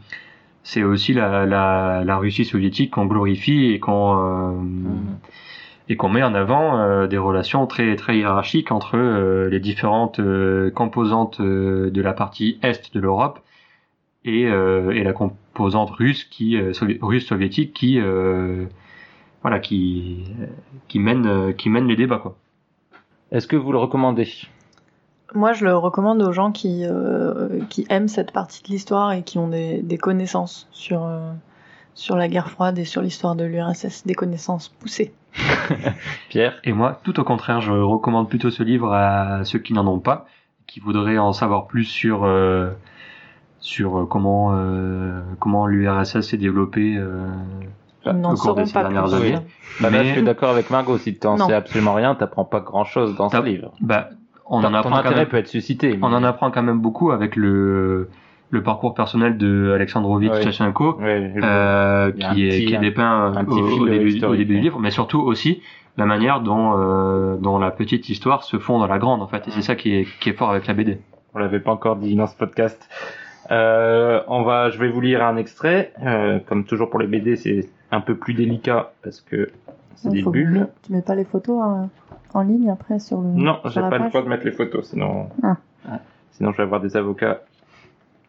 c'est 0.63 0.83
aussi 0.83 1.13
la, 1.13 1.45
la, 1.45 2.03
la 2.05 2.17
Russie 2.17 2.45
soviétique 2.45 2.91
qu'on 2.91 3.05
glorifie 3.05 3.73
et 3.73 3.79
qu'on 3.79 4.17
euh, 4.17 4.53
et 5.89 5.97
qu'on 5.97 6.09
met 6.09 6.23
en 6.23 6.33
avant 6.33 6.77
euh, 6.79 7.07
des 7.07 7.17
relations 7.17 7.67
très 7.67 7.95
très 7.95 8.17
hiérarchiques 8.17 8.71
entre 8.71 8.97
euh, 8.97 9.49
les 9.49 9.59
différentes 9.59 10.19
euh, 10.19 10.71
composantes 10.71 11.39
euh, 11.39 11.91
de 11.91 12.01
la 12.01 12.13
partie 12.13 12.59
est 12.61 12.93
de 12.93 12.99
l'Europe 12.99 13.39
et, 14.25 14.45
euh, 14.47 14.91
et 14.91 15.03
la 15.03 15.13
composante 15.13 15.91
russe 15.91 16.23
qui 16.23 16.57
euh, 16.57 16.71
sovi- 16.71 16.99
russe 17.01 17.27
soviétique 17.27 17.73
qui 17.73 17.99
euh, 17.99 18.65
voilà 19.41 19.59
qui 19.59 20.23
qui 20.87 20.99
mène 20.99 21.27
euh, 21.27 21.51
qui 21.51 21.69
mène 21.69 21.87
les 21.87 21.97
débats 21.97 22.19
quoi. 22.19 22.37
Est-ce 23.31 23.47
que 23.47 23.55
vous 23.55 23.71
le 23.71 23.79
recommandez? 23.79 24.27
Moi, 25.33 25.53
je 25.53 25.65
le 25.65 25.75
recommande 25.75 26.21
aux 26.21 26.31
gens 26.31 26.51
qui, 26.51 26.83
euh, 26.85 27.59
qui 27.67 27.87
aiment 27.89 28.07
cette 28.07 28.31
partie 28.31 28.61
de 28.61 28.67
l'histoire 28.67 29.11
et 29.13 29.23
qui 29.23 29.39
ont 29.39 29.47
des, 29.47 29.81
des 29.81 29.97
connaissances 29.97 30.67
sur, 30.71 31.03
euh, 31.03 31.31
sur 31.95 32.15
la 32.15 32.27
guerre 32.27 32.49
froide 32.49 32.77
et 32.79 32.85
sur 32.85 33.01
l'histoire 33.01 33.35
de 33.35 33.43
l'URSS, 33.43 34.05
des 34.05 34.15
connaissances 34.15 34.69
poussées. 34.69 35.13
Pierre 36.29 36.53
Et 36.63 36.73
moi, 36.73 36.99
tout 37.03 37.19
au 37.19 37.23
contraire, 37.23 37.61
je 37.61 37.71
recommande 37.71 38.29
plutôt 38.29 38.49
ce 38.51 38.63
livre 38.63 38.93
à 38.93 39.43
ceux 39.45 39.59
qui 39.59 39.73
n'en 39.73 39.87
ont 39.87 39.99
pas, 39.99 40.25
qui 40.67 40.79
voudraient 40.79 41.17
en 41.17 41.33
savoir 41.33 41.67
plus 41.67 41.85
sur 41.85 42.23
euh, 42.23 42.71
sur 43.59 43.99
euh, 43.99 44.05
comment 44.05 44.51
euh, 44.53 45.21
comment 45.39 45.65
l'URSS 45.67 46.21
s'est 46.21 46.37
développée 46.37 46.95
euh, 46.97 47.27
au 48.05 48.33
cours 48.35 48.55
de 48.55 48.65
ces 48.65 48.73
pas 48.73 48.81
dernières 48.83 49.05
plus. 49.05 49.13
années. 49.15 49.37
Bah 49.79 49.89
là, 49.89 49.99
Mais- 50.03 50.05
je 50.09 50.11
suis 50.13 50.23
d'accord 50.23 50.49
avec 50.51 50.69
Margot, 50.69 50.97
si 50.97 51.17
tu 51.17 51.27
n'en 51.27 51.37
sais 51.47 51.53
absolument 51.53 51.93
rien, 51.93 52.15
t'apprends 52.15 52.45
pas 52.45 52.59
grand-chose 52.59 53.15
dans 53.15 53.29
ce 53.29 53.41
livre. 53.43 53.71
Bah, 53.81 54.09
on 54.45 54.61
Ton- 54.61 54.67
en 54.67 54.71
Ton 54.71 54.75
apprend 54.77 54.89
quand 54.91 54.97
intérêt 54.97 55.15
même, 55.21 55.27
peut 55.29 55.37
être 55.37 55.47
suscité. 55.47 55.97
on 56.01 56.11
en 56.13 56.23
apprend 56.23 56.51
quand 56.51 56.63
même 56.63 56.79
beaucoup 56.79 57.11
avec 57.11 57.35
le 57.35 58.09
le 58.53 58.61
parcours 58.61 58.93
personnel 58.93 59.37
de 59.37 59.71
Alexandrovitch 59.73 60.31
Ouais. 60.31 60.43
Tchatchenko, 60.43 60.97
Ouais, 61.01 61.33
euh, 61.43 62.11
qui, 62.11 62.45
est, 62.45 62.49
petit- 62.49 62.65
qui 62.67 62.73
est 62.75 62.79
dépeint 62.79 63.31
au, 63.47 63.87
début, 63.87 64.09
historique, 64.09 64.23
au 64.33 64.35
début 64.35 64.55
du 64.55 64.61
livre, 64.61 64.79
mais 64.79 64.91
surtout 64.91 65.19
aussi 65.21 65.61
la 65.97 66.05
manière 66.05 66.39
dont, 66.41 66.73
euh, 66.77 67.35
dont 67.37 67.57
la 67.57 67.71
petite 67.71 68.09
histoire 68.09 68.43
se 68.43 68.57
fond 68.59 68.77
dans 68.79 68.85
la 68.87 68.99
grande 68.99 69.21
en 69.23 69.27
fait. 69.27 69.47
Et 69.47 69.49
Mm. 69.49 69.53
c'est 69.53 69.61
ça 69.63 69.75
qui 69.75 69.95
est, 69.95 70.07
qui 70.19 70.29
est 70.29 70.33
fort 70.33 70.51
avec 70.51 70.67
la 70.67 70.73
BD. 70.75 70.99
On 71.33 71.39
l'avait 71.39 71.59
pas 71.59 71.71
encore 71.71 71.95
dit 71.95 72.15
dans 72.15 72.27
ce 72.27 72.35
podcast. 72.37 72.87
Euh, 73.51 74.21
on 74.27 74.43
va, 74.43 74.69
je 74.69 74.77
vais 74.77 74.89
vous 74.89 75.01
lire 75.01 75.23
un 75.25 75.35
extrait. 75.37 75.91
Euh, 76.05 76.39
comme 76.47 76.63
toujours 76.63 76.89
pour 76.91 76.99
les 76.99 77.07
BD, 77.07 77.35
c'est 77.35 77.67
un 77.91 78.01
peu 78.01 78.15
plus 78.15 78.33
délicat 78.35 78.93
parce 79.03 79.19
que 79.21 79.49
c'est 79.95 80.09
des 80.09 80.21
bulles. 80.21 80.67
Tu 80.85 80.91
mets 80.93 81.01
pas 81.01 81.15
les 81.15 81.25
photos 81.25 81.59
hein, 81.61 81.89
en 82.35 82.43
ligne 82.43 82.69
après 82.69 82.99
sur 82.99 83.19
le. 83.19 83.29
Non, 83.29 83.57
j'ai 83.65 83.81
pas 83.81 83.97
le 83.97 84.09
droit 84.09 84.21
de 84.21 84.29
mettre 84.29 84.45
les 84.45 84.51
photos, 84.51 84.89
sinon, 84.91 85.27
Ah. 85.43 85.57
sinon 86.31 86.51
je 86.51 86.57
vais 86.57 86.63
avoir 86.63 86.81
des 86.81 86.95
avocats 86.95 87.41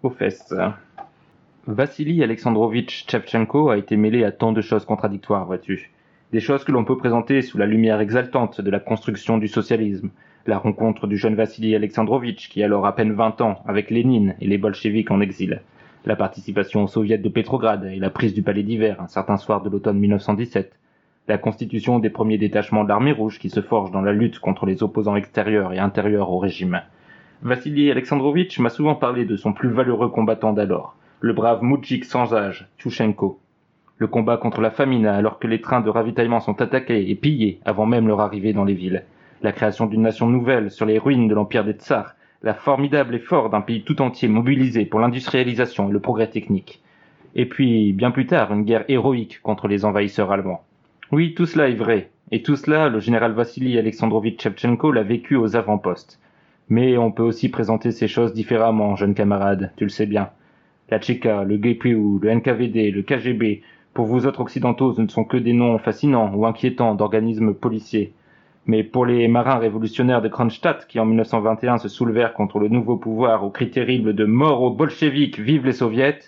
aux. 0.05 0.55
Vassili 1.67 2.23
Alexandrovitch 2.23 3.07
Tchevchenko 3.07 3.71
a 3.71 3.79
été 3.79 3.97
mêlé 3.97 4.25
à 4.25 4.33
tant 4.33 4.53
de 4.53 4.61
choses 4.61 4.85
contradictoires, 4.85 5.47
vois-tu. 5.47 5.91
Des 6.33 6.41
choses 6.41 6.65
que 6.65 6.73
l'on 6.73 6.85
peut 6.85 6.99
présenter 6.99 7.43
sous 7.43 7.59
la 7.59 7.67
lumière 7.67 8.01
exaltante 8.01 8.61
de 8.61 8.71
la 8.71 8.81
construction 8.81 9.39
du 9.39 9.49
socialisme. 9.49 10.11
La 10.47 10.59
rencontre 10.59 11.07
du 11.07 11.17
jeune 11.17 11.37
Vassili 11.37 11.75
Alexandrovitch, 11.75 12.51
qui 12.51 12.63
a 12.63 12.67
alors 12.67 12.87
à 12.87 12.95
peine 12.95 13.13
20 13.13 13.41
ans, 13.41 13.63
avec 13.67 13.91
Lénine 13.91 14.35
et 14.41 14.47
les 14.47 14.59
bolcheviks 14.59 15.11
en 15.11 15.21
exil. 15.21 15.63
La 16.05 16.17
participation 16.17 16.85
au 16.85 16.87
soviet 16.87 17.19
de 17.19 17.29
Pétrograd 17.31 17.85
et 17.85 17.97
la 17.97 18.11
prise 18.11 18.35
du 18.35 18.43
palais 18.43 18.63
d'hiver 18.63 19.01
un 19.01 19.09
certain 19.09 19.39
soir 19.39 19.63
de 19.63 19.71
l'automne 19.71 19.99
1917 19.99 20.79
la 21.27 21.39
constitution 21.39 22.01
des 22.01 22.11
premiers 22.11 22.37
détachements 22.37 22.85
de 22.85 22.91
l'armée 22.91 23.13
rouge 23.13 23.39
qui 23.39 23.49
se 23.49 23.63
forgent 23.63 23.91
dans 23.91 24.03
la 24.03 24.13
lutte 24.13 24.41
contre 24.41 24.67
les 24.67 24.83
opposants 24.83 25.17
extérieurs 25.17 25.73
et 25.73 25.79
intérieurs 25.79 26.31
au 26.31 26.39
régime. 26.39 26.83
Vassili 27.43 27.91
Alexandrovitch 27.91 28.59
m'a 28.59 28.71
souvent 28.71 28.95
parlé 28.95 29.25
de 29.25 29.37
son 29.37 29.53
plus 29.53 29.69
valeureux 29.69 30.09
combattant 30.09 30.53
d'alors, 30.53 30.97
le 31.21 31.33
brave 31.33 31.63
moudjik 31.63 32.05
sans 32.05 32.33
âge, 32.35 32.69
Tchouchenko. 32.79 33.39
Le 33.99 34.07
combat 34.07 34.37
contre 34.37 34.61
la 34.61 34.71
famine 34.71 35.07
alors 35.07 35.39
que 35.39 35.47
les 35.47 35.61
trains 35.61 35.81
de 35.81 35.91
ravitaillement 35.91 36.41
sont 36.41 36.61
attaqués 36.61 37.11
et 37.11 37.15
pillés 37.15 37.61
avant 37.65 37.87
même 37.87 38.09
leur 38.09 38.21
arrivée 38.21 38.53
dans 38.53 38.65
les 38.65 38.75
villes. 38.75 39.05
La 39.43 39.53
création 39.53 39.87
d'une 39.87 40.03
nation 40.03 40.27
nouvelle 40.27 40.71
sur 40.71 40.87
les 40.87 40.99
ruines 40.99 41.29
de 41.29 41.35
l'empire 41.35 41.65
des 41.65 41.75
Tsars. 41.75 42.15
La 42.43 42.55
formidable 42.55 43.15
effort 43.15 43.51
d'un 43.51 43.61
pays 43.61 43.85
tout 43.85 44.01
entier 44.01 44.29
mobilisé 44.29 44.85
pour 44.85 45.01
l'industrialisation 45.01 45.89
et 45.89 45.93
le 45.93 46.01
progrès 46.01 46.29
technique. 46.29 46.83
Et 47.35 47.47
puis, 47.47 47.93
bien 47.93 48.11
plus 48.11 48.27
tard, 48.27 48.53
une 48.53 48.65
guerre 48.65 48.85
héroïque 48.89 49.41
contre 49.43 49.69
les 49.69 49.85
envahisseurs 49.85 50.33
allemands. 50.33 50.65
Oui, 51.13 51.35
tout 51.35 51.47
cela 51.47 51.69
est 51.69 51.75
vrai. 51.75 52.11
Et 52.31 52.43
tout 52.43 52.57
cela, 52.57 52.89
le 52.89 53.01
général 53.01 53.33
Vassili 53.33 53.79
Alexandrovitch 53.79 54.43
Shevchenko 54.43 54.93
l'a 54.93 55.03
vécu 55.03 55.37
aux 55.37 55.57
avant-postes. 55.57 56.19
Mais 56.69 56.97
on 56.97 57.13
peut 57.13 57.23
aussi 57.23 57.49
présenter 57.51 57.91
ces 57.91 58.09
choses 58.09 58.33
différemment, 58.33 58.97
jeune 58.97 59.15
camarade, 59.15 59.73
tu 59.77 59.85
le 59.85 59.91
sais 59.91 60.07
bien. 60.07 60.31
La 60.91 60.99
Tchéka, 60.99 61.45
le 61.45 61.57
GPU, 61.57 62.19
le 62.21 62.35
NKVD, 62.35 62.91
le 62.91 63.03
KGB, 63.03 63.63
pour 63.93 64.07
vous 64.07 64.27
autres 64.27 64.41
occidentaux, 64.41 64.93
ce 64.93 65.03
ne 65.03 65.09
sont 65.09 65.25
que 65.25 65.37
des 65.37 65.53
noms 65.53 65.79
fascinants 65.79 66.35
ou 66.35 66.47
inquiétants 66.47 66.95
d'organismes 66.95 67.55
policiers. 67.55 68.13
Mais 68.67 68.83
pour 68.83 69.05
les 69.05 69.29
marins 69.29 69.59
révolutionnaires 69.59 70.23
de 70.23 70.29
Kronstadt, 70.29 70.87
qui 70.89 70.99
en 70.99 71.05
1921 71.05 71.79
se 71.79 71.89
soulevèrent 71.89 72.33
contre 72.33 72.59
le 72.59 72.69
nouveau 72.69 72.97
pouvoir 72.97 73.45
au 73.45 73.51
cri 73.51 73.71
terrible 73.71 74.15
de 74.15 74.25
mort 74.25 74.63
aux 74.63 74.71
bolcheviks, 74.71 75.39
vive 75.39 75.67
les 75.67 75.73
soviets, 75.73 76.19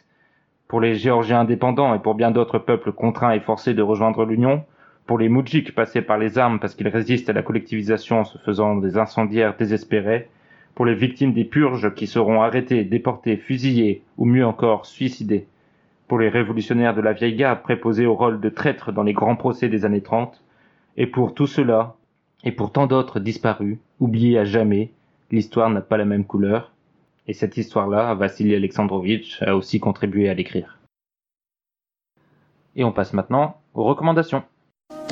pour 0.69 0.81
les 0.81 0.95
Géorgiens 0.95 1.41
indépendants 1.41 1.95
et 1.95 1.99
pour 1.99 2.15
bien 2.15 2.31
d'autres 2.31 2.59
peuples 2.59 2.93
contraints 2.93 3.33
et 3.33 3.41
forcés 3.41 3.75
de 3.75 3.83
rejoindre 3.83 4.25
l'Union, 4.25 4.65
pour 5.07 5.19
les 5.19 5.29
Moudjiks 5.29 5.75
passés 5.75 6.03
par 6.03 6.19
les 6.19 6.37
armes 6.37 6.59
parce 6.59 6.75
qu'ils 6.75 6.89
résistent 6.89 7.31
à 7.31 7.33
la 7.33 7.43
collectivisation 7.43 8.21
en 8.21 8.25
se 8.25 8.39
faisant 8.39 8.77
des 8.77 8.99
incendiaires 8.99 9.57
désespérés, 9.57 10.29
pour 10.75 10.85
les 10.85 10.95
victimes 10.95 11.33
des 11.33 11.45
purges 11.45 11.95
qui 11.95 12.07
seront 12.07 12.43
arrêtées, 12.43 12.85
déportées, 12.85 13.37
fusillées 13.37 14.03
ou 14.19 14.27
mieux 14.27 14.45
encore 14.45 14.85
suicidées, 14.85 15.47
pour 16.09 16.19
les 16.19 16.29
révolutionnaires 16.29 16.95
de 16.95 17.01
la 17.01 17.13
vieille 17.13 17.37
garde 17.37 17.63
préposés 17.63 18.07
au 18.07 18.15
rôle 18.15 18.41
de 18.41 18.49
traîtres 18.49 18.93
dans 18.93 19.03
les 19.03 19.15
grands 19.15 19.37
procès 19.37 19.69
des 19.69 19.85
années 19.85 20.03
30, 20.03 20.43
et 20.97 21.07
pour 21.07 21.35
tout 21.35 21.47
cela, 21.47 21.95
et 22.45 22.53
pour 22.53 22.73
tant 22.73 22.87
d'autres 22.87 23.21
disparus, 23.21 23.79
oubliés 24.01 24.39
à 24.39 24.45
jamais, 24.45 24.91
l'histoire 25.31 25.71
n'a 25.71 25.81
pas 25.81 25.97
la 25.97 26.05
même 26.05 26.25
couleur, 26.25 26.73
et 27.27 27.33
cette 27.33 27.57
histoire-là, 27.57 28.15
Vassili 28.15 28.55
Alexandrovitch 28.55 29.43
a 29.43 29.57
aussi 29.57 29.81
contribué 29.81 30.29
à 30.29 30.35
l'écrire. 30.35 30.79
Et 32.77 32.85
on 32.85 32.93
passe 32.93 33.15
maintenant 33.15 33.61
aux 33.75 33.85
recommandations. 33.85 34.45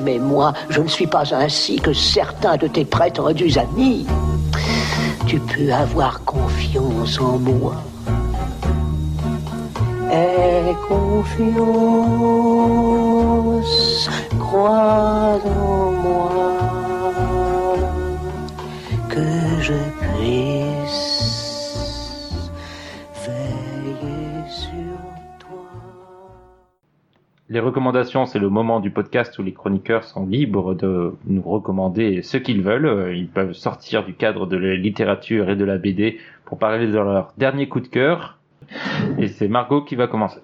Mais 0.03 0.19
moi, 0.19 0.53
je 0.71 0.81
ne 0.81 0.89
suis 0.89 1.07
pas 1.07 1.35
ainsi 1.35 1.77
que 1.77 1.93
certains 1.93 2.57
de 2.57 2.67
tes 2.67 2.85
prétendus 2.85 3.57
amis. 3.59 4.07
Tu 5.27 5.39
peux 5.39 5.73
avoir 5.73 6.23
confiance 6.25 7.21
en 7.21 7.39
moi. 7.39 7.77
Aie 10.13 10.75
confiance, 10.87 11.61
crois 14.39 15.41
en 15.45 15.91
moi, 15.91 16.31
que 19.09 19.23
je 19.61 19.75
puisse 20.01 20.54
Les 27.55 27.61
recommandations, 27.61 28.27
c'est 28.27 28.41
le 28.41 28.49
moment 28.49 28.81
du 28.81 28.91
podcast 28.91 29.39
où 29.39 29.45
les 29.45 29.53
chroniqueurs 29.53 30.03
sont 30.03 30.27
libres 30.27 30.75
de 30.75 31.15
nous 31.29 31.41
recommander 31.41 32.21
ce 32.23 32.37
qu'ils 32.37 32.63
veulent. 32.63 32.85
Euh, 32.85 33.15
Ils 33.15 33.29
peuvent 33.29 33.53
sortir 33.53 34.05
du 34.05 34.13
cadre 34.13 34.47
de 34.47 34.57
la 34.57 34.75
littérature 34.75 35.49
et 35.49 35.55
de 35.55 35.65
la 35.65 35.79
BD 35.79 36.19
pour 36.47 36.59
parler 36.59 36.89
de 36.89 36.93
leur 36.93 37.33
dernier 37.39 37.69
coup 37.69 37.79
de 37.79 37.87
cœur. 37.87 38.39
Et 39.19 39.29
c'est 39.29 39.47
Margot 39.47 39.83
qui 39.83 39.95
va 39.95 40.09
commencer. 40.09 40.41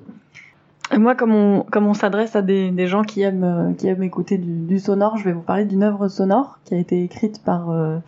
Et 0.94 0.98
moi, 0.98 1.16
comme 1.16 1.34
on, 1.34 1.64
comme 1.64 1.88
on 1.88 1.94
s'adresse 1.94 2.36
à 2.36 2.42
des, 2.42 2.86
gens 2.86 3.02
qui 3.02 3.22
aiment, 3.22 3.42
euh, 3.42 3.72
qui 3.72 3.88
aiment 3.88 4.04
écouter 4.04 4.38
du, 4.38 4.60
du 4.60 4.78
sonore, 4.78 5.16
je 5.16 5.24
vais 5.24 5.32
vous 5.32 5.42
parler 5.42 5.64
d'une 5.64 5.82
œuvre 5.82 6.06
sonore 6.06 6.60
qui 6.64 6.74
a 6.74 6.78
été 6.78 7.02
écrite 7.02 7.42
par 7.44 7.70
euh, 7.70 7.98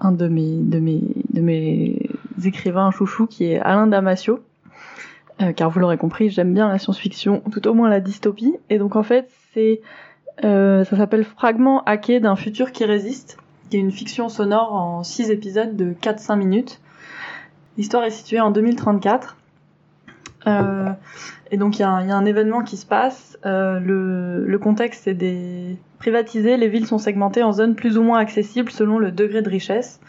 un 0.00 0.12
de 0.12 0.28
mes, 0.28 0.62
de, 0.62 0.80
mes, 0.80 1.02
de 1.34 1.42
mes 1.42 2.08
écrivains 2.42 2.90
chouchous 2.90 3.26
qui 3.26 3.52
est 3.52 3.58
Alain 3.58 3.86
Damasio. 3.86 4.40
Euh, 5.42 5.52
car 5.52 5.68
vous 5.70 5.80
l'aurez 5.80 5.98
compris, 5.98 6.30
j'aime 6.30 6.54
bien 6.54 6.68
la 6.68 6.78
science-fiction, 6.78 7.42
tout 7.52 7.66
au 7.68 7.74
moins 7.74 7.90
la 7.90 8.00
dystopie. 8.00 8.54
Et 8.70 8.78
donc 8.78 8.96
en 8.96 9.02
fait, 9.02 9.30
c'est, 9.52 9.82
euh, 10.44 10.84
ça 10.84 10.96
s'appelle 10.96 11.24
Fragment 11.24 11.82
hacké 11.84 12.20
d'un 12.20 12.36
futur 12.36 12.72
qui 12.72 12.84
résiste, 12.84 13.36
qui 13.68 13.76
est 13.76 13.80
une 13.80 13.92
fiction 13.92 14.28
sonore 14.28 14.72
en 14.72 15.02
6 15.02 15.30
épisodes 15.30 15.76
de 15.76 15.92
4-5 15.92 16.36
minutes. 16.36 16.80
L'histoire 17.76 18.04
est 18.04 18.10
située 18.10 18.40
en 18.40 18.50
2034. 18.50 19.36
Euh, 20.46 20.90
et 21.50 21.56
donc 21.56 21.78
il 21.78 21.82
y, 21.82 21.84
a 21.84 21.90
un- 21.90 22.24
événement 22.24 22.62
qui 22.62 22.76
se 22.76 22.86
passe. 22.86 23.36
Euh, 23.44 23.80
le, 23.80 24.58
contexte 24.58 25.04
c'est 25.04 25.14
des 25.14 25.76
privatisés. 25.98 26.56
Les 26.56 26.68
villes 26.68 26.86
sont 26.86 26.98
segmentées 26.98 27.42
en 27.42 27.52
zones 27.52 27.74
plus 27.74 27.98
ou 27.98 28.02
moins 28.02 28.18
accessibles 28.18 28.70
selon 28.70 28.98
le 28.98 29.10
degré 29.10 29.42
de 29.42 29.50
richesse. 29.50 30.00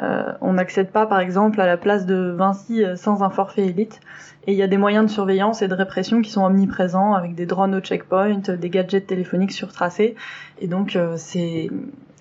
Euh, 0.00 0.32
on 0.40 0.54
n'accède 0.54 0.90
pas 0.90 1.06
par 1.06 1.20
exemple 1.20 1.60
à 1.60 1.66
la 1.66 1.76
place 1.76 2.06
de 2.06 2.34
Vinci 2.36 2.84
euh, 2.84 2.96
sans 2.96 3.22
un 3.22 3.30
forfait 3.30 3.66
élite. 3.66 4.00
Et 4.46 4.52
il 4.52 4.58
y 4.58 4.62
a 4.62 4.66
des 4.66 4.78
moyens 4.78 5.06
de 5.06 5.10
surveillance 5.10 5.62
et 5.62 5.68
de 5.68 5.74
répression 5.74 6.20
qui 6.20 6.30
sont 6.30 6.44
omniprésents 6.44 7.14
avec 7.14 7.34
des 7.34 7.46
drones 7.46 7.74
au 7.74 7.80
checkpoint, 7.80 8.38
des 8.38 8.70
gadgets 8.70 9.06
téléphoniques 9.06 9.52
surtracés. 9.52 10.16
Et 10.60 10.66
donc 10.66 10.96
euh, 10.96 11.14
c'est 11.16 11.68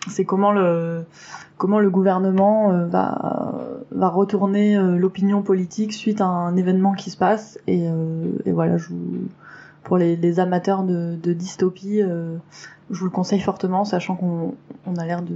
c'est 0.07 0.25
comment 0.25 0.51
le 0.51 1.05
comment 1.57 1.79
le 1.79 1.89
gouvernement 1.89 2.71
euh, 2.71 2.85
va 2.87 3.53
va 3.91 4.09
retourner 4.09 4.75
euh, 4.75 4.97
l'opinion 4.97 5.43
politique 5.43 5.93
suite 5.93 6.21
à 6.21 6.25
un 6.25 6.55
événement 6.55 6.93
qui 6.93 7.11
se 7.11 7.17
passe 7.17 7.59
et, 7.67 7.87
euh, 7.87 8.31
et 8.45 8.51
voilà 8.51 8.77
je 8.77 8.89
vous, 8.89 9.27
pour 9.83 9.97
les, 9.97 10.15
les 10.15 10.39
amateurs 10.39 10.83
de, 10.83 11.15
de 11.21 11.33
dystopie 11.33 12.01
je 12.01 12.99
vous 12.99 13.05
le 13.05 13.11
conseille 13.11 13.39
fortement 13.39 13.85
sachant 13.85 14.15
qu'on 14.15 14.55
on 14.87 14.95
a 14.95 15.05
l'air 15.05 15.21
de 15.21 15.35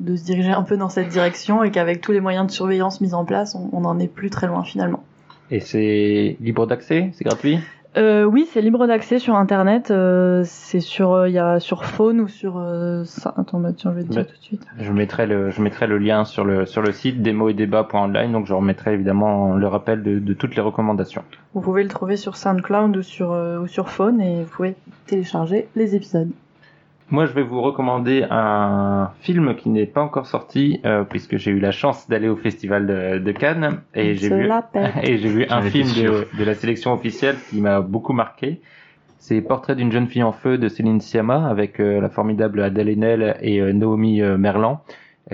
de 0.00 0.16
se 0.16 0.24
diriger 0.24 0.50
un 0.50 0.62
peu 0.62 0.76
dans 0.76 0.88
cette 0.88 1.08
direction 1.08 1.62
et 1.64 1.70
qu'avec 1.70 2.00
tous 2.00 2.12
les 2.12 2.20
moyens 2.20 2.46
de 2.46 2.50
surveillance 2.52 3.00
mis 3.00 3.14
en 3.14 3.24
place 3.24 3.54
on, 3.54 3.68
on 3.72 3.84
en 3.84 3.98
est 3.98 4.08
plus 4.08 4.30
très 4.30 4.46
loin 4.46 4.62
finalement 4.64 5.02
Et 5.50 5.60
c'est 5.60 6.36
libre 6.40 6.66
d'accès? 6.66 7.10
C'est 7.14 7.24
gratuit? 7.24 7.58
Euh, 7.96 8.24
oui, 8.24 8.46
c'est 8.52 8.60
libre 8.60 8.86
d'accès 8.86 9.18
sur 9.18 9.36
internet. 9.36 9.90
euh, 9.90 10.42
c'est 10.44 10.80
sur, 10.80 11.12
euh, 11.14 11.30
il 11.30 11.34
y 11.34 11.38
a 11.38 11.60
sur 11.60 11.84
phone 11.86 12.20
ou 12.20 12.28
sur. 12.28 12.62
ça- 13.06 13.32
Attends, 13.38 13.58
bah, 13.58 13.70
tiens, 13.74 13.90
je 13.92 13.96
vais 13.96 14.04
te 14.04 14.10
dire 14.10 14.26
tout 14.26 14.34
de 14.36 14.42
suite. 14.42 14.66
Je 14.78 14.92
mettrai 14.92 15.26
le, 15.26 15.48
je 15.50 15.62
mettrai 15.62 15.86
le 15.86 15.96
lien 15.96 16.26
sur 16.26 16.44
le, 16.44 16.66
sur 16.66 16.82
le 16.82 16.92
site 16.92 17.22
démo 17.22 17.48
et 17.48 17.54
débat.online, 17.54 18.32
donc 18.32 18.44
je 18.44 18.52
remettrai 18.52 18.92
évidemment 18.92 19.54
le 19.54 19.66
rappel 19.66 20.02
de, 20.02 20.18
de 20.18 20.34
toutes 20.34 20.56
les 20.56 20.60
recommandations. 20.60 21.22
Vous 21.54 21.62
pouvez 21.62 21.82
le 21.82 21.88
trouver 21.88 22.18
sur 22.18 22.36
SoundCloud 22.36 22.94
ou 22.98 23.02
sur 23.02 23.32
euh, 23.32 23.60
ou 23.60 23.66
sur 23.66 23.88
phone 23.88 24.20
et 24.20 24.42
vous 24.42 24.50
pouvez 24.50 24.74
télécharger 25.06 25.66
les 25.74 25.94
épisodes. 25.96 26.28
Moi, 27.08 27.26
je 27.26 27.32
vais 27.32 27.42
vous 27.42 27.62
recommander 27.62 28.26
un 28.30 29.10
film 29.20 29.54
qui 29.54 29.68
n'est 29.68 29.86
pas 29.86 30.02
encore 30.02 30.26
sorti, 30.26 30.80
euh, 30.84 31.04
puisque 31.04 31.36
j'ai 31.36 31.52
eu 31.52 31.60
la 31.60 31.70
chance 31.70 32.08
d'aller 32.08 32.28
au 32.28 32.34
festival 32.34 32.86
de, 32.86 33.18
de 33.18 33.32
Cannes 33.32 33.80
et 33.94 34.16
j'ai 34.16 34.28
vu 34.28 34.46
la 34.46 34.62
pète. 34.72 34.92
et 35.04 35.16
j'ai 35.18 35.28
vu 35.28 35.46
un 35.48 35.62
film 35.62 35.86
de, 35.86 36.26
de 36.36 36.44
la 36.44 36.54
sélection 36.54 36.92
officielle 36.92 37.36
qui 37.48 37.60
m'a 37.60 37.80
beaucoup 37.80 38.12
marqué. 38.12 38.60
C'est 39.18 39.40
Portrait 39.40 39.76
d'une 39.76 39.92
jeune 39.92 40.08
fille 40.08 40.22
en 40.22 40.32
feu 40.32 40.58
de 40.58 40.68
Céline 40.68 41.00
Sciamma 41.00 41.48
avec 41.48 41.80
euh, 41.80 42.00
la 42.00 42.08
formidable 42.08 42.60
Adèle 42.62 42.88
Haenel 42.88 43.36
et 43.40 43.60
euh, 43.60 43.72
Naomi 43.72 44.20
euh, 44.20 44.36
Merlan 44.36 44.80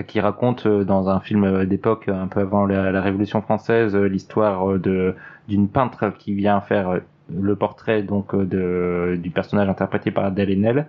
qui 0.06 0.20
raconte 0.20 0.64
euh, 0.64 0.84
dans 0.84 1.10
un 1.10 1.20
film 1.20 1.66
d'époque 1.66 2.08
un 2.08 2.26
peu 2.26 2.40
avant 2.40 2.64
la, 2.64 2.90
la 2.90 3.02
Révolution 3.02 3.42
française 3.42 3.94
l'histoire 3.94 4.78
de 4.78 5.14
d'une 5.48 5.68
peintre 5.68 6.14
qui 6.18 6.32
vient 6.32 6.62
faire 6.62 7.00
le 7.30 7.56
portrait 7.56 8.02
donc 8.02 8.34
de 8.34 9.18
du 9.22 9.28
personnage 9.28 9.68
interprété 9.68 10.10
par 10.10 10.24
Adèle 10.24 10.50
Haenel 10.50 10.78
euh, 10.78 10.82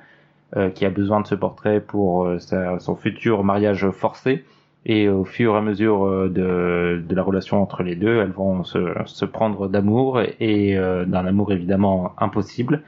qui 0.70 0.86
a 0.86 0.90
besoin 0.90 1.22
de 1.22 1.28
ce 1.28 1.36
portrait 1.36 1.80
pour 1.82 2.26
euh, 2.26 2.40
sa- 2.40 2.80
son 2.80 2.96
futur 2.96 3.44
mariage 3.44 3.90
forcé. 3.92 4.44
Et 4.86 5.08
au 5.08 5.24
fur 5.24 5.54
et 5.56 5.58
à 5.58 5.62
mesure 5.62 6.06
euh, 6.06 6.30
de, 6.30 7.02
de 7.08 7.16
la 7.16 7.24
relation 7.24 7.62
entre 7.62 7.84
les 7.84 7.96
deux, 7.96 8.18
elles 8.20 8.32
vont 8.32 8.64
se, 8.64 8.80
se 9.06 9.26
prendre 9.26 9.68
d'amour 9.70 10.20
et 10.40 10.78
euh, 10.78 11.06
d'un 11.06 11.26
amour 11.26 11.52
évidemment 11.54 12.14
impossible. 12.18 12.82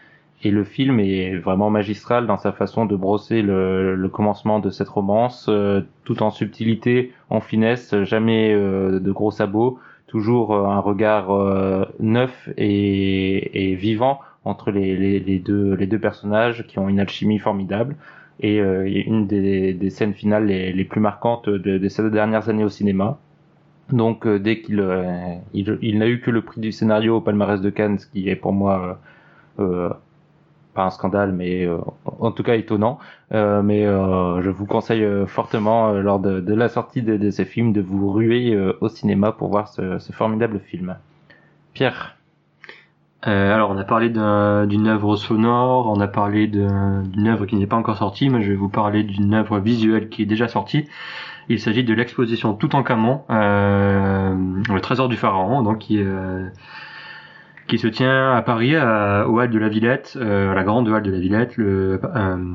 Et 0.43 0.51
le 0.51 0.63
film 0.63 0.99
est 0.99 1.37
vraiment 1.37 1.69
magistral 1.69 2.27
dans 2.27 2.37
sa 2.37 2.51
façon 2.51 2.85
de 2.85 2.95
brosser 2.95 3.41
le, 3.41 3.95
le 3.95 4.09
commencement 4.09 4.59
de 4.59 4.69
cette 4.69 4.89
romance, 4.89 5.47
euh, 5.49 5.81
tout 6.03 6.21
en 6.21 6.29
subtilité, 6.29 7.13
en 7.29 7.39
finesse, 7.39 7.95
jamais 8.03 8.53
euh, 8.53 8.99
de 8.99 9.11
gros 9.11 9.31
sabots, 9.31 9.79
toujours 10.07 10.53
euh, 10.53 10.65
un 10.65 10.79
regard 10.79 11.31
euh, 11.31 11.85
neuf 11.99 12.49
et, 12.57 13.71
et 13.71 13.75
vivant 13.75 14.19
entre 14.45 14.72
les, 14.72 14.95
les, 14.95 15.19
les 15.19 15.39
deux, 15.39 15.73
les 15.76 15.88
deux 15.88 15.99
personnages 15.99 16.65
qui 16.67 16.80
ont 16.80 16.88
une 16.88 16.99
alchimie 16.99 17.39
formidable. 17.39 17.95
Et 18.41 18.59
euh, 18.59 18.85
une 18.85 19.27
des, 19.27 19.73
des 19.73 19.89
scènes 19.89 20.13
finales 20.13 20.47
les, 20.47 20.84
plus 20.84 20.99
marquantes 20.99 21.47
de, 21.47 21.77
de 21.77 21.88
ces 21.88 22.09
dernières 22.09 22.49
années 22.49 22.65
au 22.65 22.69
cinéma. 22.69 23.17
Donc 23.91 24.27
euh, 24.27 24.39
dès 24.39 24.59
qu'il 24.61 24.81
euh, 24.81 25.35
il, 25.53 25.77
il 25.81 25.99
n'a 25.99 26.07
eu 26.07 26.19
que 26.19 26.31
le 26.31 26.41
prix 26.41 26.59
du 26.59 26.73
scénario 26.73 27.15
au 27.15 27.22
palmarès 27.22 27.61
de 27.61 27.69
Cannes, 27.69 27.97
ce 27.97 28.07
qui 28.07 28.27
est 28.27 28.35
pour 28.35 28.51
moi 28.51 28.99
pas 29.55 30.84
un 30.84 30.89
scandale, 30.89 31.31
mais 31.31 31.65
en 32.19 32.31
tout 32.31 32.43
cas 32.43 32.55
étonnant. 32.55 32.99
Mais 33.31 33.85
je 33.85 34.49
vous 34.49 34.65
conseille 34.65 35.05
fortement 35.27 35.93
lors 35.93 36.19
de, 36.19 36.41
de 36.41 36.53
la 36.53 36.67
sortie 36.67 37.01
de, 37.01 37.15
de 37.15 37.30
ces 37.31 37.45
films 37.45 37.72
de 37.72 37.80
vous 37.80 38.11
ruer 38.11 38.59
au 38.81 38.89
cinéma 38.89 39.31
pour 39.31 39.47
voir 39.47 39.69
ce, 39.69 39.97
ce 39.99 40.11
formidable 40.11 40.59
film. 40.59 40.97
Pierre, 41.73 42.14
Euh, 43.27 43.53
alors, 43.53 43.72
on 43.72 43.77
a 43.77 43.84
parlé 43.84 44.10
d'un- 44.10 44.68
d'une 44.68 44.88
œuvre 44.88 45.15
sonore, 45.15 45.88
on 45.89 45.99
a 45.99 46.07
parlé 46.07 46.47
d'un- 46.47 47.02
d'une 47.02 47.27
œuvre 47.27 47.45
qui 47.47 47.56
n'est 47.56 47.65
pas 47.65 47.76
encore 47.76 47.97
sortie. 47.97 48.30
Moi, 48.30 48.41
je 48.41 48.49
vais 48.49 48.56
vous 48.56 48.69
parler 48.69 49.03
d'une 49.03 49.34
œuvre 49.34 49.60
visuelle 49.60 50.10
qui 50.10 50.22
est 50.22 50.26
déjà 50.27 50.47
sortie. 50.47 50.88
Il 51.49 51.60
s'agit 51.60 51.84
de 51.84 51.93
l'exposition 51.93 52.53
Toutankhamon, 52.53 53.22
euh, 53.30 54.35
le 54.72 54.81
trésor 54.81 55.10
du 55.10 55.15
pharaon, 55.15 55.64
donc 55.64 55.80
qui, 55.80 55.97
euh, 55.99 56.47
qui 57.68 57.80
se 57.80 57.88
tient 57.88 58.31
à 58.34 58.41
Paris, 58.43 58.76
à, 58.76 59.27
au 59.27 59.39
hall 59.39 59.49
de 59.49 59.57
la 59.60 59.69
Villette, 59.69 60.18
euh, 60.22 60.52
à 60.52 60.56
la 60.56 60.64
grande 60.64 60.88
halle 60.89 61.02
de 61.03 61.11
la 61.11 61.19
Villette, 61.19 61.57
le, 61.57 61.99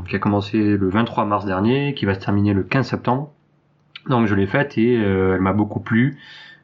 qui 0.08 0.14
a 0.14 0.18
commencé 0.20 0.76
le 0.76 0.88
23 0.88 1.24
mars 1.24 1.46
dernier, 1.46 1.94
qui 1.94 2.04
va 2.06 2.14
se 2.14 2.20
terminer 2.20 2.52
le 2.54 2.62
15 2.62 2.86
septembre. 2.86 3.30
Donc, 4.08 4.26
je 4.26 4.34
l'ai 4.36 4.46
faite 4.46 4.78
et 4.78 4.94
elle 4.94 5.40
m'a 5.40 5.52
beaucoup 5.52 5.80
plu 5.80 6.16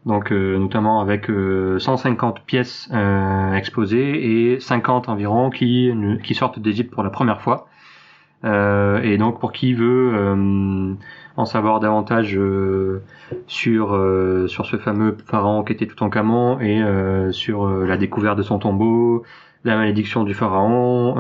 donc 0.06 0.30
euh, 0.30 0.56
notamment 0.56 1.00
avec 1.00 1.28
euh, 1.28 1.78
150 1.80 2.40
pièces 2.40 2.88
euh, 2.94 3.52
exposées 3.54 4.52
et 4.52 4.60
50 4.60 5.08
environ 5.08 5.50
qui, 5.50 5.90
qui 6.22 6.34
sortent 6.34 6.60
d'Égypte 6.60 6.94
pour 6.94 7.02
la 7.02 7.10
première 7.10 7.40
fois. 7.40 7.66
Euh, 8.44 9.00
et 9.02 9.18
donc 9.18 9.40
pour 9.40 9.50
qui 9.50 9.74
veut 9.74 10.12
euh, 10.14 10.94
en 11.36 11.44
savoir 11.44 11.80
davantage 11.80 12.36
euh, 12.36 13.02
sur 13.48 13.88
sur 14.46 14.66
ce 14.66 14.76
fameux 14.76 15.16
pharaon 15.26 15.64
qui 15.64 15.72
était 15.72 15.86
Toutankhamon 15.86 16.60
et 16.60 16.82
euh, 16.82 17.32
sur 17.32 17.66
euh, 17.66 17.86
la 17.86 17.96
découverte 17.96 18.38
de 18.38 18.42
son 18.42 18.58
tombeau, 18.60 19.24
la 19.64 19.76
malédiction 19.76 20.22
du 20.22 20.34
pharaon, 20.34 21.16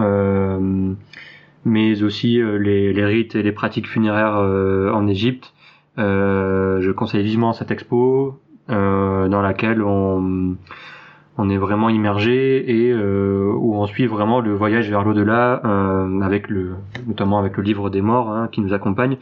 mais 1.64 2.02
aussi 2.04 2.38
les, 2.38 2.92
les 2.92 3.04
rites 3.04 3.34
et 3.34 3.42
les 3.42 3.52
pratiques 3.52 3.88
funéraires 3.88 4.36
en 4.36 5.08
Égypte. 5.08 5.52
Je 5.96 6.92
conseille 6.92 7.24
vivement 7.24 7.52
cette 7.52 7.72
expo 7.72 8.38
dans 8.68 9.42
laquelle 9.42 9.82
on 9.82 10.56
on 11.38 11.50
est 11.50 11.58
vraiment 11.58 11.88
immergé 11.88 12.86
et 12.86 12.92
euh, 12.92 13.52
où 13.54 13.74
on 13.74 13.86
suit 13.86 14.06
vraiment 14.06 14.40
le 14.40 14.54
voyage 14.54 14.88
vers 14.88 15.04
l'au-delà 15.04 15.60
euh, 15.64 16.20
avec 16.22 16.48
le 16.48 16.72
notamment 17.06 17.38
avec 17.38 17.56
le 17.56 17.62
livre 17.62 17.90
des 17.90 18.00
morts 18.00 18.30
hein, 18.30 18.48
qui 18.50 18.60
nous 18.60 18.72
accompagne. 18.72 19.18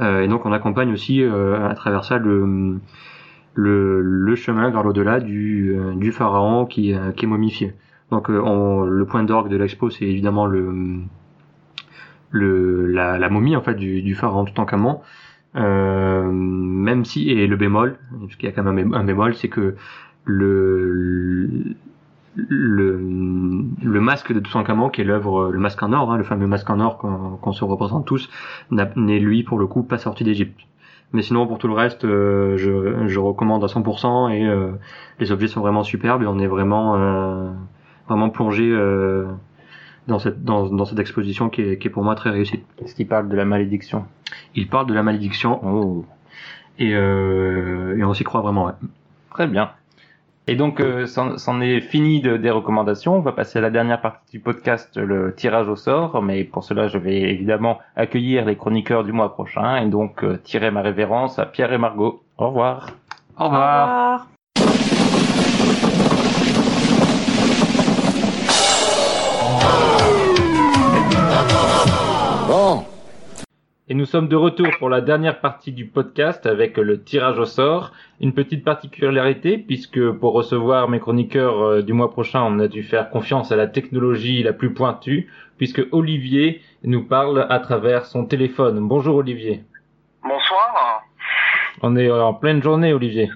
Euh, 0.00 0.22
et 0.22 0.28
donc 0.28 0.46
on 0.46 0.52
accompagne 0.52 0.92
aussi 0.92 1.22
euh, 1.22 1.68
à 1.68 1.74
travers 1.74 2.04
ça 2.04 2.18
le 2.18 2.78
le, 3.54 4.00
le 4.00 4.34
chemin 4.36 4.70
vers 4.70 4.82
l'au-delà 4.82 5.20
du 5.20 5.76
euh, 5.76 5.94
du 5.94 6.12
pharaon 6.12 6.64
qui 6.64 6.94
euh, 6.94 7.12
qui 7.12 7.26
est 7.26 7.28
momifié. 7.28 7.74
Donc 8.10 8.30
euh, 8.30 8.40
on, 8.42 8.84
le 8.84 9.04
point 9.04 9.22
d'orgue 9.24 9.50
de 9.50 9.56
l'expo 9.56 9.90
c'est 9.90 10.06
évidemment 10.06 10.46
le 10.46 11.00
le 12.30 12.86
la, 12.86 13.18
la 13.18 13.28
momie 13.28 13.56
en 13.56 13.62
fait 13.62 13.74
du, 13.74 14.02
du 14.02 14.14
pharaon 14.14 14.44
Toutankhamon 14.44 15.00
euh, 15.00 15.02
même 15.54 17.04
si 17.04 17.30
et 17.30 17.46
le 17.46 17.56
bémol 17.56 17.98
parce 18.20 18.36
qu'il 18.36 18.48
y 18.48 18.52
a 18.52 18.54
quand 18.54 18.62
même 18.62 18.78
un 18.78 18.90
bé- 18.90 18.96
un 18.96 19.04
bémol 19.04 19.34
c'est 19.34 19.48
que 19.48 19.76
le 20.24 21.74
le, 22.36 23.00
le 23.82 24.00
masque 24.00 24.32
de 24.32 24.38
Toutankhamon, 24.38 24.90
qui 24.90 25.00
est 25.00 25.04
l'œuvre, 25.04 25.50
le 25.50 25.58
masque 25.58 25.82
en 25.82 25.92
or, 25.92 26.12
hein, 26.12 26.18
le 26.18 26.24
fameux 26.24 26.46
masque 26.46 26.70
en 26.70 26.78
or 26.80 26.98
qu'on 26.98 27.52
se 27.52 27.64
représente 27.64 28.06
tous, 28.06 28.30
n'est 28.70 29.18
lui 29.18 29.42
pour 29.42 29.58
le 29.58 29.66
coup 29.66 29.82
pas 29.82 29.98
sorti 29.98 30.22
d'Égypte. 30.24 30.60
Mais 31.12 31.22
sinon 31.22 31.46
pour 31.46 31.58
tout 31.58 31.66
le 31.68 31.74
reste, 31.74 32.04
euh, 32.04 32.56
je, 32.56 33.08
je 33.08 33.18
recommande 33.18 33.64
à 33.64 33.68
100% 33.68 34.28
et 34.30 34.46
euh, 34.46 34.70
les 35.18 35.32
objets 35.32 35.48
sont 35.48 35.60
vraiment 35.60 35.82
superbes 35.82 36.22
et 36.22 36.26
on 36.26 36.38
est 36.38 36.46
vraiment 36.46 36.96
euh, 36.96 37.50
vraiment 38.06 38.30
plongé 38.30 38.70
euh, 38.70 39.26
dans 40.08 40.18
cette 40.18 40.44
dans 40.44 40.84
cette 40.84 40.98
exposition 41.00 41.50
qui 41.50 41.62
est, 41.62 41.78
qui 41.78 41.88
est 41.88 41.90
pour 41.90 42.04
moi 42.04 42.14
très 42.14 42.30
réussie. 42.30 42.62
Est-ce 42.78 42.94
qu'il 42.94 43.08
parle 43.08 43.28
de 43.28 43.36
la 43.36 43.44
malédiction? 43.46 44.06
Il 44.54 44.68
parle 44.68 44.86
de 44.86 44.94
la 44.94 45.02
malédiction 45.02 45.60
Oh, 45.64 46.04
et, 46.78 46.94
euh, 46.94 47.96
et 47.98 48.04
on 48.04 48.14
s'y 48.14 48.24
croit 48.24 48.40
vraiment. 48.40 48.66
Ouais. 48.66 48.72
très 49.30 49.46
bien. 49.46 49.70
Et 50.50 50.56
donc, 50.56 50.80
euh, 50.80 51.04
c'en 51.06 51.36
c'en 51.36 51.60
est 51.60 51.80
fini 51.80 52.22
de, 52.22 52.38
des 52.38 52.50
recommandations. 52.50 53.16
On 53.16 53.20
va 53.20 53.32
passer 53.32 53.58
à 53.58 53.62
la 53.62 53.68
dernière 53.70 54.00
partie 54.00 54.30
du 54.32 54.40
podcast, 54.40 54.96
le 54.96 55.34
tirage 55.34 55.68
au 55.68 55.76
sort. 55.76 56.22
Mais 56.22 56.42
pour 56.44 56.64
cela, 56.64 56.88
je 56.88 56.96
vais 56.96 57.20
évidemment 57.20 57.78
accueillir 57.96 58.46
les 58.46 58.56
chroniqueurs 58.56 59.04
du 59.04 59.12
mois 59.12 59.34
prochain 59.34 59.76
et 59.76 59.86
donc 59.90 60.24
euh, 60.24 60.38
tirer 60.42 60.70
ma 60.70 60.80
révérence 60.80 61.38
à 61.38 61.44
Pierre 61.44 61.72
et 61.74 61.78
Margot. 61.78 62.22
Au 62.38 62.46
revoir. 62.48 62.90
Au 63.38 63.44
revoir. 63.44 63.88
Au 63.88 63.92
revoir. 63.92 64.26
Bon, 72.48 72.84
Et 73.90 73.94
nous 73.94 74.04
sommes 74.04 74.28
de 74.28 74.36
retour 74.36 74.68
pour 74.78 74.90
la 74.90 75.00
dernière 75.00 75.40
partie 75.40 75.72
du 75.72 75.86
podcast 75.86 76.44
avec 76.44 76.76
le 76.76 77.02
tirage 77.02 77.38
au 77.38 77.46
sort. 77.46 77.92
Une 78.20 78.34
petite 78.34 78.62
particularité 78.62 79.56
puisque 79.56 80.10
pour 80.10 80.34
recevoir 80.34 80.90
mes 80.90 81.00
chroniqueurs 81.00 81.62
euh, 81.62 81.82
du 81.82 81.94
mois 81.94 82.10
prochain, 82.10 82.42
on 82.42 82.58
a 82.58 82.68
dû 82.68 82.82
faire 82.82 83.08
confiance 83.08 83.50
à 83.50 83.56
la 83.56 83.66
technologie 83.66 84.42
la 84.42 84.52
plus 84.52 84.74
pointue 84.74 85.32
puisque 85.56 85.80
Olivier 85.90 86.60
nous 86.84 87.02
parle 87.04 87.46
à 87.48 87.60
travers 87.60 88.04
son 88.04 88.26
téléphone. 88.26 88.86
Bonjour 88.86 89.16
Olivier. 89.16 89.64
Bonsoir. 90.22 91.04
On 91.80 91.96
est 91.96 92.10
en 92.10 92.34
pleine 92.34 92.62
journée 92.62 92.92
Olivier. 92.92 93.30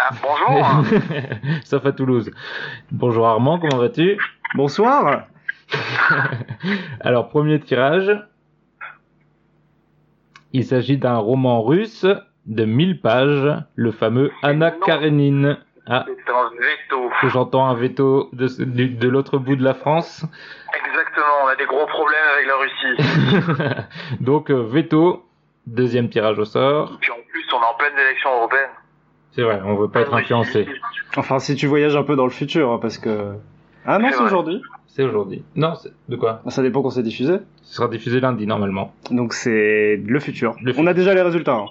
Ah, 0.00 0.10
bonjour. 0.20 1.00
Sauf 1.64 1.86
à 1.86 1.92
Toulouse. 1.92 2.32
Bonjour 2.90 3.24
Armand, 3.24 3.60
comment 3.60 3.78
vas-tu? 3.78 4.18
Bonsoir. 4.56 5.28
Alors 7.00 7.28
premier 7.28 7.60
tirage. 7.60 8.10
Il 10.54 10.64
s'agit 10.64 10.96
d'un 10.96 11.16
roman 11.18 11.62
russe 11.62 12.06
de 12.46 12.64
1000 12.64 13.00
pages, 13.00 13.54
le 13.74 13.90
fameux 13.90 14.30
Anna. 14.42 14.70
Karenine. 14.70 15.58
Ah, 15.86 16.04
C'est 16.06 16.32
un 16.32 16.48
veto. 16.50 17.10
j'entends 17.28 17.66
un 17.66 17.74
veto 17.74 18.30
de, 18.32 18.46
du- 18.64 18.88
de 18.88 19.08
l'autre 19.08 19.36
bout 19.38 19.56
de 19.56 19.64
la 19.64 19.74
France. 19.74 20.24
Exactement, 20.86 21.26
on 21.44 21.48
a 21.48 21.56
des 21.56 21.66
gros 21.66 21.84
problèmes 21.86 22.28
avec 22.34 22.46
la 22.46 22.56
Russie. 22.56 23.84
Donc 24.20 24.50
euh, 24.50 24.62
veto, 24.66 25.26
deuxième 25.66 26.08
tirage 26.08 26.38
au 26.38 26.44
sort. 26.46 26.96
Puis 27.00 27.10
en 27.10 27.16
plus, 27.30 27.44
on 27.52 27.60
est 27.60 27.66
en 27.66 27.74
pleine 27.76 27.98
élection 27.98 28.30
européenne. 28.34 28.70
C'est 29.32 29.42
vrai, 29.42 29.60
on 29.64 29.74
veut 29.74 29.88
pas 29.88 30.00
être 30.02 30.14
influencé. 30.14 30.66
Enfin, 31.16 31.38
si 31.40 31.56
tu 31.56 31.66
voyages 31.66 31.96
un 31.96 32.04
peu 32.04 32.14
dans 32.16 32.24
le 32.24 32.30
futur, 32.30 32.70
hein, 32.72 32.78
parce 32.80 32.98
que... 32.98 33.34
Ah 33.84 33.98
non, 33.98 34.08
C'est 34.12 34.22
aujourd'hui. 34.22 34.62
C'est 34.96 35.02
aujourd'hui. 35.02 35.42
Non, 35.56 35.74
c'est- 35.74 35.92
de 36.08 36.14
quoi? 36.16 36.40
Ça 36.48 36.62
dépend 36.62 36.80
quand 36.80 36.90
c'est 36.90 37.02
diffusé. 37.02 37.38
Ce 37.62 37.74
sera 37.74 37.88
diffusé 37.88 38.20
lundi 38.20 38.46
normalement. 38.46 38.92
Donc 39.10 39.32
c'est 39.34 39.96
le 39.96 40.20
futur. 40.20 40.54
Le 40.62 40.72
On 40.78 40.86
a 40.86 40.94
déjà 40.94 41.14
les 41.14 41.22
résultats. 41.22 41.56
hein. 41.56 41.66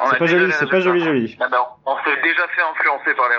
On 0.00 0.04
a 0.06 0.10
C'est 0.10 0.18
pas 0.18 0.24
déjà 0.26 0.38
joli, 0.38 0.46
les 0.46 0.52
c'est 0.52 0.66
pas 0.66 0.76
résultats. 0.76 0.98
joli, 1.04 1.20
joli. 1.26 1.36
Ah 1.40 1.48
ben, 1.50 1.58
on 1.86 1.96
s'est 1.96 2.22
déjà 2.22 2.46
fait 2.54 2.62
influencer 2.70 3.16
par 3.16 3.28
les 3.28 3.36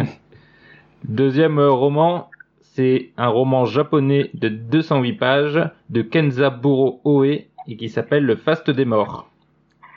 Russes. 0.00 0.08
Deuxième 1.04 1.58
euh, 1.58 1.70
roman, 1.70 2.30
c'est 2.62 3.10
un 3.16 3.28
roman 3.28 3.64
japonais 3.66 4.30
de 4.34 4.48
208 4.48 5.12
pages 5.14 5.60
de 5.90 6.02
Kenzaburo 6.02 7.00
Oe 7.04 7.24
et 7.68 7.76
qui 7.76 7.88
s'appelle 7.88 8.24
Le 8.24 8.36
Faste 8.36 8.70
des 8.70 8.84
Morts. 8.84 9.28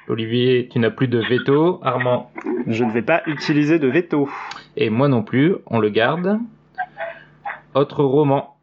Olivier, 0.08 0.68
tu 0.72 0.80
n'as 0.80 0.90
plus 0.90 1.08
de 1.08 1.20
veto. 1.20 1.80
Armand? 1.84 2.32
Je 2.68 2.84
ne 2.84 2.92
vais 2.92 3.02
pas 3.04 3.22
utiliser 3.28 3.80
de 3.80 3.88
veto. 3.88 4.30
et 4.76 4.90
moi 4.90 5.08
non 5.08 5.24
plus, 5.24 5.56
on 5.68 5.80
le 5.80 5.90
garde. 5.90 6.40
Autre 7.80 8.04
roman, 8.04 8.58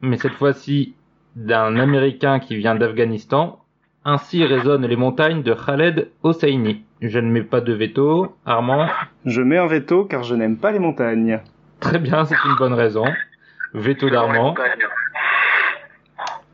mais 0.00 0.16
cette 0.16 0.32
fois-ci 0.32 0.94
d'un 1.36 1.76
Américain 1.76 2.40
qui 2.40 2.56
vient 2.56 2.74
d'Afghanistan. 2.74 3.60
Ainsi 4.02 4.46
résonnent 4.46 4.86
les 4.86 4.96
montagnes 4.96 5.42
de 5.42 5.52
Khaled 5.52 6.10
Hosseini. 6.22 6.82
Je 7.02 7.18
ne 7.18 7.30
mets 7.30 7.42
pas 7.42 7.60
de 7.60 7.74
veto. 7.74 8.34
Armand 8.46 8.88
Je 9.26 9.42
mets 9.42 9.58
un 9.58 9.66
veto 9.66 10.06
car 10.06 10.22
je 10.22 10.34
n'aime 10.34 10.56
pas 10.56 10.72
les 10.72 10.78
montagnes. 10.78 11.42
Très 11.80 11.98
bien, 11.98 12.24
c'est 12.24 12.42
une 12.46 12.56
bonne 12.56 12.72
raison. 12.72 13.04
Veto 13.74 14.08
d'Armand. 14.08 14.54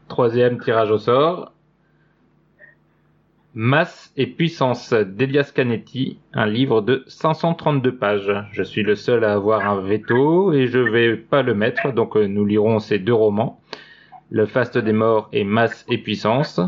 Troisième 0.09 0.59
tirage 0.59 0.91
au 0.91 0.99
sort. 0.99 1.53
Masse 3.59 4.13
et 4.19 4.27
puissance 4.27 4.93
d'Elias 4.93 5.51
Canetti, 5.55 6.19
un 6.35 6.45
livre 6.45 6.83
de 6.83 7.05
532 7.07 7.97
pages. 7.97 8.45
Je 8.53 8.63
suis 8.63 8.83
le 8.83 8.97
seul 8.97 9.25
à 9.25 9.33
avoir 9.33 9.67
un 9.67 9.81
veto 9.81 10.53
et 10.53 10.67
je 10.67 10.79
vais 10.79 11.17
pas 11.17 11.41
le 11.41 11.55
mettre, 11.55 11.91
donc 11.95 12.19
euh, 12.19 12.27
nous 12.27 12.45
lirons 12.45 12.81
ces 12.81 12.99
deux 12.99 13.15
romans. 13.15 13.59
Le 14.29 14.45
faste 14.45 14.77
des 14.77 14.93
morts 14.93 15.31
et 15.33 15.45
Masse 15.45 15.87
et 15.89 15.97
puissance. 15.97 16.61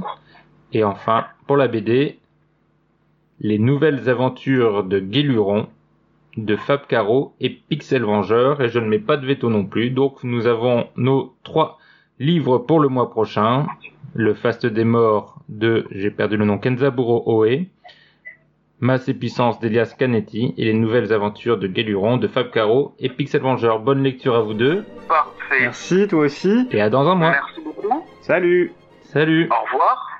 Et 0.73 0.82
enfin, 0.82 1.27
pour 1.47 1.59
la 1.59 1.69
BD, 1.69 2.20
les 3.39 3.59
nouvelles 3.59 4.09
aventures 4.09 4.82
de 4.82 4.98
Guéluron, 4.98 5.66
de 6.39 6.56
Fab 6.56 6.86
Caro 6.86 7.35
et 7.39 7.51
Pixel 7.51 8.02
Vengeur, 8.02 8.62
et 8.62 8.70
je 8.70 8.78
ne 8.78 8.89
mets 8.89 8.98
pas 8.98 9.19
de 9.19 9.27
veto 9.27 9.51
non 9.51 9.66
plus. 9.66 9.90
Donc 9.90 10.24
nous 10.24 10.47
avons 10.47 10.86
nos 10.97 11.35
trois 11.43 11.77
livres 12.19 12.56
pour 12.56 12.81
le 12.81 12.89
mois 12.89 13.10
prochain. 13.10 13.66
Le 14.15 14.32
Faste 14.32 14.65
des 14.65 14.85
Morts 14.85 15.38
de, 15.49 15.87
j'ai 15.91 16.11
perdu 16.11 16.37
le 16.37 16.45
nom, 16.45 16.59
Kenzaburo 16.59 17.23
Oe, 17.27 17.66
Masse 18.81 19.09
et 19.09 19.15
Puissance 19.15 19.59
d'Elias 19.61 19.95
Canetti, 19.99 20.55
et 20.57 20.65
les 20.65 20.75
nouvelles 20.75 21.12
aventures 21.12 21.59
de 21.59 21.66
Guéluron, 21.66 22.16
de 22.16 22.29
Fab 22.29 22.51
Caro 22.51 22.95
et 22.99 23.09
Pixel 23.09 23.41
Vengeur. 23.41 23.81
Bonne 23.81 24.03
lecture 24.03 24.37
à 24.37 24.43
vous 24.43 24.55
deux, 24.55 24.85
Parfait. 25.09 25.61
Merci, 25.62 26.07
toi 26.07 26.20
aussi. 26.27 26.69
et 26.70 26.81
à 26.81 26.91
dans 26.91 27.09
un 27.09 27.15
mois. 27.15 27.31
Merci 27.31 27.61
beaucoup. 27.65 28.05
Salut 28.20 28.73
Salut 29.03 29.49
Au 29.51 29.65
revoir. 29.73 30.18